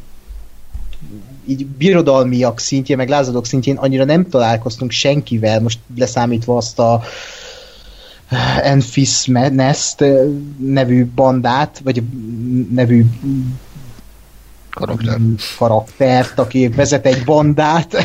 így 1.48 1.66
birodalmiak 1.66 2.60
szintjén, 2.60 2.98
meg 2.98 3.10
lázadók 3.10 3.46
szintjén 3.46 3.76
annyira 3.76 4.04
nem 4.04 4.30
találkoztunk 4.30 4.92
senkivel, 4.92 5.62
most 5.62 5.80
leszámítva 5.96 6.58
azt 6.58 6.80
a 6.80 7.02
Enfis 8.62 9.26
Nest 9.52 10.04
nevű 10.58 11.06
bandát, 11.16 11.82
vagy 11.84 12.04
nevű 12.72 13.06
karakter. 14.74 15.18
karaktert, 15.58 16.40
aki 16.40 16.68
vezet 16.68 17.06
egy 17.06 17.24
bandát. 17.24 17.96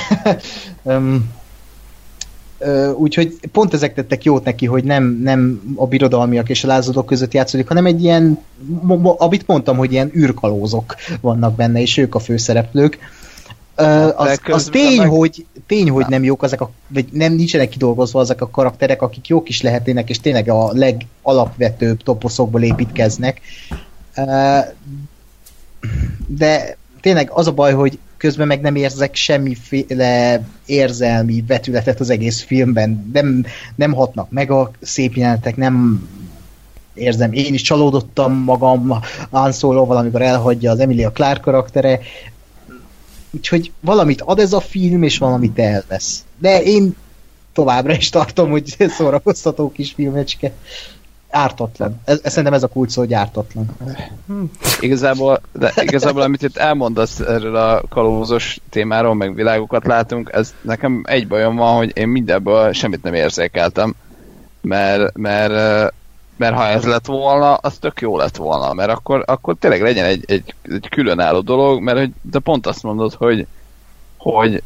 Úgyhogy 2.95 3.39
pont 3.53 3.75
ezek 3.75 3.95
tettek 3.95 4.25
jót 4.25 4.45
neki, 4.45 4.67
hogy 4.67 4.85
nem, 4.85 5.21
nem 5.23 5.61
a 5.77 5.87
birodalmiak 5.87 6.49
és 6.49 6.65
a 6.65 6.67
lázadók 6.67 7.07
között 7.07 7.33
játszódik, 7.33 7.69
hanem 7.69 7.87
egy 7.87 8.03
ilyen, 8.03 8.39
amit 9.19 9.47
mondtam, 9.47 9.77
hogy 9.77 9.93
ilyen 9.93 10.11
űrkalózok 10.17 10.95
vannak 11.21 11.55
benne, 11.55 11.81
és 11.81 11.97
ők 11.97 12.15
a 12.15 12.19
főszereplők. 12.19 12.99
Az, 14.17 14.41
az 14.45 14.69
tény, 14.73 15.07
hogy, 15.07 15.47
tény, 15.67 15.91
hogy 15.91 16.01
nem. 16.01 16.11
nem 16.11 16.25
jók 16.25 16.43
ezek 16.43 16.61
a, 16.61 16.71
vagy 16.89 17.09
nem 17.13 17.33
nincsenek 17.33 17.69
kidolgozva 17.69 18.21
ezek 18.21 18.41
a 18.41 18.51
karakterek, 18.51 19.03
akik 19.03 19.29
jók 19.29 19.49
is 19.49 19.63
lehetnének, 19.63 20.09
és 20.09 20.21
tényleg 20.21 20.49
a 20.51 20.73
legalapvetőbb 20.73 22.03
toposzokból 22.03 22.63
építkeznek. 22.63 23.41
De 26.27 26.77
tényleg 27.01 27.31
az 27.31 27.47
a 27.47 27.53
baj, 27.53 27.73
hogy 27.73 27.99
közben 28.17 28.47
meg 28.47 28.61
nem 28.61 28.77
érzek 28.77 29.15
semmiféle 29.15 30.43
érzelmi 30.67 31.45
vetületet 31.47 32.01
az 32.01 32.11
egész 32.11 32.43
filmben. 32.43 33.11
Nem, 33.13 33.45
nem 33.75 33.93
hatnak 33.93 34.31
meg 34.31 34.51
a 34.51 34.71
szép 34.81 35.15
jelenetek, 35.15 35.57
nem 35.57 36.09
érzem. 36.95 37.33
Én 37.33 37.55
is 37.55 37.63
csalódottam 37.63 38.33
magam 38.33 39.01
Han 39.31 39.53
Solo-val, 39.53 39.97
amikor 39.97 40.23
elhagyja 40.23 40.71
az 40.71 40.81
Emilia 40.81 41.11
Clarke 41.11 41.41
karaktere. 41.41 42.01
Úgyhogy 43.31 43.73
valamit 43.81 44.21
ad 44.21 44.39
ez 44.39 44.53
a 44.53 44.61
film, 44.61 45.03
és 45.03 45.19
valamit 45.19 45.59
elvesz. 45.59 46.25
De 46.39 46.63
én 46.63 46.97
továbbra 47.53 47.93
is 47.93 48.09
tartom, 48.09 48.51
hogy 48.51 48.77
szórakoztató 48.97 49.73
kis 49.73 49.93
filmecske 49.93 50.53
ártatlan. 51.31 52.01
Ez, 52.05 52.21
ez, 52.23 52.31
szerintem 52.31 52.55
ez 52.55 52.63
a 52.63 52.69
kulcs 52.69 52.95
hogy 52.95 53.15
ártatlan. 53.15 53.77
Igazából, 54.81 55.41
de 55.53 55.73
igazából 55.77 56.23
amit 56.23 56.43
itt 56.43 56.57
elmondasz 56.57 57.21
erről 57.21 57.57
a 57.57 57.83
kalózos 57.89 58.61
témáról, 58.71 59.15
meg 59.15 59.35
világokat 59.35 59.87
látunk, 59.87 60.31
ez 60.33 60.55
nekem 60.61 61.03
egy 61.07 61.29
bajom 61.29 61.57
van, 61.57 61.77
hogy 61.77 61.91
én 61.95 62.09
mindenből 62.09 62.73
semmit 62.73 63.03
nem 63.03 63.15
érzékeltem, 63.15 63.95
mert, 64.61 65.17
mert, 65.17 65.93
mert 66.37 66.55
ha 66.55 66.67
ez 66.67 66.85
lett 66.85 67.07
volna, 67.07 67.55
az 67.55 67.77
tök 67.79 68.01
jó 68.01 68.17
lett 68.17 68.37
volna, 68.37 68.73
mert 68.73 68.91
akkor, 68.91 69.23
akkor 69.27 69.57
tényleg 69.59 69.83
legyen 69.83 70.05
egy, 70.05 70.25
egy, 70.27 70.55
egy 70.63 70.89
különálló 70.89 71.41
dolog, 71.41 71.83
mert 71.83 71.99
hogy, 71.99 72.11
de 72.23 72.39
pont 72.39 72.67
azt 72.67 72.83
mondod, 72.83 73.15
hogy, 73.15 73.47
hogy 74.17 74.63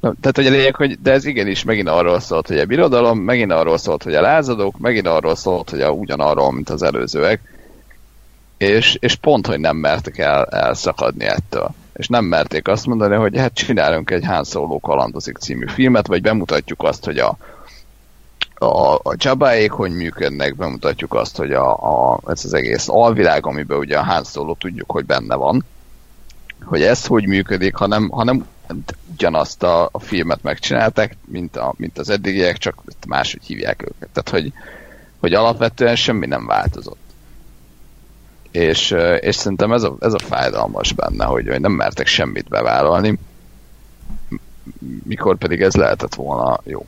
Na, 0.00 0.12
tehát, 0.20 0.36
hogy 0.36 0.46
a 0.46 0.50
lényeg, 0.50 0.74
hogy 0.74 1.00
de 1.00 1.12
ez 1.12 1.24
igenis 1.24 1.64
megint 1.64 1.88
arról 1.88 2.20
szólt, 2.20 2.46
hogy 2.46 2.58
a 2.58 2.66
birodalom, 2.66 3.18
megint 3.18 3.52
arról 3.52 3.78
szólt, 3.78 4.02
hogy 4.02 4.14
a 4.14 4.20
lázadók, 4.20 4.78
megint 4.78 5.06
arról 5.06 5.36
szólt, 5.36 5.70
hogy 5.70 5.80
a 5.80 5.90
ugyanarról, 5.90 6.52
mint 6.52 6.70
az 6.70 6.82
előzőek. 6.82 7.40
És, 8.56 8.96
és 9.00 9.14
pont, 9.14 9.46
hogy 9.46 9.60
nem 9.60 9.76
mertek 9.76 10.18
el, 10.18 10.44
elszakadni 10.44 11.24
ettől. 11.24 11.70
És 11.92 12.08
nem 12.08 12.24
merték 12.24 12.68
azt 12.68 12.86
mondani, 12.86 13.14
hogy 13.14 13.36
hát 13.36 13.54
csinálunk 13.54 14.10
egy 14.10 14.24
Han 14.24 14.44
Solo 14.44 14.78
kalandozik 14.78 15.36
című 15.36 15.66
filmet, 15.66 16.06
vagy 16.06 16.22
bemutatjuk 16.22 16.82
azt, 16.82 17.04
hogy 17.04 17.18
a, 17.18 17.36
a, 18.54 18.94
a 18.94 19.14
Jabbaék 19.16 19.70
hogy 19.70 19.92
működnek, 19.92 20.56
bemutatjuk 20.56 21.14
azt, 21.14 21.36
hogy 21.36 21.52
a, 21.52 21.70
a, 21.70 22.20
ez 22.26 22.44
az 22.44 22.54
egész 22.54 22.88
alvilág, 22.88 23.46
amiben 23.46 23.78
ugye 23.78 23.98
a 23.98 24.04
Han 24.04 24.24
Solo 24.24 24.54
tudjuk, 24.54 24.90
hogy 24.90 25.04
benne 25.04 25.34
van, 25.34 25.64
hogy 26.64 26.82
ez 26.82 27.06
hogy 27.06 27.26
működik, 27.26 27.74
hanem, 27.74 28.08
hanem 28.08 28.46
ugyanazt 29.12 29.62
a, 29.62 29.88
a 29.92 29.98
filmet 29.98 30.42
megcsinálták, 30.42 31.16
mint, 31.24 31.56
a, 31.56 31.74
mint 31.76 31.98
az 31.98 32.10
eddigiek, 32.10 32.56
csak 32.56 32.82
máshogy 33.06 33.44
hívják 33.44 33.82
őket. 33.82 34.08
Tehát, 34.12 34.28
hogy, 34.28 34.52
hogy 35.18 35.34
alapvetően 35.34 35.96
semmi 35.96 36.26
nem 36.26 36.46
változott. 36.46 37.06
És, 38.50 38.94
és 39.20 39.36
szerintem 39.36 39.72
ez 39.72 39.82
a, 39.82 39.96
ez 40.00 40.12
a 40.12 40.18
fájdalmas 40.18 40.92
benne, 40.92 41.24
hogy, 41.24 41.48
hogy 41.48 41.60
nem 41.60 41.72
mertek 41.72 42.06
semmit 42.06 42.48
bevállalni, 42.48 43.18
mikor 45.04 45.36
pedig 45.36 45.62
ez 45.62 45.74
lehetett 45.74 46.14
volna 46.14 46.60
jó. 46.64 46.86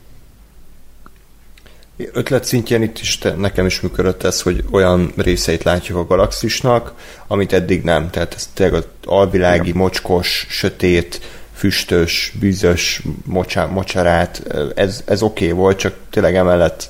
Ötlet 2.11 2.43
szintjén 2.43 2.81
itt 2.81 2.99
is 2.99 3.17
te, 3.17 3.35
nekem 3.35 3.65
is 3.65 3.81
működött 3.81 4.23
ez, 4.23 4.41
hogy 4.41 4.63
olyan 4.71 5.11
részeit 5.15 5.63
látjuk 5.63 5.97
a 5.97 6.05
galaxisnak, 6.05 6.93
amit 7.27 7.53
eddig 7.53 7.83
nem. 7.83 8.09
Tehát 8.09 8.33
ez 8.33 8.49
tényleg 8.53 8.75
az 8.75 8.87
alvilági, 9.05 9.71
mocskos, 9.71 10.45
sötét, 10.49 11.21
füstös, 11.61 12.33
bűzös 12.39 13.01
mocsá, 13.25 13.65
mocsarát, 13.65 14.43
ez, 14.75 15.03
ez 15.05 15.21
oké 15.21 15.45
okay 15.45 15.57
volt, 15.57 15.77
csak 15.77 15.95
tényleg 16.09 16.35
emellett 16.35 16.89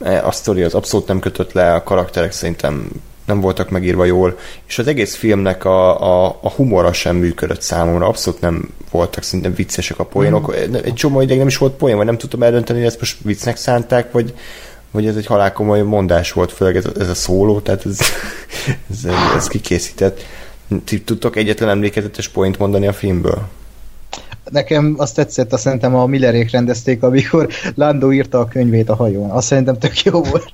e, 0.00 0.26
a 0.26 0.30
sztori 0.30 0.62
az 0.62 0.74
abszolút 0.74 1.06
nem 1.06 1.20
kötött 1.20 1.52
le, 1.52 1.74
a 1.74 1.82
karakterek 1.82 2.32
szerintem 2.32 2.88
nem 3.24 3.40
voltak 3.40 3.70
megírva 3.70 4.04
jól, 4.04 4.38
és 4.66 4.78
az 4.78 4.86
egész 4.86 5.14
filmnek 5.14 5.64
a, 5.64 6.00
a, 6.00 6.38
a 6.42 6.50
humora 6.50 6.92
sem 6.92 7.16
működött 7.16 7.62
számomra, 7.62 8.06
abszolút 8.06 8.40
nem 8.40 8.68
voltak 8.90 9.22
szerintem 9.22 9.54
viccesek 9.54 9.98
a 9.98 10.04
poénok. 10.04 10.56
Mm. 10.56 10.74
Egy 10.74 10.94
csomó 10.94 11.20
ideig 11.20 11.38
nem 11.38 11.48
is 11.48 11.56
volt 11.56 11.74
poén, 11.74 11.96
vagy 11.96 12.06
nem 12.06 12.18
tudtam 12.18 12.42
eldönteni, 12.42 12.78
hogy 12.78 12.88
ezt 12.88 12.98
most 12.98 13.16
viccnek 13.22 13.56
szánták, 13.56 14.12
vagy, 14.12 14.34
vagy 14.90 15.06
ez 15.06 15.16
egy 15.16 15.26
halálkomoly 15.26 15.82
mondás 15.82 16.32
volt, 16.32 16.52
főleg 16.52 16.76
ez, 16.76 16.84
ez 16.98 17.08
a 17.08 17.14
szóló, 17.14 17.60
tehát 17.60 17.86
ez, 17.86 18.00
ez, 18.90 19.04
ez, 19.04 19.34
ez 19.36 19.46
kikészített. 19.48 20.20
Tudtok 21.04 21.36
egyetlen 21.36 21.68
emlékezetes 21.68 22.28
point 22.28 22.58
mondani 22.58 22.86
a 22.86 22.92
filmből? 22.92 23.48
Nekem 24.50 24.94
azt 24.98 25.14
tetszett, 25.14 25.52
azt 25.52 25.62
szerintem 25.62 25.94
a 25.94 26.06
Millerék 26.06 26.50
rendezték, 26.50 27.02
amikor 27.02 27.48
Lando 27.74 28.12
írta 28.12 28.38
a 28.38 28.48
könyvét 28.48 28.88
a 28.88 28.94
hajón. 28.94 29.30
Azt 29.30 29.46
szerintem 29.46 29.78
tök 29.78 30.02
jó 30.02 30.22
volt. 30.22 30.52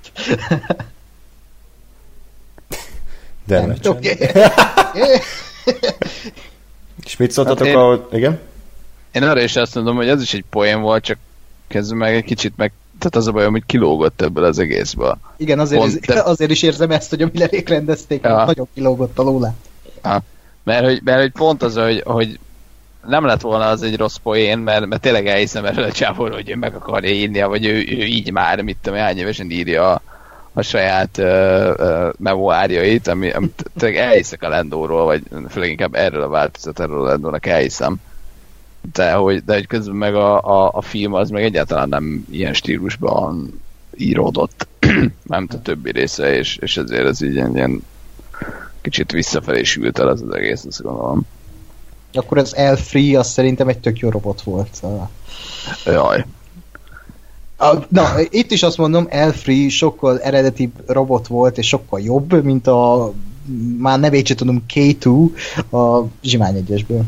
De 3.46 3.60
nem. 3.60 3.76
Okay. 3.84 4.16
És 7.04 7.16
mit 7.16 7.30
szóltatok, 7.30 7.58
hát 7.58 7.68
én, 7.68 7.76
ahol... 7.76 8.08
Igen? 8.12 8.38
Én 9.12 9.22
arra 9.22 9.42
is 9.42 9.56
azt 9.56 9.74
mondom, 9.74 9.96
hogy 9.96 10.08
ez 10.08 10.22
is 10.22 10.34
egy 10.34 10.44
poén 10.50 10.80
volt, 10.80 11.04
csak 11.04 11.18
kezdve 11.66 11.96
meg 11.96 12.14
egy 12.14 12.24
kicsit 12.24 12.56
meg 12.56 12.72
tehát 12.98 13.16
az 13.16 13.26
a 13.26 13.32
bajom, 13.32 13.52
hogy 13.52 13.66
kilógott 13.66 14.22
ebből 14.22 14.44
az 14.44 14.58
egészből. 14.58 15.18
Igen, 15.36 15.58
azért, 15.58 15.80
Pont, 15.80 16.06
de... 16.06 16.22
azért 16.22 16.50
is 16.50 16.62
érzem 16.62 16.90
ezt, 16.90 17.10
hogy 17.10 17.22
a 17.22 17.28
Millerék 17.32 17.68
rendezték, 17.68 18.24
ja. 18.24 18.44
nagyon 18.44 18.68
kilógott 18.74 19.18
a 19.18 19.22
lólát. 19.22 19.54
Ja. 20.04 20.22
Mert, 20.64 20.84
hogy, 20.84 21.00
mert 21.04 21.20
hogy 21.20 21.32
pont 21.32 21.62
az, 21.62 21.76
hogy, 21.76 22.02
hogy 22.04 22.38
nem 23.06 23.24
lett 23.24 23.40
volna 23.40 23.66
az 23.68 23.82
egy 23.82 23.96
rossz 23.96 24.16
poén, 24.16 24.58
mert, 24.58 24.86
mert 24.86 25.00
tényleg 25.02 25.26
elhiszem 25.26 25.64
erről 25.64 25.84
a 25.84 25.92
csából, 25.92 26.30
hogy 26.30 26.50
ő 26.50 26.56
meg 26.56 26.74
akarja 26.74 27.10
írni, 27.10 27.42
vagy 27.42 27.66
ő, 27.66 27.74
ő 27.74 28.04
így 28.04 28.32
már, 28.32 28.62
mit 28.62 28.76
tudom, 28.82 28.98
hány 28.98 29.18
évesen 29.18 29.50
írja 29.50 29.92
a, 29.92 30.02
a 30.52 30.62
saját 30.62 31.18
uh, 31.18 31.74
uh, 31.78 32.12
memoáriait, 32.18 33.08
ami, 33.08 33.30
amit 33.30 33.64
tényleg 33.78 33.98
elhiszek 33.98 34.42
a 34.42 34.48
Lendóról, 34.48 35.04
vagy 35.04 35.22
főleg 35.48 35.70
inkább 35.70 35.94
erről 35.94 36.22
a 36.22 36.28
változat, 36.28 36.80
erről 36.80 37.00
a 37.00 37.08
Lendónak 37.08 37.46
elhiszem. 37.46 37.96
De 38.92 39.12
hogy, 39.12 39.44
de 39.44 39.54
hogy 39.54 39.66
közben 39.66 39.96
meg 39.96 40.14
a, 40.14 40.42
a, 40.42 40.70
a 40.72 40.82
film 40.82 41.14
az 41.14 41.30
meg 41.30 41.42
egyáltalán 41.42 41.88
nem 41.88 42.26
ilyen 42.30 42.54
stílusban 42.54 43.60
íródott, 43.96 44.68
nem 45.22 45.46
a 45.50 45.62
többi 45.62 45.90
része, 45.90 46.36
és, 46.36 46.56
és 46.56 46.76
ezért 46.76 47.06
ez 47.06 47.22
így 47.22 47.34
ilyen 47.34 47.82
kicsit 48.80 49.12
visszafelé 49.12 49.62
sült 49.62 49.98
el 49.98 50.10
ez 50.10 50.20
az 50.20 50.34
egész, 50.34 50.64
azt 50.64 50.82
gondolom. 50.82 51.26
Akkor 52.12 52.38
az 52.38 52.54
L3 52.56 53.18
az 53.18 53.28
szerintem 53.28 53.68
egy 53.68 53.78
tök 53.78 53.98
jó 53.98 54.10
robot 54.10 54.42
volt. 54.42 54.82
Jaj. 55.84 56.24
A, 57.56 57.76
na, 57.88 58.08
itt 58.30 58.50
is 58.50 58.62
azt 58.62 58.76
mondom, 58.76 59.08
L3 59.10 59.70
sokkal 59.70 60.20
eredeti 60.20 60.72
robot 60.86 61.26
volt, 61.26 61.58
és 61.58 61.66
sokkal 61.66 62.00
jobb, 62.00 62.44
mint 62.44 62.66
a 62.66 63.12
már 63.78 64.00
nevét 64.00 64.26
sem 64.26 64.36
tudom, 64.36 64.64
K2 64.74 65.28
a 65.70 66.08
Zsimány 66.22 66.56
egyesből. 66.56 67.02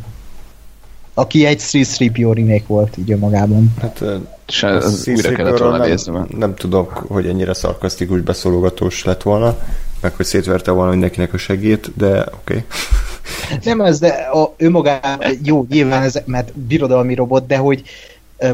Aki 1.14 1.44
egy 1.44 1.60
3-3PO 1.60 2.32
remake 2.34 2.64
volt 2.66 2.96
így 2.96 3.10
önmagában. 3.10 3.74
Hát 3.80 4.02
És 4.46 4.62
ez 4.62 5.08
újra 5.08 5.32
kellett 5.32 5.58
volna 5.58 5.76
nem, 5.76 5.88
nézni. 5.88 6.18
nem 6.38 6.54
tudok, 6.54 7.04
hogy 7.08 7.26
ennyire 7.26 7.54
szarkasztikus 7.54 8.20
beszólogatós 8.20 9.04
lett 9.04 9.22
volna, 9.22 9.56
meg 10.00 10.14
hogy 10.14 10.26
szétverte 10.26 10.70
volna 10.70 10.90
mindenkinek 10.90 11.32
a 11.32 11.38
segít, 11.38 11.96
de 11.96 12.20
oké. 12.20 12.32
Okay. 12.34 12.64
Nem 13.64 13.80
ez, 13.80 13.98
de 13.98 14.08
a, 14.08 14.54
önmagában 14.56 15.18
jó, 15.42 15.66
nyilván 15.68 16.02
ez, 16.02 16.18
mert 16.24 16.58
birodalmi 16.58 17.14
robot, 17.14 17.46
de 17.46 17.56
hogy, 17.56 17.82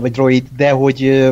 vagy 0.00 0.10
droid, 0.10 0.44
de 0.56 0.70
hogy 0.70 1.28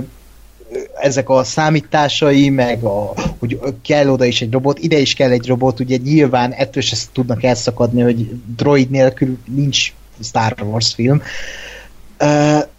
ezek 1.00 1.28
a 1.28 1.44
számításai, 1.44 2.48
meg 2.48 2.82
a, 2.82 3.12
hogy 3.38 3.58
kell 3.82 4.08
oda 4.08 4.24
is 4.24 4.42
egy 4.42 4.52
robot, 4.52 4.78
ide 4.78 4.98
is 4.98 5.14
kell 5.14 5.30
egy 5.30 5.46
robot, 5.46 5.80
ugye 5.80 5.96
nyilván 5.96 6.52
ettől 6.52 6.82
se 6.82 6.96
tudnak 7.12 7.42
elszakadni, 7.42 8.02
hogy 8.02 8.30
droid 8.56 8.90
nélkül 8.90 9.38
nincs 9.54 9.92
Star 10.22 10.54
Wars 10.62 10.94
film. 10.94 11.22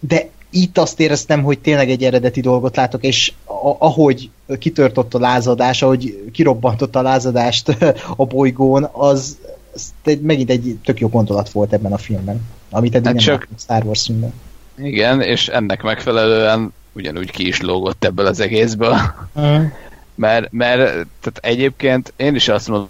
De 0.00 0.28
itt 0.50 0.78
azt 0.78 1.00
éreztem, 1.00 1.42
hogy 1.42 1.58
tényleg 1.58 1.90
egy 1.90 2.04
eredeti 2.04 2.40
dolgot 2.40 2.76
látok, 2.76 3.04
és 3.04 3.32
a, 3.66 3.76
ahogy 3.78 4.30
kitört 4.58 4.98
ott 4.98 5.14
a 5.14 5.18
lázadás, 5.18 5.82
ahogy 5.82 6.30
kirobbantott 6.32 6.96
a 6.96 7.02
lázadást 7.02 7.68
a 8.16 8.24
bolygón, 8.24 8.88
az, 8.92 9.38
az 9.74 9.92
egy, 10.04 10.20
megint 10.20 10.50
egy 10.50 10.78
tök 10.84 11.00
jó 11.00 11.08
gondolat 11.08 11.50
volt 11.50 11.72
ebben 11.72 11.92
a 11.92 11.98
filmben, 11.98 12.40
amit 12.70 12.94
eddig 12.94 13.04
Hát 13.06 13.14
nem 13.14 13.22
csak- 13.22 13.48
Star 13.58 13.84
Wars 13.84 14.04
filmben. 14.04 14.32
Igen, 14.78 15.20
és 15.20 15.48
ennek 15.48 15.82
megfelelően 15.82 16.72
ugyanúgy 16.92 17.30
ki 17.30 17.46
is 17.46 17.60
lógott 17.60 18.04
ebből 18.04 18.26
az 18.26 18.40
egészből. 18.40 18.96
Mert, 20.14 20.52
mert 20.52 20.80
tehát 21.20 21.38
egyébként 21.40 22.12
én 22.16 22.34
is 22.34 22.48
azt 22.48 22.68
mondom, 22.68 22.88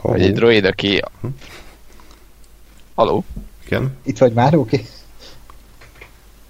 hogy 0.00 0.22
egy 0.22 0.32
droid, 0.32 0.64
aki... 0.64 1.02
Haló? 2.94 3.24
Igen. 3.66 3.96
Itt 4.02 4.18
vagy 4.18 4.32
már, 4.32 4.54
oké? 4.54 4.76
Okay. 4.76 4.88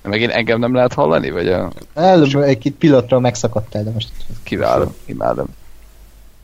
Megint 0.08 0.30
engem 0.30 0.58
nem 0.58 0.74
lehet 0.74 0.92
hallani? 0.92 1.30
Vagy 1.30 1.48
a... 1.48 1.70
Előbb 1.94 2.34
egy 2.34 2.58
kis 2.58 2.72
pillanatra 2.78 3.18
megszakadtál, 3.18 3.84
de 3.84 3.90
most 3.90 4.08
Kiváló, 4.42 4.94
imádom. 5.06 5.46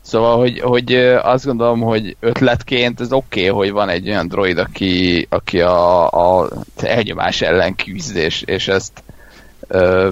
Szóval, 0.01 0.37
hogy, 0.37 0.59
hogy 0.59 0.95
azt 1.21 1.45
gondolom, 1.45 1.81
hogy 1.81 2.15
ötletként 2.19 2.99
ez 2.99 3.11
oké, 3.11 3.49
okay, 3.49 3.59
hogy 3.59 3.71
van 3.71 3.89
egy 3.89 4.09
olyan 4.09 4.27
droid, 4.27 4.57
aki, 4.57 5.27
aki 5.29 5.61
a, 5.61 6.09
a 6.09 6.49
elnyomás 6.77 7.41
ellen 7.41 7.75
küzd, 7.75 8.15
és, 8.15 8.41
és 8.41 8.67
ezt 8.67 9.03
ö, 9.67 10.09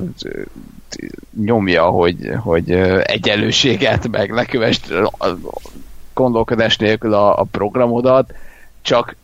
nyomja, 1.43 1.83
hogy, 1.83 2.31
hogy 2.43 2.71
egyenlőséget, 3.03 4.07
meg 4.07 4.31
ne 4.31 4.45
kövest 4.45 4.91
a 4.91 5.37
gondolkodás 6.13 6.77
nélkül 6.77 7.13
a, 7.13 7.39
a 7.39 7.43
programodat, 7.51 8.33
csak 8.81 9.15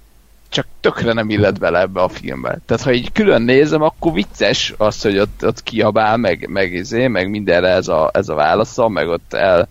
csak 0.56 0.68
tökre 0.80 1.14
nem 1.14 1.30
illet 1.30 1.60
bele 1.60 1.80
ebbe 1.80 2.02
a 2.02 2.08
filmbe. 2.08 2.60
Tehát 2.66 2.84
ha 2.84 2.92
így 2.92 3.12
külön 3.12 3.42
nézem, 3.42 3.82
akkor 3.82 4.14
vicces 4.14 4.74
az, 4.78 5.02
hogy 5.02 5.20
ott, 5.20 5.46
ott 5.46 5.64
kiabál, 5.64 6.18
meg, 6.18 6.48
meg, 6.50 6.74
izé, 6.74 7.08
meg 7.08 7.30
mindenre 7.30 7.68
ez 7.68 7.88
a, 7.88 8.10
ez 8.14 8.30
a 8.30 8.36
válasza, 8.36 8.88
meg 8.88 9.08
ott 9.08 9.34
el, 9.34 9.68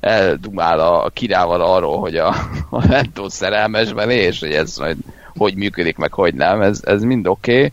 eldumál 0.00 0.80
a, 0.80 1.10
kirával 1.14 1.60
arról, 1.60 1.98
hogy 1.98 2.16
a, 2.16 2.28
a 2.70 2.86
Lentó 2.88 3.28
szerelmes 3.28 3.92
belé, 3.92 4.16
és 4.16 4.40
hogy 4.40 4.52
ez 4.52 4.76
majd 4.76 4.96
hogy 5.36 5.54
működik, 5.54 5.96
meg 5.96 6.12
hogy 6.12 6.34
nem, 6.34 6.60
ez, 6.60 6.80
ez 6.84 7.02
mind 7.02 7.26
oké, 7.26 7.56
okay, 7.56 7.72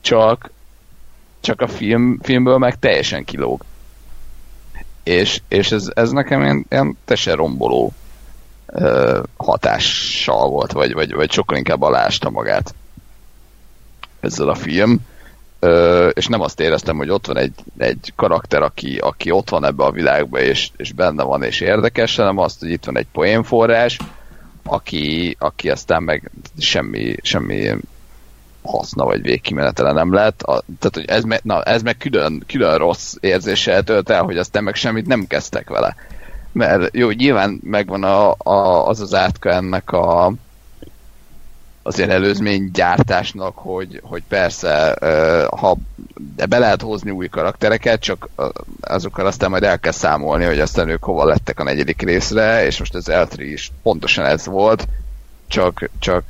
csak 0.00 0.50
csak 1.40 1.60
a 1.60 1.68
film, 1.68 2.18
filmből 2.22 2.58
meg 2.58 2.78
teljesen 2.78 3.24
kilóg. 3.24 3.64
És, 5.02 5.40
és 5.48 5.72
ez, 5.72 5.90
ez 5.94 6.10
nekem 6.10 6.42
ilyen, 6.42 6.66
ilyen 6.70 6.98
teljesen 7.04 7.36
romboló 7.36 7.92
hatással 9.36 10.48
volt, 10.48 10.72
vagy, 10.72 10.92
vagy, 10.92 11.14
vagy 11.14 11.30
sokkal 11.30 11.56
inkább 11.56 11.82
alásta 11.82 12.30
magát 12.30 12.74
ezzel 14.20 14.48
a 14.48 14.54
film. 14.54 15.00
Ö, 15.58 16.08
és 16.08 16.26
nem 16.26 16.40
azt 16.40 16.60
éreztem, 16.60 16.96
hogy 16.96 17.10
ott 17.10 17.26
van 17.26 17.36
egy, 17.36 17.54
egy 17.78 18.12
karakter, 18.16 18.62
aki, 18.62 18.98
aki 18.98 19.30
ott 19.30 19.48
van 19.48 19.64
ebbe 19.64 19.84
a 19.84 19.90
világba, 19.90 20.40
és, 20.40 20.70
és 20.76 20.92
benne 20.92 21.22
van, 21.22 21.42
és 21.42 21.60
érdekes, 21.60 22.16
hanem 22.16 22.38
azt, 22.38 22.60
hogy 22.60 22.70
itt 22.70 22.84
van 22.84 22.98
egy 22.98 23.06
poénforrás, 23.12 23.98
aki, 24.62 25.36
aki 25.38 25.70
aztán 25.70 26.02
meg 26.02 26.30
semmi, 26.58 27.14
semmi 27.22 27.76
haszna 28.62 29.04
vagy 29.04 29.22
végkimenetele 29.22 29.92
nem 29.92 30.12
lett. 30.12 30.42
A, 30.42 30.62
tehát, 30.78 30.94
hogy 30.94 31.04
ez, 31.04 31.24
me, 31.24 31.40
na, 31.42 31.62
ez 31.62 31.82
meg 31.82 31.96
külön, 31.96 32.42
külön 32.46 32.78
rossz 32.78 33.14
érzéssel 33.20 33.82
tölt 33.82 34.10
el, 34.10 34.22
hogy 34.22 34.38
aztán 34.38 34.64
meg 34.64 34.74
semmit 34.74 35.06
nem 35.06 35.26
kezdtek 35.26 35.68
vele. 35.68 35.96
Mert 36.52 36.96
jó, 36.96 37.10
nyilván 37.10 37.60
megvan 37.62 38.04
a, 38.04 38.34
a, 38.38 38.86
az 38.88 39.00
az 39.00 39.14
átka 39.14 39.50
ennek 39.50 39.92
a 39.92 40.32
azért 41.82 42.10
előzmény 42.10 42.70
gyártásnak, 42.72 43.56
hogy, 43.56 44.00
hogy 44.02 44.22
persze, 44.28 44.96
ha 45.56 45.76
de 46.36 46.46
be 46.46 46.58
lehet 46.58 46.82
hozni 46.82 47.10
új 47.10 47.28
karaktereket, 47.28 48.00
csak 48.00 48.28
azokkal 48.80 49.26
aztán 49.26 49.50
majd 49.50 49.62
el 49.62 49.78
kell 49.78 49.92
számolni, 49.92 50.44
hogy 50.44 50.60
aztán 50.60 50.88
ők 50.88 51.04
hova 51.04 51.24
lettek 51.24 51.60
a 51.60 51.64
negyedik 51.64 52.02
részre, 52.02 52.64
és 52.64 52.78
most 52.78 52.94
az 52.94 53.08
L3 53.08 53.36
is 53.38 53.72
pontosan 53.82 54.24
ez 54.24 54.46
volt, 54.46 54.88
csak, 55.52 55.90
csak 55.98 56.24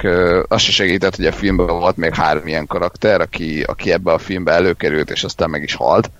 az 0.48 0.60
se 0.60 0.70
segített, 0.70 1.16
hogy 1.16 1.26
a 1.26 1.32
filmben 1.32 1.66
volt 1.66 1.96
még 1.96 2.14
három 2.14 2.46
ilyen 2.46 2.66
karakter, 2.66 3.20
aki, 3.20 3.62
aki 3.62 3.92
ebbe 3.92 4.12
a 4.12 4.18
filmbe 4.18 4.52
előkerült, 4.52 5.10
és 5.10 5.24
aztán 5.24 5.50
meg 5.50 5.62
is 5.62 5.74
halt. 5.74 6.10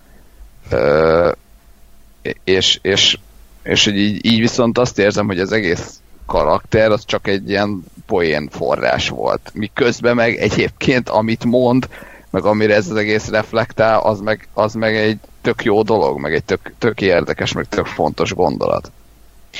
És, 2.44 2.78
és, 2.82 3.18
és 3.62 3.84
hogy 3.84 3.96
így, 3.96 4.26
így 4.26 4.40
viszont 4.40 4.78
azt 4.78 4.98
érzem, 4.98 5.26
hogy 5.26 5.40
az 5.40 5.52
egész 5.52 6.00
karakter 6.26 6.90
az 6.90 7.04
csak 7.04 7.26
egy 7.26 7.48
ilyen 7.48 7.84
poén 8.06 8.48
forrás 8.50 9.08
volt. 9.08 9.50
Miközben 9.54 10.14
meg 10.14 10.36
egyébként, 10.36 11.08
amit 11.08 11.44
mond, 11.44 11.88
meg 12.30 12.44
amire 12.44 12.74
ez 12.74 12.90
az 12.90 12.96
egész 12.96 13.28
reflektál, 13.28 14.00
az 14.00 14.20
meg, 14.20 14.48
az 14.52 14.74
meg 14.74 14.96
egy 14.96 15.18
tök 15.40 15.64
jó 15.64 15.82
dolog, 15.82 16.20
meg 16.20 16.34
egy 16.34 16.44
tök, 16.44 16.72
tök 16.78 17.00
érdekes, 17.00 17.52
meg 17.52 17.66
tök 17.68 17.86
fontos 17.86 18.34
gondolat. 18.34 18.90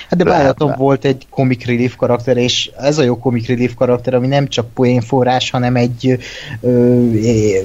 Hát 0.09 0.19
de 0.19 0.25
Bálaton 0.25 0.75
volt 0.77 1.05
egy 1.05 1.27
comic 1.31 1.65
relief 1.65 1.97
karakter, 1.97 2.37
és 2.37 2.71
ez 2.79 2.99
a 2.99 3.03
jó 3.03 3.19
comic 3.19 3.47
relief 3.47 3.75
karakter, 3.75 4.15
ami 4.15 4.27
nem 4.27 4.49
csak 4.49 4.73
poénforrás, 4.75 5.51
hanem 5.51 5.77
egy 5.77 6.19
ö, 6.61 6.69
ö, 6.71 7.59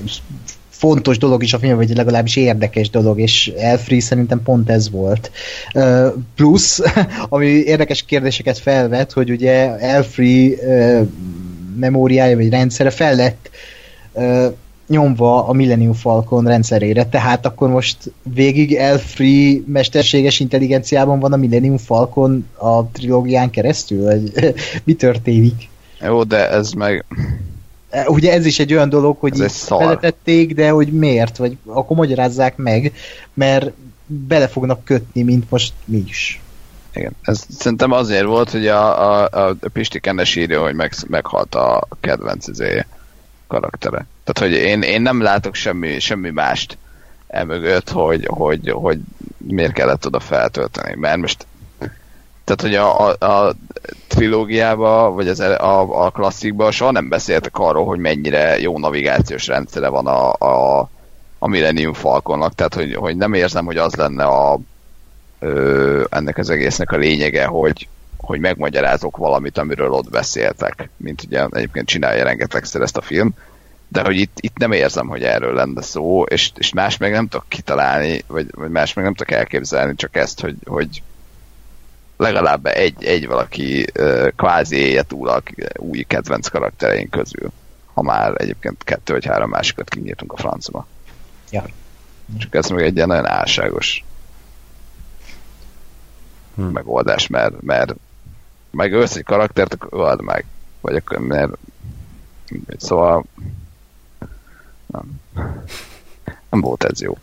fontos 0.78 1.18
dolog 1.18 1.44
is 1.44 1.54
a 1.54 1.60
film, 1.60 1.76
vagy 1.76 1.96
legalábbis 1.96 2.36
érdekes 2.36 2.90
dolog, 2.90 3.20
és 3.20 3.48
Elfree 3.58 4.00
szerintem 4.00 4.44
pont 4.44 4.70
ez 4.70 4.90
volt. 4.90 5.32
Plusz, 6.36 6.82
ami 7.30 7.46
érdekes 7.46 8.04
kérdéseket 8.06 8.58
felvet, 8.58 9.12
hogy 9.12 9.30
ugye 9.30 9.78
Elfree 9.78 10.56
memóriája, 11.80 12.36
vagy 12.36 12.50
rendszere 12.50 12.90
fel 12.90 13.16
lett 13.16 13.50
nyomva 14.88 15.48
a 15.48 15.54
Millennium 15.54 15.94
Falcon 15.94 16.46
rendszerére, 16.46 17.06
tehát 17.06 17.46
akkor 17.46 17.70
most 17.70 17.98
végig 18.34 18.76
Elfree 18.76 19.60
mesterséges 19.66 20.40
intelligenciában 20.40 21.20
van 21.20 21.34
a 21.34 21.38
Millennium 21.38 21.78
Falcon 21.78 22.48
a 22.58 22.86
trilógián 22.86 23.50
keresztül, 23.50 24.14
mi 24.84 24.94
történik? 24.94 25.70
Jó, 26.02 26.24
de 26.24 26.50
ez 26.50 26.72
meg... 26.72 27.06
Ugye 28.08 28.32
ez 28.34 28.46
is 28.46 28.60
egy 28.60 28.74
olyan 28.74 28.90
dolog, 28.90 29.18
hogy 29.20 29.36
így 29.40 29.52
beletették, 29.70 30.54
de 30.54 30.70
hogy 30.70 30.88
miért, 30.88 31.38
vagy 31.38 31.58
akkor 31.66 31.98
magyarázzák 31.98 32.56
meg, 32.56 32.94
mert 33.34 33.72
bele 34.06 34.48
fognak 34.48 34.84
kötni, 34.84 35.22
mint 35.22 35.50
most 35.50 35.74
mi 35.86 36.04
is. 36.08 36.42
Igen. 36.94 37.16
Ez 37.22 37.44
szerintem 37.50 37.92
azért 37.92 38.26
volt, 38.26 38.52
hogy 38.52 38.68
a, 38.68 39.22
a, 39.24 39.30
a 39.34 39.56
Pisti 39.74 40.00
Kennes 40.00 40.36
írja, 40.36 40.62
hogy 40.62 40.76
meg, 40.76 40.94
meghalt 41.08 41.56
a 41.56 41.88
kedvenc 42.00 42.48
izéje, 42.48 42.88
karaktere. 43.48 44.06
Tehát, 44.24 44.52
hogy 44.52 44.62
én, 44.62 44.82
én 44.82 45.02
nem 45.02 45.22
látok 45.22 45.56
semmi, 45.56 46.00
semmi 46.00 46.30
mást 46.30 46.78
emögött, 47.28 47.90
hogy, 47.90 48.26
hogy, 48.26 48.70
hogy 48.70 49.00
miért 49.38 49.74
kellett 49.74 50.06
oda 50.06 50.20
feltölteni. 50.20 50.96
Mert 50.96 51.18
most 51.18 51.46
tehát, 52.48 52.62
hogy 52.62 52.76
a, 52.76 53.08
a, 53.08 53.26
a 53.26 53.54
trilógiába, 54.08 55.12
vagy 55.12 55.28
az, 55.28 55.40
a, 55.40 56.06
a 56.06 56.10
klasszikban 56.10 56.72
soha 56.72 56.92
nem 56.92 57.10
beszéltek 57.10 57.58
arról, 57.58 57.86
hogy 57.86 58.00
mennyire 58.00 58.60
jó 58.60 58.80
navigációs 58.80 59.48
rendszere 59.48 59.88
van 59.88 60.08
a, 60.08 60.34
a, 60.34 60.90
a 61.40 61.48
Millennium 61.48 61.94
Falconnak, 61.94 62.56
tehát 62.56 62.74
hogy, 62.74 62.96
hogy 62.96 63.18
nem 63.18 63.34
érzem, 63.34 63.66
hogy 63.66 63.78
az 63.78 63.96
lenne 63.96 64.24
a, 64.24 64.60
ö, 65.40 66.04
ennek 66.10 66.38
az 66.38 66.50
egésznek 66.50 66.92
a 66.92 66.98
lényege, 66.98 67.46
hogy, 67.46 67.88
hogy 68.18 68.40
megmagyarázok 68.40 69.18
valamit, 69.18 69.58
amiről 69.58 69.92
ott 69.92 70.10
beszéltek, 70.10 70.90
mint 70.98 71.24
ugye 71.24 71.46
egyébként 71.52 71.88
csinálja 71.88 72.24
rengetegszer 72.24 72.82
ezt 72.82 72.98
a 72.98 73.02
film, 73.02 73.34
de 73.88 74.02
hogy 74.02 74.18
itt, 74.18 74.38
itt 74.40 74.58
nem 74.58 74.72
érzem, 74.72 75.08
hogy 75.08 75.24
erről 75.24 75.54
lenne 75.54 75.82
szó, 75.82 76.24
és, 76.24 76.52
és 76.58 76.74
más 76.74 76.98
meg 76.98 77.12
nem 77.12 77.28
tudok 77.28 77.46
kitalálni, 77.48 78.24
vagy, 78.28 78.48
vagy 78.52 78.70
más 78.70 78.94
meg 78.94 79.04
nem 79.04 79.14
tudok 79.14 79.34
elképzelni, 79.34 79.96
csak 79.96 80.16
ezt, 80.16 80.40
hogy, 80.40 80.56
hogy 80.66 81.02
legalább 82.18 82.66
egy, 82.66 83.04
egy 83.04 83.28
valaki 83.28 83.88
uh, 84.00 84.28
kvázi 84.36 84.76
élje 84.76 85.04
túl 85.04 85.28
a 85.28 85.42
új 85.76 86.02
kedvenc 86.02 86.48
karaktereink 86.48 87.10
közül. 87.10 87.52
Ha 87.94 88.02
már 88.02 88.34
egyébként 88.38 88.84
kettő 88.84 89.14
vagy 89.14 89.26
három 89.26 89.50
másikat 89.50 89.90
kinyírtunk 89.90 90.34
a 90.34 90.38
francba. 90.38 90.88
Ja. 91.52 91.66
Csak 92.38 92.56
ez 92.56 92.70
meg 92.70 92.84
egy 92.84 92.96
ilyen 92.96 93.08
nagyon 93.08 93.28
álságos 93.28 94.04
hm. 96.56 96.62
megoldás, 96.64 97.28
mert, 97.28 97.62
mert 97.62 97.96
meg 98.72 98.94
össze 98.94 99.18
egy 99.18 99.24
karaktert, 99.24 99.74
akkor 99.74 100.00
öld 100.00 100.22
meg. 100.22 100.46
Vagy 100.82 100.96
akkor, 100.96 101.18
mert 101.18 101.52
szóval 102.78 103.24
nem, 104.86 105.22
nem 106.50 106.62
volt 106.62 106.84
ez 106.84 107.02
jó. 107.02 107.18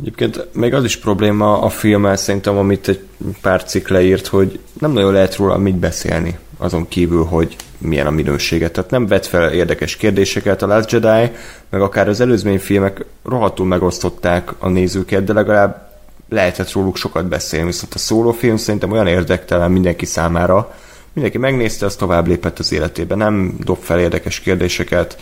Egyébként 0.00 0.48
még 0.52 0.74
az 0.74 0.84
is 0.84 0.96
probléma 0.96 1.60
a 1.60 1.68
filmmel 1.68 2.16
szerintem, 2.16 2.56
amit 2.56 2.88
egy 2.88 3.00
pár 3.40 3.64
cikk 3.64 3.88
leírt, 3.88 4.26
hogy 4.26 4.58
nem 4.80 4.92
nagyon 4.92 5.12
lehet 5.12 5.36
róla 5.36 5.58
mit 5.58 5.76
beszélni, 5.76 6.38
azon 6.58 6.88
kívül, 6.88 7.24
hogy 7.24 7.56
milyen 7.78 8.06
a 8.06 8.10
minősége. 8.10 8.70
Tehát 8.70 8.90
nem 8.90 9.06
vet 9.06 9.26
fel 9.26 9.52
érdekes 9.52 9.96
kérdéseket 9.96 10.62
a 10.62 10.66
Last 10.66 10.92
Jedi, 10.92 11.30
meg 11.70 11.80
akár 11.80 12.08
az 12.08 12.20
előzmény 12.20 12.58
filmek 12.58 13.04
rohadtul 13.24 13.66
megosztották 13.66 14.52
a 14.58 14.68
nézőket, 14.68 15.24
de 15.24 15.32
legalább 15.32 15.88
lehetett 16.28 16.72
róluk 16.72 16.96
sokat 16.96 17.26
beszélni, 17.26 17.66
viszont 17.66 17.94
a 17.94 17.98
szólófilm 17.98 18.56
szerintem 18.56 18.92
olyan 18.92 19.06
érdektelen 19.06 19.70
mindenki 19.70 20.04
számára, 20.04 20.74
mindenki 21.12 21.38
megnézte, 21.38 21.86
az 21.86 21.96
tovább 21.96 22.26
lépett 22.26 22.58
az 22.58 22.72
életébe, 22.72 23.14
nem 23.14 23.56
dob 23.64 23.78
fel 23.80 24.00
érdekes 24.00 24.40
kérdéseket, 24.40 25.18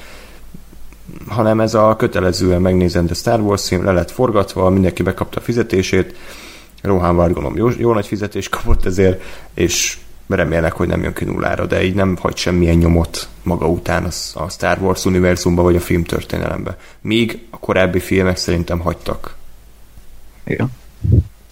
hanem 1.28 1.60
ez 1.60 1.74
a 1.74 1.96
kötelezően 1.96 2.60
megnézendő 2.60 3.14
Star 3.14 3.40
Wars 3.40 3.68
film 3.68 3.84
le 3.84 3.92
lett 3.92 4.10
forgatva, 4.10 4.70
mindenki 4.70 5.02
bekapta 5.02 5.40
a 5.40 5.42
fizetését, 5.42 6.16
Rohan 6.82 7.16
Vargonom 7.16 7.56
jó, 7.56 7.68
jó 7.78 7.92
nagy 7.92 8.06
fizetést 8.06 8.50
kapott 8.50 8.84
ezért, 8.84 9.22
és 9.54 9.98
remélnek, 10.28 10.72
hogy 10.72 10.88
nem 10.88 11.02
jön 11.02 11.12
ki 11.12 11.24
nullára, 11.24 11.66
de 11.66 11.84
így 11.84 11.94
nem 11.94 12.16
hagy 12.20 12.36
semmilyen 12.36 12.76
nyomot 12.76 13.28
maga 13.42 13.68
után 13.68 14.04
az, 14.04 14.32
a 14.34 14.48
Star 14.48 14.78
Wars 14.80 15.04
univerzumba 15.04 15.62
vagy 15.62 15.76
a 15.76 15.80
filmtörténelembe. 15.80 16.76
Míg 17.00 17.46
a 17.50 17.58
korábbi 17.58 17.98
filmek 17.98 18.36
szerintem 18.36 18.78
hagytak. 18.78 19.36
Igen. 20.44 20.70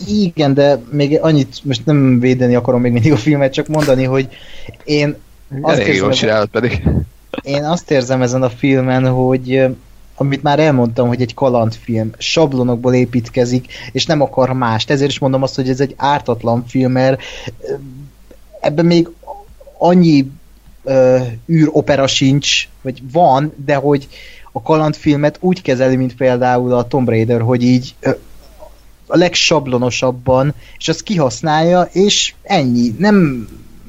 Igen, 0.07 0.55
de 0.55 0.83
még 0.91 1.19
annyit, 1.23 1.65
most 1.65 1.87
nem 1.87 2.21
védeni 2.21 2.55
akarom 2.55 2.81
még 2.81 2.93
mindig 2.93 3.13
a 3.13 3.17
filmet, 3.17 3.53
csak 3.53 3.67
mondani, 3.67 4.05
hogy 4.05 4.29
én 4.85 5.17
azt 5.61 5.79
Elég 5.79 5.95
jól 5.95 6.47
pedig. 6.51 6.83
Én 7.43 7.65
azt 7.65 7.91
érzem 7.91 8.23
ezen 8.23 8.43
a 8.43 8.51
filmen, 8.51 9.09
hogy 9.09 9.65
amit 10.17 10.43
már 10.43 10.59
elmondtam, 10.59 11.09
hogy 11.09 11.23
egy 11.23 11.35
kalandfilm 11.35 12.11
sablonokból 12.19 12.95
építkezik, 12.95 13.73
és 13.93 14.07
nem 14.07 14.21
akar 14.21 14.53
mást. 14.53 14.91
Ezért 14.91 15.11
is 15.11 15.19
mondom 15.19 15.43
azt, 15.43 15.55
hogy 15.55 15.69
ez 15.69 15.81
egy 15.81 15.95
ártatlan 15.97 16.65
film, 16.67 16.93
mert 16.93 17.23
ebben 18.61 18.87
még 18.87 19.09
annyi 19.79 20.31
uh, 20.83 21.21
űropera 21.49 22.07
sincs, 22.07 22.69
vagy 22.83 23.03
van, 23.13 23.53
de 23.65 23.75
hogy 23.75 24.09
a 24.53 24.63
kalandfilmet 24.63 25.37
úgy 25.41 25.63
kezeli, 25.63 25.97
mint 25.97 26.15
például 26.15 26.73
a 26.73 26.87
Tomb 26.87 27.09
Raider, 27.09 27.41
hogy 27.41 27.63
így 27.63 27.95
uh, 28.03 28.17
a 29.07 29.17
legsablonosabban, 29.17 30.55
és 30.79 30.89
azt 30.89 31.03
kihasználja, 31.03 31.89
és 31.93 32.35
ennyi. 32.43 32.95
Nem 32.99 33.49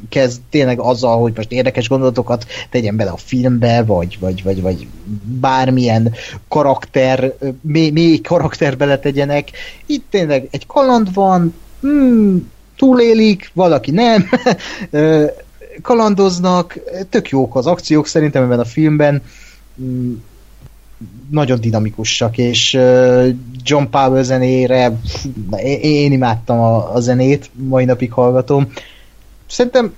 kezd 0.09 0.41
tényleg 0.49 0.79
azzal, 0.79 1.21
hogy 1.21 1.33
most 1.35 1.51
érdekes 1.51 1.89
gondolatokat 1.89 2.45
tegyen 2.69 2.95
bele 2.95 3.11
a 3.11 3.17
filmbe, 3.17 3.83
vagy, 3.83 4.17
vagy, 4.19 4.43
vagy, 4.43 4.61
vagy 4.61 4.87
bármilyen 5.23 6.13
karakter, 6.47 7.33
mély, 7.61 7.89
mély 7.89 8.21
karakter 8.21 8.77
beletegyenek. 8.77 9.51
Itt 9.85 10.05
tényleg 10.09 10.47
egy 10.51 10.65
kaland 10.65 11.13
van, 11.13 11.53
hmm, 11.81 12.51
túlélik, 12.75 13.51
valaki 13.53 13.91
nem, 13.91 14.29
kalandoznak, 15.81 16.79
tök 17.09 17.29
jók 17.29 17.55
az 17.55 17.67
akciók 17.67 18.07
szerintem 18.07 18.43
ebben 18.43 18.59
a 18.59 18.65
filmben, 18.65 19.21
hmm, 19.75 20.23
nagyon 21.29 21.59
dinamikusak, 21.59 22.37
és 22.37 22.73
John 23.63 23.83
Powell 23.89 24.23
zenére 24.23 24.97
én 25.81 26.11
imádtam 26.11 26.59
a, 26.59 26.93
a 26.93 26.99
zenét, 26.99 27.49
mai 27.53 27.85
napig 27.85 28.11
hallgatom. 28.11 28.71
Szerintem 29.47 29.95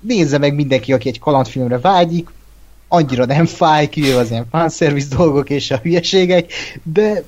nézze 0.00 0.38
meg 0.38 0.54
mindenki, 0.54 0.92
aki 0.92 1.08
egy 1.08 1.18
kalandfilmre 1.18 1.78
vágyik, 1.78 2.28
annyira 2.88 3.24
nem 3.24 3.46
fáj, 3.46 3.88
kivéve 3.88 4.18
az 4.18 4.30
ilyen 4.30 4.46
fanservice 4.50 5.16
dolgok 5.16 5.50
és 5.50 5.70
a 5.70 5.80
hülyeségek, 5.82 6.52
de 6.82 7.22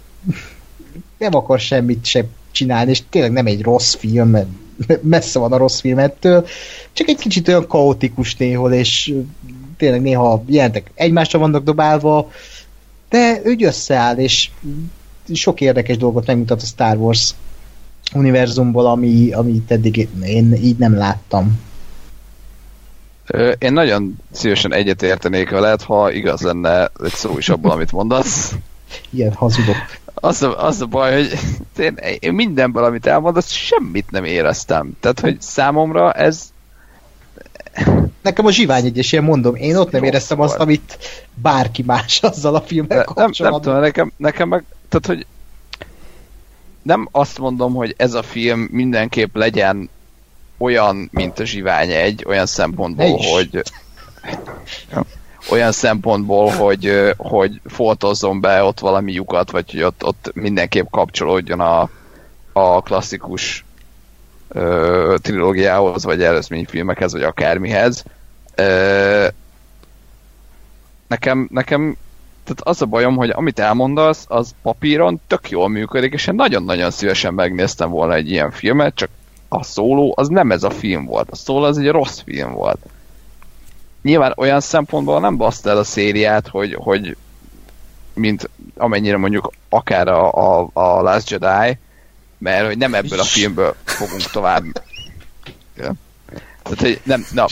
nem 1.19 1.35
akar 1.35 1.61
semmit 1.61 2.05
se 2.05 2.24
csinálni, 2.51 2.91
és 2.91 3.03
tényleg 3.11 3.33
nem 3.33 3.47
egy 3.47 3.62
rossz 3.62 3.95
film, 3.95 4.37
messze 5.01 5.39
van 5.39 5.53
a 5.53 5.57
rossz 5.57 5.81
film 5.81 5.99
ettől, 5.99 6.47
csak 6.93 7.09
egy 7.09 7.19
kicsit 7.19 7.49
olyan 7.49 7.66
kaotikus 7.66 8.37
néhol, 8.37 8.73
és 8.73 9.15
tényleg 9.77 10.01
néha 10.01 10.43
jelentek 10.47 10.91
egymásra 10.95 11.39
vannak 11.39 11.65
dobálva, 11.65 12.31
de 13.09 13.41
úgy 13.45 13.65
összeáll, 13.65 14.16
és 14.16 14.51
sok 15.35 15.61
érdekes 15.61 15.97
dolgot 15.97 16.27
megmutat 16.27 16.62
a 16.62 16.66
Star 16.66 16.97
Wars 16.97 17.35
univerzumból, 18.15 18.87
ami, 18.87 19.33
amit 19.33 19.70
eddig 19.70 20.09
én 20.23 20.55
így 20.55 20.77
nem 20.77 20.97
láttam. 20.97 21.61
Én 23.59 23.73
nagyon 23.73 24.16
szívesen 24.31 24.73
egyetértenék 24.73 25.51
veled, 25.51 25.83
ha 25.83 26.11
igaz 26.12 26.41
lenne 26.41 26.91
egy 27.05 27.12
szó 27.12 27.39
is 27.39 27.49
abból, 27.49 27.70
amit 27.70 27.93
mondasz. 27.93 28.55
Ilyen 29.11 29.33
hazudok. 29.33 29.77
Az 30.15 30.43
a, 30.43 30.65
az 30.65 30.81
a 30.81 30.87
baj, 30.87 31.15
hogy 31.15 31.39
én, 31.77 31.99
én 32.19 32.33
mindenből, 32.33 32.85
amit 32.85 33.07
elmondasz, 33.07 33.51
semmit 33.51 34.11
nem 34.11 34.24
éreztem. 34.24 34.97
Tehát, 35.01 35.20
hogy 35.20 35.41
számomra 35.41 36.12
ez 36.12 36.55
Nekem 38.23 38.47
a 38.47 38.51
zsivány 38.51 38.85
egyes 38.85 39.12
ilyen 39.12 39.24
mondom, 39.24 39.55
én 39.55 39.77
ott 39.77 39.91
nem 39.91 40.03
Jó, 40.03 40.09
éreztem 40.09 40.41
azt, 40.41 40.59
amit 40.59 40.99
bárki 41.35 41.83
más 41.83 42.20
azzal 42.23 42.55
a 42.55 42.61
filmmel 42.61 43.05
kapcsolatban. 43.05 43.39
Nem, 43.41 43.51
nem 43.51 43.61
tudom, 43.61 43.81
nekem, 43.81 44.12
nekem 44.16 44.49
meg, 44.49 44.65
tehát, 44.89 45.07
hogy 45.07 45.27
nem 46.87 47.09
azt 47.13 47.39
mondom, 47.39 47.75
hogy 47.75 47.95
ez 47.97 48.15
a 48.15 48.23
film 48.23 48.69
mindenképp 48.71 49.37
legyen 49.37 49.91
olyan, 50.59 51.09
mint 51.13 51.39
a 51.39 51.45
Zsivány 51.45 51.91
egy, 51.91 52.25
olyan 52.27 52.47
szempontból, 52.47 53.19
hogy 53.33 53.63
olyan 55.51 55.73
szempontból, 55.73 56.51
hogy, 56.51 57.13
hogy 57.17 57.61
foltozzon 57.65 58.41
be 58.41 58.63
ott 58.63 58.81
valami 58.81 59.13
lyukat, 59.13 59.51
vagy 59.51 59.71
hogy 59.71 59.83
ott, 59.83 60.05
ott 60.05 60.31
mindenképp 60.35 60.87
kapcsolódjon 60.91 61.61
a, 61.61 61.91
a 62.53 62.83
klasszikus 62.83 63.65
ö, 64.49 65.15
trilógiához, 65.23 66.05
vagy 66.05 66.23
előzményfilmekhez, 66.23 67.13
vagy 67.13 67.23
akármihez. 67.23 68.05
Ö, 68.55 69.27
nekem, 71.07 71.49
nekem 71.53 71.97
tehát 72.47 72.77
az 72.77 72.82
a 72.82 72.86
bajom, 72.86 73.16
hogy 73.16 73.31
amit 73.31 73.59
elmondasz, 73.59 74.24
az 74.28 74.55
papíron 74.62 75.20
tök 75.27 75.51
jól 75.51 75.68
működik, 75.68 76.12
és 76.12 76.27
én 76.27 76.35
nagyon-nagyon 76.35 76.90
szívesen 76.90 77.35
megnéztem 77.35 77.90
volna 77.90 78.14
egy 78.14 78.31
ilyen 78.31 78.51
filmet, 78.51 78.94
csak 78.94 79.09
a 79.48 79.62
szóló 79.62 80.14
az 80.16 80.28
nem 80.28 80.51
ez 80.51 80.62
a 80.62 80.70
film 80.70 81.05
volt. 81.05 81.31
A 81.31 81.36
szóló 81.36 81.64
az 81.64 81.78
egy 81.78 81.89
rossz 81.89 82.20
film 82.24 82.52
volt. 82.52 82.78
Nyilván 84.02 84.32
olyan 84.36 84.60
szempontból 84.60 85.20
nem 85.20 85.36
baszta 85.36 85.70
el 85.70 85.77
a 85.77 85.85
szériát, 85.85 86.48
hogy, 86.48 86.74
hogy 86.74 87.16
mint 88.14 88.51
amennyire 88.77 89.16
mondjuk 89.16 89.52
akár 89.68 90.09
a, 90.09 90.32
a, 90.32 90.68
a 90.73 91.02
Last 91.02 91.31
Jedi, 91.31 91.78
mert 92.39 92.66
hogy 92.66 92.78
nem 92.78 92.94
ebből 92.94 93.20
a 93.20 93.24
filmből 93.24 93.74
fogunk 93.85 94.23
tovább. 94.23 94.64
Ja. 95.78 95.93
Tehát, 96.62 96.81
hogy 96.81 97.01
nem, 97.05 97.27
na. 97.32 97.47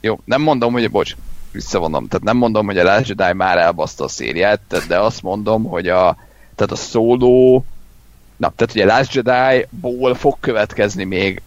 Jó, 0.00 0.20
nem 0.24 0.42
mondom, 0.42 0.72
hogy 0.72 0.90
bocs, 0.90 1.16
visszavonom. 1.54 2.08
Tehát 2.08 2.24
nem 2.24 2.36
mondom, 2.36 2.66
hogy 2.66 2.78
a 2.78 2.82
Last 2.82 3.08
Jedi 3.08 3.32
már 3.32 3.58
elbaszta 3.58 4.04
a 4.04 4.08
szériát, 4.08 4.84
de 4.88 4.98
azt 4.98 5.22
mondom, 5.22 5.64
hogy 5.64 5.88
a, 5.88 6.16
tehát 6.54 6.72
a 6.72 6.76
szóló 6.76 7.64
na, 8.36 8.52
tehát 8.56 8.74
ugye 8.74 8.84
Last 8.84 9.14
Jedi-ból 9.14 10.14
fog 10.14 10.36
következni 10.40 11.04
még 11.04 11.42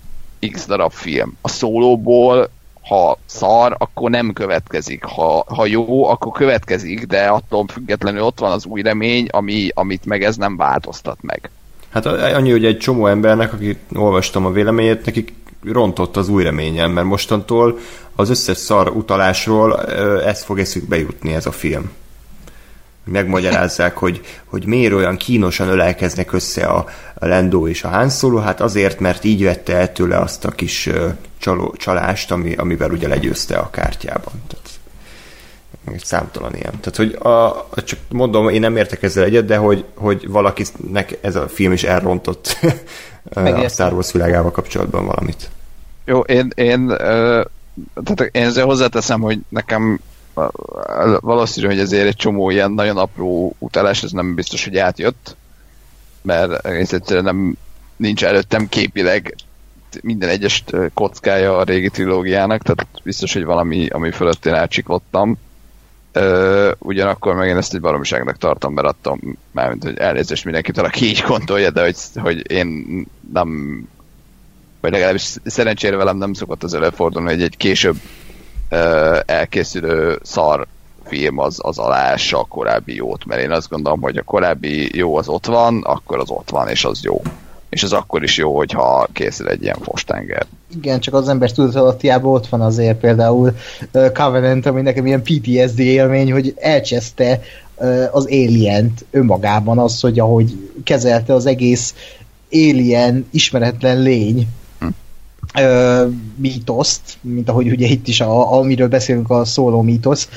x 0.51 0.65
darab 0.65 0.91
film. 0.91 1.37
A 1.41 1.49
szólóból 1.49 2.49
ha 2.87 3.17
szar, 3.25 3.75
akkor 3.77 4.09
nem 4.09 4.33
következik. 4.33 5.03
Ha, 5.03 5.45
ha 5.47 5.65
jó, 5.65 6.05
akkor 6.05 6.31
következik, 6.31 7.05
de 7.05 7.25
attól 7.25 7.65
függetlenül 7.67 8.21
ott 8.21 8.39
van 8.39 8.51
az 8.51 8.65
új 8.65 8.81
remény, 8.81 9.27
ami, 9.31 9.69
amit 9.73 10.05
meg 10.05 10.23
ez 10.23 10.35
nem 10.35 10.57
változtat 10.57 11.17
meg. 11.21 11.51
Hát 11.89 12.05
annyi, 12.05 12.51
hogy 12.51 12.65
egy 12.65 12.77
csomó 12.77 13.07
embernek, 13.07 13.53
akit 13.53 13.79
olvastam 13.95 14.45
a 14.45 14.51
véleményét, 14.51 15.05
nekik 15.05 15.33
rontott 15.63 16.17
az 16.17 16.29
új 16.29 16.43
reményem, 16.43 16.91
mert 16.91 17.07
mostantól 17.07 17.77
az 18.15 18.29
összes 18.29 18.57
szar 18.57 18.89
utalásról 18.89 19.85
ez 20.21 20.43
fog 20.43 20.59
eszükbe 20.59 20.97
jutni 20.97 21.33
ez 21.33 21.45
a 21.45 21.51
film. 21.51 21.91
Megmagyarázzák, 23.03 23.97
hogy, 23.97 24.21
hogy 24.45 24.65
miért 24.65 24.93
olyan 24.93 25.17
kínosan 25.17 25.67
ölelkeznek 25.67 26.33
össze 26.33 26.65
a, 26.65 26.85
a 27.13 27.25
Lendo 27.25 27.67
és 27.67 27.83
a 27.83 27.87
Han 27.87 28.09
Solo, 28.09 28.37
hát 28.37 28.61
azért, 28.61 28.99
mert 28.99 29.23
így 29.23 29.43
vette 29.43 29.75
el 29.75 29.91
tőle 29.91 30.17
azt 30.17 30.45
a 30.45 30.51
kis 30.51 30.89
csaló, 31.37 31.75
csalást, 31.77 32.31
ami, 32.31 32.55
amivel 32.55 32.91
ugye 32.91 33.07
legyőzte 33.07 33.57
a 33.57 33.69
kártyában. 33.69 34.33
Tehát 34.47 34.66
egy 35.93 36.05
számtalan 36.05 36.55
ilyen. 36.55 36.79
Tehát, 36.79 36.95
hogy 36.95 37.13
a, 37.13 37.67
csak 37.83 37.99
mondom, 38.09 38.49
én 38.49 38.59
nem 38.59 38.77
értek 38.77 39.03
ezzel 39.03 39.23
egyet, 39.23 39.45
de 39.45 39.57
hogy, 39.57 39.85
hogy 39.95 40.27
valakinek 40.27 41.17
ez 41.21 41.35
a 41.35 41.47
film 41.47 41.71
is 41.71 41.83
elrontott 41.83 42.57
a 43.33 43.67
Star 43.67 43.93
Wars 43.93 44.11
világával 44.11 44.51
kapcsolatban 44.51 45.05
valamit. 45.05 45.49
Jó, 46.05 46.19
én, 46.19 46.51
én, 46.55 46.87
tehát 48.03 48.29
én 48.31 48.43
ezzel 48.43 48.65
hozzáteszem, 48.65 49.21
hogy 49.21 49.39
nekem 49.49 49.99
valószínű, 51.19 51.67
hogy 51.67 51.79
ezért 51.79 52.07
egy 52.07 52.15
csomó 52.15 52.49
ilyen 52.49 52.71
nagyon 52.71 52.97
apró 52.97 53.55
utalás, 53.59 54.03
ez 54.03 54.11
nem 54.11 54.35
biztos, 54.35 54.63
hogy 54.63 54.77
átjött, 54.77 55.35
mert 56.21 56.65
egész 56.65 56.93
egyszerűen 56.93 57.25
nem, 57.25 57.57
nincs 57.95 58.23
előttem 58.23 58.69
képileg 58.69 59.35
minden 60.01 60.29
egyes 60.29 60.63
kockája 60.93 61.57
a 61.57 61.63
régi 61.63 61.89
trilógiának, 61.89 62.61
tehát 62.61 62.87
biztos, 63.03 63.33
hogy 63.33 63.45
valami, 63.45 63.87
ami 63.87 64.11
fölött 64.11 64.45
én 64.45 64.53
elcsiklottam. 64.53 65.37
Ugyanakkor 66.77 67.35
meg 67.35 67.47
én 67.47 67.57
ezt 67.57 67.73
egy 67.73 67.81
baromiságnak 67.81 68.37
tartom, 68.37 68.73
mert 68.73 68.87
adtam 68.87 69.37
mármint, 69.51 69.83
hogy 69.83 69.97
elnézést 69.97 70.45
mindenkitől, 70.45 70.85
aki 70.85 71.05
így 71.05 71.23
gondolja, 71.27 71.69
de 71.69 71.81
hogy, 71.81 71.95
hogy 72.15 72.51
én 72.51 72.85
nem 73.33 73.81
vagy 74.81 74.91
legalábbis 74.91 75.35
szerencsére 75.45 75.95
velem 75.95 76.17
nem 76.17 76.33
szokott 76.33 76.63
az 76.63 76.73
előfordulni, 76.73 77.29
hogy 77.29 77.41
egy 77.41 77.57
később 77.57 77.95
ö, 78.69 79.19
elkészülő 79.25 80.19
szar 80.23 80.67
film 81.05 81.37
az, 81.37 81.59
az 81.61 81.77
aláássa 81.77 82.39
a 82.39 82.45
korábbi 82.45 82.95
jót, 82.95 83.25
mert 83.25 83.41
én 83.41 83.51
azt 83.51 83.69
gondolom, 83.69 84.01
hogy 84.01 84.17
a 84.17 84.23
korábbi 84.23 84.97
jó 84.97 85.17
az 85.17 85.27
ott 85.27 85.45
van, 85.45 85.81
akkor 85.83 86.19
az 86.19 86.29
ott 86.29 86.49
van, 86.49 86.67
és 86.67 86.85
az 86.85 87.03
jó 87.03 87.21
és 87.69 87.83
az 87.83 87.93
akkor 87.93 88.23
is 88.23 88.37
jó, 88.37 88.55
hogyha 88.55 89.07
készül 89.13 89.47
egy 89.47 89.63
ilyen 89.63 89.77
fostenger. 89.81 90.45
Igen, 90.75 90.99
csak 90.99 91.13
az 91.13 91.29
ember 91.29 91.51
tudatalattiában 91.51 92.33
ott 92.33 92.47
van 92.47 92.61
azért 92.61 92.99
például 92.99 93.55
uh, 93.93 94.11
Covenant, 94.11 94.65
ami 94.65 94.81
nekem 94.81 95.05
ilyen 95.05 95.23
PTSD 95.23 95.79
élmény, 95.79 96.31
hogy 96.31 96.53
elcseszte 96.57 97.41
uh, 97.75 98.07
az 98.11 98.25
alien 98.25 98.93
önmagában 99.11 99.79
az, 99.79 99.99
hogy 99.99 100.19
ahogy 100.19 100.69
kezelte 100.83 101.33
az 101.33 101.45
egész 101.45 101.93
Alien 102.51 103.27
ismeretlen 103.31 104.01
lény 104.01 104.47
hm. 104.79 104.87
uh, 105.59 106.11
mítoszt, 106.35 107.17
mint 107.21 107.49
ahogy 107.49 107.67
ugye 107.71 107.87
itt 107.87 108.07
is, 108.07 108.21
a, 108.21 108.53
amiről 108.53 108.87
beszélünk 108.87 109.29
a 109.29 109.45
szóló 109.45 109.81
mítosz, 109.81 110.29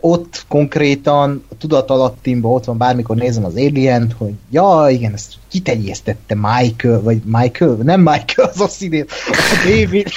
ott 0.00 0.44
konkrétan 0.48 1.44
a 1.48 1.56
tudatalattimban 1.56 2.52
ott 2.52 2.64
van, 2.64 2.78
bármikor 2.78 3.16
nézem 3.16 3.44
az 3.44 3.54
alien 3.54 4.12
hogy 4.18 4.32
ja, 4.50 4.86
igen, 4.90 5.12
ezt 5.12 5.34
kitenyésztette 5.48 6.34
Michael, 6.34 7.02
vagy 7.02 7.22
Michael, 7.24 7.76
nem 7.82 8.00
Michael, 8.00 8.50
az 8.54 8.60
a 8.60 8.68
színét, 8.68 9.10
a 9.30 9.68
David. 9.68 10.08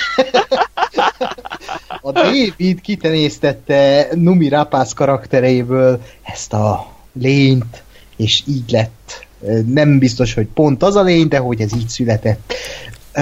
a 2.01 2.11
David 2.11 2.81
kitenyésztette 2.81 4.07
Numi 4.13 4.49
Rapász 4.49 4.93
karakteréből 4.93 6.01
ezt 6.23 6.53
a 6.53 6.87
lényt, 7.19 7.83
és 8.15 8.43
így 8.47 8.71
lett. 8.71 9.25
Nem 9.65 9.99
biztos, 9.99 10.33
hogy 10.33 10.47
pont 10.53 10.83
az 10.83 10.95
a 10.95 11.03
lény, 11.03 11.27
de 11.27 11.37
hogy 11.37 11.61
ez 11.61 11.75
így 11.75 11.89
született. 11.89 12.53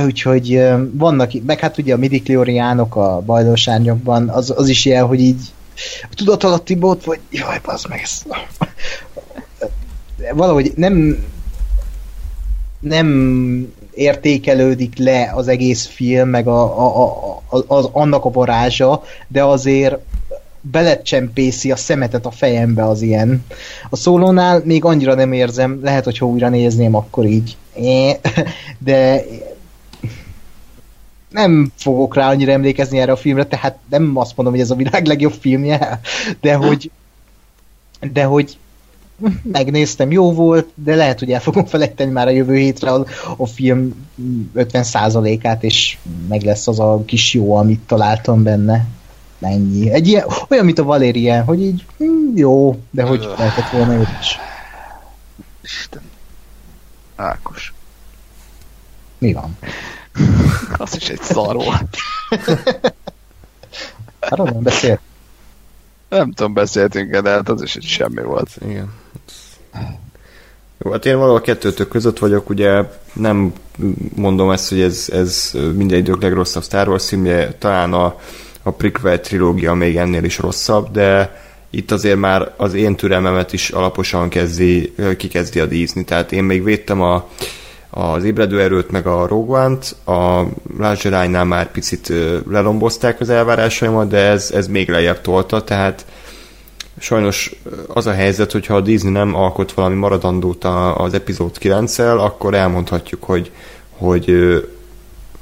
Úgyhogy 0.06 0.64
vannak, 0.92 1.32
meg 1.46 1.60
hát 1.60 1.78
ugye 1.78 1.94
a 1.94 1.98
midiklioriánok 1.98 2.96
a 2.96 3.22
bajlósárnyokban, 3.26 4.30
az, 4.30 4.54
az 4.56 4.68
is 4.68 4.86
ilyen, 4.86 5.06
hogy 5.06 5.20
így 5.20 5.42
a 6.04 6.16
tudatalatti 6.16 6.76
bot, 6.76 7.04
vagy 7.04 7.20
jaj, 7.30 7.60
az 7.64 7.84
meg 7.84 8.02
ez. 8.04 8.22
Valahogy 10.34 10.72
nem 10.76 11.26
nem 12.80 13.74
értékelődik 13.94 14.98
le 14.98 15.32
az 15.36 15.48
egész 15.48 15.86
film, 15.86 16.30
meg 16.30 16.48
a, 16.48 16.62
a, 16.62 17.06
a, 17.50 17.64
az, 17.68 17.90
annak 17.92 18.26
a 18.26 18.32
varázsa, 18.32 19.04
de 19.28 19.44
azért 19.44 19.98
belecsempészi 20.62 21.72
a 21.72 21.76
szemetet 21.76 22.26
a 22.26 22.32
fejembe 22.32 22.88
az 22.88 23.02
ilyen. 23.02 23.46
A 23.90 23.96
szólónál 23.96 24.62
még 24.66 24.86
annyira 24.86 25.14
nem 25.14 25.34
érzem, 25.34 25.80
lehet, 25.84 26.04
hogy 26.04 26.18
ha 26.18 26.26
újra 26.26 26.50
nézném, 26.50 26.96
akkor 26.96 27.26
így. 27.26 27.58
De 28.78 29.24
nem 31.34 31.72
fogok 31.76 32.16
rá 32.16 32.30
annyira 32.30 32.52
emlékezni 32.52 33.00
erre 33.00 33.12
a 33.12 33.16
filmre, 33.16 33.46
tehát 33.46 33.78
nem 33.90 34.18
azt 34.18 34.36
mondom, 34.36 34.54
hogy 34.54 34.64
ez 34.64 34.72
a 34.72 34.76
világ 34.76 35.06
legjobb 35.06 35.34
filmje, 35.40 36.00
de 36.42 36.56
hogy 36.56 36.92
de 38.12 38.24
hogy 38.24 38.58
megnéztem, 39.44 40.12
jó 40.12 40.34
volt, 40.34 40.68
de 40.76 40.96
lehet, 40.96 41.20
hogy 41.20 41.32
el 41.32 41.40
fogom 41.40 41.66
felejteni 41.66 42.12
már 42.12 42.28
a 42.28 42.32
jövő 42.32 42.56
hétre 42.56 42.92
a, 42.92 43.06
a 43.38 43.48
film 43.48 44.08
50%-át, 44.56 45.64
és 45.64 45.98
meg 46.28 46.42
lesz 46.42 46.68
az 46.68 46.80
a 46.80 47.04
kis 47.06 47.34
jó, 47.34 47.56
amit 47.56 47.80
találtam 47.80 48.44
benne. 48.44 48.86
Ennyi. 49.40 49.92
Egy 49.92 50.08
ilyen, 50.08 50.26
olyan, 50.50 50.66
mint 50.66 50.80
a 50.80 50.84
Valérien, 50.84 51.44
hogy 51.44 51.62
így 51.62 51.86
hm, 51.98 52.36
jó, 52.36 52.80
de 52.92 53.04
hogy 53.04 53.30
lehetett 53.38 53.70
volna 53.70 53.94
jobb 53.94 54.08
is. 54.22 54.40
Isten. 55.64 56.02
Ákos. 57.16 57.74
Mi 59.18 59.34
van? 59.34 59.58
Az 60.78 60.96
is 60.96 61.10
egy 61.10 61.22
szar 61.22 61.56
volt. 61.56 61.98
Arról 64.20 64.50
nem 64.50 64.64
beszélt. 64.64 65.00
Nem 66.10 66.32
tudom, 66.32 66.54
beszéltünk 66.54 67.18
de 67.18 67.30
hát 67.30 67.50
az 67.50 67.62
is 67.62 67.76
egy 67.76 67.84
semmi 67.84 68.22
volt. 68.22 68.50
Igen. 68.68 68.94
Jó, 70.84 70.92
hát 70.92 71.06
én 71.06 71.18
valahol 71.18 71.42
kettőtök 71.42 71.88
között 71.88 72.20
vagyok, 72.20 72.50
ugye 72.50 72.84
nem 73.14 73.54
mondom 74.16 74.52
ezt, 74.52 74.70
hogy 74.70 74.82
ez, 74.82 75.10
ez 75.12 75.52
minden 75.54 75.98
idők 75.98 76.22
legrosszabb 76.22 76.64
Star 76.64 76.88
Wars 76.88 77.08
filmje, 77.08 77.54
talán 77.54 77.94
a, 77.94 78.20
a 78.64 78.72
prequel 78.72 79.20
trilógia 79.20 79.74
még 79.74 79.98
ennél 79.98 80.24
is 80.24 80.38
rosszabb, 80.38 80.92
de 80.92 81.42
itt 81.70 81.92
azért 81.92 82.18
már 82.18 82.54
az 82.58 82.74
én 82.74 82.96
türelmemet 82.96 83.54
is 83.54 83.70
alaposan 83.70 84.30
kezdi, 84.30 84.96
kikezdi 85.18 85.60
a 85.60 85.66
dízni, 85.66 86.04
tehát 86.04 86.32
én 86.32 86.44
még 86.44 86.64
védtem 86.64 87.02
a, 87.02 87.30
az 87.96 88.24
ébredő 88.24 88.62
erőt, 88.62 88.92
meg 88.92 89.08
a 89.08 89.28
Rogue 89.28 89.78
a 90.06 90.46
Last 90.78 91.10
már 91.44 91.72
picit 91.72 92.14
lelombozták 92.50 93.20
az 93.20 93.30
elvárásaimat, 93.30 94.08
de 94.08 94.18
ez, 94.18 94.52
ez 94.52 94.68
még 94.68 94.90
lejjebb 94.90 95.22
tolta, 95.22 95.64
tehát 95.64 96.06
sajnos 97.00 97.56
az 97.88 98.08
a 98.08 98.14
helyzet, 98.14 98.52
hogyha 98.52 98.76
a 98.76 98.82
Disney 98.82 99.12
nem 99.12 99.36
alkot 99.36 99.72
valami 99.72 99.96
maradandót 99.96 100.64
az 100.96 101.14
epizód 101.14 101.58
9 101.58 102.00
akkor 102.00 102.54
elmondhatjuk, 102.54 103.24
hogy, 103.24 103.52
hogy 103.90 104.30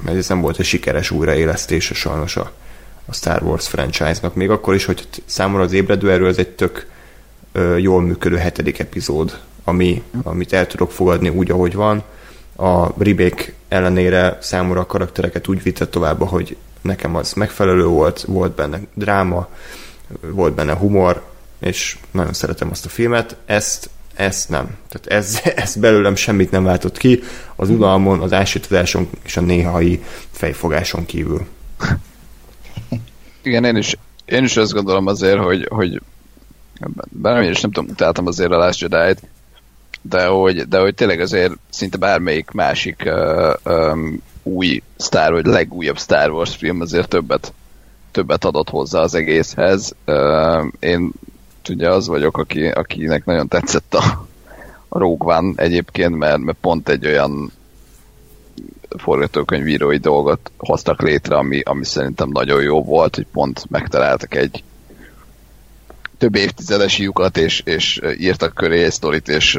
ez 0.06 0.28
nem 0.28 0.40
volt 0.40 0.58
egy 0.58 0.64
sikeres 0.64 1.10
újraélesztése 1.10 1.94
sajnos 1.94 2.36
a, 2.36 2.52
a 3.06 3.14
Star 3.14 3.42
Wars 3.42 3.68
franchise-nak. 3.68 4.34
Még 4.34 4.50
akkor 4.50 4.74
is, 4.74 4.84
hogy 4.84 5.08
számomra 5.24 5.62
az 5.62 5.72
ébredő 5.72 6.10
erő 6.10 6.26
az 6.26 6.38
egy 6.38 6.48
tök 6.48 6.86
jól 7.76 8.02
működő 8.02 8.36
hetedik 8.36 8.78
epizód, 8.78 9.38
ami, 9.64 10.02
amit 10.22 10.52
el 10.52 10.66
tudok 10.66 10.90
fogadni 10.90 11.28
úgy, 11.28 11.50
ahogy 11.50 11.74
van 11.74 12.02
a 12.56 13.02
remake 13.02 13.52
ellenére 13.68 14.38
számomra 14.40 14.80
a 14.80 14.86
karaktereket 14.86 15.48
úgy 15.48 15.62
vitte 15.62 15.86
tovább, 15.86 16.22
hogy 16.28 16.56
nekem 16.80 17.16
az 17.16 17.32
megfelelő 17.32 17.86
volt, 17.86 18.20
volt 18.20 18.54
benne 18.54 18.80
dráma, 18.94 19.48
volt 20.20 20.54
benne 20.54 20.74
humor, 20.74 21.22
és 21.58 21.98
nagyon 22.10 22.32
szeretem 22.32 22.70
azt 22.70 22.84
a 22.84 22.88
filmet, 22.88 23.36
ezt, 23.44 23.90
ezt 24.14 24.48
nem. 24.48 24.76
Tehát 24.88 25.22
ez, 25.22 25.40
ez 25.64 25.76
belőlem 25.76 26.14
semmit 26.14 26.50
nem 26.50 26.64
váltott 26.64 26.96
ki, 26.96 27.22
az 27.56 27.70
udalmon, 27.70 28.20
az 28.20 28.32
ásítadáson 28.32 29.08
és 29.22 29.36
a 29.36 29.40
néhai 29.40 30.02
fejfogáson 30.30 31.06
kívül. 31.06 31.46
Igen, 33.42 33.64
én 33.64 33.76
is, 33.76 33.96
én 34.24 34.44
is 34.44 34.56
azt 34.56 34.72
gondolom 34.72 35.06
azért, 35.06 35.38
hogy, 35.38 35.68
hogy 35.70 36.00
bármi 37.10 37.46
is 37.46 37.60
nem 37.60 37.70
tudom, 37.70 37.90
utáltam 37.90 38.26
azért 38.26 38.50
a 38.50 38.56
Last 38.56 38.80
Jedi-t, 38.80 39.22
de 40.02 40.26
hogy, 40.26 40.68
de 40.68 40.78
hogy 40.78 40.94
tényleg 40.94 41.20
azért 41.20 41.52
szinte 41.70 41.96
bármelyik 41.96 42.50
másik 42.50 43.02
uh, 43.06 43.54
um, 43.64 44.22
új 44.42 44.82
Star, 44.98 45.32
vagy 45.32 45.46
legújabb 45.46 45.98
Star 45.98 46.30
Wars 46.30 46.56
film 46.56 46.80
azért 46.80 47.08
többet, 47.08 47.52
többet 48.10 48.44
adott 48.44 48.68
hozzá 48.68 49.00
az 49.00 49.14
egészhez. 49.14 49.94
Uh, 50.06 50.66
én 50.80 51.12
ugye 51.68 51.90
az 51.90 52.06
vagyok, 52.06 52.38
aki, 52.38 52.66
akinek 52.66 53.24
nagyon 53.24 53.48
tetszett 53.48 53.94
a, 53.94 54.26
a 54.88 54.98
Rogue 54.98 55.36
One 55.36 55.52
egyébként, 55.56 56.16
mert, 56.16 56.38
mert 56.38 56.58
pont 56.60 56.88
egy 56.88 57.06
olyan 57.06 57.52
forgatókönyvírói 58.98 59.96
dolgot 59.96 60.50
hoztak 60.56 61.02
létre, 61.02 61.36
ami, 61.36 61.60
ami 61.60 61.84
szerintem 61.84 62.28
nagyon 62.28 62.62
jó 62.62 62.84
volt, 62.84 63.14
hogy 63.14 63.26
pont 63.32 63.70
megtaláltak 63.70 64.34
egy, 64.34 64.64
több 66.22 66.36
évtizedes 66.36 66.98
lyukat, 66.98 67.36
és, 67.36 67.60
és 67.64 68.00
írtak 68.18 68.54
köré 68.54 68.84
egy 68.84 68.92
sztorit, 68.92 69.28
és 69.28 69.52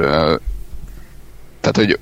tehát, 1.59 1.75
hogy 1.75 1.99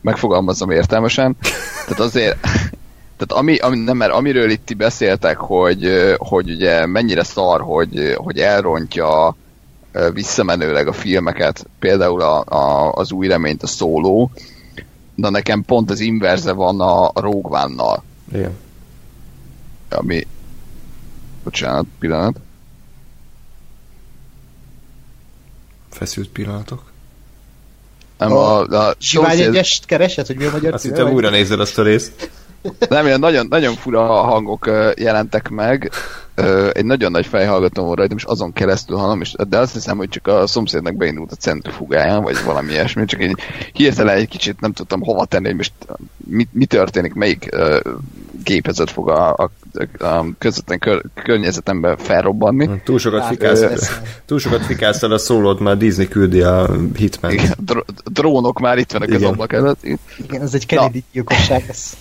megfogalmazom 0.00 0.70
értelmesen, 0.70 1.36
tehát 1.84 2.00
azért 2.00 2.40
tehát 3.16 3.32
ami, 3.42 3.56
ami, 3.56 3.78
nem, 3.78 3.96
mert 3.96 4.12
amiről 4.12 4.50
itt 4.50 4.76
beszéltek, 4.76 5.36
hogy, 5.36 6.14
hogy 6.16 6.50
ugye 6.50 6.86
mennyire 6.86 7.22
szar, 7.22 7.60
hogy, 7.60 8.14
hogy 8.16 8.38
elrontja 8.38 9.36
visszamenőleg 10.12 10.86
a 10.86 10.92
filmeket, 10.92 11.66
például 11.78 12.22
a, 12.22 12.44
a, 12.44 12.92
az 12.92 13.12
új 13.12 13.26
reményt, 13.26 13.62
a 13.62 13.66
szóló, 13.66 14.30
de 15.14 15.28
nekem 15.28 15.62
pont 15.62 15.90
az 15.90 16.00
inverze 16.00 16.52
van 16.52 16.80
a, 16.80 17.08
a 17.08 17.20
Rogue 17.20 17.60
One-nal. 17.60 18.02
Igen. 18.32 18.56
Ami... 19.90 20.26
Bocsánat, 21.44 21.86
pillanat. 21.98 22.40
Feszült 25.98 26.28
pillanatok. 26.28 26.82
Nem, 28.18 28.32
a, 28.32 28.60
a, 28.60 28.88
a 28.88 28.94
Sivány 28.98 29.40
egyest 29.40 29.84
keresed, 29.84 30.26
hogy 30.26 30.36
mi 30.36 30.44
a 30.44 30.50
magyar 30.50 30.74
Azt 30.74 30.84
hittem 30.84 31.10
újra 31.10 31.30
nézed 31.30 31.60
azt 31.60 31.78
a 31.78 31.82
részt. 31.82 32.30
Nem, 32.88 33.06
ilyen 33.06 33.20
nagyon, 33.20 33.46
nagyon 33.48 33.74
fura 33.74 34.06
hangok 34.06 34.70
jelentek 34.96 35.48
meg. 35.48 35.90
Egy 36.72 36.84
nagyon 36.84 37.10
nagy 37.10 37.26
fejhallgató 37.26 37.84
volt 37.84 37.98
rajtam, 37.98 38.16
és 38.16 38.24
azon 38.24 38.52
keresztül 38.52 38.96
hallom, 38.96 39.20
és, 39.20 39.34
de 39.48 39.58
azt 39.58 39.72
hiszem, 39.72 39.96
hogy 39.96 40.08
csak 40.08 40.26
a 40.26 40.46
szomszédnak 40.46 40.96
beindult 40.96 41.32
a 41.32 41.36
centrifugája, 41.36 42.20
vagy 42.20 42.36
valami 42.44 42.70
ilyesmi, 42.72 43.04
csak 43.04 43.20
egy 43.20 43.36
hirtelen 43.72 44.16
egy 44.16 44.28
kicsit 44.28 44.60
nem 44.60 44.72
tudtam 44.72 45.02
hova 45.02 45.24
tenni, 45.24 45.46
hogy 45.46 45.56
most 45.56 45.72
mi, 46.16 46.48
mi 46.52 46.64
történik, 46.64 47.14
melyik 47.14 47.48
gépezet 48.44 48.90
fog 48.90 49.08
a, 49.08 49.34
a, 49.34 49.50
a 50.04 50.26
közvetlen 50.38 50.78
kör, 50.78 51.02
környezetemben 51.14 51.96
felrobbanni. 51.96 52.68
Túl 52.84 52.98
sokat, 52.98 53.26
fikálsz, 53.26 53.60
uh, 53.60 53.78
túl 54.26 54.38
sokat 54.38 54.64
fikálsz 54.64 55.02
el 55.02 55.12
a 55.12 55.18
szólót, 55.18 55.60
már 55.60 55.76
Disney 55.76 56.08
küldi 56.08 56.40
a 56.40 56.70
hitman 56.96 57.30
Igen, 57.32 57.54
dr- 57.58 58.12
drónok 58.12 58.58
már 58.58 58.78
itt 58.78 58.92
vannak 58.92 59.10
az 59.10 59.22
ablak 59.22 59.52
előtt. 59.52 59.84
Igen, 60.16 60.42
ez 60.42 60.54
egy 60.54 60.66
Kennedy 60.66 61.04
gyilkosság. 61.12 61.64
Ez. 61.68 61.92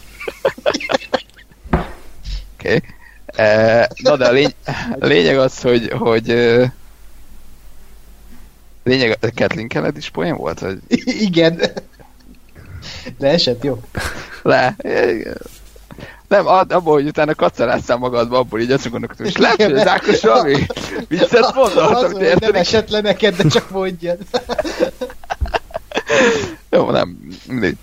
Oké. 2.57 2.76
Okay. 2.76 2.81
Uh, 3.38 3.85
na 4.03 4.18
de 4.18 4.26
a, 4.26 4.31
lény- 4.31 4.55
lényeg 4.99 5.38
az, 5.38 5.61
hogy, 5.61 5.91
hogy 5.91 6.31
uh, 6.31 6.65
lényeg, 8.84 9.18
a 9.22 9.27
Kathleen 9.35 9.68
Kennedy 9.68 9.97
is 9.97 10.09
poén 10.09 10.35
volt? 10.35 10.59
Hogy... 10.59 10.77
Igen. 11.05 11.61
De 13.18 13.27
esett, 13.27 13.64
jó. 13.64 13.81
Le. 14.41 14.76
Nem, 16.27 16.47
abból, 16.47 16.93
hogy 16.93 17.07
utána 17.07 17.35
kacarásszál 17.35 17.97
magadba, 17.97 18.37
abból 18.37 18.59
így 18.59 18.71
azt 18.71 18.89
gondolok, 18.89 19.17
hogy 19.17 19.37
lehet, 19.37 19.63
hogy 19.63 19.73
az 19.73 19.87
Ákos 19.87 20.21
valami 20.21 20.65
viccet 21.07 21.53
mondott. 21.53 21.91
Az, 21.91 22.11
nem 22.39 22.53
esett 22.53 22.89
le 22.89 23.01
neked, 23.01 23.35
de 23.35 23.49
csak 23.49 23.69
mondjad. 23.69 24.17
Jó, 26.69 26.91
nem, 26.91 27.37
mindegy. 27.47 27.77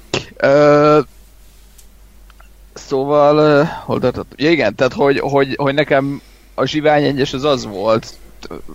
Szóval, 2.74 3.60
uh, 3.60 3.68
hol 3.68 4.00
tartott? 4.00 4.32
Ja, 4.36 4.50
igen, 4.50 4.74
tehát 4.74 4.92
hogy, 4.92 5.18
hogy, 5.18 5.54
hogy 5.56 5.74
nekem 5.74 6.22
a 6.54 6.64
zsivány 6.64 7.04
egyes 7.04 7.32
az 7.32 7.44
az 7.44 7.66
volt 7.66 8.14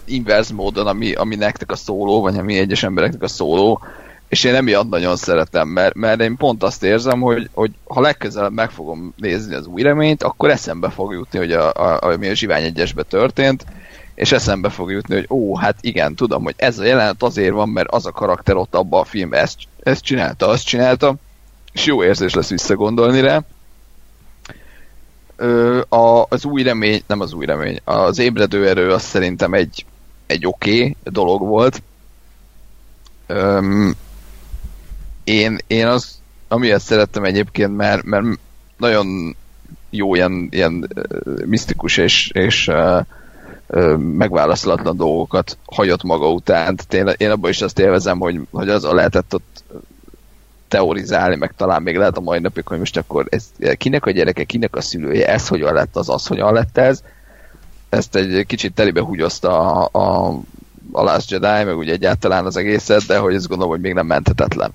inverse 0.05 0.53
módon, 0.53 0.87
ami, 0.87 1.13
ami 1.13 1.35
nektek 1.35 1.71
a 1.71 1.75
szóló, 1.75 2.21
vagy 2.21 2.37
ami 2.37 2.57
egyes 2.57 2.83
embereknek 2.83 3.21
a 3.21 3.27
szóló, 3.27 3.81
és 4.29 4.43
én 4.43 4.55
emiatt 4.55 4.89
nagyon 4.89 5.15
szeretem, 5.15 5.67
mert, 5.67 5.95
mert 5.95 6.21
én 6.21 6.37
pont 6.37 6.63
azt 6.63 6.83
érzem, 6.83 7.19
hogy, 7.19 7.49
hogy 7.53 7.71
ha 7.87 8.01
legközelebb 8.01 8.53
meg 8.53 8.71
fogom 8.71 9.13
nézni 9.17 9.55
az 9.55 9.65
új 9.65 9.81
reményt, 9.81 10.23
akkor 10.23 10.49
eszembe 10.49 10.89
fog 10.89 11.13
jutni, 11.13 11.39
hogy 11.39 11.51
a, 11.51 11.73
a, 11.73 11.99
ami 12.01 12.27
a 12.27 12.33
zsivány 12.33 12.63
egyesbe 12.63 13.03
történt, 13.03 13.65
és 14.15 14.31
eszembe 14.31 14.69
fog 14.69 14.91
jutni, 14.91 15.15
hogy 15.15 15.25
ó, 15.29 15.55
hát 15.55 15.75
igen, 15.81 16.15
tudom, 16.15 16.43
hogy 16.43 16.53
ez 16.57 16.79
a 16.79 16.83
jelenet 16.83 17.23
azért 17.23 17.53
van, 17.53 17.69
mert 17.69 17.89
az 17.89 18.05
a 18.05 18.11
karakter 18.11 18.55
ott 18.55 18.75
abban 18.75 19.01
a 19.01 19.05
filmben 19.05 19.41
ezt, 19.41 19.57
ezt 19.83 20.03
csinálta, 20.03 20.47
azt 20.47 20.65
csinálta, 20.65 21.15
és 21.71 21.85
jó 21.85 22.03
érzés 22.03 22.33
lesz 22.33 22.49
visszagondolni 22.49 23.21
rá 23.21 23.43
a, 25.89 26.25
az 26.29 26.45
új 26.45 26.63
remény, 26.63 27.01
nem 27.07 27.19
az 27.19 27.33
új 27.33 27.45
remény, 27.45 27.79
az 27.83 28.19
ébredő 28.19 28.67
erő 28.67 28.91
az 28.91 29.01
szerintem 29.01 29.53
egy, 29.53 29.85
egy 30.25 30.45
oké 30.45 30.79
okay 30.79 30.95
dolog 31.03 31.41
volt. 31.41 31.81
Öm, 33.27 33.95
én, 35.29 35.57
én 35.67 35.87
az, 35.87 36.21
amiért 36.47 36.81
szerettem 36.81 37.23
egyébként, 37.23 37.75
mert, 37.75 38.03
mert 38.03 38.25
nagyon 38.77 39.35
jó 39.89 40.15
ilyen, 40.15 40.47
ilyen 40.51 40.89
misztikus 41.45 41.97
és, 41.97 42.31
és 42.33 42.67
uh, 42.67 43.97
megválaszolatlan 43.97 44.97
dolgokat 44.97 45.57
hagyott 45.65 46.03
maga 46.03 46.31
után. 46.31 46.75
Én, 46.89 47.09
én 47.17 47.31
abban 47.31 47.49
is 47.49 47.61
azt 47.61 47.79
élvezem, 47.79 48.19
hogy, 48.19 48.39
hogy 48.51 48.69
az 48.69 48.83
a 48.83 48.93
lehetett 48.93 49.33
ott 49.33 49.63
teorizálni, 50.67 51.35
meg 51.35 51.53
talán 51.57 51.81
még 51.81 51.97
lehet 51.97 52.17
a 52.17 52.21
mai 52.21 52.39
napig, 52.39 52.67
hogy 52.67 52.79
most 52.79 52.97
akkor 52.97 53.25
ez, 53.29 53.45
kinek 53.77 54.05
a 54.05 54.11
gyereke, 54.11 54.43
kinek 54.43 54.75
a 54.75 54.81
szülője, 54.81 55.27
ez 55.27 55.47
hogyan 55.47 55.73
lett, 55.73 55.95
az 55.95 56.09
az 56.09 56.27
hogyan 56.27 56.53
lett 56.53 56.77
ez. 56.77 57.03
Ezt 57.89 58.15
egy 58.15 58.45
kicsit 58.45 58.73
telibe 58.73 59.01
húgyozta 59.01 59.59
a, 59.59 59.89
a, 59.91 60.27
a 60.91 61.03
Last 61.03 61.31
Jedi, 61.31 61.63
meg 61.63 61.77
ugye 61.77 61.91
egyáltalán 61.91 62.45
az 62.45 62.57
egészet, 62.57 63.05
de 63.05 63.17
hogy 63.17 63.35
ezt 63.35 63.47
gondolom, 63.47 63.71
hogy 63.71 63.81
még 63.81 63.93
nem 63.93 64.05
menthetetlen 64.05 64.71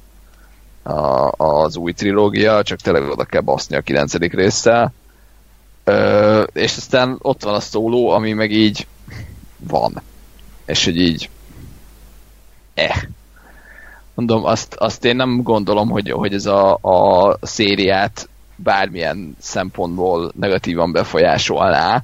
a, 0.85 1.33
az 1.37 1.77
új 1.77 1.93
trilógia, 1.93 2.63
csak 2.63 2.79
tényleg 2.79 3.11
oda 3.11 3.25
kell 3.25 3.41
baszni 3.41 3.77
a 3.77 3.81
kilencedik 3.81 4.33
résszel. 4.35 4.93
Ö, 5.85 6.43
és 6.43 6.77
aztán 6.77 7.19
ott 7.23 7.43
van 7.43 7.55
a 7.55 7.61
szóló, 7.61 8.11
ami 8.11 8.33
meg 8.33 8.51
így 8.51 8.87
van. 9.59 10.03
És 10.67 10.85
hogy 10.85 10.97
így 10.97 11.29
eh 12.75 13.03
mondom, 14.15 14.45
azt, 14.45 14.75
azt 14.75 15.05
én 15.05 15.17
nem 15.17 15.43
gondolom, 15.43 15.91
hogy, 15.91 16.11
hogy 16.11 16.35
ez 16.35 16.47
a, 16.47 16.73
a 16.75 17.37
szériát 17.41 18.29
bármilyen 18.57 19.37
szempontból 19.41 20.33
negatívan 20.35 20.93
befolyásolná, 20.93 22.03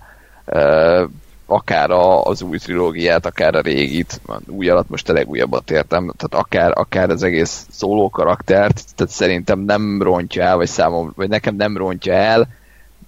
akár 1.50 1.90
az 2.22 2.42
új 2.42 2.58
trilógiát, 2.58 3.26
akár 3.26 3.54
a 3.54 3.60
régit, 3.60 4.20
új 4.46 4.68
alatt 4.68 4.88
most 4.88 5.08
a 5.08 5.12
legújabbat 5.12 5.70
értem, 5.70 6.12
tehát 6.16 6.44
akár, 6.46 6.72
akár 6.74 7.10
az 7.10 7.22
egész 7.22 7.66
szóló 7.70 8.10
karaktert, 8.10 8.84
tehát 8.96 9.12
szerintem 9.12 9.58
nem 9.58 10.02
rontja 10.02 10.42
el, 10.42 10.56
vagy 10.56 10.68
számom, 10.68 11.12
vagy 11.16 11.28
nekem 11.28 11.54
nem 11.56 11.76
rontja 11.76 12.12
el, 12.12 12.48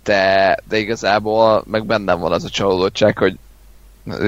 de, 0.05 0.57
de 0.69 0.79
igazából 0.79 1.65
meg 1.67 1.87
bennem 1.87 2.19
van 2.19 2.33
az 2.33 2.45
a 2.45 2.49
csalódottság, 2.49 3.19
hogy 3.19 3.39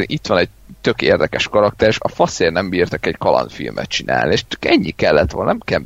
itt 0.00 0.26
van 0.26 0.38
egy 0.38 0.48
tök 0.80 1.02
érdekes 1.02 1.48
karakter, 1.48 1.88
és 1.88 1.98
a 2.00 2.08
faszért 2.08 2.52
nem 2.52 2.68
bírtak 2.68 3.06
egy 3.06 3.16
kalandfilmet 3.16 3.88
csinálni, 3.88 4.32
és 4.32 4.44
csak 4.48 4.64
ennyi 4.64 4.90
kellett 4.90 5.30
volna, 5.30 5.50
nem 5.50 5.60
kell 5.64 5.82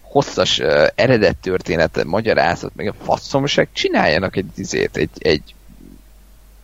hosszas 0.00 0.58
uh, 0.58 0.86
eredet 0.94 1.36
történetet, 1.36 2.04
magyarázat, 2.04 2.72
meg 2.74 2.88
a 2.88 3.04
faszomság, 3.04 3.68
csináljanak 3.72 4.36
egy 4.36 4.46
izét, 4.56 4.96
egy, 4.96 5.10
egy 5.18 5.54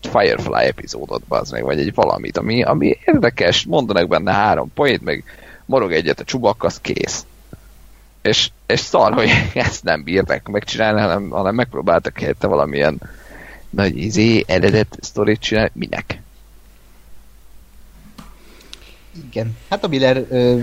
Firefly 0.01 0.65
epizódot, 0.65 1.23
az 1.29 1.51
meg, 1.51 1.62
vagy 1.62 1.79
egy 1.79 1.95
valamit, 1.95 2.37
ami, 2.37 2.62
ami 2.62 2.99
érdekes, 3.05 3.65
mondanak 3.65 4.09
benne 4.09 4.33
három 4.33 4.73
poét, 4.75 5.03
meg 5.03 5.25
morog 5.65 5.93
egyet 5.93 6.20
a 6.20 6.25
csubak, 6.25 6.65
az 6.65 6.81
kész. 6.81 7.27
És, 8.23 8.51
és 8.66 8.81
szar, 8.81 9.12
hogy 9.12 9.31
ezt 9.55 9.85
nem 9.85 10.03
bírták 10.03 10.49
megcsinálni, 10.49 11.01
hanem, 11.01 11.31
hanem 11.31 11.55
megpróbáltak 11.55 12.19
helyette 12.19 12.47
valamilyen 12.47 13.01
nagy 13.70 13.97
izé, 13.97 14.45
eredet 14.47 14.99
sztorit 15.01 15.41
csinálni, 15.41 15.70
minek? 15.75 16.20
Igen. 19.27 19.57
Hát 19.70 19.85
a 19.85 19.89
Miller 19.89 20.24
uh, 20.28 20.62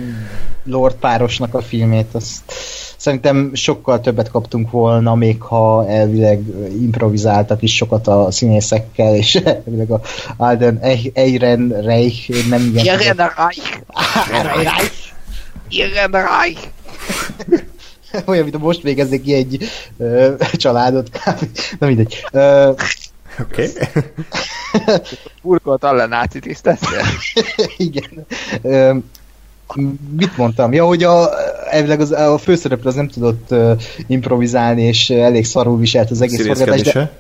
Lord 0.64 0.95
párosnak 0.95 1.53
a 1.53 1.61
filmét, 1.61 2.07
azt 2.11 2.41
szerintem 2.98 3.52
sokkal 3.53 3.99
többet 3.99 4.32
kaptunk 4.32 4.72
volna, 4.72 5.15
még 5.15 5.41
ha 5.41 5.88
elvileg 5.88 6.44
improvizáltak 6.82 7.61
is 7.61 7.76
sokat 7.76 8.07
a 8.07 8.32
színészekkel, 8.32 9.15
és 9.15 9.36
elvileg 9.65 9.91
a 9.91 10.02
Alden 10.38 10.80
Eiren 11.14 11.82
Reich 11.82 12.48
nem 12.49 12.61
igen... 12.61 12.99
Igen, 12.99 13.15
Reich! 13.15 13.82
Reich! 14.44 15.14
Igen, 15.69 16.11
Reich! 16.11 16.68
Olyan, 18.26 18.44
mint 18.44 18.56
a 18.56 18.60
most 18.60 18.82
végeznék 18.82 19.22
ki 19.22 19.34
egy 19.34 19.69
uh, 19.98 20.40
családot. 20.52 21.10
Na 21.80 21.88
mindegy. 21.88 22.26
Uh, 22.32 22.76
Oké. 23.41 23.70
Okay. 23.70 24.03
Burkolt 25.41 25.84
alle 25.84 26.06
náci 26.06 26.40
tisztessél? 26.40 27.02
Igen. 27.78 28.26
Mit 30.18 30.38
mondtam? 30.38 30.74
Ja, 30.74 30.86
hogy 30.86 31.03
a, 31.03 31.30
elvileg 31.70 31.99
az, 31.99 32.12
a 32.12 32.38
főszereplő 32.38 32.90
az 32.90 32.95
nem 32.95 33.07
tudott 33.07 33.52
uh, 33.52 33.82
improvizálni, 34.07 34.82
és 34.82 35.10
elég 35.10 35.45
szarul 35.45 35.78
viselt 35.78 36.12
az 36.12 36.22
egész 36.22 36.45
forgatás. 36.45 36.82
De... 36.82 37.12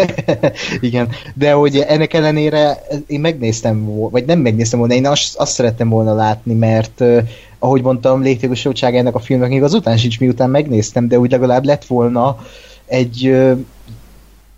Igen, 0.80 1.08
de 1.34 1.52
hogy 1.52 1.78
ennek 1.78 2.14
ellenére 2.14 2.82
én 3.06 3.20
megnéztem, 3.20 3.84
vagy 4.10 4.24
nem 4.24 4.38
megnéztem 4.38 4.78
volna, 4.78 4.94
én 4.94 5.06
azt, 5.06 5.36
azt 5.36 5.52
szerettem 5.52 5.88
volna 5.88 6.14
látni, 6.14 6.54
mert 6.54 7.00
uh, 7.00 7.18
ahogy 7.58 7.82
mondtam, 7.82 8.22
létjogosultság 8.22 8.96
ennek 8.96 9.14
a 9.14 9.18
filmnek 9.18 9.48
még 9.48 9.62
azután 9.62 9.96
sincs, 9.96 10.20
miután 10.20 10.50
megnéztem, 10.50 11.08
de 11.08 11.18
úgy 11.18 11.30
legalább 11.30 11.64
lett 11.64 11.84
volna 11.84 12.38
egy 12.86 13.28
uh, 13.28 13.58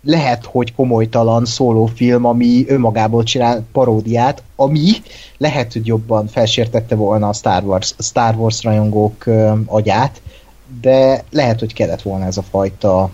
lehet, 0.09 0.45
hogy 0.45 0.73
komolytalan 0.73 1.45
szólófilm, 1.45 2.25
ami 2.25 2.65
önmagából 2.67 3.23
csinál 3.23 3.65
paródiát, 3.71 4.43
ami 4.55 4.91
lehet, 5.37 5.73
hogy 5.73 5.87
jobban 5.87 6.27
felsértette 6.27 6.95
volna 6.95 7.27
a 7.27 7.33
Star 7.33 7.63
Wars, 7.63 7.95
Star 7.99 8.35
Wars 8.35 8.63
rajongók 8.63 9.25
ö, 9.25 9.53
agyát, 9.65 10.21
de 10.81 11.23
lehet, 11.31 11.59
hogy 11.59 11.73
kellett 11.73 12.01
volna 12.01 12.25
ez 12.25 12.37
a 12.37 12.41
fajta 12.41 13.09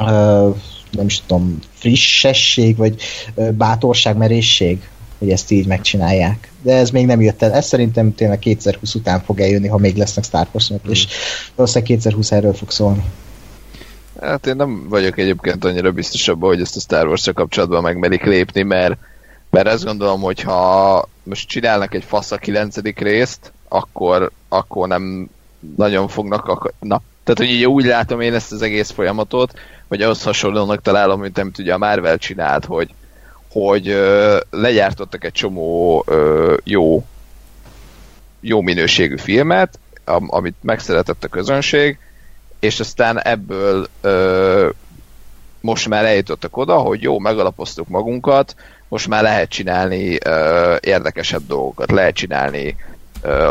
ö, 0.00 0.50
nem 0.90 1.06
is 1.06 1.20
tudom, 1.26 1.58
frissesség, 1.72 2.76
vagy 2.76 3.00
ö, 3.34 3.50
bátorság, 3.50 4.16
merészség, 4.16 4.88
hogy 5.18 5.30
ezt 5.30 5.50
így 5.50 5.66
megcsinálják. 5.66 6.52
De 6.62 6.74
ez 6.74 6.90
még 6.90 7.06
nem 7.06 7.20
jött 7.20 7.42
el. 7.42 7.52
Ez 7.52 7.66
szerintem 7.66 8.14
tényleg 8.14 8.38
2020 8.38 8.94
után 8.94 9.20
fog 9.20 9.40
eljönni, 9.40 9.68
ha 9.68 9.78
még 9.78 9.96
lesznek 9.96 10.24
Star 10.24 10.48
wars 10.52 10.72
mm. 10.72 10.90
és 10.90 11.06
valószínűleg 11.54 11.88
2020 11.88 12.32
erről 12.32 12.54
fog 12.54 12.70
szólni. 12.70 13.04
Hát 14.20 14.46
én 14.46 14.56
nem 14.56 14.88
vagyok 14.88 15.18
egyébként 15.18 15.64
annyira 15.64 15.92
biztos 15.92 16.28
abban, 16.28 16.48
hogy 16.48 16.60
ezt 16.60 16.76
a 16.76 16.80
Star 16.80 17.06
wars 17.06 17.30
kapcsolatban 17.34 17.82
megmerik 17.82 18.24
lépni, 18.24 18.62
mert, 18.62 18.98
mert 19.50 19.68
azt 19.68 19.84
gondolom, 19.84 20.20
hogy 20.20 20.40
ha 20.40 21.08
most 21.22 21.48
csinálnak 21.48 21.94
egy 21.94 22.04
fasz 22.04 22.30
a 22.30 22.36
kilencedik 22.36 22.98
részt, 22.98 23.52
akkor, 23.68 24.30
akkor 24.48 24.88
nem 24.88 25.28
nagyon 25.76 26.08
fognak 26.08 26.46
akar... 26.46 26.72
Na, 26.80 27.02
tehát, 27.24 27.40
hogy 27.40 27.50
így 27.50 27.66
úgy 27.66 27.84
látom 27.84 28.20
én 28.20 28.34
ezt 28.34 28.52
az 28.52 28.62
egész 28.62 28.90
folyamatot, 28.90 29.58
hogy 29.88 30.02
ahhoz 30.02 30.22
hasonlónak 30.22 30.82
találom, 30.82 31.20
mint 31.20 31.38
amit 31.38 31.58
ugye 31.58 31.74
a 31.74 31.78
Marvel 31.78 32.18
csinált, 32.18 32.64
hogy, 32.64 32.94
hogy 33.50 33.88
ö, 33.88 34.38
legyártottak 34.50 35.24
egy 35.24 35.32
csomó 35.32 36.04
ö, 36.06 36.54
jó, 36.64 37.04
jó 38.40 38.60
minőségű 38.60 39.16
filmet, 39.16 39.78
am, 40.04 40.26
amit 40.30 40.54
megszeretett 40.62 41.24
a 41.24 41.28
közönség, 41.28 41.98
és 42.60 42.80
aztán 42.80 43.22
ebből 43.22 43.86
ö, 44.00 44.68
most 45.60 45.88
már 45.88 46.04
eljutottak 46.04 46.56
oda, 46.56 46.76
hogy 46.76 47.02
jó, 47.02 47.18
megalapoztuk 47.18 47.88
magunkat, 47.88 48.54
most 48.88 49.08
már 49.08 49.22
lehet 49.22 49.48
csinálni 49.48 50.18
ö, 50.24 50.76
érdekesebb 50.80 51.46
dolgokat, 51.46 51.90
lehet 51.90 52.14
csinálni 52.14 52.76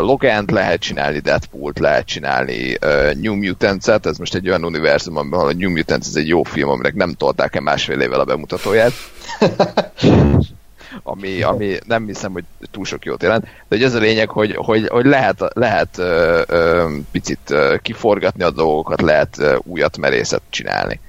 Logant, 0.00 0.50
lehet 0.50 0.80
csinálni 0.80 1.18
Deadpool-t, 1.18 1.78
lehet 1.78 2.06
csinálni 2.06 2.76
uh, 2.84 3.14
New 3.14 3.34
Mutants-et, 3.34 4.06
ez 4.06 4.18
most 4.18 4.34
egy 4.34 4.48
olyan 4.48 4.64
univerzum, 4.64 5.16
amiben 5.16 5.40
a 5.40 5.52
New 5.52 5.70
Mutants 5.70 6.06
ez 6.06 6.14
egy 6.14 6.28
jó 6.28 6.42
film, 6.42 6.68
aminek 6.68 6.94
nem 6.94 7.12
tolták 7.12 7.54
el 7.54 7.60
másfél 7.60 8.00
évvel 8.00 8.20
a 8.20 8.24
bemutatóját. 8.24 8.92
ami, 11.02 11.42
ami 11.42 11.76
nem 11.86 12.06
hiszem, 12.06 12.32
hogy 12.32 12.44
túl 12.70 12.84
sok 12.84 13.04
jót 13.04 13.22
jelent, 13.22 13.42
de 13.42 13.50
hogy 13.68 13.82
ez 13.82 13.94
a 13.94 13.98
lényeg, 13.98 14.28
hogy, 14.28 14.54
hogy, 14.54 14.88
hogy 14.88 15.06
lehet, 15.06 15.44
lehet 15.52 15.98
ö, 15.98 16.42
ö, 16.46 16.88
picit 17.10 17.50
ö, 17.50 17.76
kiforgatni 17.82 18.42
a 18.42 18.50
dolgokat, 18.50 19.00
lehet 19.00 19.38
ö, 19.38 19.56
újat 19.62 19.96
merészet 19.96 20.42
csinálni. 20.48 21.00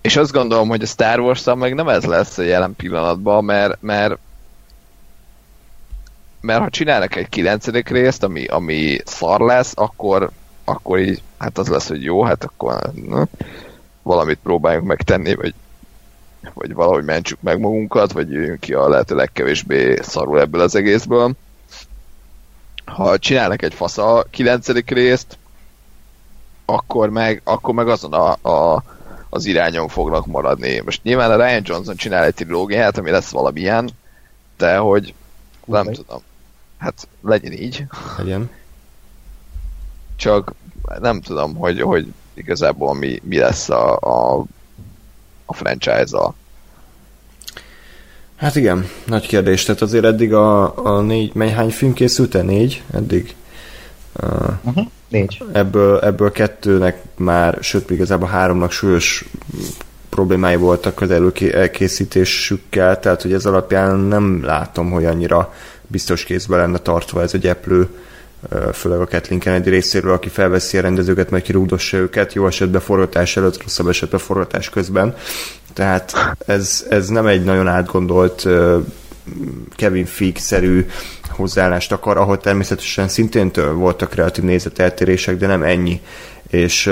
És 0.00 0.16
azt 0.16 0.32
gondolom, 0.32 0.68
hogy 0.68 0.82
a 0.82 0.86
Star 0.86 1.20
wars 1.20 1.44
meg 1.44 1.74
nem 1.74 1.88
ez 1.88 2.04
lesz 2.04 2.38
a 2.38 2.42
jelen 2.42 2.74
pillanatban, 2.76 3.44
mert, 3.44 3.76
mert 3.80 4.18
mert 6.40 6.60
ha 6.60 6.70
csinálnak 6.70 7.16
egy 7.16 7.28
kilencedik 7.28 7.88
részt, 7.88 8.22
ami, 8.22 8.44
ami 8.44 8.98
szar 9.04 9.40
lesz, 9.40 9.72
akkor, 9.76 10.30
akkor 10.64 10.98
így, 10.98 11.22
hát 11.38 11.58
az 11.58 11.68
lesz, 11.68 11.88
hogy 11.88 12.02
jó, 12.02 12.22
hát 12.22 12.44
akkor 12.44 12.80
na, 13.08 13.26
valamit 14.02 14.38
próbáljunk 14.42 14.86
megtenni, 14.86 15.34
vagy, 15.34 15.54
vagy 16.54 16.74
valahogy 16.74 17.04
mentsük 17.04 17.40
meg 17.40 17.60
magunkat, 17.60 18.12
vagy 18.12 18.30
jöjjünk 18.30 18.60
ki 18.60 18.72
a 18.72 18.88
lehető 18.88 19.14
legkevésbé 19.14 19.98
szarul 20.02 20.40
ebből 20.40 20.60
az 20.60 20.74
egészből. 20.74 21.32
Ha 22.84 23.18
csinálnak 23.18 23.62
egy 23.62 23.74
fasz 23.74 23.98
a 23.98 24.24
kilencedik 24.30 24.90
részt, 24.90 25.38
akkor 26.64 27.10
meg, 27.10 27.40
akkor 27.44 27.74
meg 27.74 27.88
azon 27.88 28.12
a, 28.12 28.48
a, 28.48 28.84
az 29.28 29.44
irányon 29.44 29.88
fognak 29.88 30.26
maradni. 30.26 30.80
Most 30.80 31.02
nyilván 31.02 31.30
a 31.30 31.46
Ryan 31.46 31.62
Johnson 31.64 31.96
csinál 31.96 32.24
egy 32.24 32.34
trilógiát, 32.34 32.98
ami 32.98 33.10
lesz 33.10 33.30
valamilyen, 33.30 33.90
de 34.56 34.76
hogy 34.76 35.14
nem 35.64 35.80
okay. 35.80 35.94
tudom. 35.94 36.22
Hát 36.78 37.08
legyen 37.22 37.52
így. 37.52 37.84
Legyen. 38.16 38.50
Csak 40.16 40.54
nem 41.00 41.20
tudom, 41.20 41.56
hogy, 41.56 41.80
hogy 41.80 42.12
igazából 42.34 42.94
mi, 42.94 43.20
mi 43.22 43.38
lesz 43.38 43.68
a, 43.68 43.96
a, 43.96 44.44
a 45.50 45.54
franchise-a. 45.54 46.34
Hát 48.36 48.56
igen, 48.56 48.88
nagy 49.06 49.26
kérdés. 49.26 49.64
Tehát 49.64 49.82
azért 49.82 50.04
eddig 50.04 50.34
a, 50.34 50.76
a 50.86 51.00
négy, 51.00 51.34
mely 51.34 51.50
hány 51.50 51.70
film 51.70 51.92
készült-e? 51.92 52.42
Négy? 52.42 52.82
Eddig? 52.94 53.34
Uh, 54.22 54.28
uh-huh. 54.62 54.86
Négy. 55.08 55.42
Ebből, 55.52 55.98
ebből 55.98 56.32
kettőnek 56.32 57.02
már, 57.16 57.58
sőt, 57.60 57.90
igazából 57.90 58.28
háromnak 58.28 58.72
súlyos 58.72 59.24
problémái 60.08 60.56
voltak 60.56 61.00
az 61.00 61.10
elkészítésükkel, 61.52 62.98
tehát 63.00 63.22
hogy 63.22 63.32
ez 63.32 63.46
alapján 63.46 63.98
nem 63.98 64.44
látom, 64.44 64.90
hogy 64.90 65.04
annyira 65.04 65.54
biztos 65.86 66.24
kézbe 66.24 66.56
lenne 66.56 66.78
tartva 66.78 67.22
ez 67.22 67.34
egy 67.34 67.46
eplő, 67.46 67.88
főleg 68.72 69.00
a 69.00 69.06
Kathleen 69.06 69.40
Kennedy 69.40 69.70
részéről, 69.70 70.12
aki 70.12 70.28
felveszi 70.28 70.78
a 70.78 70.80
rendezőket, 70.80 71.30
meg 71.30 71.42
kirúgdossa 71.42 71.96
őket, 71.96 72.34
jó 72.34 72.46
esetben 72.46 72.80
forgatás 72.80 73.36
előtt, 73.36 73.62
rosszabb 73.62 73.88
esetben 73.88 74.20
forgatás 74.20 74.70
közben. 74.70 75.14
Tehát 75.72 76.12
ez, 76.46 76.86
ez 76.90 77.08
nem 77.08 77.26
egy 77.26 77.44
nagyon 77.44 77.68
átgondolt 77.68 78.46
Kevin 79.76 80.06
Feige-szerű 80.06 80.86
hozzáállást 81.28 81.92
akar, 81.92 82.16
ahol 82.16 82.38
természetesen 82.38 83.08
szintén 83.08 83.50
voltak 83.74 84.10
kreatív 84.10 84.44
nézeteltérések, 84.44 85.36
de 85.36 85.46
nem 85.46 85.62
ennyi. 85.62 86.00
És 86.50 86.86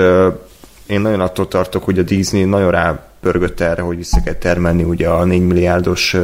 én 0.87 1.01
nagyon 1.01 1.19
attól 1.19 1.47
tartok, 1.47 1.83
hogy 1.83 1.99
a 1.99 2.03
Disney 2.03 2.43
nagyon 2.43 2.71
rápörgött 2.71 3.59
erre, 3.59 3.81
hogy 3.81 3.97
vissza 3.97 4.21
kell 4.23 4.33
termelni 4.33 4.83
ugye 4.83 5.07
a 5.07 5.23
4 5.23 5.41
milliárdos 5.41 6.15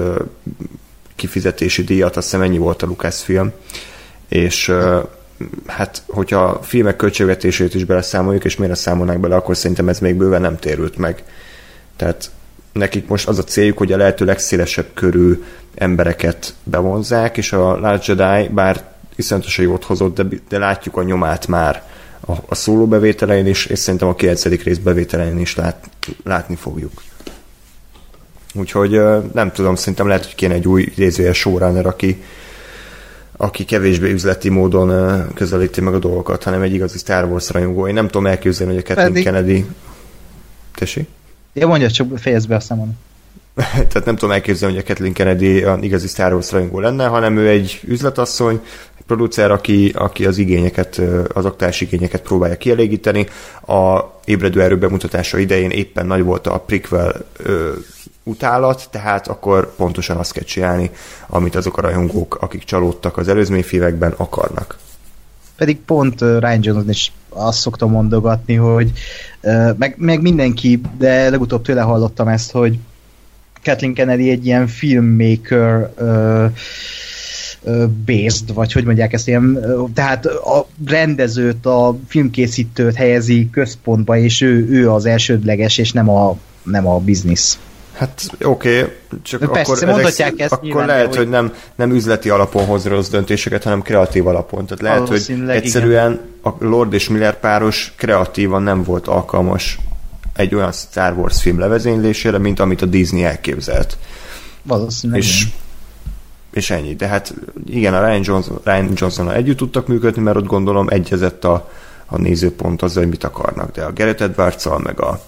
kifizetési 1.16 1.84
díjat, 1.84 2.18
azt 2.18 2.26
hiszem 2.26 2.42
ennyi 2.42 2.58
volt 2.58 2.82
a 2.82 2.86
Lucasfilm, 2.86 3.52
és 4.28 4.72
hát, 5.66 6.04
hogyha 6.08 6.44
a 6.44 6.62
filmek 6.62 6.96
költségvetését 6.96 7.74
is 7.74 7.84
beleszámoljuk, 7.84 8.46
és 8.46 8.56
miért 8.56 8.76
számolnák 8.76 9.20
bele, 9.20 9.36
akkor 9.36 9.58
szerintem 9.58 9.90
ez 9.90 10.00
még 10.00 10.16
bőven 10.16 10.42
nem 10.42 10.58
térült 10.58 10.98
meg. 10.98 11.24
Tehát 11.96 12.32
nekik 12.72 13.08
most 13.08 13.28
az 13.28 13.40
a 13.40 13.44
céljuk, 13.44 13.78
hogy 13.78 13.92
a 13.92 13.98
lehető 13.98 14.26
legszélesebb 14.26 14.88
körű 14.94 15.44
embereket 15.76 16.54
bevonzák, 16.64 17.38
és 17.38 17.54
a 17.54 17.80
Last 17.80 18.08
Jedi, 18.08 18.48
bár 18.48 18.84
iszonyatosan 19.16 19.66
jót 19.66 19.84
hozott, 19.84 20.16
de, 20.16 20.38
de 20.50 20.58
látjuk 20.58 20.98
a 20.98 21.04
nyomát 21.04 21.48
már 21.48 21.84
a, 22.28 22.32
a 22.46 22.56
szóló 22.56 22.88
bevételein 22.88 23.46
is, 23.46 23.66
és 23.66 23.80
szerintem 23.80 24.08
a 24.08 24.16
9. 24.16 24.64
rész 24.64 24.78
bevételein 24.78 25.40
is 25.40 25.56
lát, 25.56 25.90
látni 26.24 26.56
fogjuk. 26.56 26.92
Úgyhogy 28.54 29.02
nem 29.34 29.52
tudom, 29.52 29.76
szerintem 29.76 30.08
lehet, 30.08 30.26
hogy 30.26 30.36
kéne 30.36 30.54
egy 30.54 30.68
új 30.68 30.82
idézője 30.82 31.34
showrunner, 31.34 31.86
aki, 31.86 32.24
aki 33.38 33.66
kevésbé 33.66 34.12
üzleti 34.12 34.49
módon 34.49 35.22
közelíti 35.34 35.82
meg 35.82 35.94
a 35.94 35.99
dolgokat, 35.99 36.44
hanem 36.44 36.62
egy 36.62 36.74
igazi 36.74 36.98
Star 36.98 37.26
Wars 37.26 37.49
rajongó. 37.49 37.88
Én 37.88 37.94
nem 37.94 38.07
tudom 38.07 38.28
elképzelni, 38.28 38.74
hogy 38.74 38.82
a 38.82 38.88
Kathleen 38.88 39.12
Pedig... 39.12 39.24
Kennedy... 39.24 39.66
Tessék? 40.76 41.07
Ja, 41.53 41.68
mondja, 41.68 41.91
csak 41.91 42.18
fejezd 42.18 42.48
be, 42.48 42.56
a 42.56 42.76
mondom. 42.76 42.98
Tehát 43.90 44.06
nem 44.06 44.16
tudom 44.16 44.32
elképzelni, 44.32 44.76
hogy 44.76 44.84
a 44.84 44.88
Kathleen 44.88 45.14
Kennedy 45.14 45.64
a 45.64 45.78
igazi 45.82 46.07
Star 46.07 46.34
Wars 46.34 46.52
rajongó 46.52 46.80
lenne, 46.80 47.06
hanem 47.06 47.38
ő 47.38 47.48
egy 47.48 47.80
üzletasszony, 47.84 48.62
egy 48.98 49.06
producer, 49.06 49.52
aki, 49.52 49.91
aki 49.95 50.26
az 50.26 50.38
igényeket, 50.38 51.02
az 51.34 51.45
aktuális 51.45 51.82
igényeket 51.82 52.22
próbálja 52.22 52.57
kielégíteni. 52.57 53.28
A 53.68 53.99
ébredő 54.26 54.62
erő 54.62 54.78
bemutatása 54.78 55.38
idején 55.38 55.70
éppen 55.70 56.06
nagy 56.06 56.24
volt 56.24 56.48
a 56.48 56.60
prequel 56.60 57.26
utálat, 58.28 58.88
tehát 58.92 59.28
akkor 59.28 59.76
pontosan 59.76 60.18
azt 60.18 60.32
kell 60.32 60.44
csinálni, 60.44 60.92
amit 61.28 61.56
azok 61.56 61.78
a 61.78 61.82
rajongók, 61.82 62.38
akik 62.42 62.64
csalódtak 62.64 63.18
az 63.18 63.28
előzmény 63.28 63.64
filmekben, 63.64 64.14
akarnak. 64.18 64.78
Pedig 65.58 65.80
pont 65.80 66.20
Ryan 66.20 66.60
Johnson 66.62 66.90
is 66.90 67.12
azt 67.30 67.60
szokta 67.60 67.88
mondogatni, 67.88 68.56
hogy 68.56 68.92
meg, 69.78 69.96
meg 69.98 70.22
mindenki, 70.22 70.82
de 70.98 71.30
legutóbb 71.30 71.62
tőle 71.62 71.82
hallottam 71.82 72.28
ezt, 72.28 72.52
hogy 72.52 72.80
Kathleen 73.64 73.94
Kennedy 73.94 74.30
egy 74.30 74.46
ilyen 74.46 74.68
filmmaker 74.68 75.94
based, 78.06 78.54
vagy 78.54 78.72
hogy 78.72 78.84
mondják 78.84 79.14
ezt 79.14 79.28
ilyen, 79.28 79.60
tehát 79.94 80.26
a 80.26 80.68
rendezőt, 80.86 81.66
a 81.66 81.98
filmkészítőt 82.08 82.96
helyezi 82.96 83.50
központba, 83.50 84.18
és 84.18 84.42
ő, 84.42 84.70
ő 84.70 84.92
az 84.92 85.06
elsődleges, 85.06 85.78
és 85.78 85.92
nem 85.92 86.10
a, 86.10 86.38
nem 86.64 86.88
a 86.88 87.00
biznisz. 87.00 87.60
Hát 87.96 88.22
oké, 88.44 88.82
okay, 88.82 88.94
csak 89.24 89.40
De 89.40 89.48
persze, 89.48 89.72
akkor, 89.72 89.88
mondhatják 89.88 90.32
ezek, 90.32 90.42
ezt 90.42 90.54
akkor 90.54 90.86
lehet, 90.86 91.08
hogy... 91.08 91.18
hogy 91.18 91.30
nem, 91.30 91.54
nem 91.76 91.92
üzleti 91.92 92.30
alapon 92.30 92.66
hoz 92.66 92.86
rossz 92.86 93.10
döntéseket, 93.10 93.64
hanem 93.64 93.82
kreatív 93.82 94.28
alapon. 94.28 94.66
Tehát 94.66 94.82
lehet, 94.82 95.08
hogy 95.08 95.50
egyszerűen 95.50 96.12
igen. 96.12 96.56
a 96.60 96.66
Lord 96.66 96.94
és 96.94 97.10
Miller 97.10 97.40
páros 97.40 97.94
kreatívan 97.98 98.64
nem 98.64 98.84
volt 98.84 99.08
alkalmas 99.08 99.80
egy 100.36 100.56
olyan 100.56 100.72
Star 100.72 101.14
Wars 101.18 101.42
film 101.42 101.60
levezénylésére, 101.60 102.38
mint 102.38 102.60
amit 102.60 102.82
a 102.82 102.86
Disney 102.86 103.24
elképzelt. 103.24 103.98
Valószínűleg. 104.64 105.22
És, 105.22 105.48
és 106.54 106.70
ennyi. 106.70 106.96
De 106.96 107.08
hát 107.08 107.34
igen, 107.66 107.94
a 107.94 108.06
Ryan, 108.06 108.22
Johnson, 108.24 108.60
Ryan 108.64 108.92
johnson 108.96 109.32
együtt 109.32 109.58
tudtak 109.58 109.88
működni, 109.88 110.22
mert 110.22 110.38
ott 110.38 110.46
gondolom 110.46 110.88
egyezett 110.90 111.44
a, 111.44 111.70
a 112.06 112.18
nézőpont 112.18 112.82
azzal, 112.82 113.02
hogy 113.02 113.12
mit 113.12 113.24
akarnak. 113.24 113.72
De 113.72 113.84
a 113.84 113.94
Gareth 113.94 114.22
edwards 114.22 114.68
meg 114.84 115.02
a 115.02 115.22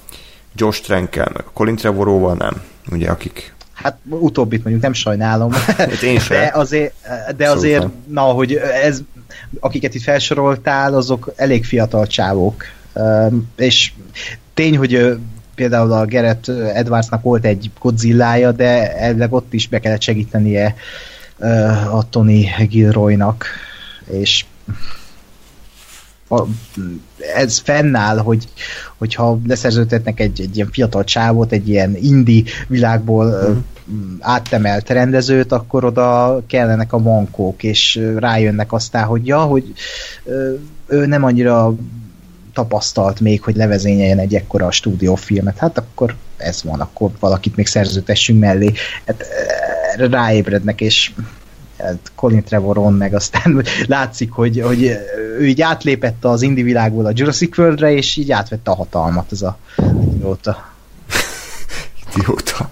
Josh 0.57 0.81
Trankel, 0.81 1.29
meg 1.33 1.43
a 1.45 1.51
Colin 1.53 1.75
Trevorrow-val 1.75 2.35
nem, 2.35 2.61
ugye, 2.91 3.09
akik 3.09 3.55
Hát 3.73 3.97
utóbbit 4.09 4.61
mondjuk 4.63 4.83
nem 4.83 4.93
sajnálom. 4.93 5.51
Hát 5.51 6.01
én 6.01 6.19
sem. 6.19 6.37
De 6.37 6.51
azért, 6.53 6.93
de 7.37 7.49
azért 7.49 7.87
na, 8.07 8.21
hogy 8.21 8.53
ez, 8.83 9.01
akiket 9.59 9.95
itt 9.95 10.01
felsoroltál, 10.01 10.93
azok 10.93 11.33
elég 11.35 11.65
fiatal 11.65 12.07
csávók. 12.07 12.63
És 13.55 13.91
tény, 14.53 14.77
hogy 14.77 15.17
például 15.55 15.91
a 15.91 16.05
Gerett 16.05 16.47
Edwardsnak 16.47 17.21
volt 17.21 17.45
egy 17.45 17.71
godzilla 17.79 18.51
de 18.51 18.97
elvileg 18.97 19.33
ott 19.33 19.53
is 19.53 19.67
be 19.67 19.79
kellett 19.79 20.01
segítenie 20.01 20.75
a 21.91 22.09
Tony 22.09 22.49
Gilroynak, 22.69 23.45
és 24.11 24.45
a, 26.29 26.43
ez 27.35 27.57
fennáll, 27.57 28.17
hogy, 28.17 28.47
hogyha 28.97 29.39
leszerződtetnek 29.47 30.19
egy, 30.19 30.41
egy 30.41 30.55
ilyen 30.55 30.69
fiatal 30.71 31.03
csávot, 31.03 31.51
egy 31.51 31.69
ilyen 31.69 31.95
indi 31.95 32.43
világból 32.67 33.25
mm. 33.91 34.15
áttemelt 34.19 34.89
rendezőt, 34.89 35.51
akkor 35.51 35.85
oda 35.85 36.41
kellenek 36.47 36.93
a 36.93 36.97
mankók, 36.97 37.63
és 37.63 37.99
rájönnek 38.17 38.73
aztán, 38.73 39.05
hogy 39.05 39.27
ja, 39.27 39.39
hogy 39.39 39.73
ő 40.87 41.05
nem 41.05 41.23
annyira 41.23 41.75
tapasztalt 42.53 43.19
még, 43.19 43.41
hogy 43.43 43.55
levezényeljen 43.55 44.19
egy 44.19 44.35
ekkora 44.35 44.71
stúdiófilmet. 44.71 45.57
Hát 45.57 45.77
akkor 45.77 46.15
ez 46.37 46.63
van, 46.63 46.79
akkor 46.79 47.11
valakit 47.19 47.55
még 47.55 47.67
szerződtessünk 47.67 48.39
mellé. 48.39 48.71
Hát 49.05 49.25
ráébrednek, 49.97 50.81
és 50.81 51.11
Colin 52.15 52.43
Trevoron 52.43 52.93
meg 52.93 53.13
aztán 53.13 53.63
látszik, 53.85 54.31
hogy, 54.31 54.61
hogy 54.61 54.97
ő 55.39 55.47
így 55.47 55.61
átlépette 55.61 56.29
az 56.29 56.41
indi 56.41 56.63
világból 56.63 57.05
a 57.05 57.11
Jurassic 57.13 57.57
Worldre, 57.57 57.91
és 57.91 58.15
így 58.15 58.31
átvette 58.31 58.71
a 58.71 58.75
hatalmat 58.75 59.31
ez 59.31 59.41
a 59.41 59.57
idióta. 60.13 60.71
idióta. 62.13 62.69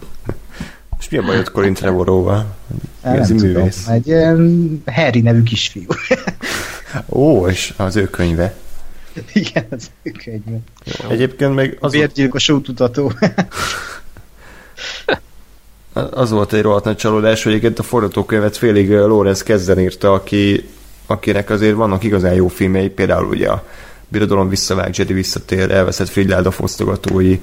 És 0.99 1.09
mi 1.09 1.17
a 1.17 1.21
bajod 1.21 1.51
Colin 1.51 1.73
Trevorroval? 1.73 2.55
Ez 3.01 3.29
művész. 3.29 3.87
Egy 3.87 4.11
um, 4.11 4.81
Harry 4.85 5.21
nevű 5.21 5.43
kisfiú. 5.43 5.87
Ó, 7.09 7.47
és 7.47 7.73
az 7.77 7.95
ő 7.95 8.09
könyve. 8.09 8.55
Igen, 9.33 9.65
az 9.69 9.89
ő 10.03 10.11
könyve. 10.11 10.57
Egyébként 11.09 11.55
még 11.55 11.77
az... 11.79 11.91
Vérgyilkos 11.91 12.49
útutató. 12.49 13.11
az 15.95 16.31
volt 16.31 16.53
egy 16.53 16.61
rohadt 16.61 16.85
nagy 16.85 16.95
csalódás, 16.95 17.43
hogy 17.43 17.51
egyébként 17.51 17.79
a 17.79 17.83
forgatókönyvet 17.83 18.57
félig 18.57 18.91
Lorenz 18.91 19.43
kezden 19.43 19.79
írta, 19.79 20.13
aki, 20.13 20.69
akinek 21.05 21.49
azért 21.49 21.75
vannak 21.75 22.03
igazán 22.03 22.33
jó 22.33 22.47
filmei, 22.47 22.89
például 22.89 23.27
ugye 23.27 23.49
a 23.49 23.63
Birodalom 24.07 24.49
visszavág, 24.49 24.97
Jedi 24.97 25.13
visszatér, 25.13 25.71
elveszett 25.71 26.09
Fridláda 26.09 26.51
fosztogatói, 26.51 27.39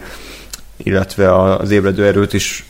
illetve 0.77 1.55
az 1.55 1.71
ébredő 1.71 2.07
erőt 2.07 2.33
is 2.33 2.65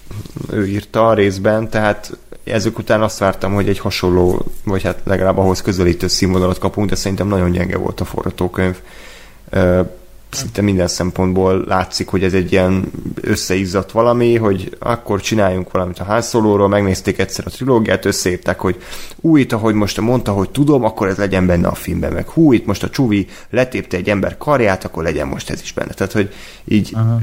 ő 0.51 0.67
írta 0.67 1.09
a 1.09 1.15
részben, 1.15 1.71
tehát 1.71 2.17
ezek 2.45 2.79
után 2.79 3.03
azt 3.03 3.19
vártam, 3.19 3.55
hogy 3.55 3.69
egy 3.69 3.79
hasonló, 3.79 4.45
vagy 4.65 4.83
hát 4.83 5.01
legalább 5.05 5.39
ahhoz 5.39 5.63
közelítő 5.63 6.07
színvonalat 6.07 6.59
kapunk, 6.59 6.89
de 6.89 6.95
szerintem 6.95 7.29
nagyon 7.29 7.51
gyenge 7.51 7.77
volt 7.77 8.01
a 8.01 8.05
forgatókönyv 8.05 8.77
szinte 10.35 10.63
minden 10.63 10.89
szempontból 10.89 11.65
látszik, 11.67 12.09
hogy 12.09 12.25
ez 12.25 12.35
egy 12.35 12.53
ilyen 12.53 12.91
összeizzadt 13.21 13.91
valami, 13.91 14.37
hogy 14.37 14.77
akkor 14.79 15.21
csináljunk 15.21 15.71
valamit 15.71 15.99
a 15.99 16.05
házszólóról, 16.05 16.69
megnézték 16.69 17.19
egyszer 17.19 17.47
a 17.47 17.51
trilógiát, 17.51 18.05
összeírták, 18.05 18.61
hogy 18.61 18.83
új, 19.21 19.41
itt, 19.41 19.53
ahogy 19.53 19.75
most 19.75 20.01
mondta, 20.01 20.33
hogy 20.33 20.51
tudom, 20.51 20.85
akkor 20.85 21.09
ez 21.09 21.17
legyen 21.17 21.47
benne 21.47 21.69
a 21.69 21.75
filmben, 21.75 22.13
meg 22.13 22.29
hú, 22.29 22.53
itt 22.53 22.67
most 22.67 22.83
a 22.83 22.91
Csuvi 22.91 23.27
letépte 23.51 23.97
egy 23.97 24.09
ember 24.09 24.39
karját, 24.39 24.85
akkor 24.85 25.03
legyen 25.03 25.27
most 25.27 25.51
ez 25.51 25.61
is 25.63 25.73
benne. 25.73 25.93
Tehát, 25.93 26.13
hogy 26.13 26.33
így 26.65 26.91
Aha. 26.95 27.19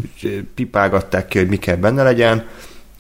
pipálgatták 0.56 1.28
ki, 1.28 1.38
hogy 1.38 1.50
mi 1.50 1.58
kell 1.58 1.76
benne 1.76 2.04
legyen, 2.04 2.46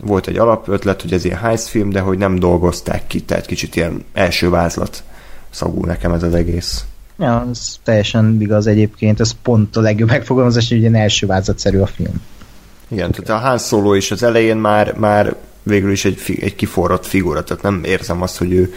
volt 0.03 0.27
egy 0.27 0.37
alapötlet, 0.37 1.01
hogy 1.01 1.13
ez 1.13 1.25
ilyen 1.25 1.37
heist 1.37 1.67
film, 1.67 1.89
de 1.89 1.99
hogy 1.99 2.17
nem 2.17 2.39
dolgozták 2.39 3.07
ki, 3.07 3.21
tehát 3.21 3.45
kicsit 3.45 3.75
ilyen 3.75 4.05
első 4.13 4.49
vázlat 4.49 5.03
szagú 5.49 5.85
nekem 5.85 6.11
ez 6.11 6.23
az 6.23 6.33
egész. 6.33 6.85
Ja, 7.19 7.47
ez 7.51 7.75
teljesen 7.83 8.37
igaz 8.39 8.67
egyébként, 8.67 9.19
ez 9.19 9.31
pont 9.41 9.75
a 9.75 9.81
legjobb 9.81 10.09
megfogalmazás, 10.09 10.69
hogy 10.69 10.85
egy 10.85 10.93
első 10.93 11.27
vázatszerű 11.27 11.79
a 11.79 11.87
film. 11.87 12.21
Igen, 12.87 13.11
tehát 13.11 13.43
a 13.43 13.47
Han 13.47 13.57
Solo 13.57 13.93
is 13.93 14.11
az 14.11 14.23
elején 14.23 14.57
már, 14.57 14.93
már 14.97 15.35
végül 15.63 15.91
is 15.91 16.05
egy, 16.05 16.21
egy 16.39 16.55
kiforrott 16.55 17.05
figura, 17.05 17.43
tehát 17.43 17.63
nem 17.63 17.81
érzem 17.85 18.21
azt, 18.21 18.37
hogy 18.37 18.51
ő 18.51 18.73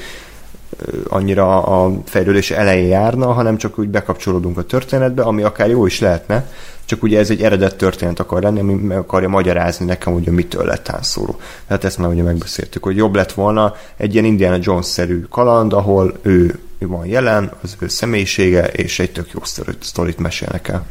annyira 1.09 1.63
a 1.63 1.93
fejlődés 2.05 2.51
elején 2.51 2.89
járna, 2.89 3.33
hanem 3.33 3.57
csak 3.57 3.79
úgy 3.79 3.89
bekapcsolódunk 3.89 4.59
a 4.59 4.63
történetbe, 4.63 5.23
ami 5.23 5.43
akár 5.43 5.69
jó 5.69 5.87
is 5.87 6.01
lehetne, 6.01 6.51
csak 6.85 7.03
ugye 7.03 7.19
ez 7.19 7.31
egy 7.31 7.43
eredet 7.43 7.77
történet 7.77 8.21
akar 8.21 8.43
lenni, 8.43 8.61
ami 8.61 8.75
meg 8.75 8.99
akarja 8.99 9.29
magyarázni 9.29 9.87
nekem, 9.87 10.13
hogy 10.13 10.27
mitől 10.27 10.65
lett 10.65 10.91
Solo. 11.03 11.35
Tehát 11.67 11.85
ezt 11.85 11.99
már 11.99 12.09
ugye 12.09 12.23
megbeszéltük, 12.23 12.83
hogy 12.83 12.97
jobb 12.97 13.15
lett 13.15 13.33
volna 13.33 13.75
egy 13.97 14.13
ilyen 14.13 14.25
Indiana 14.25 14.59
Jones-szerű 14.61 15.21
kaland, 15.31 15.73
ahol 15.73 16.19
ő 16.23 16.59
van 16.87 17.07
jelen, 17.07 17.53
az 17.63 17.77
ő 17.79 17.89
személyisége, 17.89 18.67
és 18.67 18.99
egy 18.99 19.13
tök 19.13 19.31
jó 19.33 19.41
sztorit, 19.43 19.83
sztorit 19.83 20.19
mesélnek 20.19 20.69
el. 20.69 20.87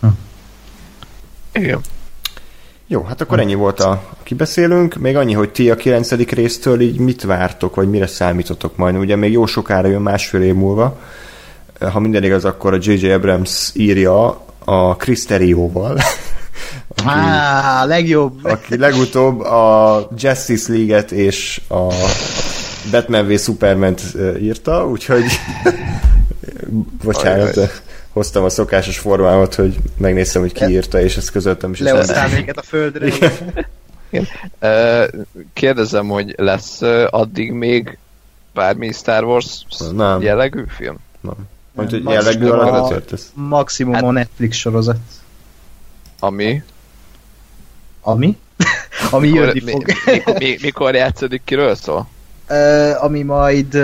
Hm. 0.00 0.06
Igen. 1.52 1.80
Jó, 2.86 3.02
hát 3.02 3.20
akkor 3.20 3.40
ennyi 3.40 3.54
volt 3.54 3.80
a 3.80 4.02
kibeszélünk. 4.22 4.94
Még 4.94 5.16
annyi, 5.16 5.32
hogy 5.32 5.50
ti 5.50 5.70
a 5.70 5.74
9. 5.76 6.10
résztől 6.10 6.80
így 6.80 6.98
mit 6.98 7.22
vártok, 7.22 7.74
vagy 7.74 7.90
mire 7.90 8.06
számítotok 8.06 8.76
majd? 8.76 8.96
Ugye 8.96 9.16
még 9.16 9.32
jó 9.32 9.46
sokára 9.46 9.88
jön 9.88 10.02
másfél 10.02 10.42
év 10.42 10.54
múlva. 10.54 10.98
Ha 11.80 12.00
minden 12.00 12.24
igaz, 12.24 12.44
akkor 12.44 12.72
a 12.72 12.78
J.J. 12.80 13.10
Abrams 13.10 13.70
írja 13.74 14.44
a 14.64 14.96
Cristerióval. 14.96 15.98
Á, 17.04 17.84
legjobb. 17.84 18.44
Aki 18.44 18.78
legutóbb 18.78 19.40
a 19.40 20.08
Justice 20.16 20.72
League-et 20.72 21.10
és 21.10 21.60
a 21.68 21.92
Batman 22.90 23.26
v 23.26 23.38
superman 23.38 23.94
írta, 24.40 24.86
úgyhogy 24.88 25.24
bocsánat, 27.04 27.82
hoztam 28.08 28.44
a 28.44 28.48
szokásos 28.48 28.98
formámat, 28.98 29.54
hogy 29.54 29.76
megnéztem, 29.96 30.42
hogy 30.42 30.52
ki 30.52 30.64
írta, 30.64 31.00
és 31.00 31.16
ezt 31.16 31.30
közöltem 31.30 31.72
is. 31.72 31.78
Lehoztál 31.78 32.28
minket 32.28 32.58
a 32.58 32.62
földre. 32.62 33.06
Igen. 33.06 33.32
Igen. 34.10 34.26
Kérdezem, 35.52 36.08
hogy 36.08 36.34
lesz 36.36 36.80
addig 37.10 37.52
még 37.52 37.98
bármi 38.54 38.92
Star 38.92 39.24
Wars 39.24 39.64
nem. 39.94 40.22
jellegű 40.22 40.64
film? 40.68 40.96
Nem. 41.20 41.34
Mondj, 41.72 42.00
hogy 42.00 42.12
jellegű 42.12 42.48
a, 42.48 43.00
Maximum 43.34 43.94
hát, 43.94 44.02
a 44.02 44.10
Netflix 44.10 44.56
sorozat. 44.56 44.96
Ami? 46.18 46.62
Ami? 48.00 48.38
Ami 49.10 49.30
mikor, 49.30 49.46
jönni 49.46 49.70
fog. 49.70 49.86
Mi, 50.04 50.22
mi, 50.38 50.56
mikor 50.62 50.94
játszódik, 50.94 51.42
kiről 51.44 51.74
szól? 51.74 52.08
Ami 53.00 53.22
majd 53.22 53.74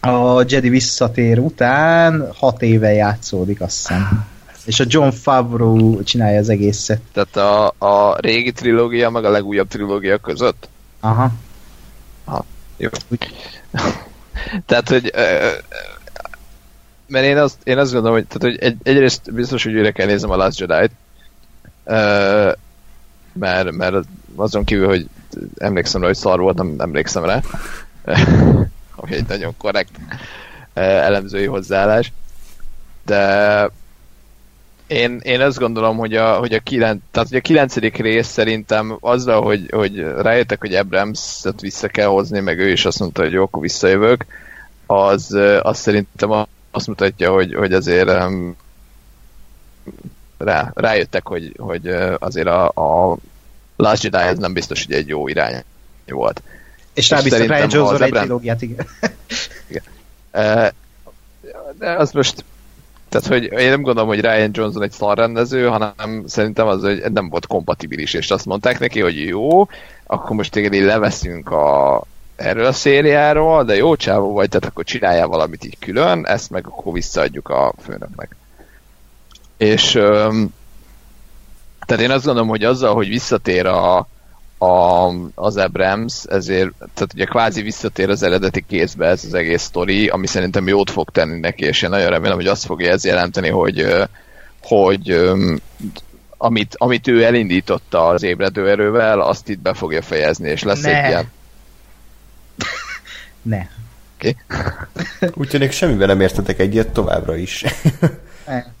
a 0.00 0.44
Jedi 0.46 0.68
visszatér 0.68 1.38
után 1.38 2.32
hat 2.34 2.62
éve 2.62 2.92
játszódik, 2.92 3.60
azt 3.60 3.76
hiszem. 3.76 4.26
És 4.64 4.80
a 4.80 4.84
John 4.86 5.08
Favreau 5.08 6.02
csinálja 6.02 6.38
az 6.38 6.48
egészet. 6.48 7.00
Tehát 7.12 7.36
a, 7.36 7.74
a 7.78 8.16
régi 8.20 8.52
trilógia 8.52 9.10
meg 9.10 9.24
a 9.24 9.30
legújabb 9.30 9.68
trilógia 9.68 10.18
között? 10.18 10.68
Aha. 11.00 11.32
Aha. 12.24 12.44
Jó. 12.76 12.88
Tehát, 14.66 14.88
hogy 14.88 15.12
mert 17.06 17.24
én 17.24 17.38
azt, 17.38 17.56
én 17.64 17.78
azt 17.78 17.92
gondolom, 17.92 18.16
hogy, 18.16 18.26
tehát, 18.26 18.42
hogy 18.42 18.68
egy, 18.68 18.76
egyrészt 18.82 19.32
biztos, 19.32 19.62
hogy 19.62 19.74
újra 19.74 19.92
kell 19.92 20.06
néznem 20.06 20.30
a 20.30 20.36
Last 20.36 20.60
Jedi-t, 20.60 20.92
mert, 23.32 23.70
mert 23.70 24.06
azon 24.36 24.64
kívül, 24.64 24.86
hogy 24.86 25.06
emlékszem 25.58 26.00
rá, 26.00 26.06
hogy 26.06 26.16
szar 26.16 26.40
volt, 26.40 26.56
nem 26.56 26.74
emlékszem 26.78 27.24
rá. 27.24 27.40
Ami 28.96 29.14
egy 29.14 29.28
nagyon 29.28 29.54
korrekt 29.56 29.90
eh, 30.72 31.04
elemzői 31.04 31.46
hozzáállás. 31.46 32.12
De 33.04 33.70
én, 34.86 35.20
én 35.22 35.40
azt 35.40 35.58
gondolom, 35.58 35.96
hogy 35.96 36.16
a, 36.16 36.36
hogy 36.38 36.52
a, 36.54 36.60
kilenc, 36.60 37.00
tehát, 37.10 37.28
hogy 37.28 37.38
a 37.38 37.40
kilencedik 37.40 37.96
rész 37.96 38.26
szerintem 38.26 38.96
azzal, 39.00 39.42
hogy, 39.42 39.70
hogy 39.70 39.98
rájöttek, 39.98 40.60
hogy 40.60 40.74
abrams 40.74 41.42
vissza 41.60 41.88
kell 41.88 42.06
hozni, 42.06 42.40
meg 42.40 42.58
ő 42.58 42.70
is 42.70 42.84
azt 42.84 42.98
mondta, 42.98 43.22
hogy 43.22 43.32
jó, 43.32 43.42
akkor 43.42 43.62
visszajövök, 43.62 44.26
az, 44.86 45.34
eh, 45.34 45.66
az 45.66 45.78
szerintem 45.78 46.46
azt 46.70 46.86
mutatja, 46.86 47.32
hogy, 47.32 47.54
hogy 47.54 47.72
azért 47.72 48.10
rá, 50.38 50.70
rájöttek, 50.74 51.26
hogy, 51.26 51.54
hogy 51.58 51.86
eh, 51.86 52.14
azért 52.18 52.46
a, 52.46 52.68
a 52.68 53.16
Last 53.76 54.02
Jedi 54.02 54.16
ez 54.16 54.38
nem 54.38 54.52
biztos, 54.52 54.84
hogy 54.84 54.94
egy 54.94 55.08
jó 55.08 55.28
irány 55.28 55.62
volt. 56.06 56.42
És 56.94 57.10
rábíztak 57.10 57.46
Ryan 57.46 57.68
Johnson 57.70 58.02
egy 58.02 58.12
trilógiát, 58.12 58.62
igen. 58.62 58.86
igen. 59.70 59.82
De 61.78 61.90
az 61.96 62.12
most 62.12 62.44
tehát, 63.12 63.26
hogy 63.26 63.60
én 63.60 63.70
nem 63.70 63.82
gondolom, 63.82 64.08
hogy 64.08 64.20
Ryan 64.20 64.50
Johnson 64.52 64.82
egy 64.82 64.92
szarrendező, 64.92 65.66
hanem 65.66 66.22
szerintem 66.26 66.66
az, 66.66 66.82
hogy 66.82 67.02
nem 67.12 67.28
volt 67.28 67.46
kompatibilis, 67.46 68.14
és 68.14 68.30
azt 68.30 68.46
mondták 68.46 68.78
neki, 68.78 69.00
hogy 69.00 69.26
jó, 69.26 69.68
akkor 70.06 70.36
most 70.36 70.50
téged 70.50 70.72
így 70.72 70.82
leveszünk 70.82 71.50
a, 71.50 72.02
erről 72.36 72.64
a 72.64 72.72
szériáról, 72.72 73.64
de 73.64 73.76
jó 73.76 73.96
csávó 73.96 74.32
vagy, 74.32 74.48
tehát 74.48 74.66
akkor 74.66 74.84
csináljál 74.84 75.26
valamit 75.26 75.64
így 75.64 75.78
külön, 75.78 76.26
ezt 76.26 76.50
meg 76.50 76.66
akkor 76.66 76.92
visszaadjuk 76.92 77.48
a 77.48 77.74
főnöknek. 77.82 78.36
És 79.56 79.98
tehát 81.86 82.02
én 82.02 82.10
azt 82.10 82.24
gondolom, 82.24 82.48
hogy 82.48 82.64
azzal, 82.64 82.94
hogy 82.94 83.08
visszatér 83.08 83.66
a, 83.66 84.06
a, 84.58 85.08
az 85.34 85.56
Abrams, 85.56 86.24
ezért, 86.24 86.70
tehát 86.78 87.12
ugye 87.14 87.24
kvázi 87.24 87.62
visszatér 87.62 88.10
az 88.10 88.22
eredeti 88.22 88.64
kézbe 88.68 89.06
ez 89.06 89.24
az 89.24 89.34
egész 89.34 89.62
sztori, 89.62 90.08
ami 90.08 90.26
szerintem 90.26 90.68
jót 90.68 90.90
fog 90.90 91.10
tenni 91.10 91.38
neki, 91.38 91.64
és 91.64 91.82
én 91.82 91.90
nagyon 91.90 92.10
remélem, 92.10 92.36
hogy 92.36 92.46
azt 92.46 92.64
fogja 92.64 92.90
ez 92.90 93.04
jelenteni, 93.04 93.48
hogy, 93.48 93.86
hogy 94.62 95.32
amit, 96.36 96.74
amit 96.78 97.08
ő 97.08 97.24
elindította 97.24 98.06
az 98.06 98.22
ébredő 98.22 98.68
erővel, 98.68 99.20
azt 99.20 99.48
itt 99.48 99.60
be 99.60 99.74
fogja 99.74 100.02
fejezni, 100.02 100.48
és 100.48 100.62
lesz 100.62 100.80
ne. 100.80 101.02
egy 101.02 101.08
ilyen... 101.08 101.30
ne. 103.42 103.66
Okay. 104.16 104.36
Úgy 105.34 105.48
tűnik, 105.48 105.70
semmivel 105.70 106.06
nem 106.06 106.20
értetek 106.20 106.58
egyet 106.58 106.88
továbbra 106.88 107.36
is. 107.36 107.64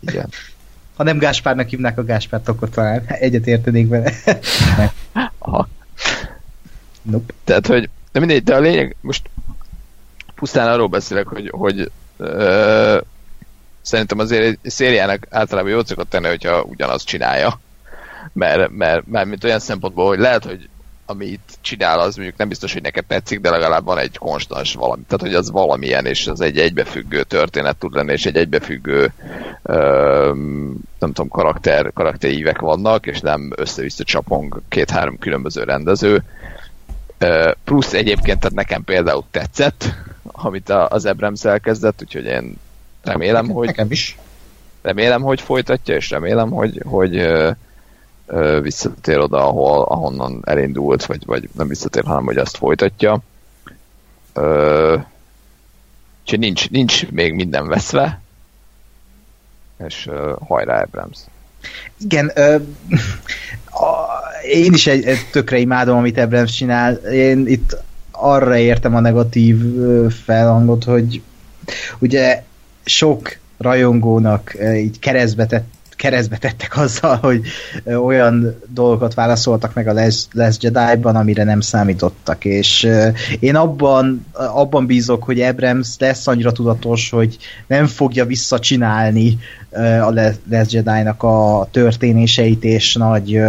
Igen. 0.00 0.28
Ha 0.96 1.02
nem 1.02 1.18
Gáspárnak 1.18 1.68
hívnák 1.68 1.98
a 1.98 2.04
Gáspárt, 2.04 2.48
akkor 2.48 2.68
talán 2.68 3.04
egyet 3.06 3.46
értenék 3.46 3.88
vele. 3.88 4.12
Aha. 5.38 5.68
Nope. 7.02 7.32
Tehát, 7.44 7.66
hogy 7.66 7.88
de 8.12 8.18
mindegy, 8.18 8.42
de 8.42 8.54
a 8.54 8.60
lényeg, 8.60 8.96
most 9.00 9.30
pusztán 10.34 10.68
arról 10.68 10.86
beszélek, 10.86 11.26
hogy, 11.26 11.48
hogy 11.50 11.90
ö, 12.16 13.00
szerintem 13.82 14.18
azért 14.18 14.42
egy 14.42 14.58
szériának 14.70 15.26
általában 15.30 15.70
jó 15.70 15.84
szokott 15.84 16.10
tenni, 16.10 16.26
hogyha 16.26 16.62
ugyanazt 16.62 17.06
csinálja. 17.06 17.60
Mert, 18.32 18.70
mert, 18.70 19.06
mert 19.06 19.26
mint 19.26 19.44
olyan 19.44 19.58
szempontból, 19.58 20.06
hogy 20.06 20.18
lehet, 20.18 20.44
hogy 20.44 20.68
amit 21.06 21.58
csinál, 21.60 22.00
az 22.00 22.16
mondjuk 22.16 22.38
nem 22.38 22.48
biztos, 22.48 22.72
hogy 22.72 22.82
neked 22.82 23.04
tetszik, 23.04 23.40
de 23.40 23.50
legalább 23.50 23.84
van 23.84 23.98
egy 23.98 24.18
konstans 24.18 24.74
valami. 24.74 25.02
Tehát, 25.02 25.20
hogy 25.20 25.34
az 25.34 25.50
valamilyen, 25.50 26.06
és 26.06 26.26
az 26.26 26.40
egy 26.40 26.58
egybefüggő 26.58 27.22
történet 27.22 27.76
tud 27.76 27.94
lenni, 27.94 28.12
és 28.12 28.26
egy 28.26 28.36
egybefüggő 28.36 29.12
ö, 29.62 30.32
nem 30.98 31.12
tudom, 31.12 31.28
karakter, 31.28 31.90
karakterívek 31.94 32.60
vannak, 32.60 33.06
és 33.06 33.20
nem 33.20 33.52
össze-vissza 33.56 34.04
csapong 34.04 34.60
két-három 34.68 35.18
különböző 35.18 35.62
rendező. 35.62 36.22
Ö, 37.18 37.50
plusz 37.64 37.92
egyébként, 37.92 38.40
tehát 38.40 38.56
nekem 38.56 38.84
például 38.84 39.24
tetszett, 39.30 39.94
amit 40.22 40.68
az 40.68 41.06
Abrams 41.06 41.44
elkezdett, 41.44 42.02
úgyhogy 42.02 42.24
én 42.24 42.56
remélem, 43.02 43.48
hogy 43.50 43.66
nekem 43.66 43.90
is. 43.90 44.18
remélem, 44.82 45.22
hogy 45.22 45.40
folytatja, 45.40 45.94
és 45.94 46.10
remélem, 46.10 46.50
hogy, 46.50 46.82
hogy 46.84 47.16
visszatér 48.60 49.18
oda, 49.18 49.46
ahol, 49.46 49.82
ahonnan 49.82 50.42
elindult, 50.44 51.06
vagy, 51.06 51.26
vagy 51.26 51.48
nem 51.56 51.68
visszatér, 51.68 52.04
hanem 52.04 52.24
hogy 52.24 52.36
azt 52.36 52.56
folytatja. 52.56 53.20
Ö, 54.32 54.96
úgyhogy 56.20 56.38
nincs, 56.38 56.70
nincs 56.70 57.10
még 57.10 57.34
minden 57.34 57.68
veszve, 57.68 58.20
és 59.86 60.06
uh, 60.06 60.32
hajrá 60.46 60.82
Abrams. 60.82 61.18
Igen, 61.98 62.30
ö, 62.34 62.56
a, 63.70 64.06
én 64.42 64.72
is 64.72 64.86
egy, 64.86 65.04
egy 65.04 65.28
tökre 65.32 65.58
imádom, 65.58 65.96
amit 65.96 66.18
Abrams 66.18 66.52
csinál. 66.52 66.94
Én 66.94 67.46
itt 67.46 67.76
arra 68.10 68.56
értem 68.56 68.94
a 68.94 69.00
negatív 69.00 69.58
felhangot, 70.24 70.84
hogy 70.84 71.22
ugye 71.98 72.44
sok 72.84 73.36
rajongónak 73.58 74.54
így 74.74 74.98
keresztbe 74.98 75.46
tett 75.46 75.72
keresztbe 75.96 76.36
tettek 76.36 76.76
azzal, 76.76 77.16
hogy 77.16 77.42
olyan 77.84 78.60
dolgokat 78.68 79.14
válaszoltak 79.14 79.74
meg 79.74 79.88
a 79.88 79.92
Les, 79.92 80.24
Les 80.32 80.56
Jedi-ban, 80.60 81.16
amire 81.16 81.44
nem 81.44 81.60
számítottak, 81.60 82.44
és 82.44 82.88
én 83.40 83.56
abban, 83.56 84.26
abban 84.32 84.86
bízok, 84.86 85.24
hogy 85.24 85.40
Abrams 85.40 85.88
lesz 85.98 86.26
annyira 86.26 86.52
tudatos, 86.52 87.10
hogy 87.10 87.36
nem 87.66 87.86
fogja 87.86 88.24
visszacsinálni 88.24 89.38
a 90.00 90.10
Les 90.10 90.72
Jedi-nak 90.72 91.22
a 91.22 91.68
történéseit 91.70 92.64
és 92.64 92.94
nagy 92.94 93.40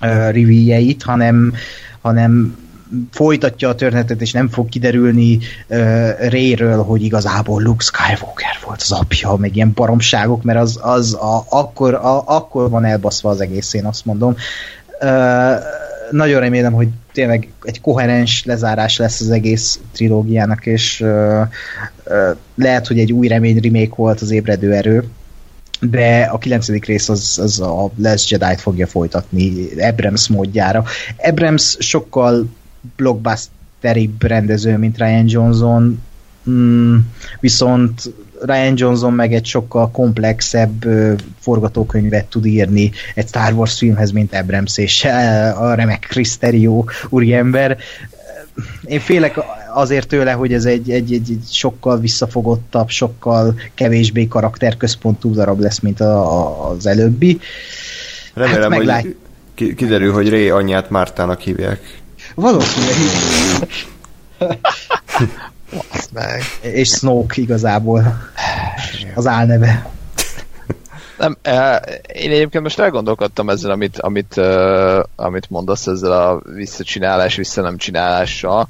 revíjeit, 0.00 1.02
hanem, 1.02 1.52
hanem 2.00 2.64
folytatja 3.10 3.68
a 3.68 3.74
történetet, 3.74 4.20
és 4.20 4.32
nem 4.32 4.48
fog 4.48 4.68
kiderülni 4.68 5.38
uh, 5.68 6.28
Rayről, 6.30 6.82
hogy 6.82 7.02
igazából 7.02 7.62
Luke 7.62 7.84
Skywalker 7.84 8.58
volt 8.64 8.82
az 8.82 8.92
apja, 8.92 9.36
meg 9.36 9.56
ilyen 9.56 9.72
baromságok, 9.74 10.42
mert 10.42 10.58
az, 10.58 10.78
az 10.82 11.14
a, 11.14 11.44
akkor, 11.48 11.94
a, 11.94 12.22
akkor 12.26 12.70
van 12.70 12.84
elbaszva 12.84 13.30
az 13.30 13.40
egész, 13.40 13.74
én 13.74 13.84
azt 13.84 14.04
mondom. 14.04 14.36
Uh, 15.00 15.54
nagyon 16.10 16.40
remélem, 16.40 16.72
hogy 16.72 16.88
tényleg 17.12 17.48
egy 17.62 17.80
koherens 17.80 18.44
lezárás 18.44 18.96
lesz 18.96 19.20
az 19.20 19.30
egész 19.30 19.80
trilógiának, 19.92 20.66
és 20.66 21.00
uh, 21.00 21.40
uh, 22.06 22.36
lehet, 22.54 22.86
hogy 22.86 22.98
egy 22.98 23.12
új 23.12 23.28
remény 23.28 23.60
remake 23.60 23.94
volt 23.96 24.20
az 24.20 24.30
ébredő 24.30 24.72
erő, 24.72 25.04
de 25.80 26.28
a 26.32 26.38
kilencedik 26.38 26.84
rész 26.84 27.08
az, 27.08 27.38
az 27.42 27.60
a 27.60 27.90
Les 27.96 28.30
Jedi-t 28.30 28.60
fogja 28.60 28.86
folytatni 28.86 29.68
Abrams 29.80 30.28
módjára. 30.28 30.84
Abrams 31.16 31.76
sokkal 31.78 32.48
blockbusteribb 32.96 34.22
rendező, 34.22 34.76
mint 34.76 34.98
Ryan 34.98 35.24
Johnson, 35.28 36.02
mm, 36.50 36.96
viszont 37.40 38.12
Ryan 38.42 38.72
Johnson 38.76 39.12
meg 39.12 39.34
egy 39.34 39.46
sokkal 39.46 39.90
komplexebb 39.90 40.84
ö, 40.84 41.12
forgatókönyvet 41.38 42.26
tud 42.26 42.46
írni 42.46 42.92
egy 43.14 43.26
Star 43.26 43.52
Wars 43.52 43.78
filmhez, 43.78 44.10
mint 44.10 44.34
Abrams 44.34 44.78
és 44.78 45.04
a 45.58 45.74
remek 45.74 46.06
Chris 46.08 46.36
Terrio 46.36 46.84
úriember. 47.08 47.78
Én 48.84 49.00
félek 49.00 49.40
azért 49.74 50.08
tőle, 50.08 50.32
hogy 50.32 50.52
ez 50.52 50.64
egy, 50.64 50.90
egy, 50.90 51.12
egy, 51.12 51.30
egy 51.30 51.42
sokkal 51.50 51.98
visszafogottabb, 51.98 52.88
sokkal 52.88 53.54
kevésbé 53.74 54.26
karakterközpontú 54.26 55.32
darab 55.32 55.60
lesz, 55.60 55.78
mint 55.78 56.00
a, 56.00 56.40
a, 56.40 56.68
az 56.68 56.86
előbbi. 56.86 57.40
Remélem, 58.34 58.72
hát 58.72 59.02
hogy 59.02 59.16
kiderül, 59.74 60.12
hogy 60.12 60.30
Ray 60.30 60.50
anyját 60.50 60.90
Mártának 60.90 61.40
hívják. 61.40 62.00
Valószínűleg 62.36 62.94
meg. 66.12 66.42
És 66.60 66.88
Snoke 66.88 67.40
igazából 67.40 68.30
az 69.14 69.26
álneve. 69.26 69.90
Nem, 71.18 71.36
eh, 71.42 71.80
én 72.12 72.30
egyébként 72.30 72.62
most 72.62 72.78
elgondolkodtam 72.78 73.50
ezzel, 73.50 73.70
amit, 73.70 73.98
amit, 73.98 74.36
uh, 74.36 75.02
amit 75.16 75.50
mondasz 75.50 75.86
ezzel 75.86 76.12
a 76.12 76.40
visszacsinálás, 76.54 77.36
vissza 77.36 77.62
nem 77.62 77.76
csinálással, 77.76 78.68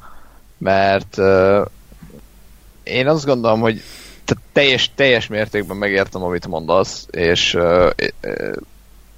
mert 0.58 1.18
uh, 1.18 1.66
én 2.82 3.08
azt 3.08 3.24
gondolom, 3.24 3.60
hogy 3.60 3.82
tehát 4.24 4.44
teljes, 4.52 4.90
teljes 4.94 5.26
mértékben 5.26 5.76
megértem, 5.76 6.22
amit 6.22 6.46
mondasz, 6.46 7.06
és, 7.10 7.58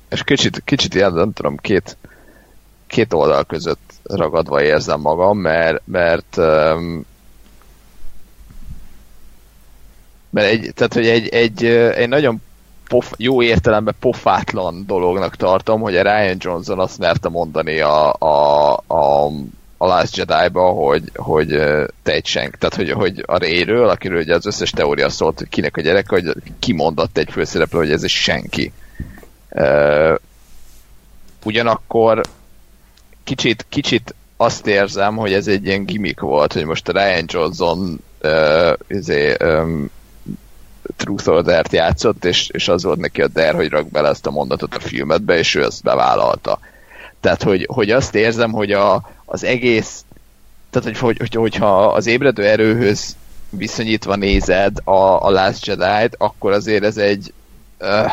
és 0.08 0.22
kicsit, 0.24 0.62
kicsit 0.64 0.94
ilyen, 0.94 1.12
nem 1.12 1.32
tudom, 1.32 1.56
két, 1.56 1.96
két 2.86 3.12
oldal 3.12 3.44
között 3.44 3.87
ragadva 4.08 4.62
érzem 4.62 5.00
magam, 5.00 5.38
mert, 5.38 5.82
mert 5.84 6.36
um, 6.36 7.04
mert 10.30 10.48
egy, 10.48 10.72
tehát, 10.74 10.94
hogy 10.94 11.06
egy, 11.06 11.28
egy, 11.28 11.64
egy 11.94 12.08
nagyon 12.08 12.42
pof, 12.88 13.12
jó 13.16 13.42
értelemben 13.42 13.94
pofátlan 14.00 14.84
dolognak 14.86 15.36
tartom, 15.36 15.80
hogy 15.80 15.96
a 15.96 16.02
Ryan 16.02 16.36
Johnson 16.38 16.78
azt 16.78 16.98
merte 16.98 17.28
mondani 17.28 17.80
a, 17.80 18.12
a, 18.12 18.72
a, 18.86 19.26
a 19.76 19.86
Last 19.86 20.16
Jedi-ba, 20.16 20.70
hogy, 20.70 21.02
hogy 21.14 21.48
te 22.02 22.12
egy 22.12 22.26
senk. 22.26 22.56
Tehát, 22.56 22.74
hogy, 22.74 22.90
hogy 22.90 23.22
a 23.26 23.38
Rayről, 23.38 23.88
akiről 23.88 24.20
ugye 24.20 24.34
az 24.34 24.46
összes 24.46 24.70
teória 24.70 25.08
szólt, 25.08 25.38
hogy 25.38 25.48
kinek 25.48 25.76
a 25.76 25.80
gyerek, 25.80 26.08
hogy 26.08 26.32
kimondott 26.58 27.18
egy 27.18 27.30
főszereplő, 27.30 27.78
hogy 27.78 27.92
ez 27.92 28.02
egy 28.02 28.10
senki. 28.10 28.72
Uh, 29.50 30.14
ugyanakkor 31.44 32.20
kicsit, 33.28 33.66
kicsit 33.68 34.14
azt 34.36 34.66
érzem, 34.66 35.16
hogy 35.16 35.32
ez 35.32 35.46
egy 35.46 35.66
ilyen 35.66 35.84
gimmick 35.84 36.20
volt, 36.20 36.52
hogy 36.52 36.64
most 36.64 36.88
Ryan 36.88 37.24
Johnson 37.26 38.00
uh, 38.22 38.72
izé, 38.88 39.36
um, 39.42 39.90
Truth 40.96 41.28
Order-t 41.28 41.72
játszott, 41.72 42.24
és, 42.24 42.48
és 42.48 42.68
az 42.68 42.82
volt 42.84 42.98
neki 42.98 43.22
a 43.22 43.28
der, 43.28 43.54
hogy 43.54 43.68
rak 43.68 43.90
bele 43.90 44.08
ezt 44.08 44.26
a 44.26 44.30
mondatot 44.30 44.74
a 44.74 44.80
filmetbe, 44.80 45.38
és 45.38 45.54
ő 45.54 45.64
ezt 45.64 45.82
bevállalta. 45.82 46.58
Tehát, 47.20 47.42
hogy, 47.42 47.66
hogy 47.72 47.90
azt 47.90 48.14
érzem, 48.14 48.52
hogy 48.52 48.72
a, 48.72 49.08
az 49.24 49.44
egész, 49.44 50.04
tehát, 50.70 50.98
hogy, 50.98 51.18
hogy, 51.18 51.34
hogyha 51.34 51.86
az 51.86 52.06
ébredő 52.06 52.44
erőhöz 52.44 53.16
viszonyítva 53.50 54.16
nézed 54.16 54.78
a, 54.84 55.26
a 55.26 55.30
Last 55.30 55.66
Jedi-t, 55.66 56.14
akkor 56.18 56.52
azért 56.52 56.84
ez 56.84 56.96
egy 56.96 57.32
uh, 57.80 58.12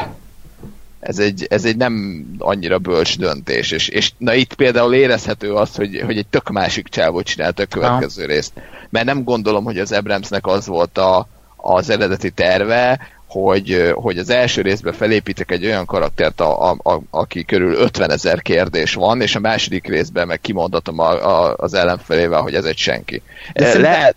ez 1.06 1.20
egy, 1.20 1.48
ez 1.50 1.66
egy 1.66 1.78
nem 1.78 2.26
annyira 2.38 2.80
bölcs 2.80 3.18
döntés, 3.18 3.72
és, 3.72 3.88
és 3.88 4.12
na 4.18 4.34
itt 4.34 4.54
például 4.54 4.94
érezhető 4.94 5.54
az, 5.54 5.76
hogy, 5.76 6.02
hogy 6.06 6.18
egy 6.18 6.28
tök 6.28 6.50
másik 6.50 6.88
csávot 6.88 7.26
csinált 7.26 7.60
a 7.60 7.66
következő 7.66 8.22
ha. 8.22 8.28
részt. 8.28 8.54
Mert 8.90 9.06
nem 9.06 9.24
gondolom, 9.24 9.64
hogy 9.64 9.80
az 9.80 9.92
Abramsnek 9.92 10.48
az 10.48 10.68
volt 10.68 10.98
a, 10.98 11.28
az 11.56 11.90
eredeti 11.90 12.32
terve, 12.32 13.00
hogy, 13.28 13.92
hogy 13.94 14.18
az 14.18 14.30
első 14.30 14.62
részben 14.62 14.94
felépítek 14.94 15.52
egy 15.52 15.66
olyan 15.66 15.86
karaktert, 15.86 16.42
a, 16.42 16.70
a, 16.70 16.78
a, 16.84 17.02
aki 17.10 17.46
körül 17.46 17.74
50 17.76 18.12
ezer 18.12 18.42
kérdés 18.42 18.94
van, 18.94 19.22
és 19.22 19.36
a 19.36 19.40
második 19.40 19.88
részben 19.88 20.28
meg 20.28 20.42
kimondatom 20.42 21.00
a, 21.00 21.10
a, 21.10 21.56
az 21.58 21.74
ellenfelével, 21.74 22.42
hogy 22.42 22.56
ez 22.56 22.66
egy 22.66 22.78
senki. 22.78 23.22
De 23.54 23.62
lehet, 23.62 23.74
szerintem... 23.74 24.14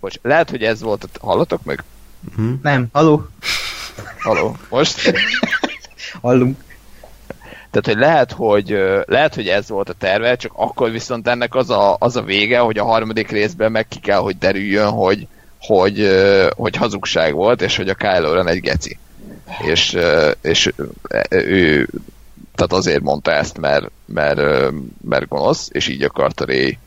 bocs, 0.00 0.14
lehet, 0.22 0.50
hogy 0.50 0.62
ez 0.62 0.82
volt, 0.82 1.08
hallatok 1.20 1.64
meg? 1.64 1.84
Uh-huh. 2.28 2.60
Nem, 2.62 2.86
haló. 2.92 3.26
Haló, 4.18 4.56
most? 4.68 5.12
hallunk. 6.20 6.64
Tehát, 7.70 7.86
hogy 7.86 7.96
lehet, 7.96 8.32
hogy 8.32 8.78
lehet, 9.06 9.34
hogy 9.34 9.48
ez 9.48 9.68
volt 9.68 9.88
a 9.88 9.92
terve, 9.92 10.36
csak 10.36 10.52
akkor 10.54 10.90
viszont 10.90 11.28
ennek 11.28 11.54
az 11.54 11.70
a, 11.70 11.96
az 11.98 12.16
a 12.16 12.22
vége, 12.22 12.58
hogy 12.58 12.78
a 12.78 12.84
harmadik 12.84 13.30
részben 13.30 13.72
meg 13.72 13.88
ki 13.88 14.00
kell, 14.00 14.18
hogy 14.18 14.38
derüljön, 14.38 14.90
hogy, 14.90 15.26
hogy, 15.60 16.08
hogy 16.56 16.76
hazugság 16.76 17.34
volt, 17.34 17.62
és 17.62 17.76
hogy 17.76 17.88
a 17.88 17.94
Kylo 17.94 18.32
Ren 18.32 18.48
egy 18.48 18.60
geci. 18.60 18.98
És, 19.66 19.98
és 20.40 20.72
ő 21.30 21.88
tehát 22.54 22.72
azért 22.72 23.02
mondta 23.02 23.32
ezt, 23.32 23.58
mert, 23.58 23.90
mert, 24.04 24.40
mert 25.08 25.28
gonosz, 25.28 25.68
és 25.72 25.88
így 25.88 26.02
akarta 26.02 26.44
Ray 26.44 26.78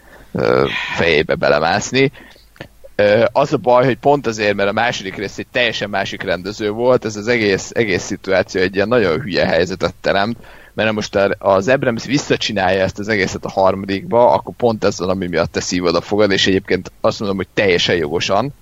fejébe 0.96 1.36
belemászni. 1.36 2.12
Az 3.32 3.54
a 3.54 3.58
baj, 3.58 3.86
hogy 3.86 3.98
pont 3.98 4.28
azért, 4.28 4.56
mert 4.56 4.70
a 4.70 4.74
második 4.74 5.16
rész 5.16 5.38
egy 5.38 5.48
teljesen 5.52 5.90
másik 5.90 6.22
rendező 6.22 6.70
volt, 6.70 7.06
ez 7.06 7.16
az 7.16 7.28
egész, 7.28 7.72
egész 7.74 8.04
szituáció 8.04 8.62
egy 8.62 8.76
ilyen 8.76 8.88
nagyon 8.88 9.20
hülye 9.20 9.46
helyzetet 9.46 9.94
teremt, 10.02 10.38
mert 10.74 10.92
most 10.92 11.16
az 11.38 11.68
Abrams 11.68 12.06
visszacsinálja 12.06 12.84
ezt 12.84 13.00
az 13.00 13.08
egészet 13.08 13.46
a 13.46 13.50
harmadikba, 13.50 14.34
akkor 14.34 14.54
pont 14.56 14.84
ez 14.84 15.00
az, 15.00 15.08
ami 15.08 15.28
miatt 15.28 15.52
te 15.52 15.60
szívod 15.60 15.96
a 15.96 16.02
fogad, 16.02 16.32
és 16.32 16.48
egyébként 16.48 16.92
azt 17.02 17.20
mondom, 17.20 17.38
hogy 17.38 17.48
teljesen 17.54 17.96
jogosan. 17.96 18.54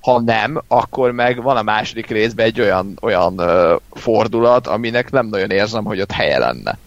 Ha 0.00 0.20
nem, 0.20 0.62
akkor 0.68 1.10
meg 1.10 1.42
van 1.42 1.56
a 1.56 1.62
második 1.62 2.06
részben 2.06 2.46
egy 2.46 2.60
olyan, 2.60 2.98
olyan 3.00 3.40
fordulat, 3.92 4.66
aminek 4.66 5.10
nem 5.10 5.26
nagyon 5.26 5.50
érzem, 5.50 5.84
hogy 5.84 6.00
ott 6.00 6.12
helye 6.12 6.38
lenne. 6.38 6.78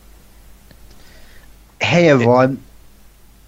Helye 1.80 2.15
van, 2.15 2.65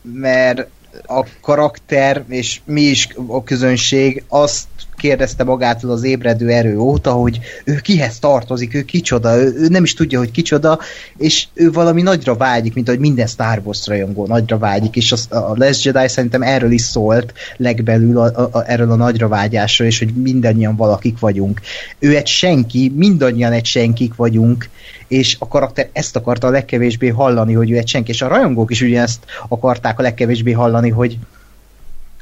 mert 0.01 0.67
a 1.05 1.25
karakter, 1.41 2.25
és 2.27 2.61
mi 2.65 2.81
is 2.81 3.07
a 3.27 3.43
közönség 3.43 4.25
azt 4.27 4.67
kérdezte 4.99 5.43
magától 5.43 5.91
az 5.91 6.03
ébredő 6.03 6.49
erő 6.49 6.77
óta, 6.77 7.11
hogy 7.11 7.39
ő 7.63 7.75
kihez 7.75 8.19
tartozik, 8.19 8.73
ő 8.73 8.81
kicsoda, 8.81 9.37
ő, 9.37 9.53
ő 9.57 9.67
nem 9.67 9.83
is 9.83 9.93
tudja, 9.93 10.19
hogy 10.19 10.31
kicsoda, 10.31 10.79
és 11.17 11.47
ő 11.53 11.71
valami 11.71 12.01
nagyra 12.01 12.35
vágyik, 12.35 12.73
mint 12.73 12.87
ahogy 12.87 12.99
minden 12.99 13.27
Star 13.27 13.61
Wars 13.63 13.87
rajongó 13.87 14.25
nagyra 14.25 14.57
vágyik, 14.57 14.95
és 14.95 15.11
az, 15.11 15.27
a 15.31 15.53
Les 15.55 15.85
Jedi 15.85 16.07
szerintem 16.07 16.41
erről 16.41 16.71
is 16.71 16.81
szólt 16.81 17.33
legbelül 17.57 18.17
a, 18.17 18.23
a, 18.23 18.49
a, 18.51 18.63
erről 18.67 18.91
a 18.91 18.95
nagyra 18.95 19.27
vágyásról, 19.27 19.87
és 19.87 19.99
hogy 19.99 20.13
mindannyian 20.13 20.75
valakik 20.75 21.19
vagyunk. 21.19 21.61
Ő 21.99 22.15
egy 22.15 22.27
senki, 22.27 22.93
mindannyian 22.95 23.51
egy 23.51 23.65
senkik 23.65 24.15
vagyunk, 24.15 24.69
és 25.07 25.35
a 25.39 25.47
karakter 25.47 25.89
ezt 25.91 26.15
akarta 26.15 26.47
a 26.47 26.51
legkevésbé 26.51 27.07
hallani, 27.07 27.53
hogy 27.53 27.71
ő 27.71 27.77
egy 27.77 27.87
senki, 27.87 28.11
és 28.11 28.21
a 28.21 28.27
rajongók 28.27 28.71
is 28.71 28.81
ugyanezt 28.81 29.25
akarták 29.47 29.99
a 29.99 30.01
legkevésbé 30.01 30.51
hallani, 30.51 30.89
hogy, 30.89 31.17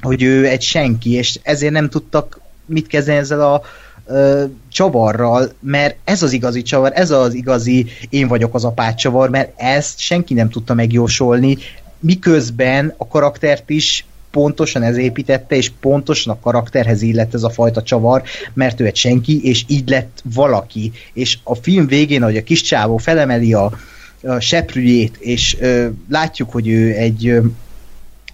hogy 0.01 0.23
ő 0.23 0.47
egy 0.47 0.61
senki, 0.61 1.13
és 1.13 1.39
ezért 1.43 1.73
nem 1.73 1.89
tudtak 1.89 2.39
mit 2.68 2.88
kezdeni 2.88 3.18
ezzel 3.18 3.41
a 3.53 3.61
ö, 4.06 4.44
csavarral, 4.72 5.52
mert 5.60 5.95
ez 6.03 6.23
az 6.23 6.31
igazi 6.31 6.61
csavar, 6.61 6.91
ez 6.95 7.11
az 7.11 7.34
igazi 7.34 7.85
én 8.10 8.27
vagyok 8.27 8.56
az 8.56 8.64
apát 8.64 8.98
csavar, 8.98 9.30
mert 9.30 9.53
ezt 9.56 9.99
senki 9.99 10.34
nem 10.34 10.49
tudta 10.49 10.73
megjósolni, 10.73 11.57
miközben 11.99 12.94
a 12.98 13.07
karaktert 13.07 13.69
is 13.69 14.06
pontosan 14.31 14.84
ez 14.84 14.98
építette, 14.98 15.56
és 15.56 15.72
pontosan 15.80 16.34
a 16.34 16.39
karakterhez 16.39 17.02
illett 17.02 17.34
ez 17.34 17.44
a 17.44 17.49
fajta 17.49 17.84
csavar, 17.84 18.23
mert 18.53 18.80
ő 18.80 18.85
egy 18.85 18.95
senki, 18.95 19.39
és 19.44 19.64
így 19.68 19.89
lett 19.89 20.22
valaki. 20.34 20.91
És 21.14 21.38
a 21.44 21.56
film 21.56 21.88
végén, 21.88 22.22
ahogy 22.22 22.38
a 22.38 22.44
kis 22.44 22.61
csávó 22.61 22.98
felemeli 22.98 23.53
a, 23.53 23.72
a 24.23 24.39
seprűjét, 24.39 25.18
és 25.19 25.57
ö, 25.60 25.88
látjuk, 26.10 26.52
hogy 26.52 26.68
ő 26.68 26.94
egy 26.94 27.27
ö, 27.27 27.39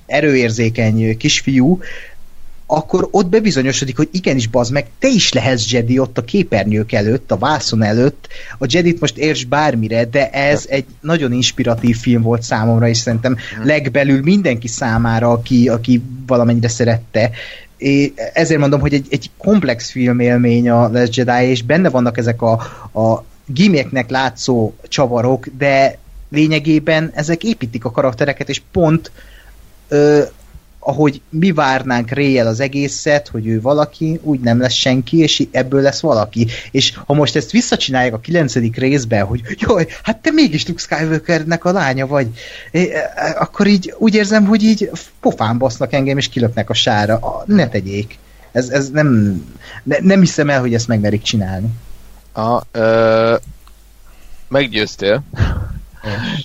erőérzékeny 0.05 1.17
kisfiú, 1.17 1.79
akkor 2.75 3.07
ott 3.11 3.27
bebizonyosodik, 3.27 3.97
hogy 3.97 4.09
igenis 4.11 4.47
bazd 4.47 4.71
meg, 4.71 4.85
te 4.99 5.07
is 5.07 5.33
lehetsz 5.33 5.71
Jedi 5.71 5.99
ott 5.99 6.17
a 6.17 6.23
képernyők 6.23 6.91
előtt, 6.91 7.31
a 7.31 7.37
vászon 7.37 7.83
előtt. 7.83 8.27
A 8.57 8.65
Jedit 8.69 8.99
most 8.99 9.17
érts 9.17 9.47
bármire, 9.47 10.05
de 10.05 10.29
ez 10.29 10.65
egy 10.69 10.85
nagyon 11.01 11.31
inspiratív 11.31 11.97
film 11.97 12.21
volt 12.21 12.41
számomra, 12.41 12.87
és 12.87 12.97
szerintem 12.97 13.37
legbelül 13.63 14.21
mindenki 14.21 14.67
számára, 14.67 15.31
aki, 15.31 15.69
aki 15.69 16.01
valamennyire 16.27 16.67
szerette. 16.67 17.29
É, 17.77 18.13
ezért 18.33 18.59
mondom, 18.59 18.79
hogy 18.79 18.93
egy, 18.93 19.07
egy 19.09 19.29
komplex 19.37 19.91
filmélmény 19.91 20.69
a 20.69 20.87
Last 20.87 21.15
Jedi, 21.15 21.45
és 21.45 21.61
benne 21.61 21.89
vannak 21.89 22.17
ezek 22.17 22.41
a, 22.41 22.51
a 22.99 23.23
giméknek 23.45 24.09
látszó 24.09 24.73
csavarok, 24.87 25.47
de 25.57 25.97
lényegében 26.29 27.11
ezek 27.15 27.43
építik 27.43 27.85
a 27.85 27.91
karaktereket, 27.91 28.49
és 28.49 28.61
pont 28.71 29.11
ö, 29.87 30.23
ahogy 30.85 31.21
mi 31.29 31.51
várnánk 31.51 32.11
réjel 32.11 32.47
az 32.47 32.59
egészet, 32.59 33.27
hogy 33.27 33.47
ő 33.47 33.61
valaki, 33.61 34.19
úgy 34.21 34.39
nem 34.39 34.59
lesz 34.59 34.73
senki, 34.73 35.17
és 35.17 35.47
ebből 35.51 35.81
lesz 35.81 35.99
valaki. 35.99 36.47
És 36.71 36.93
ha 37.05 37.13
most 37.13 37.35
ezt 37.35 37.51
visszacsinálják 37.51 38.13
a 38.13 38.19
kilencedik 38.19 38.77
részben, 38.77 39.25
hogy 39.25 39.41
jaj, 39.57 39.87
hát 40.03 40.17
te 40.17 40.31
mégis 40.31 40.67
Luke 40.67 40.81
Skywalkernek 40.81 41.65
a 41.65 41.71
lánya 41.71 42.07
vagy, 42.07 42.27
akkor 43.37 43.67
így 43.67 43.93
úgy 43.97 44.15
érzem, 44.15 44.45
hogy 44.45 44.63
így 44.63 44.89
pofán 45.19 45.57
basznak 45.57 45.93
engem, 45.93 46.17
és 46.17 46.29
kilöknek 46.29 46.69
a 46.69 46.73
sára. 46.73 47.43
Ne 47.45 47.67
tegyék. 47.67 48.17
Ez, 48.51 48.69
ez 48.69 48.89
nem, 48.89 49.41
ne, 49.83 49.97
nem 49.99 50.19
hiszem 50.19 50.49
el, 50.49 50.59
hogy 50.59 50.73
ezt 50.73 50.87
megmerik 50.87 51.21
csinálni. 51.21 51.67
A, 52.33 52.61
ö, 52.71 53.35
meggyőztél, 54.47 55.23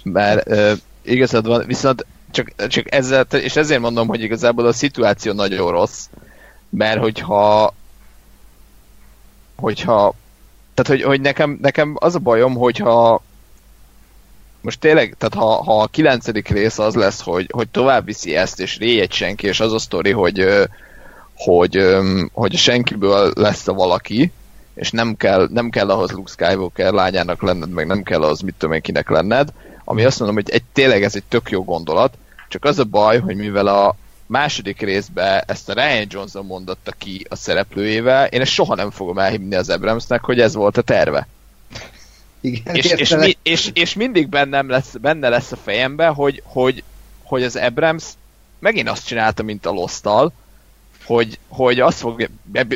mert 0.02 0.48
ö, 0.48 0.72
igazad 1.02 1.46
van, 1.46 1.64
viszont 1.66 2.06
csak, 2.30 2.68
csak 2.68 2.94
ezzel, 2.94 3.26
és 3.30 3.56
ezért 3.56 3.80
mondom, 3.80 4.08
hogy 4.08 4.20
igazából 4.20 4.66
a 4.66 4.72
szituáció 4.72 5.32
nagyon 5.32 5.70
rossz, 5.70 6.08
mert 6.70 7.00
hogyha 7.00 7.74
hogyha 9.56 10.14
tehát, 10.74 11.00
hogy, 11.00 11.02
hogy 11.02 11.20
nekem, 11.20 11.58
nekem 11.60 11.96
az 11.98 12.14
a 12.14 12.18
bajom, 12.18 12.54
hogyha 12.54 13.22
most 14.60 14.80
tényleg, 14.80 15.14
tehát 15.18 15.34
ha, 15.34 15.62
ha 15.62 15.80
a 15.80 15.86
kilencedik 15.86 16.48
rész 16.48 16.78
az 16.78 16.94
lesz, 16.94 17.20
hogy, 17.20 17.50
hogy 17.52 17.68
tovább 17.68 18.04
viszi 18.04 18.36
ezt, 18.36 18.60
és 18.60 18.78
ré 18.78 19.00
egy 19.00 19.12
senki, 19.12 19.46
és 19.46 19.60
az 19.60 19.72
a 19.72 19.78
sztori, 19.78 20.10
hogy, 20.10 20.46
hogy, 21.34 21.86
hogy 22.32 22.56
senkiből 22.56 23.32
lesz 23.34 23.68
a 23.68 23.72
valaki, 23.72 24.32
és 24.74 24.90
nem 24.90 25.16
kell, 25.16 25.48
nem 25.52 25.70
kell 25.70 25.90
ahhoz 25.90 26.10
Luke 26.12 26.30
Skywalker 26.30 26.92
lányának 26.92 27.42
lenned, 27.42 27.70
meg 27.70 27.86
nem 27.86 28.02
kell 28.02 28.22
ahhoz 28.22 28.40
mit 28.40 28.54
tudom 28.58 28.74
én 28.74 28.80
kinek 28.80 29.08
lenned, 29.08 29.52
ami 29.90 30.04
azt 30.04 30.18
mondom, 30.18 30.36
hogy 30.36 30.50
egy, 30.50 30.62
tényleg 30.72 31.02
ez 31.02 31.14
egy 31.14 31.24
tök 31.28 31.50
jó 31.50 31.64
gondolat, 31.64 32.18
csak 32.48 32.64
az 32.64 32.78
a 32.78 32.84
baj, 32.84 33.18
hogy 33.18 33.36
mivel 33.36 33.66
a 33.66 33.96
második 34.26 34.80
részben 34.80 35.42
ezt 35.46 35.68
a 35.68 35.72
Ryan 35.72 36.06
Johnson 36.08 36.46
mondotta 36.46 36.92
ki 36.98 37.26
a 37.28 37.36
szereplőjével, 37.36 38.26
én 38.26 38.40
ezt 38.40 38.52
soha 38.52 38.74
nem 38.74 38.90
fogom 38.90 39.18
elhívni 39.18 39.54
az 39.54 39.68
Abramsnek, 39.68 40.24
hogy 40.24 40.40
ez 40.40 40.54
volt 40.54 40.76
a 40.76 40.82
terve. 40.82 41.28
Igen, 42.40 42.74
és, 42.74 42.90
és, 42.90 43.14
mi, 43.14 43.36
és, 43.42 43.70
és, 43.74 43.94
mindig 43.94 44.28
bennem 44.28 44.68
lesz, 44.68 44.94
benne 45.00 45.28
lesz 45.28 45.52
a 45.52 45.56
fejemben, 45.56 46.14
hogy, 46.14 46.42
hogy, 46.44 46.82
hogy 47.22 47.42
az 47.42 47.56
Abrams 47.56 48.04
megint 48.58 48.88
azt 48.88 49.06
csinálta, 49.06 49.42
mint 49.42 49.66
a 49.66 49.70
Lost-tal, 49.70 50.32
hogy, 51.08 51.38
hogy 51.48 51.80
azt 51.80 51.98
fogja, 51.98 52.26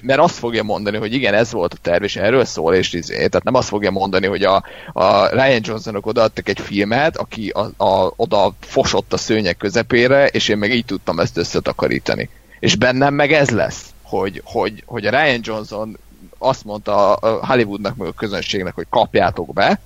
mert 0.02 0.18
azt 0.18 0.38
fogja 0.38 0.62
mondani, 0.62 0.96
hogy 0.96 1.14
igen, 1.14 1.34
ez 1.34 1.52
volt 1.52 1.74
a 1.74 1.76
terv, 1.82 2.02
és 2.02 2.16
erről 2.16 2.44
szól, 2.44 2.74
és 2.74 2.92
izé, 2.92 3.14
tehát 3.14 3.42
nem 3.42 3.54
azt 3.54 3.68
fogja 3.68 3.90
mondani, 3.90 4.26
hogy 4.26 4.42
a, 4.42 4.64
a 4.92 5.26
Ryan 5.26 5.60
Johnsonok 5.62 6.06
odaadtak 6.06 6.48
egy 6.48 6.60
filmet, 6.60 7.16
aki 7.16 7.48
a, 7.48 7.84
a, 7.84 8.12
oda 8.16 8.54
fosott 8.60 9.12
a 9.12 9.16
szőnyek 9.16 9.56
közepére, 9.56 10.26
és 10.26 10.48
én 10.48 10.58
meg 10.58 10.74
így 10.74 10.84
tudtam 10.84 11.18
ezt 11.20 11.36
összetakarítani. 11.36 12.28
És 12.60 12.76
bennem 12.76 13.14
meg 13.14 13.32
ez 13.32 13.50
lesz, 13.50 13.84
hogy, 14.02 14.40
hogy, 14.44 14.82
hogy 14.86 15.06
a 15.06 15.10
Ryan 15.10 15.40
Johnson 15.42 15.98
azt 16.38 16.64
mondta 16.64 17.14
a 17.14 17.46
Hollywoodnak, 17.46 17.96
meg 17.96 18.08
a 18.08 18.12
közönségnek, 18.12 18.74
hogy 18.74 18.86
kapjátok 18.90 19.52
be, 19.52 19.80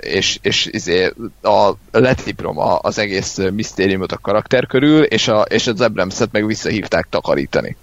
és, 0.00 0.38
és 0.42 0.66
izé, 0.66 1.12
a, 1.42 1.72
letiprom 1.90 2.58
az 2.58 2.98
egész 2.98 3.38
misztériumot 3.52 4.12
a 4.12 4.18
karakter 4.18 4.66
körül, 4.66 5.02
és, 5.02 5.28
a, 5.28 5.40
és 5.40 5.66
az 5.66 5.80
Abramset 5.80 6.32
meg 6.32 6.46
visszahívták 6.46 7.06
takarítani. 7.10 7.76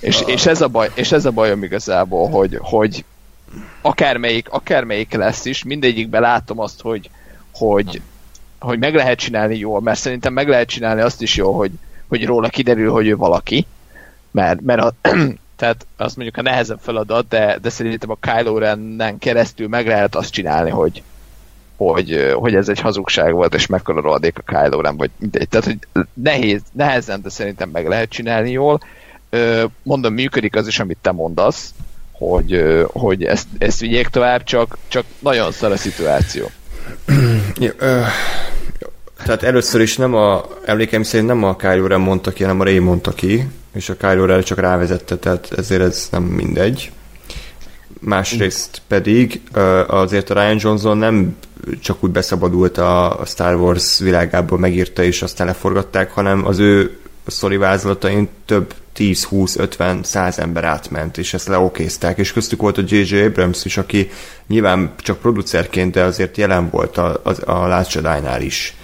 És, 0.00 0.20
uh. 0.20 0.30
és, 0.30 0.46
ez 0.46 0.60
a 0.60 0.68
baj, 0.68 0.90
és 0.94 1.12
ez 1.12 1.24
a 1.24 1.30
bajom 1.30 1.62
igazából, 1.62 2.28
hogy, 2.28 2.58
hogy 2.60 3.04
akármelyik, 3.82 4.48
akármelyik 4.48 5.12
lesz 5.12 5.44
is, 5.44 5.64
mindegyikben 5.64 6.20
látom 6.20 6.58
azt, 6.58 6.80
hogy, 6.80 7.10
hogy, 7.52 8.00
hogy 8.58 8.78
meg 8.78 8.94
lehet 8.94 9.18
csinálni 9.18 9.58
jól, 9.58 9.80
mert 9.80 9.98
szerintem 9.98 10.32
meg 10.32 10.48
lehet 10.48 10.68
csinálni 10.68 11.00
azt 11.00 11.22
is 11.22 11.36
jól, 11.36 11.54
hogy, 11.54 11.70
hogy 12.08 12.24
róla 12.24 12.48
kiderül, 12.48 12.90
hogy 12.90 13.06
ő 13.06 13.16
valaki, 13.16 13.66
mert, 14.30 14.60
mert 14.60 14.80
a, 14.80 14.94
tehát 15.56 15.86
azt 15.96 16.16
mondjuk 16.16 16.36
a 16.36 16.42
nehezebb 16.42 16.78
feladat, 16.80 17.28
de, 17.28 17.58
de 17.62 17.70
szerintem 17.70 18.10
a 18.10 18.18
Kylo 18.20 18.58
Ren-en 18.58 19.18
keresztül 19.18 19.68
meg 19.68 19.86
lehet 19.86 20.14
azt 20.14 20.32
csinálni, 20.32 20.70
hogy, 20.70 21.02
hogy, 21.76 22.32
hogy 22.34 22.54
ez 22.54 22.68
egy 22.68 22.80
hazugság 22.80 23.32
volt, 23.32 23.54
és 23.54 23.66
mekkora 23.66 24.00
rohadék 24.00 24.38
a 24.38 24.42
Kylo 24.52 24.80
Ren, 24.80 24.96
vagy 24.96 25.10
mindegy. 25.16 25.48
Tehát, 25.48 25.66
hogy 25.66 25.78
nehéz, 26.12 26.62
nehezen, 26.72 27.22
de 27.22 27.28
szerintem 27.28 27.68
meg 27.68 27.88
lehet 27.88 28.08
csinálni 28.08 28.50
jól. 28.50 28.80
Mondom, 29.82 30.14
működik 30.14 30.56
az 30.56 30.66
is, 30.66 30.80
amit 30.80 30.98
te 31.00 31.12
mondasz, 31.12 31.74
hogy, 32.12 32.64
hogy 32.86 33.24
ezt, 33.24 33.46
ezt 33.58 33.80
vigyék 33.80 34.08
tovább, 34.08 34.42
csak, 34.44 34.78
csak 34.88 35.04
nagyon 35.18 35.52
szar 35.52 35.72
a 35.72 35.76
szituáció. 35.76 36.46
Tehát 39.24 39.42
először 39.42 39.80
is 39.80 39.96
nem 39.96 40.14
a, 40.14 40.44
emlékeim 40.64 41.02
szerint 41.02 41.28
nem 41.28 41.44
a 41.44 41.56
Kylo 41.56 41.86
Ren 41.86 42.00
mondta 42.00 42.30
ki, 42.30 42.42
hanem 42.42 42.60
a 42.60 42.64
Ray 42.64 42.78
mondta 42.78 43.12
ki, 43.12 43.48
és 43.74 43.88
a 43.88 43.96
Kylo 43.96 44.24
Ren 44.24 44.42
csak 44.42 44.58
rávezette, 44.58 45.16
tehát 45.16 45.52
ezért 45.56 45.82
ez 45.82 46.08
nem 46.10 46.22
mindegy. 46.22 46.92
Másrészt 48.00 48.82
pedig 48.88 49.40
azért 49.86 50.30
a 50.30 50.34
Ryan 50.34 50.56
Johnson 50.60 50.96
nem 50.96 51.36
csak 51.80 52.04
úgy 52.04 52.10
beszabadult 52.10 52.78
a 52.78 53.20
Star 53.26 53.54
Wars 53.54 53.98
világából, 53.98 54.58
megírta 54.58 55.02
és 55.02 55.22
aztán 55.22 55.46
leforgatták, 55.46 56.10
hanem 56.10 56.46
az 56.46 56.58
ő 56.58 56.98
szorivázlatain 57.26 58.28
több 58.46 58.74
10-20-50-100 58.96 60.38
ember 60.38 60.64
átment, 60.64 61.18
és 61.18 61.34
ezt 61.34 61.48
leokézták, 61.48 62.18
és 62.18 62.32
köztük 62.32 62.60
volt 62.60 62.78
a 62.78 62.82
J.J. 62.86 63.22
Abrams 63.22 63.64
is, 63.64 63.76
aki 63.76 64.10
nyilván 64.46 64.94
csak 64.98 65.18
producerként, 65.18 65.92
de 65.92 66.02
azért 66.02 66.36
jelen 66.36 66.70
volt 66.70 66.96
a, 66.96 67.20
a, 67.22 67.50
a 67.50 67.66
Last 67.66 67.94
Jedi-nál 67.94 68.42
is 68.42 68.76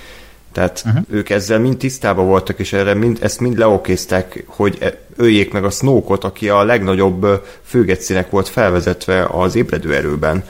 Tehát 0.53 0.83
uh-huh. 0.87 1.03
ők 1.11 1.31
ezzel 1.31 1.59
mind 1.59 1.77
tisztában 1.77 2.27
voltak, 2.27 2.59
és 2.59 2.73
erre 2.73 2.95
mind, 2.95 3.19
ezt 3.21 3.41
mind 3.41 3.59
leokéztek, 3.59 4.45
hogy 4.47 4.77
e, 4.81 4.99
öljék 5.17 5.53
meg 5.53 5.65
a 5.65 5.71
Snoke-ot, 5.71 6.25
aki 6.25 6.49
a 6.49 6.65
legnagyobb 6.65 7.47
főgecinek 7.65 8.31
volt 8.31 8.49
felvezetve 8.49 9.25
az 9.25 9.55
ébredő 9.55 9.95
erőben. 9.95 10.45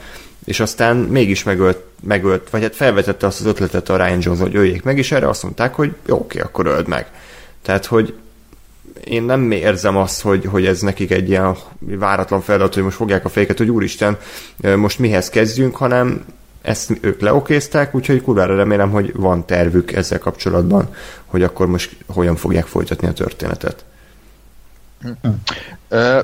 És 0.45 0.59
aztán 0.59 0.95
mégis 0.95 1.43
megölt, 1.43 1.79
megölt, 2.03 2.49
vagy 2.49 2.61
hát 2.61 2.75
felvetette 2.75 3.27
azt 3.27 3.39
az 3.39 3.45
ötletet 3.45 3.89
a 3.89 3.95
Ryan 3.95 4.19
Johnson, 4.21 4.45
hogy 4.45 4.55
öljék 4.55 4.83
meg, 4.83 4.97
és 4.97 5.11
erre 5.11 5.29
azt 5.29 5.43
mondták, 5.43 5.73
hogy 5.75 5.91
jó, 6.05 6.17
oké, 6.17 6.39
akkor 6.39 6.65
öld 6.65 6.87
meg. 6.87 7.11
Tehát, 7.61 7.85
hogy 7.85 8.13
én 9.03 9.23
nem 9.23 9.51
érzem 9.51 9.97
azt, 9.97 10.21
hogy, 10.21 10.45
hogy 10.45 10.65
ez 10.65 10.81
nekik 10.81 11.11
egy 11.11 11.29
ilyen 11.29 11.55
váratlan 11.79 12.41
feladat, 12.41 12.73
hogy 12.73 12.83
most 12.83 12.95
fogják 12.95 13.25
a 13.25 13.29
féket, 13.29 13.57
hogy 13.57 13.69
úristen, 13.69 14.17
most 14.75 14.99
mihez 14.99 15.29
kezdjünk, 15.29 15.75
hanem 15.75 16.25
ezt 16.61 16.97
ők 17.01 17.21
leokézták, 17.21 17.95
úgyhogy 17.95 18.21
kurvára 18.21 18.55
remélem, 18.55 18.91
hogy 18.91 19.13
van 19.15 19.45
tervük 19.45 19.91
ezzel 19.91 20.19
kapcsolatban, 20.19 20.95
hogy 21.25 21.43
akkor 21.43 21.67
most 21.67 21.97
hogyan 22.07 22.35
fogják 22.35 22.65
folytatni 22.65 23.07
a 23.07 23.13
történetet. 23.13 23.85
Ö, 25.87 26.19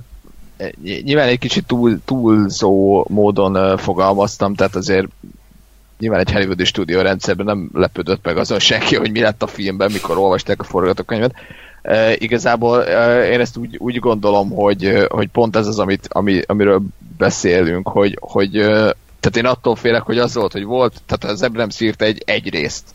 nyilván 0.81 1.27
egy 1.27 1.39
kicsit 1.39 1.65
túl, 1.65 1.99
túlzó 2.05 3.05
módon 3.09 3.77
fogalmaztam, 3.77 4.55
tehát 4.55 4.75
azért 4.75 5.07
nyilván 5.99 6.19
egy 6.19 6.31
hollywoodi 6.31 6.63
stúdió 6.63 7.01
rendszerben 7.01 7.45
nem 7.45 7.69
lepődött 7.73 8.25
meg 8.25 8.37
azon 8.37 8.59
senki, 8.59 8.95
hogy 8.95 9.11
mi 9.11 9.19
lett 9.19 9.43
a 9.43 9.47
filmben, 9.47 9.91
mikor 9.91 10.17
olvasták 10.17 10.59
a 10.59 10.63
forgatókönyvet. 10.63 11.33
E, 11.81 12.13
igazából 12.13 12.85
e, 12.85 13.29
én 13.29 13.39
ezt 13.39 13.57
úgy, 13.57 13.77
úgy 13.77 13.99
gondolom, 13.99 14.49
hogy, 14.49 15.05
hogy 15.07 15.27
pont 15.27 15.55
ez 15.55 15.67
az, 15.67 15.79
amit, 15.79 16.07
ami, 16.11 16.41
amiről 16.45 16.81
beszélünk, 17.17 17.87
hogy, 17.87 18.17
hogy 18.21 18.55
tehát 19.29 19.45
én 19.45 19.57
attól 19.57 19.75
félek, 19.75 20.01
hogy 20.01 20.17
az 20.17 20.33
volt, 20.33 20.51
hogy 20.51 20.63
volt, 20.63 21.01
tehát 21.05 21.35
az 21.35 21.43
Abrams 21.43 21.79
írt 21.79 22.01
egy, 22.01 22.21
egy 22.25 22.49
részt, 22.49 22.85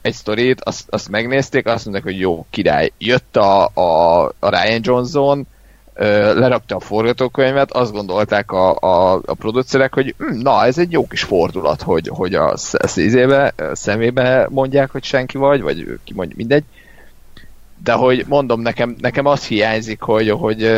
egy 0.00 0.12
sztorit, 0.12 0.60
azt, 0.60 0.84
azt 0.90 1.08
megnézték, 1.08 1.66
azt 1.66 1.84
mondták, 1.84 2.04
hogy 2.04 2.20
jó, 2.20 2.46
király. 2.50 2.92
Jött 2.98 3.36
a, 3.36 3.66
a, 3.66 4.24
a 4.38 4.48
Ryan 4.48 4.80
Johnson, 4.82 5.46
lerakta 5.94 6.76
a 6.76 6.80
forgatókönyvet, 6.80 7.72
azt 7.72 7.92
gondolták 7.92 8.52
a, 8.52 8.76
a, 8.78 9.20
a 9.24 9.34
producerek, 9.34 9.94
hogy 9.94 10.14
hm, 10.18 10.40
na, 10.40 10.64
ez 10.64 10.78
egy 10.78 10.92
jó 10.92 11.06
kis 11.06 11.22
fordulat, 11.22 11.82
hogy, 11.82 12.08
hogy 12.08 12.34
a 12.34 12.56
szízébe, 12.56 13.54
szemébe 13.72 14.46
mondják, 14.50 14.90
hogy 14.90 15.04
senki 15.04 15.38
vagy, 15.38 15.62
vagy 15.62 15.98
ki 16.04 16.12
mondja, 16.14 16.36
mindegy. 16.38 16.64
De 17.84 17.92
hogy 17.92 18.24
mondom, 18.28 18.60
nekem, 18.60 18.96
nekem 19.00 19.26
az 19.26 19.44
hiányzik, 19.44 20.00
hogy, 20.00 20.30
hogy, 20.30 20.70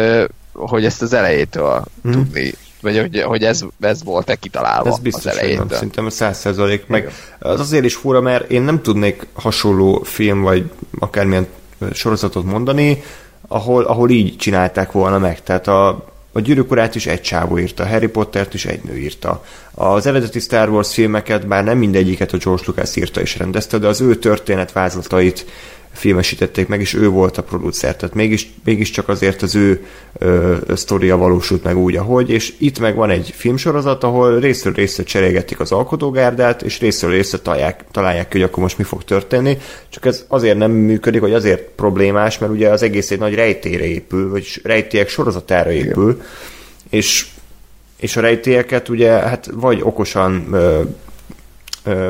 hogy 0.53 0.85
ezt 0.85 1.03
az 1.03 1.13
elejétől 1.13 1.85
hmm. 2.03 2.13
tudni 2.13 2.53
vagy 2.85 2.99
hogy, 2.99 3.23
hogy 3.23 3.45
ez, 3.45 3.65
ez 3.81 4.05
volt-e 4.05 4.35
kitalálva 4.35 4.89
ez 4.89 4.99
biztos, 4.99 5.27
az 5.27 5.33
elejétől. 5.33 5.65
Nem, 5.65 5.75
szerintem 5.75 6.09
száz 6.09 6.39
százalék. 6.39 6.87
Meg 6.87 7.13
az 7.39 7.61
azért 7.61 7.85
is 7.85 7.95
fura, 7.95 8.21
mert 8.21 8.51
én 8.51 8.63
nem 8.63 8.83
tudnék 8.83 9.27
hasonló 9.33 10.03
film, 10.03 10.43
vagy 10.43 10.71
akármilyen 10.99 11.47
sorozatot 11.93 12.45
mondani, 12.45 13.03
ahol, 13.49 13.85
ahol 13.85 14.11
így 14.11 14.37
csinálták 14.37 14.93
volna 14.93 15.19
meg. 15.19 15.43
Tehát 15.43 15.69
a, 15.69 15.89
a 16.33 16.41
gyűrűk 16.41 16.95
is 16.95 17.07
egy 17.07 17.21
csávó 17.21 17.59
írta, 17.59 17.87
Harry 17.87 18.09
Pottert 18.09 18.55
is 18.55 18.65
egy 18.65 18.83
nő 18.83 18.97
írta. 18.97 19.45
Az 19.75 20.07
eredeti 20.07 20.39
Star 20.39 20.69
Wars 20.69 20.95
filmeket, 20.95 21.47
bár 21.47 21.65
nem 21.65 21.79
mindegyiket 21.79 22.33
a 22.33 22.37
George 22.37 22.63
Lucas 22.67 22.97
írta 22.97 23.21
és 23.21 23.39
rendezte, 23.39 23.79
de 23.79 23.87
az 23.87 24.01
ő 24.01 24.17
történetvázlatait 24.17 25.47
filmesítették 25.95 26.69
meg, 26.69 26.81
és 26.81 26.95
ő 26.95 27.09
volt 27.09 27.39
a 27.39 27.43
producer, 27.43 27.97
tehát 27.97 28.15
mégis, 28.15 28.53
mégiscsak 28.65 29.09
azért 29.09 29.43
az 29.43 29.55
ő 29.55 29.85
ö, 30.19 30.57
sztoria 30.75 31.17
valósult 31.17 31.65
meg 31.65 31.77
úgy, 31.77 31.97
ahogy, 31.97 32.31
és 32.31 32.55
itt 32.59 32.79
meg 32.79 32.95
van 32.95 33.11
egy 33.11 33.33
filmsorozat, 33.37 34.05
ahol 34.05 34.39
részről 34.39 34.73
részre 34.73 35.03
cserélgetik 35.03 35.61
az 35.61 35.73
alkotógárdát, 35.73 36.63
és 36.63 36.81
részről 36.81 37.11
részre 37.11 37.39
találják, 37.39 37.85
találják 37.91 38.29
ki, 38.29 38.39
hogy 38.39 38.49
akkor 38.49 38.63
most 38.63 38.79
mi 38.79 38.85
fog 38.85 39.05
történni, 39.05 39.59
csak 39.89 40.05
ez 40.05 40.25
azért 40.29 40.59
nem 40.59 40.71
működik, 40.71 41.21
hogy 41.21 41.35
azért 41.35 41.69
problémás, 41.77 42.39
mert 42.39 42.53
ugye 42.53 42.69
az 42.69 42.83
egész 42.83 43.11
egy 43.11 43.19
nagy 43.19 43.35
rejtére 43.35 43.85
épül, 43.85 44.31
vagy 44.31 44.61
rejtélyek 44.63 45.09
sorozatára 45.09 45.71
épül, 45.71 46.11
Igen. 46.11 46.27
és 46.91 47.27
és 47.97 48.17
a 48.17 48.21
rejtélyeket 48.21 48.89
ugye 48.89 49.11
hát 49.11 49.51
vagy 49.53 49.81
okosan 49.83 50.47
ö, 50.53 50.81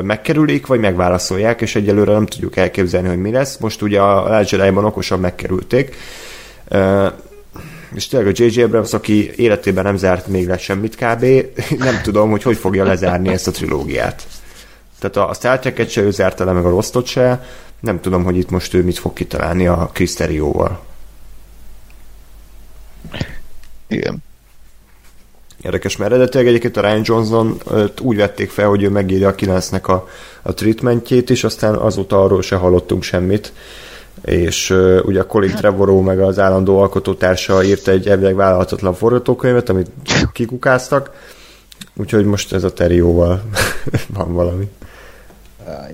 megkerülik, 0.03 0.67
vagy 0.67 0.79
megválaszolják, 0.79 1.61
és 1.61 1.75
egyelőre 1.75 2.11
nem 2.11 2.25
tudjuk 2.25 2.55
elképzelni, 2.55 3.07
hogy 3.07 3.21
mi 3.21 3.31
lesz. 3.31 3.57
Most 3.57 3.81
ugye 3.81 4.01
a 4.01 4.29
Last 4.29 4.51
Jedi-ban 4.51 4.85
okosan 4.85 5.19
megkerülték, 5.19 5.95
és 7.93 8.07
tényleg 8.07 8.29
a 8.29 8.43
J.J. 8.43 8.61
Abrams, 8.61 8.93
aki 8.93 9.31
életében 9.35 9.83
nem 9.83 9.97
zárt 9.97 10.27
még 10.27 10.47
le 10.47 10.57
semmit 10.57 10.95
kb., 10.95 11.25
nem 11.87 12.01
tudom, 12.03 12.29
hogy 12.29 12.43
hogy 12.43 12.57
fogja 12.57 12.83
lezárni 12.83 13.29
ezt 13.29 13.47
a 13.47 13.51
trilógiát. 13.51 14.27
Tehát 14.99 15.29
a 15.29 15.33
Star 15.33 15.59
Trek-et 15.59 15.89
se 15.89 16.01
ő 16.01 16.11
zárta 16.11 16.45
le, 16.45 16.51
meg 16.51 16.65
a 16.65 16.69
Rostot 16.69 17.05
se, 17.05 17.45
nem 17.79 17.99
tudom, 18.01 18.23
hogy 18.23 18.37
itt 18.37 18.49
most 18.49 18.73
ő 18.73 18.83
mit 18.83 18.97
fog 18.97 19.13
kitalálni 19.13 19.67
a 19.67 19.89
Kriszterióval. 19.93 20.83
Igen. 23.87 24.23
Érdekes, 25.65 25.97
mert 25.97 26.11
eredetileg 26.11 26.47
egyébként 26.47 26.77
a 26.77 26.81
Ryan 26.81 27.01
Johnson 27.03 27.61
úgy 28.01 28.17
vették 28.17 28.49
fel, 28.49 28.67
hogy 28.67 28.83
ő 28.83 28.89
megírja 28.89 29.27
a 29.27 29.35
9-nek 29.35 29.83
a, 29.83 30.07
a 30.41 30.53
treatmentjét, 30.53 31.29
és 31.29 31.43
aztán 31.43 31.75
azóta 31.75 32.23
arról 32.23 32.41
se 32.41 32.55
hallottunk 32.55 33.03
semmit 33.03 33.53
és 34.21 34.69
uh, 34.69 34.99
ugye 35.05 35.19
a 35.19 35.25
Colin 35.25 35.55
Trevorrow 35.55 36.01
meg 36.01 36.19
az 36.19 36.39
állandó 36.39 36.79
alkotótársa 36.79 37.63
írt 37.63 37.87
egy 37.87 38.07
elvileg 38.07 38.35
vállalhatatlan 38.35 38.93
forgatókönyvet, 38.93 39.69
amit 39.69 39.91
kikukáztak, 40.33 41.11
úgyhogy 41.95 42.25
most 42.25 42.53
ez 42.53 42.63
a 42.63 42.73
Terióval 42.73 43.41
van 44.17 44.33
valami. 44.33 44.69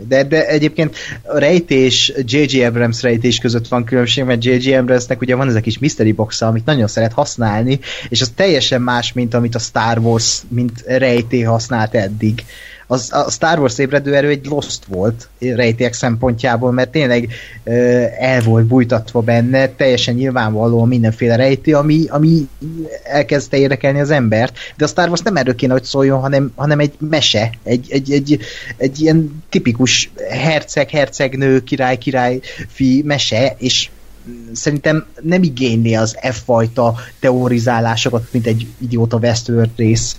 De, 0.08 0.24
de 0.24 0.48
egyébként 0.48 0.96
a 1.24 1.38
rejtés, 1.38 2.14
J.J. 2.26 2.64
Abrams 2.64 3.02
rejtés 3.02 3.38
között 3.38 3.68
van 3.68 3.84
különbség, 3.84 4.24
mert 4.24 4.44
J.J. 4.44 4.74
Abramsnek 4.74 5.22
ugye 5.22 5.36
van 5.36 5.48
ez 5.48 5.56
a 5.56 5.60
kis 5.60 5.80
mystery 5.80 6.12
box 6.12 6.42
amit 6.42 6.66
nagyon 6.66 6.88
szeret 6.88 7.14
használni, 7.14 7.80
és 8.10 8.22
az 8.22 8.32
teljesen 8.36 8.82
más, 8.82 9.14
mint 9.14 9.34
amit 9.34 9.56
a 9.56 9.60
Star 9.60 9.98
Wars, 9.98 10.42
mint 10.48 10.84
rejté 10.86 11.42
használt 11.42 11.96
eddig 11.96 12.44
az, 12.92 13.12
a 13.12 13.30
Star 13.30 13.60
Wars 13.60 13.78
ébredő 13.78 14.16
erő 14.16 14.30
egy 14.30 14.46
Lost 14.46 14.86
volt 14.86 15.30
rejtélyek 15.40 15.94
szempontjából, 15.94 16.72
mert 16.72 16.92
tényleg 16.92 17.30
ö, 17.64 17.72
el 18.20 18.42
volt 18.42 18.66
bújtatva 18.66 19.22
benne, 19.22 19.68
teljesen 19.70 20.14
nyilvánvalóan 20.14 20.88
mindenféle 20.88 21.36
rejtély, 21.36 21.74
ami, 21.74 22.06
ami 22.10 22.48
elkezdte 23.04 23.58
érdekelni 23.58 24.00
az 24.00 24.10
embert, 24.10 24.58
de 24.78 24.86
a 24.86 24.88
Star 24.88 25.08
Wars 25.08 25.22
nem 25.22 25.36
erről 25.36 25.56
kéne, 25.56 25.74
hogy 25.74 25.84
szóljon, 25.84 26.20
hanem, 26.20 26.52
hanem 26.56 26.80
egy 26.80 26.94
mese, 26.98 27.52
egy, 27.64 27.88
egy, 27.90 28.12
egy, 28.12 28.40
egy 28.78 29.00
ilyen 29.02 29.44
tipikus 29.50 30.12
herceg, 30.30 30.90
hercegnő, 30.90 31.64
király, 31.64 31.98
király 31.98 32.40
fi 32.68 33.02
mese, 33.06 33.56
és 33.58 33.90
szerintem 34.54 35.06
nem 35.22 35.44
igényli 35.44 35.96
az 35.96 36.18
F-fajta 36.32 36.96
teorizálásokat, 37.20 38.28
mint 38.32 38.48
egy 38.48 38.68
idióta 38.78 39.18
Westworld 39.18 39.72
rész. 39.76 40.16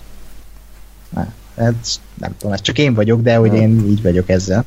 Hát, 1.62 2.00
nem 2.14 2.36
tudom, 2.38 2.52
ez 2.52 2.60
csak 2.60 2.78
én 2.78 2.94
vagyok, 2.94 3.20
de 3.20 3.36
hogy 3.36 3.54
én 3.54 3.86
így 3.86 4.02
vagyok 4.02 4.28
ezzel. 4.28 4.64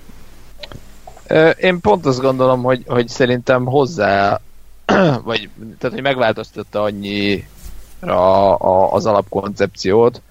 Én 1.58 1.80
pont 1.82 2.06
azt 2.06 2.22
gondolom, 2.22 2.64
hogy, 2.64 2.84
hogy 2.88 3.08
szerintem 3.08 3.66
hozzá, 3.66 4.40
vagy 5.24 5.50
tehát, 5.78 5.96
hogy 5.96 6.02
megváltoztatta 6.02 6.82
annyira 6.82 8.56
az 8.90 9.06
alapkoncepciót, 9.06 10.22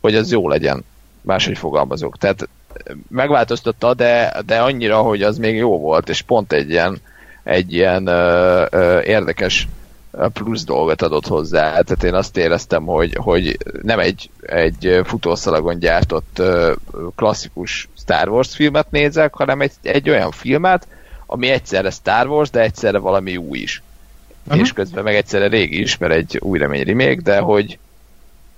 hogy 0.00 0.14
az 0.14 0.30
jó 0.30 0.48
legyen. 0.48 0.84
Máshogy 1.20 1.58
fogalmazok. 1.58 2.18
Tehát 2.18 2.48
megváltoztatta, 3.08 3.94
de, 3.94 4.42
de 4.46 4.60
annyira, 4.60 4.98
hogy 4.98 5.22
az 5.22 5.38
még 5.38 5.56
jó 5.56 5.78
volt, 5.78 6.08
és 6.08 6.22
pont 6.22 6.52
egy 6.52 6.70
ilyen, 6.70 7.00
egy 7.42 7.72
ilyen 7.72 8.06
ö, 8.06 8.66
ö, 8.70 9.00
érdekes 9.00 9.68
plusz 10.32 10.64
dolgot 10.64 11.02
adott 11.02 11.26
hozzá. 11.26 11.68
Tehát 11.68 12.04
én 12.04 12.14
azt 12.14 12.36
éreztem, 12.36 12.84
hogy, 12.84 13.16
hogy 13.20 13.58
nem 13.82 13.98
egy, 13.98 14.30
egy 14.40 15.00
futószalagon 15.04 15.78
gyártott 15.78 16.42
klasszikus 17.16 17.88
Star 17.98 18.28
Wars 18.28 18.54
filmet 18.54 18.90
nézek, 18.90 19.34
hanem 19.34 19.60
egy, 19.60 19.72
egy 19.82 20.10
olyan 20.10 20.30
filmet, 20.30 20.86
ami 21.26 21.48
egyszerre 21.48 21.90
Star 21.90 22.26
Wars, 22.26 22.50
de 22.50 22.60
egyszerre 22.60 22.98
valami 22.98 23.36
új 23.36 23.58
is. 23.58 23.82
Uh-huh. 24.46 24.62
És 24.62 24.72
közben 24.72 25.04
meg 25.04 25.14
egyszerre 25.14 25.46
régi 25.46 25.80
is, 25.80 25.98
mert 25.98 26.12
egy 26.12 26.38
új 26.40 26.58
remény 26.58 26.84
remake, 26.84 27.20
de 27.22 27.38
hogy 27.38 27.78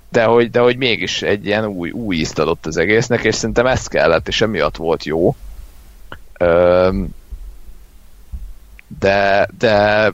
de 0.09 0.25
hogy, 0.25 0.51
de 0.51 0.61
hogy 0.61 0.77
mégis 0.77 1.23
egy 1.23 1.47
ilyen 1.47 1.67
új, 1.67 1.91
új 1.91 2.17
ízt 2.17 2.39
adott 2.39 2.67
az 2.67 2.77
egésznek, 2.77 3.25
és 3.25 3.35
szerintem 3.35 3.67
ez 3.67 3.87
kellett, 3.87 4.29
és 4.29 4.41
emiatt 4.41 4.77
volt 4.77 5.05
jó. 5.05 5.37
de, 8.99 9.49
de 9.59 10.13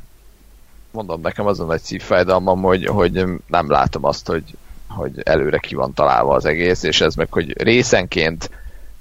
mondom, 0.93 1.21
nekem 1.21 1.47
azon 1.47 1.67
nagy 1.67 1.81
szívfájdalmam, 1.81 2.63
hogy, 2.63 2.87
hogy 2.87 3.25
nem 3.47 3.71
látom 3.71 4.05
azt, 4.05 4.27
hogy, 4.27 4.45
hogy 4.89 5.13
előre 5.23 5.59
ki 5.59 5.75
van 5.75 5.95
találva 5.95 6.35
az 6.35 6.45
egész, 6.45 6.83
és 6.83 7.01
ez 7.01 7.15
meg, 7.15 7.27
hogy 7.31 7.63
részenként 7.63 8.51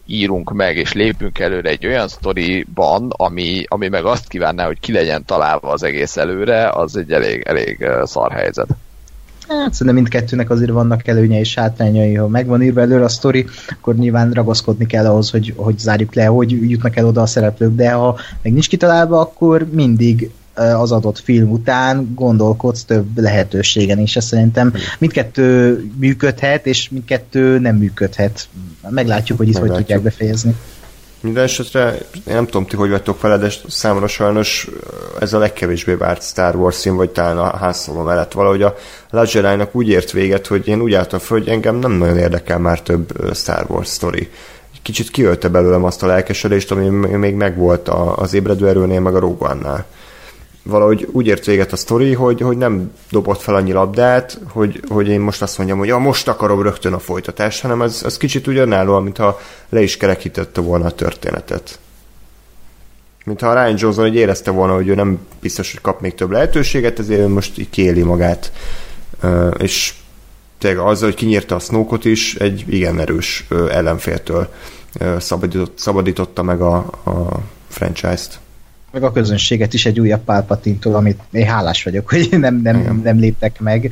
írunk 0.06 0.54
meg, 0.54 0.78
és 0.78 0.94
lépünk 0.94 1.40
előre 1.40 1.70
egy 1.70 1.86
olyan 1.86 2.08
sztoriban, 2.08 3.10
ami, 3.10 3.64
ami 3.68 3.88
meg 3.88 4.06
azt 4.06 4.28
kívánná, 4.28 4.66
hogy 4.66 4.80
ki 4.80 4.92
legyen 4.92 5.26
találva 5.26 5.72
az 5.72 5.84
egész 5.84 6.18
előre, 6.18 6.70
az 6.70 6.98
egy 6.98 7.12
elég, 7.12 7.42
elég 7.42 7.86
szar 8.04 8.32
helyzet. 8.32 8.68
Hát 9.48 9.72
szerintem 9.72 9.96
mindkettőnek 9.96 10.50
azért 10.50 10.72
vannak 10.72 11.08
előnye 11.08 11.40
és 11.40 11.56
hátrányai. 11.56 12.16
Ha 12.16 12.28
megvan 12.28 12.62
írva 12.62 12.82
előre 12.82 13.04
a 13.04 13.10
sztori, 13.10 13.46
akkor 13.70 13.96
nyilván 13.96 14.32
ragaszkodni 14.32 14.86
kell 14.86 15.06
ahhoz, 15.06 15.30
hogy, 15.30 15.54
hogy 15.56 15.80
zárjuk 15.80 16.14
le, 16.14 16.26
hogy 16.26 16.70
jutnak 16.70 16.96
el 16.96 17.06
oda 17.06 17.22
a 17.22 17.26
szereplők, 17.26 17.76
de 17.76 17.92
ha 17.92 18.20
meg 18.42 18.52
nincs 18.52 18.70
kitalálva, 18.70 19.20
akkor 19.20 19.68
mindig 19.72 20.32
az 20.54 20.92
adott 20.92 21.20
film 21.20 21.52
után 21.52 22.12
gondolkodsz 22.16 22.84
több 22.84 23.18
lehetőségen, 23.18 24.00
és 24.00 24.16
ez 24.16 24.26
szerintem 24.26 24.74
mindkettő 25.00 25.80
működhet, 26.00 26.66
és 26.66 26.90
mindkettő 26.90 27.60
nem 27.60 27.76
működhet. 27.76 28.48
Meglátjuk, 28.90 29.38
hogy 29.38 29.48
itt 29.48 29.58
hogy 29.58 29.72
tudják 29.72 30.02
befejezni. 30.02 30.56
Minden 31.22 31.44
esetre, 31.44 31.98
én 32.14 32.34
nem 32.34 32.46
tudom, 32.46 32.66
ti 32.66 32.76
hogy 32.76 32.90
vettek 32.90 33.22
vele, 33.22 33.38
de 33.38 33.50
számomra 33.68 34.08
sajnos 34.08 34.70
ez 35.20 35.34
a 35.34 35.38
legkevésbé 35.40 35.94
várt 35.94 36.24
Star 36.24 36.56
Wars 36.56 36.76
szín, 36.76 36.96
vagy 36.96 37.10
talán 37.10 37.38
a 37.38 37.74
Solo 37.74 38.04
mellett 38.04 38.32
valahogy 38.32 38.62
a 38.62 38.76
jedi 39.12 39.64
úgy 39.72 39.90
ért 39.90 40.12
véget, 40.12 40.48
hogy 40.48 40.68
én 40.68 40.82
úgy 40.82 40.94
álltam 40.94 41.20
fel, 41.20 41.38
hogy 41.38 41.48
engem 41.48 41.76
nem 41.76 41.92
nagyon 41.92 42.18
érdekel 42.18 42.58
már 42.58 42.82
több 42.82 43.34
Star 43.34 43.66
Wars 43.68 43.88
sztori. 43.88 44.30
Kicsit 44.82 45.10
kiölte 45.10 45.48
belőlem 45.48 45.84
azt 45.84 46.04
a 46.04 46.08
lelkesedést, 46.08 46.72
ami 46.72 46.90
még 47.16 47.36
megvolt 47.36 47.90
az 48.16 48.34
ébredő 48.34 48.68
erőnél, 48.68 49.00
meg 49.00 49.16
a 49.16 49.20
Rogue 49.20 49.50
One-nál 49.50 49.86
valahogy 50.64 51.08
úgy 51.12 51.28
ért 51.28 51.46
véget 51.46 51.72
a 51.72 51.76
sztori, 51.76 52.14
hogy, 52.14 52.42
hogy 52.42 52.58
nem 52.58 52.92
dobott 53.12 53.42
fel 53.42 53.56
annyi 53.56 53.72
labdát, 53.72 54.40
hogy, 54.48 54.80
hogy 54.88 55.08
én 55.08 55.20
most 55.20 55.42
azt 55.42 55.58
mondjam, 55.58 55.80
hogy 55.80 55.88
ja, 55.88 55.98
most 55.98 56.28
akarom 56.28 56.62
rögtön 56.62 56.94
a 56.94 57.00
folytatást, 57.00 57.62
hanem 57.62 57.82
az, 57.82 58.04
az 58.04 58.18
kicsit 58.18 58.48
ugyanállóan, 58.48 59.04
mintha 59.04 59.40
le 59.70 59.82
is 59.82 59.98
kerekítette 59.98 60.62
volna 60.62 60.86
a 60.86 60.92
történetet. 60.92 61.80
Mintha 63.26 63.50
a 63.50 63.54
Ryan 63.54 63.76
Johnson 63.78 64.04
hogy 64.04 64.16
érezte 64.16 64.52
volna, 64.52 64.74
hogy 64.74 64.88
ő 64.88 64.96
nem 64.96 65.20
biztos, 65.40 65.72
hogy 65.72 65.82
kap 65.82 66.02
még 66.02 66.16
több 66.16 66.32
lehetőséget, 66.32 67.00
ezért 67.00 67.20
ő 67.20 67.28
most 67.28 67.58
így 67.58 67.70
kéli 67.70 68.02
magát. 68.02 68.52
És 69.58 69.94
tényleg 70.58 70.86
azzal, 70.86 71.08
hogy 71.08 71.18
kinyírta 71.18 71.56
a 71.56 71.60
Snoke-ot 71.60 72.06
is, 72.06 72.36
egy 72.36 72.64
igen 72.68 73.00
erős 73.00 73.48
ellenféltől 73.70 74.48
szabadított, 75.18 75.78
szabadította 75.78 76.44
meg 76.44 76.62
a, 76.62 76.76
a 77.04 77.40
franchise-t 77.68 78.40
meg 78.92 79.04
a 79.04 79.12
közönséget 79.12 79.74
is 79.74 79.86
egy 79.86 80.00
újabb 80.00 80.24
pálpatintól, 80.24 80.96
amit 80.96 81.20
én 81.32 81.46
hálás 81.46 81.84
vagyok, 81.84 82.10
hogy 82.10 82.28
nem, 82.40 82.62
nem, 82.62 83.02
nem 83.04 83.20
léptek 83.20 83.60
meg. 83.60 83.92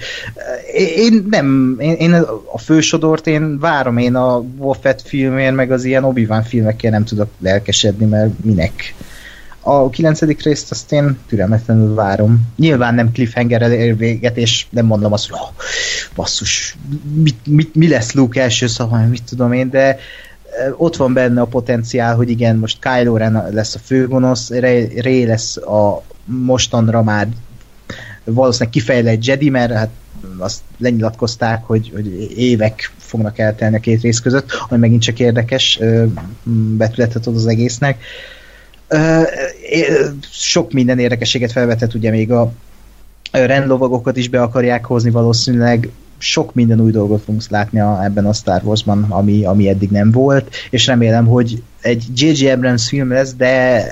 Én 0.95 1.25
nem, 1.29 1.75
én, 1.79 1.93
én 1.93 2.13
a 2.51 2.57
fősodort 2.57 3.27
én 3.27 3.59
várom, 3.59 3.97
én 3.97 4.15
a 4.15 4.37
Wolfett 4.57 5.01
filmért, 5.01 5.55
meg 5.55 5.71
az 5.71 5.83
ilyen 5.83 6.03
obi 6.03 6.27
filmekkel 6.43 6.91
nem 6.91 7.03
tudok 7.03 7.29
lelkesedni, 7.39 8.05
mert 8.05 8.43
minek. 8.43 8.95
A 9.61 9.89
kilencedik 9.89 10.43
részt 10.43 10.71
azt 10.71 10.91
én 10.91 11.17
türelmetlenül 11.27 11.93
várom. 11.93 12.41
Nyilván 12.55 12.95
nem 12.95 13.11
cliffhanger 13.11 13.61
ér 13.71 13.97
véget, 13.97 14.37
és 14.37 14.65
nem 14.69 14.85
mondom 14.85 15.13
azt, 15.13 15.29
hogy 15.29 15.39
oh, 15.41 15.63
basszus, 16.15 16.77
mit, 17.13 17.47
mit, 17.47 17.75
mi 17.75 17.87
lesz 17.87 18.13
Luke 18.13 18.41
első 18.41 18.67
szava, 18.67 18.97
mit 18.97 19.23
tudom 19.23 19.53
én, 19.53 19.69
de 19.69 19.99
ott 20.77 20.95
van 20.95 21.13
benne 21.13 21.41
a 21.41 21.45
potenciál, 21.45 22.15
hogy 22.15 22.29
igen, 22.29 22.55
most 22.55 22.79
Kylo 22.81 23.17
Ren 23.17 23.49
lesz 23.51 23.75
a 23.75 23.79
főgonosz, 23.79 24.49
Rey 24.49 25.25
lesz 25.25 25.57
a 25.57 26.03
mostanra 26.25 27.03
már 27.03 27.27
valószínűleg 28.23 28.73
kifejlett 28.73 29.25
Jedi, 29.25 29.49
mert 29.49 29.73
hát 29.73 29.89
azt 30.37 30.61
lenyilatkozták, 30.77 31.63
hogy, 31.65 31.91
hogy 31.93 32.37
évek 32.37 32.91
fognak 32.97 33.37
eltelni 33.37 33.75
a 33.75 33.79
két 33.79 34.01
rész 34.01 34.19
között, 34.19 34.49
ami 34.69 34.79
megint 34.79 35.01
csak 35.01 35.19
érdekes 35.19 35.79
betületet 36.77 37.27
ad 37.27 37.35
az 37.35 37.47
egésznek. 37.47 38.03
Sok 40.31 40.71
minden 40.71 40.99
érdekességet 40.99 41.51
felvetett, 41.51 41.93
ugye 41.93 42.09
még 42.09 42.31
a 42.31 42.51
rendlovagokat 43.31 44.17
is 44.17 44.29
be 44.29 44.41
akarják 44.41 44.85
hozni 44.85 45.09
valószínűleg, 45.09 45.89
sok 46.19 46.53
minden 46.53 46.79
új 46.79 46.91
dolgot 46.91 47.23
fogunk 47.23 47.43
látni 47.49 47.79
a, 47.79 48.03
ebben 48.03 48.25
a 48.25 48.33
Star 48.33 48.61
Wars-ban, 48.63 49.05
ami, 49.09 49.45
ami 49.45 49.69
eddig 49.69 49.89
nem 49.89 50.11
volt, 50.11 50.55
és 50.69 50.85
remélem, 50.85 51.25
hogy 51.25 51.63
egy 51.81 52.03
J.J. 52.15 52.49
Abrams 52.49 52.87
film 52.87 53.09
lesz, 53.11 53.33
de 53.33 53.85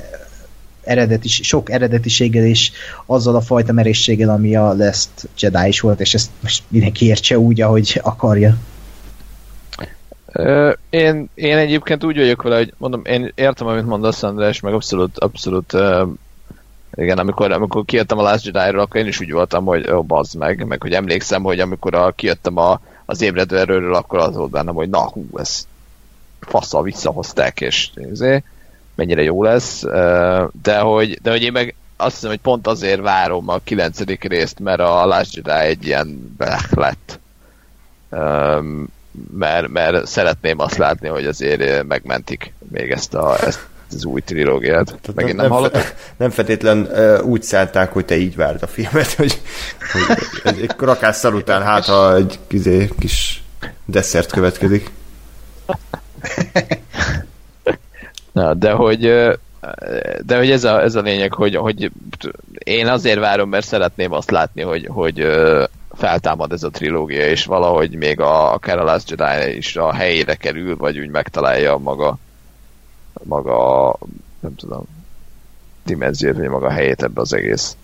eredeti, 0.84 1.28
sok 1.28 1.72
eredetiséggel 1.72 2.46
és 2.46 2.72
azzal 3.06 3.36
a 3.36 3.42
fajta 3.42 3.74
merészséggel, 3.74 4.30
ami 4.30 4.56
a 4.56 4.74
Last 4.74 5.10
Jedi 5.40 5.68
is 5.68 5.80
volt, 5.80 6.00
és 6.00 6.14
ezt 6.14 6.30
most 6.40 6.64
mindenki 6.68 7.06
értse 7.06 7.40
úgy, 7.40 7.62
ahogy 7.62 8.00
akarja. 8.04 8.58
Én, 10.90 11.30
én 11.36 11.58
egyébként 11.58 12.04
úgy 12.04 12.18
vagyok 12.18 12.42
vele, 12.42 12.56
hogy 12.56 12.74
mondom, 12.78 13.02
én 13.06 13.32
értem, 13.36 13.68
amit 13.68 13.86
mondasz, 13.86 14.24
András, 14.24 14.60
meg 14.60 14.74
abszolút, 14.74 15.18
abszolút 15.18 15.74
igen, 16.98 17.18
amikor, 17.18 17.52
amikor 17.52 17.86
kijöttem 17.86 18.18
a 18.18 18.22
Last 18.22 18.46
Jedi-ról, 18.46 18.82
akkor 18.82 19.00
én 19.00 19.08
is 19.08 19.20
úgy 19.20 19.32
voltam, 19.32 19.66
hogy 19.66 19.92
ó, 19.92 20.04
bazd 20.04 20.38
meg, 20.38 20.66
meg 20.66 20.82
hogy 20.82 20.94
emlékszem, 20.94 21.44
hogy 21.44 21.60
amikor 21.60 21.96
a, 21.96 22.12
kijöttem 22.12 22.58
a, 22.58 22.80
az 23.06 23.22
ébredő 23.22 23.58
erőről, 23.58 23.94
akkor 23.94 24.20
az 24.20 24.36
volt 24.36 24.52
bennem, 24.52 24.76
hogy 24.76 24.90
na 24.90 25.10
hú, 25.10 25.26
ez 25.36 25.68
faszal 26.40 26.84
visszahozták, 26.84 27.62
és 27.62 27.90
nézé, 27.94 28.44
mennyire 28.96 29.22
jó 29.22 29.44
lesz, 29.44 29.82
de 30.62 30.80
hogy, 30.80 31.20
de 31.22 31.32
hogy 31.32 31.42
én 31.42 31.52
meg 31.52 31.76
azt 31.98 32.14
hiszem, 32.14 32.30
hogy 32.30 32.40
pont 32.40 32.68
azért 32.68 33.02
várom 33.02 33.50
a 33.50 33.60
kilencedik 33.64 34.24
részt, 34.24 34.60
mert 34.60 34.80
a 34.80 35.06
Last 35.06 35.36
Jedi 35.36 35.66
egy 35.66 35.86
ilyen 35.86 36.34
blech 36.38 36.76
lett. 36.76 37.20
Mert, 39.38 39.68
mert 39.68 40.08
szeretném 40.08 40.60
azt 40.60 40.78
látni, 40.78 41.08
hogy 41.08 41.26
azért 41.26 41.84
megmentik 41.84 42.54
még 42.72 42.92
ezt 42.92 43.14
a, 43.14 43.46
ezt 43.46 43.68
az 43.92 44.06
új 44.06 44.22
trilógiát. 44.22 45.00
Megint 45.16 45.38
nem, 45.38 45.50
nem, 45.50 45.72
nem 46.18 46.30
feltétlen 46.30 46.80
uh, 46.80 47.26
úgy 47.26 47.44
szállták, 47.44 47.92
hogy 47.92 48.06
te 48.06 48.18
így 48.18 48.36
várd 48.36 48.64
a 48.64 48.68
filmet, 48.68 49.14
hogy, 49.22 49.42
hogy 49.92 50.18
egy, 50.44 50.62
egy 50.62 50.76
rakásszal 50.78 51.34
után 51.34 51.64
hát, 51.64 51.86
ha 51.86 52.16
egy 52.16 52.40
kizé, 52.48 52.90
kis 53.00 53.44
desszert 53.86 54.32
következik. 54.32 54.92
Na, 58.32 58.54
de 58.54 58.72
hogy 58.72 59.00
de 60.26 60.38
hogy 60.38 60.52
ez 60.52 60.64
a, 60.64 60.82
ez 60.82 60.96
a 60.96 61.02
lényeg, 61.02 61.34
hogy, 61.34 61.56
hogy 61.56 61.92
én 62.58 62.88
azért 62.88 63.20
várom, 63.20 63.50
mert 63.50 63.66
szeretném 63.66 64.12
azt 64.12 64.32
látni, 64.32 64.62
hogy, 64.62 64.88
hogy 64.92 65.28
feltámad 65.92 66.52
ez 66.52 66.64
a 66.64 66.70
trilógia, 66.70 67.26
és 67.26 67.46
valahogy 67.46 67.96
még 67.96 68.20
a, 68.20 68.54
a 68.54 68.60
Carol 68.60 69.00
Jedi 69.08 69.56
is 69.58 69.76
a 69.76 69.94
helyére 69.94 70.36
kerül, 70.36 70.78
vagy 70.78 71.00
úgy 71.00 71.10
megtalálja 71.10 71.78
maga 71.78 72.18
maga, 73.24 73.96
nem 74.40 74.56
tudom, 74.56 74.86
dimenziót, 75.86 76.38
vagy 76.38 76.50
maga 76.50 76.70
helyét 76.70 77.04
ebbe 77.04 77.22
az 77.22 77.34
egész 77.34 77.76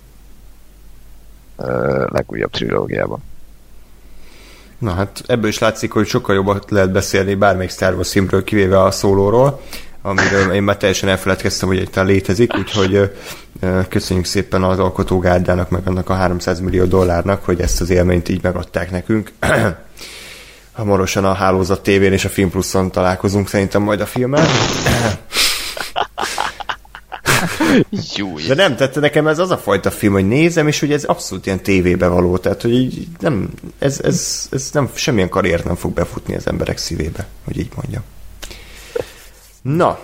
uh, 1.57 2.09
legújabb 2.09 2.51
trilógiában. 2.51 3.23
Na 4.77 4.91
hát 4.91 5.23
ebből 5.27 5.49
is 5.49 5.59
látszik, 5.59 5.91
hogy 5.91 6.07
sokkal 6.07 6.35
jobban 6.35 6.61
lehet 6.67 6.91
beszélni 6.91 7.35
bármelyik 7.35 7.71
Star 7.71 7.93
Wars 7.93 8.11
filmről, 8.11 8.43
kivéve 8.43 8.81
a 8.81 8.91
szólóról, 8.91 9.61
amiről 10.01 10.51
én 10.51 10.63
már 10.63 10.77
teljesen 10.77 11.09
elfeledkeztem, 11.09 11.67
hogy 11.67 11.77
egyáltalán 11.77 12.09
létezik, 12.09 12.57
úgyhogy 12.57 13.11
köszönjük 13.89 14.25
szépen 14.25 14.63
az 14.63 14.79
alkotógárdának, 14.79 15.69
meg 15.69 15.87
annak 15.87 16.09
a 16.09 16.13
300 16.13 16.59
millió 16.59 16.85
dollárnak, 16.85 17.45
hogy 17.45 17.61
ezt 17.61 17.81
az 17.81 17.89
élményt 17.89 18.29
így 18.29 18.43
megadták 18.43 18.91
nekünk. 18.91 19.31
Hamarosan 20.73 21.25
a 21.25 21.33
Hálózat 21.33 21.83
tévén 21.83 22.13
és 22.13 22.25
a 22.25 22.29
Film 22.29 22.49
Pluszon 22.49 22.91
találkozunk 22.91 23.47
szerintem 23.49 23.81
majd 23.81 24.01
a 24.01 24.05
filmmel. 24.05 24.47
De 28.47 28.53
nem, 28.55 28.75
tehát 28.75 28.95
nekem 28.95 29.27
ez 29.27 29.39
az 29.39 29.51
a 29.51 29.57
fajta 29.57 29.91
film, 29.91 30.13
hogy 30.13 30.27
nézem, 30.27 30.67
és 30.67 30.79
hogy 30.79 30.91
ez 30.91 31.03
abszolút 31.03 31.45
ilyen 31.45 31.63
tévébe 31.63 32.07
való, 32.07 32.37
tehát 32.37 32.61
hogy 32.61 32.73
így 32.73 33.07
nem, 33.19 33.49
ez, 33.79 33.99
ez, 34.03 34.47
ez 34.51 34.69
nem, 34.73 34.89
semmilyen 34.93 35.29
karrier 35.29 35.63
nem 35.63 35.75
fog 35.75 35.93
befutni 35.93 36.35
az 36.35 36.47
emberek 36.47 36.77
szívébe, 36.77 37.27
hogy 37.43 37.57
így 37.57 37.71
mondjam. 37.75 38.03
Na, 39.61 39.99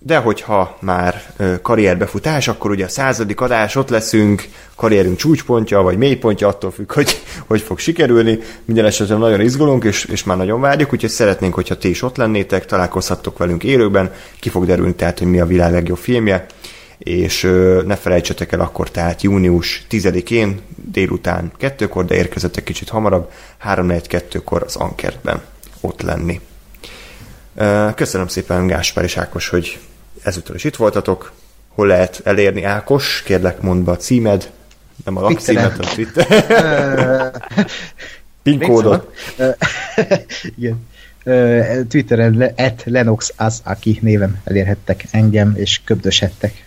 de 0.00 0.16
hogyha 0.16 0.76
már 0.80 1.22
karrierbefutás, 1.62 2.48
akkor 2.48 2.70
ugye 2.70 2.84
a 2.84 2.88
századik 2.88 3.40
adás, 3.40 3.76
ott 3.76 3.88
leszünk, 3.88 4.48
karrierünk 4.76 5.16
csúcspontja, 5.16 5.80
vagy 5.80 5.96
mélypontja, 5.96 6.48
attól 6.48 6.70
függ, 6.70 6.92
hogy 6.92 7.20
hogy 7.46 7.60
fog 7.60 7.78
sikerülni. 7.78 8.38
Minden 8.64 8.84
esetben 8.84 9.18
nagyon 9.18 9.40
izgulunk, 9.40 9.84
és, 9.84 10.04
és 10.04 10.24
már 10.24 10.36
nagyon 10.36 10.60
várjuk, 10.60 10.92
úgyhogy 10.92 11.10
szeretnénk, 11.10 11.54
hogyha 11.54 11.78
ti 11.78 11.88
is 11.88 12.02
ott 12.02 12.16
lennétek, 12.16 12.66
találkozhattok 12.66 13.38
velünk 13.38 13.64
élőben, 13.64 14.12
ki 14.40 14.48
fog 14.48 14.66
derülni 14.66 14.94
tehát, 14.94 15.18
hogy 15.18 15.28
mi 15.28 15.40
a 15.40 15.46
világ 15.46 15.72
legjobb 15.72 15.98
filmje, 15.98 16.46
és 16.98 17.42
ne 17.86 17.96
felejtsetek 17.96 18.52
el 18.52 18.60
akkor 18.60 18.90
tehát 18.90 19.22
június 19.22 19.86
10-én 19.90 20.60
délután 20.76 21.52
kettőkor, 21.56 22.04
de 22.04 22.14
érkezetek 22.14 22.64
kicsit 22.64 22.88
hamarabb, 22.88 23.30
3-4-2-kor 23.64 24.62
az 24.62 24.76
Ankertben 24.76 25.42
ott 25.80 26.02
lenni. 26.02 26.40
Köszönöm 27.94 28.28
szépen 28.28 28.66
Gáspár 28.66 29.04
és 29.04 29.16
Ákos, 29.16 29.48
hogy 29.48 29.78
ezúttal 30.28 30.54
is 30.54 30.64
itt 30.64 30.76
voltatok. 30.76 31.32
Hol 31.68 31.86
lehet 31.86 32.20
elérni 32.24 32.62
Ákos? 32.62 33.22
Kérlek, 33.24 33.60
mondd 33.60 33.84
be 33.84 33.90
a 33.90 33.96
címed. 33.96 34.50
Nem 35.04 35.16
a 35.16 35.20
lakcímet, 35.20 35.78
a 35.78 35.94
Twitter. 35.94 36.26
PIN 38.42 38.58
kódot. 38.58 39.14
Igen. 40.56 40.86
Twitteren 41.88 42.52
at 42.56 42.82
Lenox 42.84 43.32
Asaki 43.36 43.98
néven 44.02 44.40
elérhettek 44.44 45.04
engem, 45.10 45.54
és 45.56 45.80
köbdöshettek. 45.84 46.64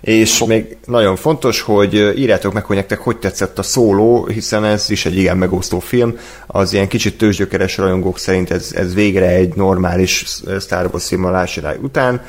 És 0.00 0.44
még 0.44 0.76
nagyon 0.86 1.16
fontos, 1.16 1.60
hogy 1.60 1.94
írjátok 1.94 2.52
meg, 2.52 2.64
hogy 2.64 2.76
nektek 2.76 2.98
hogy 2.98 3.18
tetszett 3.18 3.58
a 3.58 3.62
szóló, 3.62 4.26
hiszen 4.26 4.64
ez 4.64 4.90
is 4.90 5.06
egy 5.06 5.16
igen 5.16 5.36
megosztó 5.36 5.78
film. 5.78 6.18
Az 6.46 6.72
ilyen 6.72 6.88
kicsit 6.88 7.18
tőzsgyökeres 7.18 7.76
rajongók 7.76 8.18
szerint 8.18 8.50
ez, 8.50 8.72
ez 8.74 8.94
végre 8.94 9.26
egy 9.26 9.54
normális 9.54 10.24
Star 10.60 10.88
Wars 10.92 11.06
film 11.06 11.24
a 11.24 11.46
után 11.80 12.22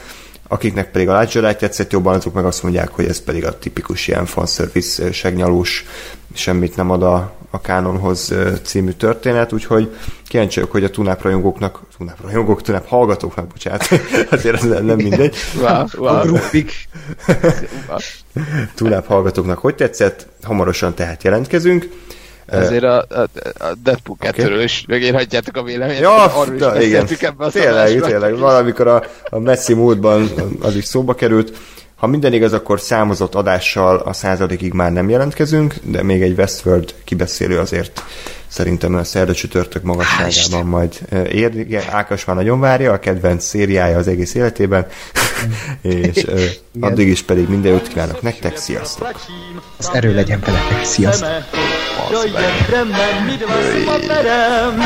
akiknek 0.54 0.92
pedig 0.92 1.10
a 1.10 1.26
Jedi 1.32 1.56
tetszett 1.56 1.92
jobban, 1.92 2.16
azok 2.16 2.34
meg 2.34 2.46
azt 2.46 2.64
mondják, 2.64 2.90
hogy 2.90 3.06
ez 3.06 3.22
pedig 3.22 3.46
a 3.46 3.60
tipikus 3.60 4.08
ilyen 4.08 4.26
fanservice 4.26 5.12
segnyalós, 5.12 5.86
semmit 6.34 6.76
nem 6.76 6.90
ad 6.90 7.04
a, 7.04 7.34
a 7.50 7.62
kánonhoz 7.62 8.34
című 8.64 8.92
történet, 8.92 9.54
úgyhogy 9.54 9.96
kíváncsi 10.28 10.56
vagyok, 10.56 10.72
hogy 10.72 10.84
a 10.84 10.90
tunáp 10.90 11.22
rajongóknak, 11.22 11.82
tunáp 11.98 12.22
rajongók, 12.22 12.62
tunáp 12.62 12.88
hallgatóknak, 12.88 13.48
bocsánat, 13.48 13.88
azért 14.30 14.56
ez 14.56 14.64
nem 14.64 14.98
mindegy. 14.98 15.36
Wow, 15.62 15.86
wow. 15.98 16.22
Gruppik. 16.22 16.88
tunáp 18.76 19.08
hallgatóknak 19.08 19.58
hogy 19.58 19.76
tetszett, 19.76 20.28
hamarosan 20.42 20.94
tehát 20.94 21.24
jelentkezünk. 21.24 21.90
Ezért 22.45 22.84
a, 22.84 23.06
a, 23.10 23.22
a 23.57 23.74
Deadpool 23.84 24.18
2-ről 24.22 24.61
is 24.64 24.86
megírhatjátok 24.88 25.57
a 25.57 25.64
véleményet. 25.64 26.02
Ja, 26.02 26.32
na, 26.57 26.82
igen. 26.82 27.07
ebbe 27.20 27.45
a 27.45 27.52
tényleg, 27.52 28.02
tényleg. 28.02 28.38
Valamikor 28.38 28.88
a, 28.88 29.03
a 29.24 29.40
messzi 29.40 29.74
múltban 29.74 30.32
az 30.61 30.76
is 30.76 30.86
szóba 30.86 31.15
került. 31.15 31.57
Ha 31.95 32.07
minden 32.07 32.34
igaz, 32.34 32.53
akkor 32.53 32.80
számozott 32.80 33.36
adással 33.36 33.98
a 33.98 34.14
századikig 34.14 34.74
már 34.74 34.91
nem 34.91 35.10
jelentkezünk, 35.10 35.76
de 35.84 36.03
még 36.03 36.22
egy 36.22 36.38
Westworld 36.38 36.94
kibeszélő 37.03 37.60
azért 37.60 38.03
szerintem 38.54 38.96
a 38.96 39.04
szerda 39.04 39.34
csütörtök 39.34 39.84
magasságában 39.84 40.66
majd 40.66 41.00
eh, 41.10 41.34
ér. 41.34 41.56
Igen, 41.56 41.84
Ákos 41.90 42.26
már 42.26 42.36
nagyon 42.36 42.60
várja, 42.60 42.92
a 42.92 43.00
kedvenc 43.00 43.46
szériája 43.46 43.98
az 43.98 44.08
egész 44.08 44.34
életében, 44.34 44.88
és 45.82 46.24
eh, 46.24 46.42
addig 46.80 47.08
is 47.08 47.22
pedig 47.22 47.50
minden 47.50 47.72
jót 47.72 47.88
kívánok 47.88 48.22
nektek, 48.22 48.58
sziasztok! 48.58 49.26
Az 49.78 49.90
erő 49.94 50.14
legyen 50.14 50.40
veletek. 50.46 50.84
Sziasztok! 50.84 51.30
Mit 53.26 53.86
ma 53.86 53.98
perem? 54.08 54.82